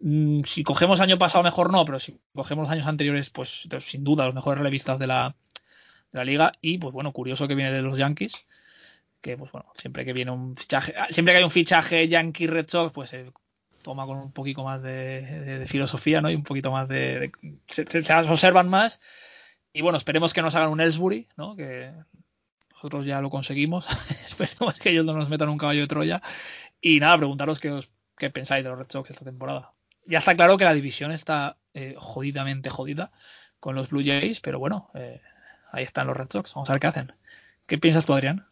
Mm, 0.00 0.42
si 0.42 0.64
cogemos 0.64 1.00
año 1.00 1.18
pasado, 1.18 1.44
mejor 1.44 1.70
no, 1.70 1.84
pero 1.84 1.98
si 1.98 2.18
cogemos 2.34 2.62
los 2.62 2.72
años 2.72 2.86
anteriores, 2.86 3.30
pues 3.30 3.68
sin 3.80 4.04
duda 4.04 4.26
los 4.26 4.34
mejores 4.34 4.58
relevistas 4.58 4.98
de 4.98 5.06
la, 5.06 5.36
liga. 6.12 6.52
Y 6.60 6.78
pues 6.78 6.92
bueno, 6.92 7.12
curioso 7.12 7.48
que 7.48 7.54
viene 7.54 7.72
de 7.72 7.82
los 7.82 7.98
Yankees. 7.98 8.46
Que 9.20 9.36
pues 9.36 9.52
bueno, 9.52 9.72
siempre 9.76 10.04
que 10.04 10.12
viene 10.12 10.32
un 10.32 10.56
fichaje, 10.56 10.94
ah, 10.98 11.06
siempre 11.10 11.32
que 11.32 11.38
hay 11.38 11.44
un 11.44 11.50
fichaje 11.50 12.08
Yankee 12.08 12.48
Red 12.48 12.68
Sox, 12.68 12.92
pues 12.92 13.10
se 13.10 13.30
toma 13.82 14.06
con 14.06 14.18
un 14.18 14.32
poquito 14.32 14.64
más 14.64 14.82
de, 14.82 15.64
filosofía, 15.68 16.20
¿no? 16.20 16.30
Y 16.30 16.34
un 16.34 16.42
poquito 16.42 16.72
más 16.72 16.88
de. 16.88 17.20
de 17.20 17.32
se, 17.68 17.86
se 17.86 18.12
observan 18.14 18.68
más. 18.68 19.00
Y 19.72 19.80
bueno, 19.82 19.96
esperemos 19.98 20.34
que 20.34 20.42
nos 20.42 20.54
hagan 20.54 20.68
un 20.68 20.80
Ellsbury, 20.80 21.28
¿no? 21.36 21.56
Que 21.56 21.92
nosotros 22.72 23.06
ya 23.06 23.20
lo 23.20 23.30
conseguimos. 23.30 23.86
esperemos 24.10 24.78
que 24.78 24.90
ellos 24.90 25.06
no 25.06 25.14
nos 25.14 25.28
metan 25.28 25.48
un 25.48 25.58
caballo 25.58 25.80
de 25.80 25.86
Troya. 25.86 26.22
Y 26.80 27.00
nada, 27.00 27.16
preguntaros 27.16 27.58
qué, 27.60 27.70
os, 27.70 27.90
qué 28.18 28.28
pensáis 28.28 28.64
de 28.64 28.70
los 28.70 28.78
Red 28.78 28.90
Sox 28.90 29.10
esta 29.10 29.24
temporada. 29.24 29.72
Ya 30.04 30.18
está 30.18 30.36
claro 30.36 30.58
que 30.58 30.64
la 30.64 30.74
división 30.74 31.12
está 31.12 31.56
eh, 31.74 31.94
jodidamente 31.96 32.68
jodida 32.68 33.12
con 33.60 33.74
los 33.74 33.90
Blue 33.90 34.02
Jays, 34.04 34.40
pero 34.40 34.58
bueno, 34.58 34.88
eh, 34.94 35.20
ahí 35.70 35.84
están 35.84 36.08
los 36.08 36.16
Red 36.16 36.28
Sox. 36.30 36.52
Vamos 36.54 36.68
a 36.68 36.72
ver 36.72 36.80
qué 36.80 36.86
hacen. 36.88 37.12
¿Qué 37.66 37.78
piensas 37.78 38.04
tú, 38.04 38.12
Adrián? 38.12 38.44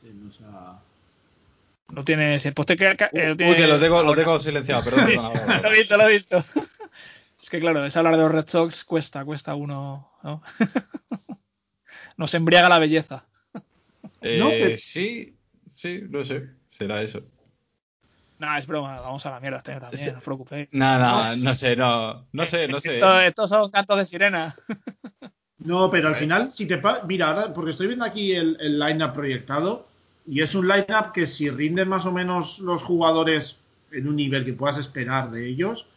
Se 0.00 0.06
nos 0.14 0.40
ha 0.42 0.80
no 1.90 2.04
tiene 2.04 2.34
ese 2.34 2.52
poste 2.52 2.76
que, 2.76 2.96
que- 2.96 3.08
eh, 3.12 3.30
Uy, 3.32 3.56
que 3.56 3.66
lo 3.66 3.78
tengo, 3.78 4.02
lo 4.02 4.14
tengo 4.14 4.38
silenciado, 4.38 4.84
perdón. 4.84 5.32
lo 5.62 5.70
he 5.72 5.78
visto, 5.78 5.96
lo 5.96 6.08
he 6.08 6.12
visto. 6.12 6.36
Es 7.42 7.50
que 7.50 7.60
claro, 7.60 7.82
es 7.86 7.96
hablar 7.96 8.16
de 8.16 8.22
los 8.24 8.32
Red 8.32 8.48
Sox 8.48 8.84
cuesta, 8.84 9.24
cuesta 9.24 9.54
uno, 9.54 10.10
¿no? 10.22 10.42
Nos 12.18 12.34
embriaga 12.34 12.68
la 12.68 12.78
belleza. 12.78 13.26
Eh, 14.20 14.38
No, 14.38 14.48
pero- 14.50 14.76
Sí, 14.76 15.36
sí, 15.72 16.02
no 16.10 16.24
sé, 16.24 16.50
será 16.66 17.00
eso. 17.00 17.22
No, 18.38 18.54
es 18.56 18.66
broma, 18.66 19.00
vamos 19.00 19.24
a 19.24 19.30
la 19.30 19.40
mierda 19.40 19.58
este 19.58 19.72
también, 19.80 20.02
Sí. 20.04 20.10
no 20.10 20.18
os 20.18 20.24
preocupéis. 20.24 20.68
No, 20.72 20.98
no, 20.98 21.36
no 21.36 21.54
sé, 21.54 21.74
no, 21.74 22.26
no 22.32 22.44
sé, 22.46 22.68
no 22.68 22.80
sé. 22.80 22.96
Esto- 22.96 23.20
estos 23.20 23.50
son 23.50 23.70
cantos 23.70 23.96
de 23.98 24.06
sirena. 24.06 24.54
No, 25.60 25.90
pero 25.90 26.06
al 26.08 26.14
final, 26.14 26.52
si 26.52 26.66
te 26.66 26.80
mira, 27.06 27.26
ahora, 27.28 27.52
porque 27.52 27.72
estoy 27.72 27.88
viendo 27.88 28.04
aquí 28.04 28.30
el, 28.32 28.56
el 28.60 28.78
line-up 28.78 29.12
proyectado, 29.12 29.87
y 30.28 30.42
es 30.42 30.54
un 30.54 30.68
line-up 30.68 31.12
que 31.12 31.26
si 31.26 31.48
rinden 31.48 31.88
más 31.88 32.04
o 32.06 32.12
menos 32.12 32.58
los 32.58 32.82
jugadores 32.82 33.60
en 33.90 34.06
un 34.06 34.16
nivel 34.16 34.44
que 34.44 34.52
puedas 34.52 34.78
esperar 34.78 35.30
de 35.30 35.48
ellos, 35.48 35.88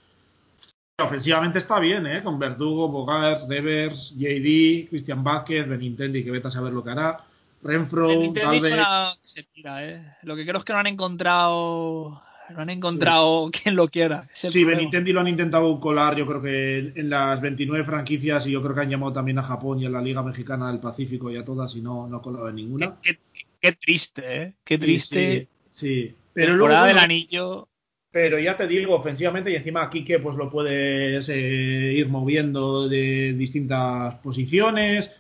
ofensivamente 0.98 1.60
está 1.60 1.80
bien, 1.80 2.08
¿eh? 2.08 2.24
Con 2.24 2.40
Verdugo, 2.40 2.88
Bogarts, 2.88 3.48
Devers, 3.48 4.14
JD, 4.16 4.90
Cristian 4.90 5.24
Vázquez, 5.24 5.68
Benintendi, 5.68 6.24
que 6.24 6.32
vete 6.32 6.48
a 6.48 6.52
saber 6.52 6.72
lo 6.72 6.84
que 6.84 6.92
hará, 6.92 7.26
Renfro, 7.64 8.10
suena 8.10 9.14
que 9.22 9.28
se 9.28 9.44
tira, 9.44 9.86
¿eh? 9.86 10.18
Lo 10.24 10.36
que 10.36 10.46
creo 10.46 10.58
es 10.58 10.64
que 10.64 10.74
no 10.74 10.80
han 10.80 10.88
encontrado. 10.88 12.22
No 12.54 12.62
han 12.62 12.70
encontrado 12.70 13.50
quien 13.64 13.76
lo 13.76 13.88
quiera. 13.88 14.28
Sí. 14.34 14.64
Benintendi 14.64 15.12
lo 15.14 15.22
han 15.22 15.28
intentado 15.28 15.80
colar, 15.80 16.16
yo 16.16 16.26
creo 16.26 16.42
que 16.42 16.78
en 16.96 17.10
las 17.10 17.40
29 17.42 17.84
franquicias, 17.84 18.46
y 18.48 18.52
yo 18.52 18.62
creo 18.62 18.76
que 18.76 18.82
han 18.82 18.90
llamado 18.90 19.14
también 19.14 19.40
a 19.40 19.44
Japón 19.44 19.80
y 19.80 19.86
a 19.86 19.90
la 19.90 20.02
Liga 20.02 20.24
Mexicana 20.24 20.70
del 20.72 20.80
Pacífico 20.80 21.32
y 21.32 21.38
a 21.38 21.46
todas, 21.46 21.76
y 21.76 21.82
no, 21.82 22.08
no 22.08 22.18
ha 22.18 22.22
colado 22.22 22.50
en 22.50 22.56
ninguna. 22.56 22.96
Qué, 23.02 23.18
qué- 23.34 23.46
qué 23.60 23.72
triste, 23.74 24.42
¿eh? 24.44 24.54
Qué 24.64 24.78
triste. 24.78 25.48
Sí, 25.74 26.08
sí. 26.08 26.16
Pero 26.34 26.56
luego, 26.56 26.84
del 26.84 26.98
anillo. 26.98 27.68
Pero 28.12 28.40
ya 28.40 28.58
te 28.58 28.68
digo, 28.68 28.96
ofensivamente, 28.96 29.52
y 29.52 29.56
encima 29.56 29.90
Quique 29.90 30.20
pues 30.20 30.36
lo 30.36 30.50
puedes 30.50 31.30
eh, 31.30 31.94
ir 31.96 32.10
moviendo 32.10 32.90
de 32.90 33.34
distintas 33.34 34.16
posiciones. 34.16 35.14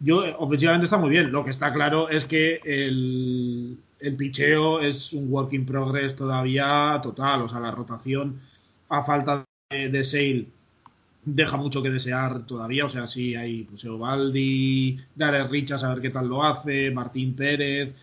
Yo, 0.00 0.24
ofensivamente 0.38 0.86
está 0.86 0.98
muy 0.98 1.10
bien. 1.10 1.30
Lo 1.30 1.44
que 1.44 1.50
está 1.50 1.72
claro 1.72 2.08
es 2.08 2.24
que 2.24 2.60
el, 2.64 3.78
el 4.02 4.16
picheo 4.16 4.80
es 4.80 5.12
un 5.12 5.32
work 5.32 5.52
in 5.52 5.64
progress 5.64 6.16
todavía 6.16 7.00
total. 7.02 7.42
O 7.42 7.48
sea, 7.48 7.60
la 7.60 7.70
rotación 7.70 8.40
a 8.88 9.02
falta 9.02 9.44
de, 9.70 9.88
de 9.88 10.04
Sale 10.04 10.46
deja 11.24 11.56
mucho 11.56 11.82
que 11.82 11.90
desear 11.90 12.46
todavía. 12.46 12.84
O 12.84 12.88
sea, 12.88 13.06
sí 13.06 13.34
hay 13.34 13.62
pues, 13.64 13.84
Eovaldi, 13.84 14.98
Darek 15.14 15.50
Richards, 15.50 15.84
a 15.84 15.94
ver 15.94 16.02
qué 16.02 16.10
tal 16.10 16.28
lo 16.28 16.42
hace, 16.42 16.90
Martín 16.90 17.34
Pérez, 17.34 17.94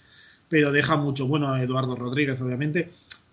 pero 0.48 0.72
deja 0.72 0.96
mucho. 0.98 1.28
Bueno, 1.28 1.56
Eduardo 1.58 1.96
Rodríguez, 1.96 2.40
obviamente 2.42 2.90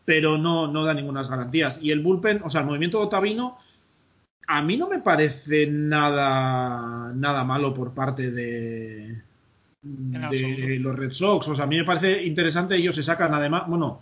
pero 0.06 0.38
no, 0.38 0.68
no 0.68 0.84
da 0.84 0.94
ninguna 0.94 1.24
garantías. 1.24 1.78
Y 1.82 1.90
el 1.90 2.00
bullpen, 2.00 2.40
o 2.42 2.48
sea, 2.48 2.62
el 2.62 2.68
movimiento 2.68 2.98
de 2.98 3.06
Otavino, 3.06 3.58
a 4.46 4.62
mí 4.62 4.76
no 4.76 4.88
me 4.88 5.00
parece 5.00 5.66
nada, 5.66 7.12
nada 7.12 7.44
malo 7.44 7.74
por 7.74 7.92
parte 7.92 8.30
de, 8.30 9.20
de 9.86 10.78
los 10.80 10.96
Red 10.96 11.12
Sox. 11.12 11.48
O 11.48 11.54
sea, 11.54 11.64
a 11.64 11.68
mí 11.68 11.76
me 11.76 11.84
parece 11.84 12.24
interesante. 12.24 12.76
Ellos 12.76 12.94
se 12.94 13.02
sacan 13.02 13.34
además, 13.34 13.64
bueno, 13.68 14.00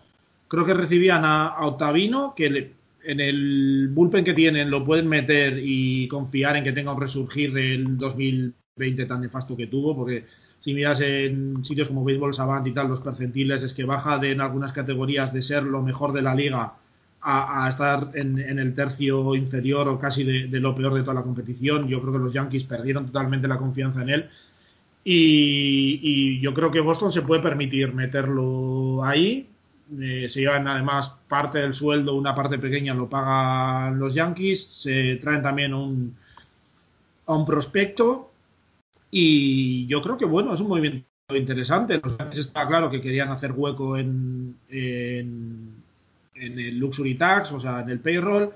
creo 0.48 0.65
que 0.65 0.74
recibían 0.74 1.24
a, 1.24 1.48
a 1.48 1.66
Otavino, 1.66 2.35
que 2.36 2.51
le- 2.51 2.73
en 3.05 3.20
el 3.20 3.89
bullpen 3.93 4.24
que 4.24 4.32
tienen 4.35 4.70
lo 4.70 4.82
pueden 4.85 5.09
meter 5.09 5.61
y 5.62 6.09
confiar 6.09 6.56
en 6.56 6.65
que 6.65 6.73
tenga 6.73 6.93
un 6.93 7.01
resurgir 7.01 7.52
del 7.52 7.98
2020 7.98 9.05
tan 9.06 9.20
nefasto 9.20 9.56
que 9.56 9.66
tuvo, 9.66 9.94
porque 9.94 10.24
si 10.61 10.73
miras 10.74 11.01
en 11.02 11.62
sitios 11.65 11.89
como 11.89 12.02
Baseball 12.05 12.32
Savant 12.32 12.66
y 12.66 12.73
tal, 12.73 12.89
los 12.89 13.01
percentiles 13.01 13.62
es 13.62 13.74
que 13.74 13.85
baja 13.85 14.19
de 14.19 14.32
en 14.32 14.40
algunas 14.40 14.73
categorías 14.73 15.32
de 15.35 15.43
ser 15.43 15.65
lo 15.65 15.82
mejor 15.82 16.12
de 16.15 16.23
la 16.23 16.35
liga 16.35 16.74
a, 17.20 17.65
a 17.65 17.69
estar 17.69 18.11
en, 18.15 18.39
en 18.39 18.59
el 18.59 18.74
tercio 18.74 19.35
inferior 19.35 19.89
o 19.89 19.98
casi 19.98 20.24
de, 20.24 20.47
de 20.48 20.61
lo 20.61 20.74
peor 20.74 20.94
de 20.94 21.01
toda 21.02 21.15
la 21.15 21.23
competición. 21.23 21.89
Yo 21.89 22.01
creo 22.01 22.12
que 22.15 22.19
los 22.19 22.32
Yankees 22.32 22.65
perdieron 22.65 23.06
totalmente 23.06 23.48
la 23.48 23.59
confianza 23.59 24.02
en 24.02 24.09
él. 24.11 24.27
Y, 25.05 26.40
yo 26.40 26.55
creo 26.55 26.70
que 26.70 26.81
Boston 26.81 27.12
se 27.12 27.22
puede 27.22 27.43
permitir 27.43 27.93
meterlo 27.93 29.05
ahí. 29.05 29.48
Eh, 30.01 30.28
se 30.31 30.40
llevan 30.40 30.66
además 30.66 31.14
parte 31.28 31.59
del 31.59 31.74
sueldo, 31.74 32.14
una 32.14 32.35
parte 32.35 32.59
pequeña 32.59 32.94
lo 32.94 33.09
pagan 33.09 33.98
los 33.98 34.14
Yankees. 34.14 34.64
Se 34.64 35.16
traen 35.16 35.43
también 35.43 35.74
un, 35.74 36.16
a 37.26 37.36
un 37.36 37.44
prospecto. 37.44 38.31
Y 39.10 39.86
yo 39.86 40.01
creo 40.02 40.16
que 40.16 40.24
bueno, 40.24 40.55
es 40.55 40.60
un 40.60 40.68
movimiento 40.68 41.06
interesante. 41.35 42.01
Los 42.02 42.16
Yankees 42.18 42.39
está 42.39 42.66
claro 42.66 42.90
que 42.90 43.02
querían 43.02 43.28
hacer 43.31 43.52
hueco 43.52 43.97
en 43.97 44.56
el 46.35 46.78
Luxury 46.78 47.14
Tax, 47.14 47.52
o 47.52 47.60
sea, 47.60 47.81
en 47.81 47.90
el 47.90 48.01
payroll. 48.01 48.52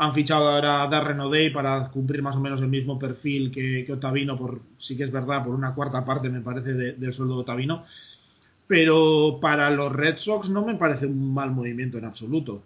Han 0.00 0.14
fichado 0.14 0.48
ahora 0.48 0.82
a 0.84 0.86
Darren 0.86 1.18
O'Day 1.20 1.50
para 1.50 1.88
cumplir 1.90 2.22
más 2.22 2.36
o 2.36 2.40
menos 2.40 2.60
el 2.60 2.68
mismo 2.68 2.98
perfil 2.98 3.50
que, 3.50 3.84
que 3.84 3.92
Otavino, 3.92 4.36
por 4.36 4.60
sí 4.76 4.96
que 4.96 5.02
es 5.02 5.10
verdad, 5.10 5.44
por 5.44 5.54
una 5.54 5.74
cuarta 5.74 6.04
parte, 6.04 6.28
me 6.28 6.40
parece, 6.40 6.72
de- 6.74 6.92
del 6.92 7.12
sueldo 7.12 7.34
de 7.34 7.40
Otavino. 7.40 7.84
Pero 8.68 9.38
para 9.40 9.70
los 9.70 9.92
Red 9.92 10.18
Sox 10.18 10.50
no 10.50 10.64
me 10.64 10.76
parece 10.76 11.06
un 11.06 11.34
mal 11.34 11.50
movimiento 11.50 11.98
en 11.98 12.04
absoluto. 12.04 12.62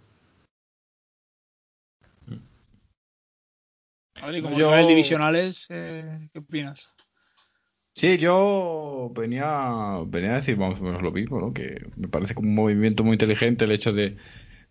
Adri, 4.21 4.43
como 4.43 4.59
Yo- 4.59 4.87
divisionales, 4.87 5.67
eh, 5.71 6.29
¿qué 6.33 6.39
opinas? 6.39 6.93
Sí, 7.95 8.19
yo 8.19 9.11
venía, 9.15 9.99
venía 10.07 10.33
a 10.33 10.37
decir 10.37 10.57
más 10.57 10.81
o 10.81 10.85
menos 10.85 11.03
lo 11.03 11.13
mismo, 11.13 11.41
¿no? 11.41 11.53
Que 11.53 11.87
me 11.97 12.09
parece 12.09 12.35
como 12.35 12.49
un 12.49 12.55
movimiento 12.55 13.05
muy 13.05 13.15
inteligente 13.15 13.65
el 13.65 13.73
hecho 13.73 13.93
de, 13.93 14.17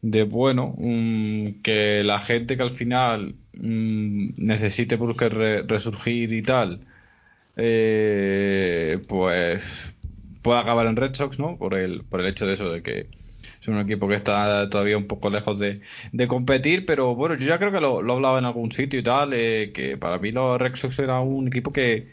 de 0.01 0.23
bueno, 0.23 0.75
mm, 0.77 1.61
que 1.63 2.03
la 2.03 2.19
gente 2.19 2.57
que 2.57 2.63
al 2.63 2.69
final 2.71 3.35
mm, 3.53 4.29
necesite 4.37 4.95
buscar 4.97 5.33
re- 5.33 5.63
resurgir 5.63 6.33
y 6.33 6.41
tal, 6.43 6.81
eh, 7.57 8.99
pues 9.07 9.95
pueda 10.41 10.59
acabar 10.61 10.87
en 10.87 10.95
Red 10.95 11.13
Sox, 11.15 11.39
¿no? 11.39 11.57
Por 11.57 11.75
el, 11.75 12.03
por 12.05 12.21
el 12.21 12.27
hecho 12.27 12.47
de 12.47 12.53
eso, 12.53 12.71
de 12.71 12.81
que 12.83 13.09
es 13.61 13.67
un 13.67 13.77
equipo 13.79 14.07
que 14.07 14.15
está 14.15 14.69
todavía 14.69 14.97
un 14.97 15.07
poco 15.07 15.29
lejos 15.29 15.59
de, 15.59 15.81
de 16.11 16.27
competir, 16.27 16.85
pero 16.85 17.15
bueno, 17.15 17.35
yo 17.35 17.45
ya 17.47 17.59
creo 17.59 17.71
que 17.71 17.81
lo, 17.81 18.01
lo 18.01 18.13
hablaba 18.13 18.39
en 18.39 18.45
algún 18.45 18.71
sitio 18.71 18.99
y 18.99 19.03
tal, 19.03 19.33
eh, 19.33 19.71
que 19.73 19.97
para 19.97 20.17
mí 20.19 20.31
los 20.31 20.59
Red 20.59 20.75
Sox 20.75 20.97
era 20.99 21.19
un 21.21 21.47
equipo 21.47 21.71
que, 21.73 22.11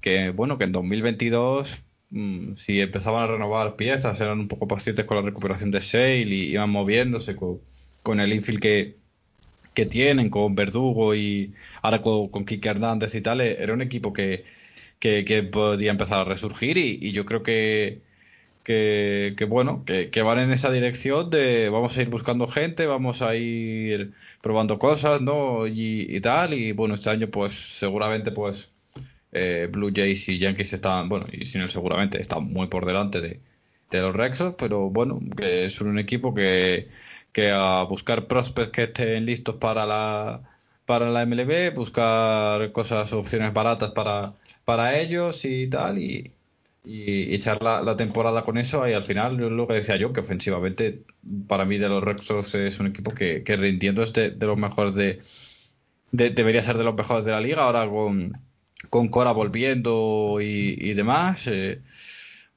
que 0.00 0.30
bueno, 0.30 0.58
que 0.58 0.64
en 0.64 0.72
2022, 0.72 1.84
mm, 1.84 1.85
si 2.10 2.80
empezaban 2.80 3.22
a 3.24 3.26
renovar 3.26 3.76
piezas, 3.76 4.20
eran 4.20 4.40
un 4.40 4.48
poco 4.48 4.68
pacientes 4.68 5.04
con 5.04 5.16
la 5.16 5.22
recuperación 5.22 5.70
de 5.70 5.80
Sale 5.80 6.18
y 6.18 6.52
iban 6.52 6.70
moviéndose 6.70 7.36
con, 7.36 8.20
el 8.20 8.32
infield 8.32 8.60
que, 8.60 8.96
que 9.74 9.86
tienen, 9.86 10.30
con 10.30 10.54
Verdugo 10.54 11.14
y 11.14 11.54
ahora 11.82 12.02
con, 12.02 12.28
con 12.28 12.44
Kike 12.44 12.68
Hernández 12.68 13.14
y 13.14 13.20
tal, 13.22 13.40
era 13.40 13.74
un 13.74 13.82
equipo 13.82 14.12
que, 14.12 14.44
que, 15.00 15.42
podía 15.52 15.90
empezar 15.90 16.20
a 16.20 16.24
resurgir 16.24 16.78
y, 16.78 17.12
yo 17.12 17.26
creo 17.26 17.42
que, 17.42 18.02
que, 18.64 19.34
que 19.36 19.44
bueno, 19.44 19.84
que, 19.84 20.10
que 20.10 20.22
van 20.22 20.38
en 20.38 20.50
esa 20.52 20.70
dirección 20.70 21.30
de 21.30 21.68
vamos 21.70 21.96
a 21.98 22.02
ir 22.02 22.08
buscando 22.10 22.46
gente, 22.48 22.86
vamos 22.86 23.22
a 23.22 23.36
ir 23.36 24.12
probando 24.42 24.78
cosas, 24.78 25.20
¿no? 25.20 25.66
Y, 25.66 26.06
y 26.08 26.20
tal, 26.20 26.54
y 26.54 26.72
bueno, 26.72 26.94
este 26.94 27.10
año 27.10 27.28
pues 27.30 27.54
seguramente 27.54 28.32
pues 28.32 28.72
eh, 29.32 29.68
Blue 29.70 29.90
Jays 29.94 30.28
y 30.28 30.38
Yankees 30.38 30.72
están, 30.72 31.08
bueno, 31.08 31.26
y 31.32 31.44
sin 31.46 31.60
él 31.62 31.70
seguramente 31.70 32.20
están 32.20 32.44
muy 32.44 32.66
por 32.68 32.84
delante 32.86 33.20
de, 33.20 33.40
de 33.90 34.00
los 34.00 34.14
Rexos, 34.14 34.54
pero 34.58 34.90
bueno, 34.90 35.20
que 35.36 35.64
es 35.66 35.80
un 35.80 35.98
equipo 35.98 36.34
que, 36.34 36.88
que 37.32 37.50
a 37.52 37.82
buscar 37.84 38.26
prospects 38.28 38.70
que 38.72 38.82
estén 38.84 39.26
listos 39.26 39.56
para 39.56 39.86
la 39.86 40.42
para 40.86 41.10
la 41.10 41.22
MLB, 41.22 41.74
buscar 41.74 42.70
cosas, 42.72 43.12
opciones 43.12 43.52
baratas 43.52 43.90
para, 43.90 44.34
para 44.64 44.96
ellos 44.98 45.44
y 45.44 45.66
tal, 45.68 45.98
y, 45.98 46.32
y 46.84 47.34
echar 47.34 47.60
la, 47.62 47.82
la 47.82 47.96
temporada 47.96 48.44
con 48.44 48.56
eso, 48.58 48.88
y 48.88 48.92
al 48.92 49.02
final 49.02 49.36
lo 49.36 49.66
que 49.66 49.74
decía 49.74 49.96
yo, 49.96 50.12
que 50.12 50.20
ofensivamente 50.20 51.02
para 51.48 51.64
mí 51.64 51.78
de 51.78 51.88
los 51.88 52.02
Rexos 52.04 52.54
es 52.54 52.78
un 52.80 52.86
equipo 52.88 53.12
que, 53.14 53.42
que 53.42 53.56
rindiendo 53.56 54.02
es 54.04 54.12
de, 54.12 54.30
de 54.30 54.46
los 54.46 54.56
mejores 54.56 54.94
de, 54.94 55.20
de- 56.12 56.30
debería 56.30 56.62
ser 56.62 56.78
de 56.78 56.84
los 56.84 56.94
mejores 56.94 57.24
de 57.24 57.32
la 57.32 57.40
liga, 57.40 57.64
ahora 57.64 57.88
con, 57.90 58.32
con 58.90 59.08
Cora 59.08 59.32
volviendo 59.32 60.38
y, 60.40 60.76
y 60.80 60.94
demás. 60.94 61.46
eh, 61.48 61.82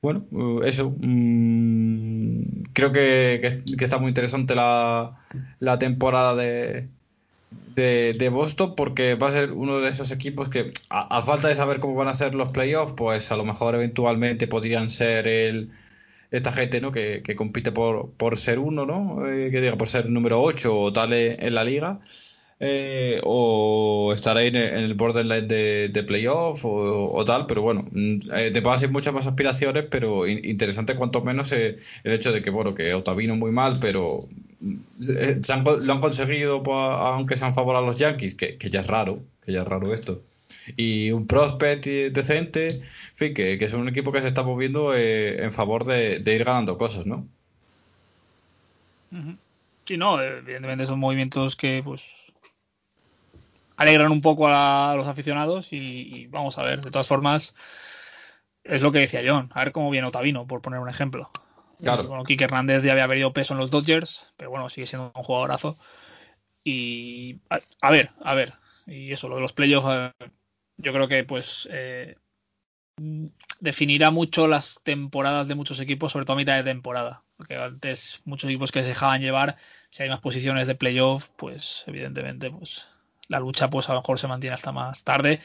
bueno, 0.02 0.26
eh, 0.64 0.68
eso. 0.70 0.96
mm, 1.00 2.64
creo 2.74 2.92
que, 2.92 3.64
que- 3.78 3.84
está 3.86 3.98
muy 4.00 4.10
interesante 4.10 4.56
la, 4.56 5.18
la 5.60 5.80
temporada 5.80 6.36
de, 6.36 8.14
de, 8.16 8.30
Boston 8.30 8.76
porque 8.76 9.16
va 9.16 9.28
a 9.30 9.32
ser 9.32 9.52
uno 9.54 9.80
de 9.80 9.90
esos 9.90 10.12
equipos 10.12 10.50
que, 10.50 10.74
a, 10.90 11.22
falta 11.22 11.48
de 11.48 11.56
saber 11.56 11.80
cómo 11.80 11.96
van 11.96 12.08
a 12.08 12.14
ser 12.14 12.34
los 12.36 12.50
playoffs, 12.50 12.94
pues 12.96 13.32
a 13.32 13.38
lo 13.38 13.46
mejor 13.46 13.76
eventualmente 13.76 14.48
podrían 14.48 14.90
ser 14.90 15.28
el 15.28 15.72
esta 16.32 16.52
gente 16.52 16.82
¿no? 16.82 16.92
que, 16.92 17.22
que 17.24 17.36
compite 17.36 17.72
por, 17.72 18.12
por 18.14 18.38
ser 18.38 18.60
uno, 18.60 18.86
¿no? 18.86 19.28
Eh, 19.28 19.52
que 19.52 19.62
diga 19.62 19.78
por 19.78 19.88
ser 19.90 20.10
número 20.10 20.42
8 20.42 20.78
o 20.80 20.94
tal 20.94 21.14
en 21.14 21.56
la 21.56 21.64
liga. 21.64 22.02
Eh, 22.60 23.22
o 23.24 24.12
estar 24.14 24.36
ahí 24.38 24.48
en 24.48 24.56
el 24.56 24.94
borderline 24.94 25.48
de, 25.48 25.90
de 25.90 26.04
playoff 26.04 26.62
o, 26.66 27.24
tal, 27.26 27.48
pero 27.48 27.62
bueno, 27.62 27.88
mm, 27.92 28.20
eh, 28.34 28.62
base 28.62 28.86
hay 28.86 28.92
muchas 28.92 29.14
más 29.14 29.28
aspiraciones, 29.28 29.86
pero 29.90 30.28
interesante 30.28 30.96
cuanto 30.96 31.22
menos 31.22 31.52
eh, 31.54 31.78
el 32.04 32.14
hecho 32.14 32.32
de 32.32 32.42
que, 32.42 32.50
bueno, 32.50 32.76
que 32.76 32.94
Otavino 32.94 33.36
muy 33.36 33.52
mal, 33.52 33.80
pero 33.80 34.28
mm, 34.60 34.76
eh, 35.08 35.42
lo 35.82 35.94
han 35.94 36.02
conseguido, 36.02 36.64
pues, 36.64 36.78
aunque 36.78 37.38
sean 37.38 37.54
favor 37.54 37.76
a 37.76 37.82
los 37.82 37.98
Yankees, 37.98 38.36
que, 38.36 38.58
ya 38.70 38.82
es 38.82 38.88
raro, 38.88 39.22
que 39.46 39.54
ya 39.54 39.62
es 39.62 39.68
raro 39.68 39.94
esto. 39.94 40.22
Y 40.78 41.12
un 41.12 41.28
prospect 41.28 41.86
decente, 41.86 42.68
en 42.70 42.82
fin, 43.16 43.34
que, 43.34 43.58
que 43.58 43.66
es 43.66 43.74
un 43.74 43.88
equipo 43.88 44.12
que 44.12 44.22
se 44.22 44.28
está 44.28 44.44
moviendo 44.44 44.94
en 44.96 45.52
favor 45.52 45.86
de 45.86 46.36
ir 46.36 46.44
ganando 46.44 46.78
cosas, 46.78 47.06
¿no? 47.06 47.28
Sí, 49.86 49.98
no, 49.98 50.22
evidentemente 50.22 50.86
son 50.86 51.00
movimientos 51.00 51.56
que 51.56 51.82
pues 51.84 52.19
alegran 53.80 54.12
un 54.12 54.22
poco 54.22 54.48
a, 54.48 54.94
los 54.96 55.08
aficionados 55.08 55.74
y, 55.74 55.78
y, 55.78 56.28
vamos 56.28 56.58
a 56.58 56.64
ver, 56.64 56.82
de 56.82 56.92
todas 56.92 57.08
formas, 57.08 57.56
es 58.64 58.82
lo 58.82 58.92
que 58.92 59.00
decía 59.00 59.22
John, 59.26 59.50
a 59.54 59.64
ver 59.64 59.72
cómo 59.72 59.90
viene 59.90 60.08
Otavino, 60.08 60.46
por 60.46 60.62
poner 60.62 60.80
un 60.80 60.90
ejemplo. 60.90 61.32
Claro. 61.82 62.08
Bueno, 62.08 62.26
Kike 62.26 62.44
Hernández 62.44 62.84
ya 62.84 62.92
había 62.92 63.08
perdido 63.08 63.32
peso 63.32 63.54
en 63.54 63.60
los 63.60 63.72
Dodgers, 63.72 64.34
pero 64.36 64.50
bueno, 64.50 64.70
sigue 64.70 64.86
siendo 64.86 65.14
un 65.16 65.24
jugadorazo. 65.24 65.78
Y 66.64 67.40
a, 67.50 67.60
a 67.82 67.92
ver, 67.92 68.12
a 68.22 68.36
ver, 68.36 68.52
y 68.86 69.14
eso, 69.14 69.30
lo 69.30 69.36
de 69.36 69.42
los 69.42 69.54
playoffs, 69.54 70.14
yo 70.78 70.94
creo 70.94 71.08
que 71.08 71.24
pues 71.24 71.70
eh, 71.72 72.16
definirá 73.62 74.12
mucho 74.12 74.48
las 74.48 74.82
temporadas 74.84 75.48
de 75.48 75.56
muchos 75.56 75.80
equipos, 75.80 76.12
sobre 76.12 76.26
todo 76.26 76.34
a 76.34 76.38
mitad 76.38 76.58
de 76.58 76.64
temporada. 76.64 77.24
Porque 77.38 77.56
antes 77.56 78.22
muchos 78.26 78.50
equipos 78.50 78.74
que 78.74 78.82
se 78.82 78.90
dejaban 78.90 79.22
llevar, 79.22 79.56
si 79.90 80.04
hay 80.04 80.10
más 80.10 80.20
posiciones 80.20 80.68
de 80.68 80.76
playoff, 80.76 81.30
pues 81.38 81.86
evidentemente 81.88 82.52
pues 82.52 82.88
la 83.30 83.40
lucha 83.40 83.70
pues 83.70 83.88
a 83.90 83.94
lo 83.94 84.02
mejor 84.02 84.20
se 84.20 84.28
mantiene 84.28 84.54
hasta 84.54 84.74
más 84.74 85.06
tarde. 85.06 85.40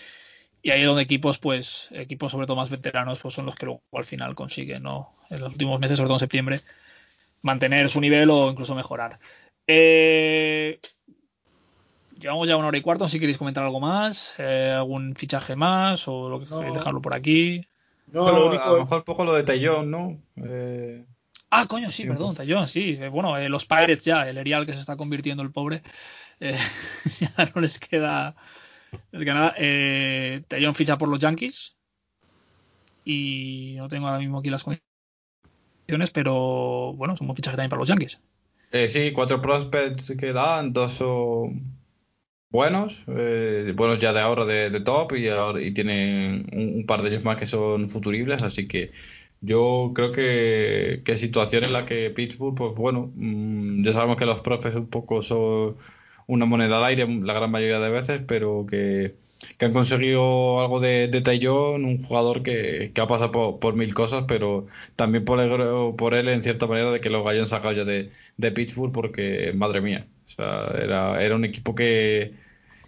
Y 0.63 0.71
ahí 0.71 0.81
es 0.81 0.87
donde 0.87 1.03
equipos, 1.03 1.39
pues, 1.39 1.91
equipos 1.93 2.33
sobre 2.33 2.47
todo 2.47 2.57
más 2.57 2.71
veteranos, 2.71 3.19
pues 3.21 3.35
son 3.35 3.45
los 3.45 3.55
que 3.55 3.67
luego 3.67 3.83
al 3.93 4.05
final 4.05 4.35
consiguen, 4.35 4.83
¿no? 4.83 5.11
En 5.29 5.41
los 5.41 5.53
últimos 5.53 5.79
meses, 5.79 5.99
sobre 5.99 6.09
todo 6.09 6.17
en 6.17 6.21
septiembre, 6.21 6.61
mantener 7.43 7.91
su 7.91 8.01
nivel 8.01 8.31
o 8.31 8.51
incluso 8.51 8.75
mejorar. 8.75 9.19
Eh, 9.67 10.81
llevamos 12.19 12.49
ya 12.49 12.57
una 12.57 12.69
hora 12.69 12.79
y 12.79 12.81
cuarto, 12.81 13.07
si 13.09 13.21
queréis 13.21 13.37
comentar 13.37 13.63
algo 13.63 13.79
más, 13.79 14.35
eh, 14.39 14.73
algún 14.75 15.15
fichaje 15.15 15.55
más 15.55 16.09
o 16.09 16.31
lo 16.31 16.41
que 16.41 16.47
no. 16.47 16.59
queréis 16.59 16.75
dejarlo 16.75 17.03
por 17.03 17.15
aquí. 17.15 17.63
No, 18.07 18.27
no 18.27 18.39
lo 18.39 18.47
único... 18.49 18.65
a 18.65 18.73
lo 18.73 18.79
mejor 18.81 18.99
un 18.99 19.05
poco 19.05 19.25
lo 19.27 19.35
de 19.35 19.43
Tallón, 19.43 19.91
¿no? 19.91 20.19
Eh... 20.37 21.05
Ah, 21.51 21.67
coño, 21.69 21.91
sí, 21.91 22.03
sí 22.03 22.09
perdón, 22.09 22.35
Tallón, 22.35 22.67
sí. 22.67 22.99
Eh, 23.01 23.09
bueno, 23.09 23.37
eh, 23.37 23.49
los 23.49 23.67
Pirates 23.67 24.05
ya, 24.05 24.29
el 24.29 24.39
Erial 24.39 24.67
que 24.67 24.73
se 24.73 24.81
está 24.81 24.97
convirtiendo 24.97 25.43
el 25.43 25.53
pobre, 25.53 25.83
eh, 26.41 26.59
ya 27.21 27.51
no 27.55 27.61
les 27.61 27.79
queda, 27.79 28.35
les 29.13 29.23
queda 29.23 29.35
nada. 29.35 29.55
Eh, 29.59 30.43
ficha 30.75 30.99
por 30.99 31.09
los 31.09 31.19
Yankees 31.19 31.77
y 33.05 33.75
no 33.77 33.89
tengo 33.89 34.09
ahora 34.09 34.19
mismo 34.19 34.39
aquí 34.39 34.51
las 34.51 34.65
condiciones, 34.65 36.11
pero 36.13 36.95
bueno, 36.95 37.15
es 37.15 37.21
un 37.21 37.29
buen 37.29 37.37
también 37.37 37.69
para 37.71 37.81
los 37.81 37.89
Yankees. 37.89 38.21
Eh, 38.73 38.89
sí, 38.89 39.13
cuatro 39.13 39.41
prospects 39.41 40.15
que 40.19 40.33
dan, 40.33 40.73
dos 40.73 40.93
son 40.93 41.63
buenos, 42.51 43.05
eh, 43.09 43.73
buenos 43.77 43.99
ya 43.99 44.13
de 44.13 44.21
ahora 44.21 44.45
de, 44.45 44.81
top 44.81 45.13
y, 45.17 45.29
ahora, 45.29 45.61
y 45.61 45.73
tienen 45.73 46.47
un, 46.53 46.87
par 46.87 47.03
de 47.03 47.11
ellos 47.11 47.25
más 47.25 47.37
que 47.37 47.47
son 47.47 47.89
futuribles, 47.89 48.43
así 48.43 48.67
que 48.67 48.93
yo 49.41 49.93
creo 49.95 50.13
que, 50.13 51.03
que 51.05 51.17
situación 51.17 51.65
en 51.65 51.73
la 51.73 51.85
que 51.87 52.11
Pittsburgh, 52.11 52.55
pues 52.55 52.75
bueno, 52.75 53.13
mmm, 53.15 53.85
ya 53.85 53.93
sabemos 53.93 54.17
que 54.17 54.27
los 54.27 54.41
profes 54.41 54.75
un 54.75 54.89
poco 54.89 55.23
son 55.23 55.77
una 56.27 56.47
moneda 56.47 56.79
al 56.79 56.85
aire 56.85 57.07
la 57.07 57.35
gran 57.35 57.51
mayoría 57.51 57.81
de 57.81 57.91
veces, 57.91 58.23
pero 58.27 58.67
que, 58.69 59.17
que 59.59 59.67
han 59.67 59.73
conseguido 59.73 60.61
algo 60.61 60.81
de, 60.81 61.09
de 61.09 61.21
Taillon, 61.21 61.85
un 61.85 62.03
jugador 62.03 62.43
que, 62.43 62.93
que 62.95 63.01
ha 63.01 63.07
pasado 63.07 63.31
por, 63.31 63.59
por, 63.59 63.75
mil 63.75 63.93
cosas, 63.95 64.25
pero 64.27 64.67
también 64.97 65.25
por, 65.25 65.41
el, 65.41 65.95
por 65.97 66.15
él 66.15 66.29
en 66.29 66.43
cierta 66.43 66.67
manera 66.67 66.91
de 66.93 67.01
que 67.01 67.11
lo 67.11 67.29
hayan 67.29 67.47
sacado 67.47 67.75
ya 67.75 67.85
de, 67.85 68.11
de 68.37 68.53
Pittsburgh, 68.53 68.93
porque 68.93 69.53
madre 69.55 69.81
mía, 69.81 70.07
o 70.25 70.29
sea, 70.29 70.73
era, 70.81 71.23
era 71.23 71.37
un 71.37 71.45
equipo 71.45 71.75
que, 71.75 72.33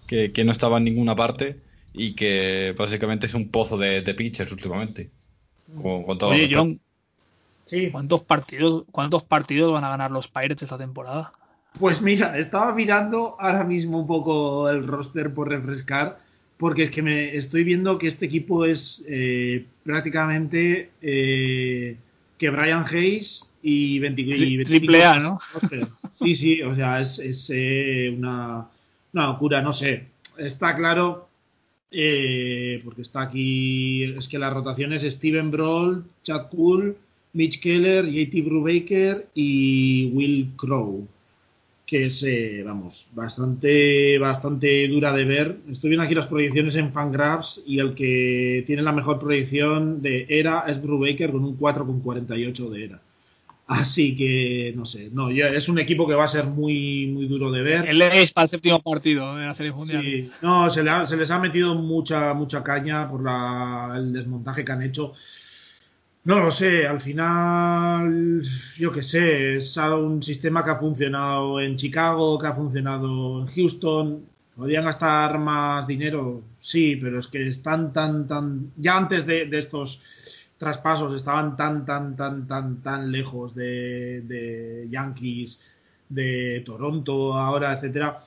que, 0.06 0.32
que, 0.32 0.44
no 0.44 0.52
estaba 0.52 0.78
en 0.78 0.84
ninguna 0.84 1.14
parte 1.14 1.56
y 1.92 2.14
que 2.14 2.74
básicamente 2.76 3.26
es 3.26 3.34
un 3.34 3.48
pozo 3.50 3.76
de, 3.76 4.02
de 4.02 4.14
pitchers 4.14 4.52
últimamente. 4.52 5.10
Con, 5.82 6.04
con 6.04 6.16
todo 6.16 6.30
Oye, 6.30 6.48
John, 6.50 6.80
sí. 7.64 7.90
¿cuántos, 7.90 8.22
partidos, 8.22 8.84
¿cuántos 8.92 9.24
partidos 9.24 9.72
van 9.72 9.84
a 9.84 9.88
ganar 9.88 10.10
los 10.10 10.28
Pirates 10.28 10.62
esta 10.62 10.78
temporada? 10.78 11.32
Pues 11.78 12.00
mira, 12.00 12.38
estaba 12.38 12.74
mirando 12.74 13.36
ahora 13.38 13.62
mismo 13.62 14.00
un 14.00 14.06
poco 14.06 14.70
el 14.70 14.86
roster 14.86 15.34
por 15.34 15.48
refrescar, 15.48 16.18
porque 16.56 16.84
es 16.84 16.90
que 16.90 17.02
me 17.02 17.36
estoy 17.36 17.64
viendo 17.64 17.98
que 17.98 18.08
este 18.08 18.26
equipo 18.26 18.64
es 18.64 19.04
eh, 19.06 19.66
prácticamente 19.84 20.90
eh, 21.02 21.96
que 22.38 22.50
Brian 22.50 22.84
Hayes 22.90 23.44
y 23.62 23.98
20, 23.98 24.22
y 24.22 24.56
20 24.56 24.64
Triple 24.64 25.04
A, 25.04 25.18
¿no? 25.18 25.38
Sí, 26.18 26.34
sí, 26.34 26.62
o 26.62 26.74
sea, 26.74 27.02
es, 27.02 27.18
es 27.18 27.50
eh, 27.52 28.14
una, 28.16 28.66
una, 29.12 29.26
locura, 29.26 29.60
no 29.60 29.70
sé. 29.70 30.06
Está 30.38 30.74
claro, 30.74 31.28
eh, 31.90 32.80
porque 32.84 33.02
está 33.02 33.20
aquí, 33.20 34.02
es 34.02 34.26
que 34.26 34.38
las 34.38 34.54
rotaciones 34.54 35.02
Steven 35.02 35.50
Brawl, 35.50 36.06
Chad 36.22 36.48
Poole, 36.48 36.94
Mitch 37.34 37.60
Keller, 37.60 38.06
JT 38.06 38.42
Brubaker 38.46 39.28
y 39.34 40.06
Will 40.14 40.52
Crow 40.56 41.06
que 41.86 42.06
es, 42.06 42.22
eh, 42.24 42.62
vamos, 42.66 43.06
bastante, 43.12 44.18
bastante 44.18 44.88
dura 44.88 45.12
de 45.12 45.24
ver. 45.24 45.56
Estoy 45.70 45.90
viendo 45.90 46.04
aquí 46.04 46.16
las 46.16 46.26
proyecciones 46.26 46.74
en 46.74 46.92
Fangraphs 46.92 47.62
y 47.64 47.78
el 47.78 47.94
que 47.94 48.64
tiene 48.66 48.82
la 48.82 48.90
mejor 48.90 49.20
proyección 49.20 50.02
de 50.02 50.26
ERA 50.28 50.64
es 50.66 50.82
Brubaker 50.82 51.30
con 51.30 51.44
un 51.44 51.56
4,48 51.56 52.70
de 52.70 52.84
ERA. 52.84 53.00
Así 53.68 54.16
que, 54.16 54.72
no 54.76 54.84
sé, 54.84 55.10
no, 55.12 55.30
ya 55.30 55.48
es 55.48 55.68
un 55.68 55.78
equipo 55.78 56.06
que 56.06 56.14
va 56.14 56.24
a 56.24 56.28
ser 56.28 56.46
muy, 56.46 57.06
muy 57.08 57.26
duro 57.26 57.50
de 57.50 57.62
ver. 57.62 57.88
El 57.88 58.00
es 58.00 58.32
para 58.32 58.44
el 58.44 58.48
séptimo 58.48 58.80
partido 58.80 59.36
de 59.36 59.46
la 59.46 59.54
Serie 59.54 59.72
Mundial. 59.72 60.04
Sí, 60.04 60.30
no, 60.42 60.70
se, 60.70 60.84
le 60.84 60.90
ha, 60.90 61.04
se, 61.04 61.16
les 61.16 61.30
ha 61.30 61.38
metido 61.38 61.74
mucha, 61.74 62.32
mucha 62.32 62.62
caña 62.62 63.08
por 63.08 63.24
la, 63.24 63.94
el 63.96 64.12
desmontaje 64.12 64.64
que 64.64 64.70
han 64.70 64.82
hecho. 64.82 65.12
No 66.26 66.40
lo 66.40 66.50
sé, 66.50 66.86
al 66.86 67.00
final, 67.00 68.42
yo 68.76 68.90
qué 68.92 69.02
sé, 69.02 69.56
es 69.56 69.76
un 69.76 70.22
sistema 70.22 70.64
que 70.64 70.70
ha 70.72 70.76
funcionado 70.76 71.60
en 71.60 71.76
Chicago, 71.76 72.38
que 72.38 72.48
ha 72.48 72.52
funcionado 72.52 73.40
en 73.40 73.46
Houston. 73.46 74.26
¿Podrían 74.56 74.86
gastar 74.86 75.38
más 75.38 75.86
dinero? 75.86 76.42
Sí, 76.58 76.96
pero 76.96 77.20
es 77.20 77.28
que 77.28 77.46
están 77.46 77.92
tan, 77.92 78.26
tan. 78.26 78.72
Ya 78.76 78.96
antes 78.96 79.24
de, 79.24 79.46
de 79.46 79.58
estos 79.58 80.02
traspasos 80.58 81.14
estaban 81.14 81.56
tan, 81.56 81.86
tan, 81.86 82.16
tan, 82.16 82.48
tan, 82.48 82.82
tan 82.82 83.12
lejos 83.12 83.54
de, 83.54 84.22
de 84.22 84.88
Yankees, 84.90 85.60
de 86.08 86.62
Toronto, 86.66 87.34
ahora, 87.34 87.72
etcétera, 87.74 88.20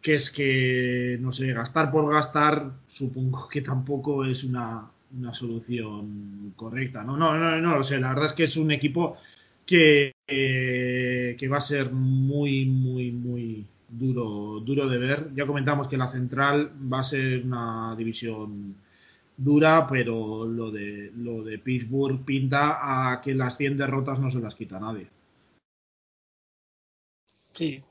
que 0.00 0.14
es 0.14 0.30
que, 0.30 1.18
no 1.20 1.30
sé, 1.32 1.52
gastar 1.52 1.90
por 1.90 2.10
gastar, 2.10 2.72
supongo 2.86 3.48
que 3.48 3.60
tampoco 3.60 4.24
es 4.24 4.44
una, 4.44 4.90
una 5.18 5.34
solución 5.34 6.52
correcta. 6.56 7.02
No, 7.02 7.16
no, 7.16 7.36
no, 7.36 7.60
no 7.60 7.76
lo 7.76 7.82
sé. 7.82 7.98
La 7.98 8.08
verdad 8.08 8.26
es 8.26 8.32
que 8.32 8.44
es 8.44 8.56
un 8.56 8.70
equipo 8.70 9.16
que, 9.66 10.14
eh, 10.26 11.36
que 11.38 11.48
va 11.48 11.58
a 11.58 11.62
ser 11.62 11.90
muy, 11.92 12.66
muy, 12.66 13.12
muy 13.12 13.66
duro, 13.88 14.60
duro 14.60 14.88
de 14.88 14.98
ver. 14.98 15.30
Ya 15.34 15.46
comentamos 15.46 15.88
que 15.88 15.96
la 15.96 16.08
central 16.08 16.72
va 16.92 17.00
a 17.00 17.04
ser 17.04 17.44
una 17.44 17.94
división 17.96 18.76
dura, 19.36 19.86
pero 19.88 20.44
lo 20.46 20.70
de, 20.70 21.12
lo 21.16 21.42
de 21.42 21.58
Pittsburgh 21.58 22.24
pinta 22.24 23.12
a 23.12 23.20
que 23.20 23.34
las 23.34 23.56
100 23.56 23.78
derrotas 23.78 24.20
no 24.20 24.30
se 24.30 24.40
las 24.40 24.54
quita 24.54 24.78
nadie. 24.78 25.08
Sí. 27.52 27.82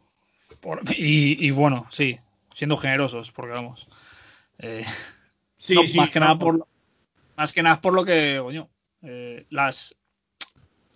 Por, 0.62 0.82
y, 0.95 1.48
y, 1.48 1.52
bueno, 1.52 1.88
sí, 1.90 2.18
siendo 2.54 2.78
generosos, 2.78 3.32
porque 3.32 3.54
vamos. 3.54 3.88
Eh, 4.60 4.86
sí, 5.58 5.74
no, 5.74 5.84
sí, 5.84 5.98
más 5.98 6.10
que 6.10 6.20
no, 6.20 6.26
nada 6.28 6.40
por, 6.40 6.68
más 7.35 7.53
que 7.53 7.64
nada 7.64 7.81
por 7.81 7.93
lo 7.93 8.05
que, 8.05 8.39
coño, 8.41 8.69
eh, 9.01 9.45
las, 9.49 9.95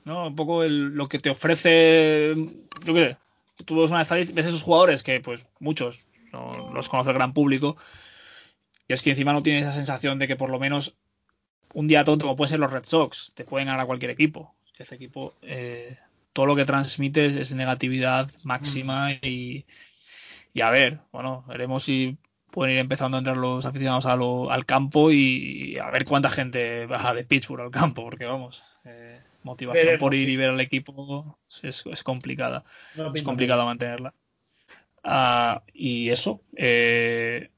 ¿no? 0.05 0.27
Un 0.27 0.35
poco 0.35 0.64
el, 0.64 0.89
lo 0.89 1.09
que 1.09 1.19
te 1.19 1.30
ofrece, 1.30 2.35
yo 2.85 2.93
qué 2.93 3.09
sé, 3.09 3.18
tú 3.65 3.81
ves 3.81 3.91
una 3.91 4.01
estadística, 4.01 4.35
ves 4.35 4.47
esos 4.47 4.64
jugadores 4.64 5.03
que, 5.03 5.19
pues, 5.19 5.45
muchos 5.59 6.05
no, 6.31 6.72
los 6.73 6.89
conoce 6.89 7.09
el 7.09 7.15
gran 7.15 7.34
público, 7.34 7.77
y 8.88 8.93
es 8.93 9.01
que 9.01 9.09
encima 9.11 9.34
no 9.34 9.43
tienes 9.43 9.64
esa 9.64 9.73
sensación 9.73 10.19
de 10.19 10.27
que 10.27 10.35
por 10.35 10.49
lo 10.49 10.59
menos 10.59 10.95
un 11.73 11.88
día 11.88 12.03
tonto, 12.03 12.26
como 12.26 12.35
pueden 12.35 12.49
ser 12.49 12.59
los 12.59 12.72
Red 12.72 12.85
Sox, 12.85 13.34
te 13.35 13.43
pueden 13.43 13.68
ganar 13.68 13.81
a 13.81 13.85
cualquier 13.85 14.11
equipo. 14.11 14.55
Que 14.73 14.84
este 14.84 14.95
equipo, 14.95 15.35
eh, 15.41 15.97
todo 16.34 16.45
lo 16.45 16.55
que 16.55 16.65
transmites 16.65 17.35
es 17.35 17.53
negatividad 17.53 18.30
máxima 18.43 19.09
mm. 19.09 19.26
y, 19.26 19.65
y 20.53 20.61
a 20.61 20.69
ver, 20.69 20.99
bueno, 21.11 21.43
veremos 21.47 21.84
si 21.84 22.18
pueden 22.58 22.74
ir 22.74 22.80
empezando 22.80 23.18
a 23.18 23.20
entrar 23.20 23.38
los 23.38 23.68
aficionados 23.68 24.08
a 24.08 24.16
lo, 24.16 24.50
al 24.50 24.66
campo 24.66 25.12
y 25.12 25.78
a 25.78 25.92
ver 25.92 26.06
cuánta 26.06 26.28
gente 26.28 26.88
baja 26.88 27.14
de 27.14 27.24
Pittsburgh 27.24 27.62
al 27.62 27.70
campo, 27.70 28.02
porque 28.02 28.26
vamos, 28.26 28.64
eh, 28.84 29.22
motivación 29.44 29.86
Veremos, 29.86 30.00
por 30.00 30.16
ir 30.16 30.26
sí. 30.26 30.32
y 30.32 30.38
ver 30.38 30.50
al 30.50 30.60
equipo 30.60 31.38
es, 31.62 31.86
es 31.86 32.04
complicada, 32.04 32.64
No 32.96 33.14
es 33.14 33.22
complicado 33.22 33.62
bien. 33.62 33.68
mantenerla. 33.68 34.14
Ah, 35.04 35.62
y 35.72 36.10
eso. 36.10 36.42
eh, 36.56 37.52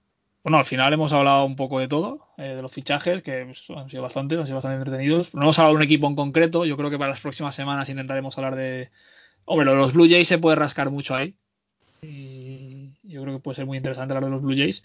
bueno, 0.44 0.58
al 0.58 0.66
final 0.66 0.92
hemos 0.92 1.14
hablado 1.14 1.46
un 1.46 1.56
poco 1.56 1.80
de 1.80 1.88
todo, 1.88 2.28
eh, 2.38 2.56
de 2.56 2.62
los 2.62 2.72
fichajes, 2.74 3.22
que 3.22 3.46
pues, 3.46 3.70
han 3.70 3.90
sido 3.90 4.04
bastantes, 4.04 4.38
han 4.38 4.48
sido 4.48 4.56
bastante 4.56 4.80
entretenidos. 4.80 5.34
No 5.34 5.44
hemos 5.44 5.60
hablado 5.60 5.76
de 5.76 5.78
un 5.78 5.84
equipo 5.84 6.08
en 6.08 6.16
concreto. 6.16 6.66
Yo 6.66 6.76
creo 6.76 6.90
que 6.90 6.98
para 7.00 7.12
las 7.12 7.22
próximas 7.22 7.56
semanas 7.56 7.88
intentaremos 7.88 8.38
hablar 8.38 8.58
de. 8.58 8.90
Hombre, 9.46 9.64
lo 9.66 9.72
de 9.72 9.78
los 9.78 9.94
Blue 9.94 10.10
Jays 10.10 10.28
se 10.28 10.40
puede 10.40 10.58
rascar 10.58 10.92
mucho 10.92 11.16
ahí. 11.16 11.36
Y 12.02 12.29
yo 13.10 13.22
creo 13.24 13.36
que 13.36 13.42
puede 13.44 13.56
ser 13.58 13.66
muy 13.66 13.78
interesante 13.78 14.14
hablar 14.14 14.26
de 14.30 14.32
los 14.32 14.42
Blue 14.42 14.56
Jays. 14.56 14.84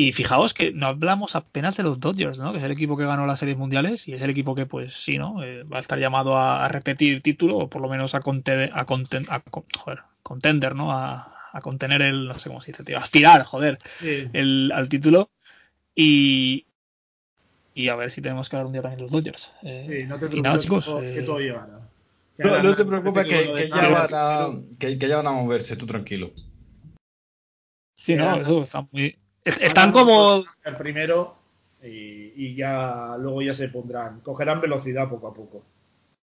Y 0.00 0.12
fijaos 0.12 0.54
que 0.54 0.70
no 0.72 0.86
hablamos 0.86 1.34
apenas 1.34 1.76
de 1.76 1.82
los 1.82 1.98
Dodgers, 1.98 2.38
¿no? 2.38 2.52
Que 2.52 2.58
es 2.58 2.64
el 2.64 2.70
equipo 2.70 2.96
que 2.96 3.04
ganó 3.04 3.26
las 3.26 3.40
series 3.40 3.56
mundiales 3.58 4.06
y 4.06 4.12
es 4.12 4.22
el 4.22 4.30
equipo 4.30 4.54
que, 4.54 4.64
pues 4.64 4.94
sí, 4.94 5.18
¿no? 5.18 5.42
Eh, 5.42 5.64
va 5.64 5.78
a 5.78 5.80
estar 5.80 5.98
llamado 5.98 6.36
a, 6.36 6.64
a 6.64 6.68
repetir 6.68 7.20
título 7.20 7.56
o 7.56 7.68
por 7.68 7.82
lo 7.82 7.88
menos 7.88 8.14
a, 8.14 8.20
conte- 8.20 8.70
a, 8.72 8.86
conten- 8.86 9.26
a 9.28 9.40
con- 9.40 9.64
joder, 9.76 9.98
contender, 10.22 10.76
¿no? 10.76 10.92
A, 10.92 11.34
a 11.52 11.60
contener 11.62 12.02
el, 12.02 12.26
no 12.28 12.38
sé 12.38 12.48
cómo 12.48 12.60
se 12.60 12.70
dice, 12.70 12.84
tío, 12.84 12.96
aspirar, 12.96 13.42
joder, 13.42 13.78
Sí. 13.98 14.28
el, 14.34 14.70
al 14.72 14.88
título. 14.88 15.30
Y, 15.96 16.66
y 17.74 17.88
a 17.88 17.96
ver 17.96 18.10
si 18.12 18.20
tenemos 18.22 18.48
que 18.48 18.54
hablar 18.54 18.66
un 18.66 18.72
día 18.72 18.82
también 18.82 18.98
de 18.98 19.02
los 19.02 19.10
Dodgers. 19.10 19.52
Eh, 19.62 19.86
Sí, 20.02 20.06
no 20.06 20.16
te 20.18 20.26
y 20.26 20.28
preocupes 20.28 20.42
nada, 20.44 20.58
chicos. 20.60 20.84
que, 20.84 20.90
todo- 20.92 21.00
que 21.00 21.22
todo 21.22 21.38
llegará. 21.40 21.80
Que 22.36 22.44
No, 22.44 22.62
no 22.62 22.74
te 22.74 22.84
preocupes 22.84 23.26
que 23.26 23.68
ya 23.68 23.88
van 23.88 24.10
a, 24.12 24.48
que, 24.78 24.96
que 24.96 25.08
ya 25.08 25.16
van 25.16 25.26
a 25.26 25.32
moverse, 25.32 25.76
tú 25.76 25.86
tranquilo. 25.86 26.30
Sí, 28.12 28.16
no, 28.16 28.30
ahora- 28.30 28.42
eso 28.42 28.62
está 28.62 28.86
muy. 28.90 29.16
est- 29.44 29.62
Están 29.62 29.92
como. 29.92 30.44
El 30.64 30.76
primero 30.76 31.36
y, 31.82 32.32
y 32.36 32.54
ya 32.56 33.16
luego 33.18 33.40
ya 33.42 33.54
se 33.54 33.68
pondrán, 33.68 34.20
cogerán 34.20 34.60
velocidad 34.60 35.08
poco 35.08 35.28
a 35.28 35.34
poco. 35.34 35.64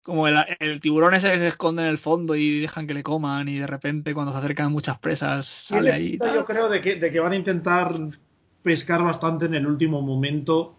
Como 0.04 0.28
el, 0.28 0.38
el 0.60 0.80
tiburón 0.80 1.14
ese 1.16 1.32
que 1.32 1.40
se 1.40 1.48
esconde 1.50 1.82
en 1.84 1.90
el 1.90 1.98
fondo 1.98 2.34
y 2.36 2.60
dejan 2.62 2.88
que 2.88 2.94
le 2.94 3.04
coman 3.04 3.50
y 3.50 3.60
de 3.60 3.68
repente 3.68 4.14
cuando 4.14 4.32
se 4.32 4.38
acercan 4.40 4.72
muchas 4.72 4.98
presas 5.00 5.46
sale 5.46 5.92
ahí. 5.92 6.18
yo 6.34 6.46
creo 6.46 6.70
de 6.70 6.80
que, 6.80 6.96
de 6.96 7.12
que 7.12 7.20
van 7.20 7.34
a 7.34 7.36
intentar 7.36 7.92
pescar 8.64 9.04
bastante 9.04 9.46
en 9.48 9.56
el 9.56 9.68
último 9.68 10.02
momento 10.02 10.76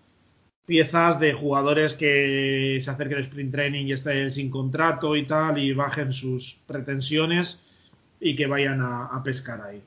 piezas 0.65 1.19
de 1.21 1.33
jugadores 1.35 1.95
que 1.95 2.79
se 2.83 2.91
acerquen 2.91 3.19
al 3.19 3.25
sprint 3.25 3.53
training 3.53 3.87
y 3.87 3.93
estén 3.93 4.31
sin 4.31 4.51
contrato 4.51 5.15
y 5.17 5.27
tal 5.27 5.59
y 5.59 5.73
bajen 5.75 6.13
sus 6.13 6.61
pretensiones 6.67 7.63
y 8.21 8.35
que 8.35 8.47
vayan 8.47 8.81
a, 8.81 9.07
a 9.07 9.23
pescar 9.23 9.61
ahí. 9.63 9.83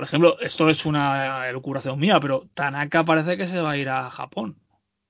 Por 0.00 0.06
ejemplo, 0.06 0.40
esto 0.40 0.70
es 0.70 0.86
una 0.86 1.46
elucubración 1.50 1.98
mía, 1.98 2.18
pero 2.20 2.48
Tanaka 2.54 3.04
parece 3.04 3.36
que 3.36 3.46
se 3.46 3.60
va 3.60 3.72
a 3.72 3.76
ir 3.76 3.90
a 3.90 4.08
Japón. 4.08 4.56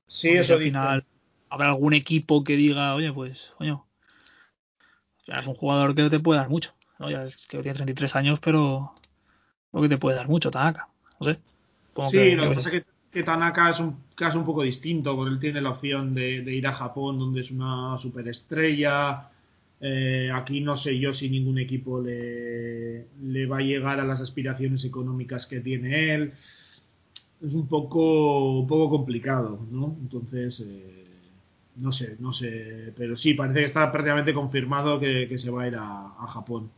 Sí, 0.09 0.31
eso 0.31 0.55
al 0.55 0.63
final 0.63 1.05
habrá 1.49 1.69
algún 1.69 1.93
equipo 1.95 2.43
que 2.43 2.57
diga, 2.57 2.97
oye, 2.97 3.13
pues, 3.13 3.55
coño, 3.57 3.87
es 5.29 5.47
un 5.47 5.55
jugador 5.55 5.95
que 5.95 6.11
te 6.11 6.19
puede 6.19 6.41
dar 6.41 6.49
mucho. 6.49 6.75
¿no? 6.99 7.09
Ya 7.09 7.23
es 7.25 7.47
que 7.47 7.59
tiene 7.63 7.77
33 7.77 8.17
años, 8.17 8.41
pero 8.41 8.97
creo 9.71 9.83
que 9.85 9.89
te 9.91 9.99
puede 9.99 10.17
dar 10.17 10.27
mucho, 10.29 10.51
Tanaka. 10.51 10.89
No 11.21 11.27
sé. 11.27 11.39
Supongo 11.91 12.11
Sí, 12.11 12.17
que- 12.17 12.35
lo 12.37 12.49
que 12.49 12.55
pasa 12.57 12.69
es 12.71 12.81
que, 12.83 12.91
que 13.13 13.23
Tanaka 13.23 13.71
es 13.71 13.79
un 13.79 13.97
caso 14.17 14.41
un 14.41 14.45
poco 14.45 14.65
distinto, 14.65 15.15
porque 15.15 15.35
él 15.35 15.39
tiene 15.39 15.61
la 15.61 15.71
opción 15.71 16.17
de, 16.17 16.43
de 16.43 16.53
ir 16.53 16.67
a 16.67 16.73
Japón, 16.73 17.21
donde 17.21 17.43
es 17.43 17.53
una 17.53 17.97
superestrella. 17.97 19.30
Eh, 19.83 20.31
aquí 20.33 20.61
no 20.61 20.77
sé 20.77 20.99
yo 20.99 21.11
si 21.13 21.31
ningún 21.31 21.59
equipo 21.59 22.03
le, 22.03 23.07
va 23.47 23.59
a 23.59 23.63
llegar 23.63 23.99
a 23.99 24.05
las 24.05 24.21
aspiraciones 24.21 24.85
económicas 24.85 25.47
que 25.47 25.61
tiene 25.61 26.15
él. 26.15 26.35
Es 27.43 27.55
un 27.55 27.67
poco, 27.67 28.61
un 28.61 28.67
poco 28.67 28.91
complicado, 28.91 29.67
¿no? 29.71 29.97
Entonces, 30.03 30.61
eh, 30.69 31.07
no 31.77 31.91
sé, 31.93 32.17
no 32.19 32.33
sé. 32.33 32.93
Pero 32.95 33.17
sí, 33.17 33.33
parece 33.33 33.61
que 33.61 33.65
está 33.65 33.91
prácticamente 33.91 34.35
confirmado 34.35 35.01
que, 35.01 35.39
se 35.39 35.51
va 35.51 35.63
a 35.63 35.69
ir 35.69 35.77
a, 35.79 36.27
Japón. 36.29 36.71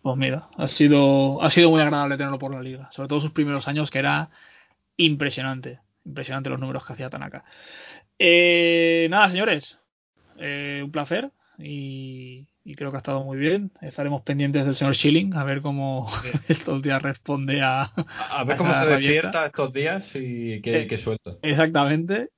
Pues 0.00 0.16
mira, 0.16 0.48
ha 0.56 0.68
sido, 0.68 1.42
ha 1.42 1.50
sido 1.50 1.70
muy 1.70 1.80
agradable 1.80 2.16
tenerlo 2.16 2.38
por 2.38 2.54
la 2.54 2.62
liga. 2.62 2.90
Sobre 2.90 3.08
todo 3.08 3.20
sus 3.20 3.32
primeros 3.32 3.68
años, 3.68 3.90
que 3.90 3.98
era 3.98 4.30
impresionante. 4.96 5.80
Impresionante 6.06 6.48
los 6.48 6.58
números 6.58 6.86
que 6.86 6.94
hacía 6.94 7.10
Tanaka. 7.10 7.44
Eh, 8.18 9.06
nada, 9.10 9.28
señores. 9.28 9.78
un 10.38 10.90
placer. 10.90 11.30
Y, 11.62 12.46
y 12.64 12.74
creo 12.74 12.90
que 12.90 12.96
ha 12.96 12.98
estado 12.98 13.22
muy 13.22 13.38
bien. 13.38 13.70
Estaremos 13.80 14.22
pendientes 14.22 14.64
del 14.66 14.74
señor 14.74 14.94
Schilling 14.94 15.34
a 15.34 15.44
ver 15.44 15.62
cómo 15.62 16.08
estos 16.48 16.82
días 16.82 17.00
responde 17.02 17.62
a. 17.62 17.82
A, 17.82 17.90
a 18.30 18.44
ver 18.44 18.54
A 18.54 18.58
cómo 18.58 18.72
se 18.72 18.80
rabieta. 18.84 18.96
despierta 18.98 19.46
estos 19.46 19.72
días 19.72 20.16
y 20.16 20.60
qué, 20.60 20.82
Eh. 20.82 20.86
qué 20.86 20.96
suelta. 20.96 21.36
Exactamente. 21.42 22.30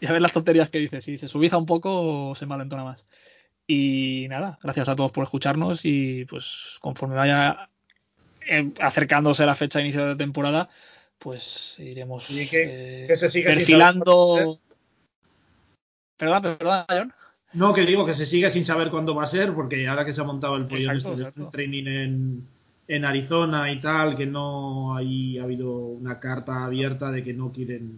Y 0.00 0.06
a 0.06 0.12
ver 0.12 0.22
las 0.22 0.32
tonterías 0.32 0.70
que 0.70 0.78
dice. 0.78 1.00
Si 1.00 1.18
se 1.18 1.26
subiza 1.28 1.58
un 1.58 1.66
poco 1.66 2.30
o 2.30 2.34
se 2.36 2.46
malentona 2.46 2.84
más. 2.84 3.04
Y 3.66 4.26
nada, 4.30 4.58
gracias 4.62 4.88
a 4.88 4.96
todos 4.96 5.10
por 5.12 5.24
escucharnos. 5.24 5.84
Y 5.84 6.24
pues 6.26 6.78
conforme 6.80 7.16
vaya 7.16 7.68
eh, 8.48 8.70
acercándose 8.80 9.44
la 9.44 9.56
fecha 9.56 9.78
de 9.80 9.86
inicio 9.86 10.06
de 10.06 10.16
temporada, 10.16 10.68
pues 11.18 11.74
iremos 11.80 12.30
Y 12.30 12.48
que- 12.48 13.04
eh, 13.04 13.06
que 13.08 13.16
se 13.16 13.28
saber 13.28 13.44
cuándo 13.44 13.58
perfilando. 13.58 14.60
Perdón, 16.16 16.42
perdón, 16.42 16.84
John. 16.88 17.12
No, 17.54 17.72
que 17.72 17.86
digo 17.86 18.04
que 18.04 18.14
se 18.14 18.26
sigue 18.26 18.50
sin 18.50 18.64
saber 18.64 18.90
cuándo 18.90 19.14
va 19.14 19.24
a 19.24 19.28
ser, 19.28 19.54
porque 19.54 19.88
ahora 19.88 20.04
que 20.04 20.12
se 20.12 20.20
ha 20.20 20.24
montado 20.24 20.56
el 20.56 20.66
pollo 20.66 20.92
Exacto, 20.92 21.12
este 21.18 21.40
de 21.40 21.46
training 21.46 21.86
en, 21.86 22.42
en 22.88 23.04
Arizona 23.04 23.72
y 23.72 23.80
tal, 23.80 24.16
que 24.16 24.26
no 24.26 24.94
hay, 24.94 25.38
ha 25.38 25.44
habido 25.44 25.70
una 25.72 26.20
carta 26.20 26.64
abierta 26.64 27.10
de 27.10 27.22
que 27.22 27.32
no 27.32 27.50
quieren, 27.52 27.90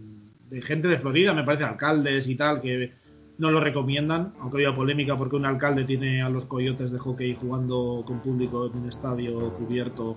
de 0.51 0.63
gente 0.63 0.89
de 0.89 0.99
Florida, 0.99 1.35
me 1.35 1.43
parece, 1.45 1.65
alcaldes 1.65 2.29
y 2.29 2.37
tal, 2.37 2.61
que 2.61 2.93
no 3.39 3.51
lo 3.51 3.61
recomiendan, 3.61 4.33
aunque 4.41 4.59
haya 4.59 4.75
polémica 4.75 5.17
porque 5.17 5.37
un 5.37 5.47
alcalde 5.47 5.85
tiene 5.85 6.23
a 6.23 6.29
los 6.29 6.45
coyotes 6.45 6.93
de 6.93 6.99
hockey 6.99 7.35
jugando 7.41 8.05
con 8.07 8.19
público 8.21 8.67
en 8.67 8.83
un 8.83 8.89
estadio 8.89 9.51
cubierto 9.55 10.17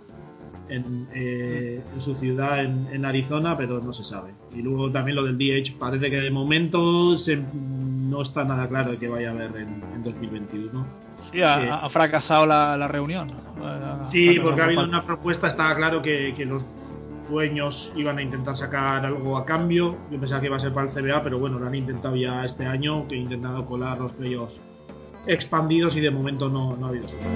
en, 0.70 1.08
eh, 1.14 1.82
en 1.94 2.02
su 2.02 2.16
ciudad, 2.16 2.64
en, 2.64 2.88
en 2.92 3.06
Arizona, 3.06 3.56
pero 3.58 3.80
no 3.82 3.94
se 3.94 4.04
sabe. 4.04 4.32
Y 4.56 4.62
luego 4.62 4.92
también 4.92 5.16
lo 5.16 5.24
del 5.24 5.38
DH, 5.38 5.76
parece 5.78 6.10
que 6.10 6.18
de 6.18 6.32
momento 6.32 7.18
se- 7.18 7.40
no 8.14 8.22
está 8.22 8.44
nada 8.44 8.68
claro 8.70 8.92
de 8.92 9.00
que 9.00 9.08
vaya 9.08 9.30
a 9.30 9.32
haber 9.32 9.56
en, 9.58 9.82
en 9.96 10.04
2021. 10.04 10.86
Sí, 11.32 11.42
ha, 11.42 11.90
fracasado 11.90 12.46
la, 12.46 12.78
la 12.78 12.88
reunión. 12.88 13.32
Ha 13.62 14.04
Sí, 14.10 14.40
porque 14.40 14.62
ha 14.62 14.66
habido 14.66 14.84
una 14.84 15.04
propuesta, 15.04 15.48
estaba 15.48 15.76
claro 15.76 16.02
que, 16.02 16.34
que 16.36 16.46
los 16.46 16.64
dueños 17.28 17.92
iban 17.96 18.20
a 18.20 18.22
intentar 18.22 18.56
sacar 18.56 19.06
algo 19.06 19.36
a 19.36 19.46
cambio. 19.46 19.98
Yo 20.12 20.20
pensaba 20.20 20.42
que 20.42 20.48
iba 20.48 20.58
a 20.58 20.60
ser 20.60 20.74
para 20.74 20.88
el 20.88 20.94
CBA, 20.94 21.24
pero 21.24 21.40
bueno, 21.40 21.58
lo 21.58 21.66
han 21.66 21.74
intentado 21.74 22.16
ya 22.16 22.46
este 22.46 22.66
año, 22.68 23.08
que 23.08 23.16
han 23.16 23.22
intentado 23.22 23.66
colar 23.66 24.00
los 24.00 24.14
playoffs 24.14 24.62
expandidos 25.26 25.96
y 25.96 26.02
de 26.02 26.12
momento 26.12 26.50
no, 26.50 26.78
no 26.78 26.86
ha 26.86 26.90
habido 26.90 27.08
suerte. 27.08 27.28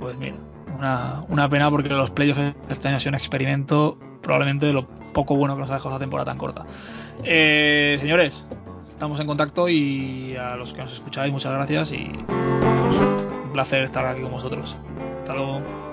Pues 0.00 0.16
mira, 0.16 0.36
una, 0.78 1.24
una 1.28 1.48
pena 1.48 1.68
porque 1.68 1.90
los 1.90 2.10
playoffs 2.10 2.54
este 2.70 2.88
año 2.88 2.96
ha 2.96 3.00
sido 3.00 3.10
un 3.10 3.16
experimento 3.16 3.98
probablemente 4.22 4.66
de 4.66 4.72
lo 4.72 4.86
poco 5.12 5.36
bueno 5.36 5.54
que 5.56 5.60
nos 5.60 5.70
ha 5.70 5.74
dejado 5.74 5.90
esa 5.90 5.98
temporada 5.98 6.30
tan 6.30 6.38
corta. 6.38 6.64
Eh, 7.24 7.96
señores, 8.00 8.46
estamos 9.00 9.18
en 9.18 9.26
contacto 9.26 9.66
y 9.70 10.36
a 10.36 10.56
los 10.56 10.74
que 10.74 10.82
nos 10.82 10.92
escucháis, 10.92 11.32
muchas 11.32 11.54
gracias 11.54 11.92
y 11.92 12.04
un 12.04 13.50
placer 13.50 13.82
estar 13.82 14.04
aquí 14.04 14.20
con 14.20 14.30
vosotros. 14.30 14.76
Hasta 15.22 15.32
luego. 15.32 15.89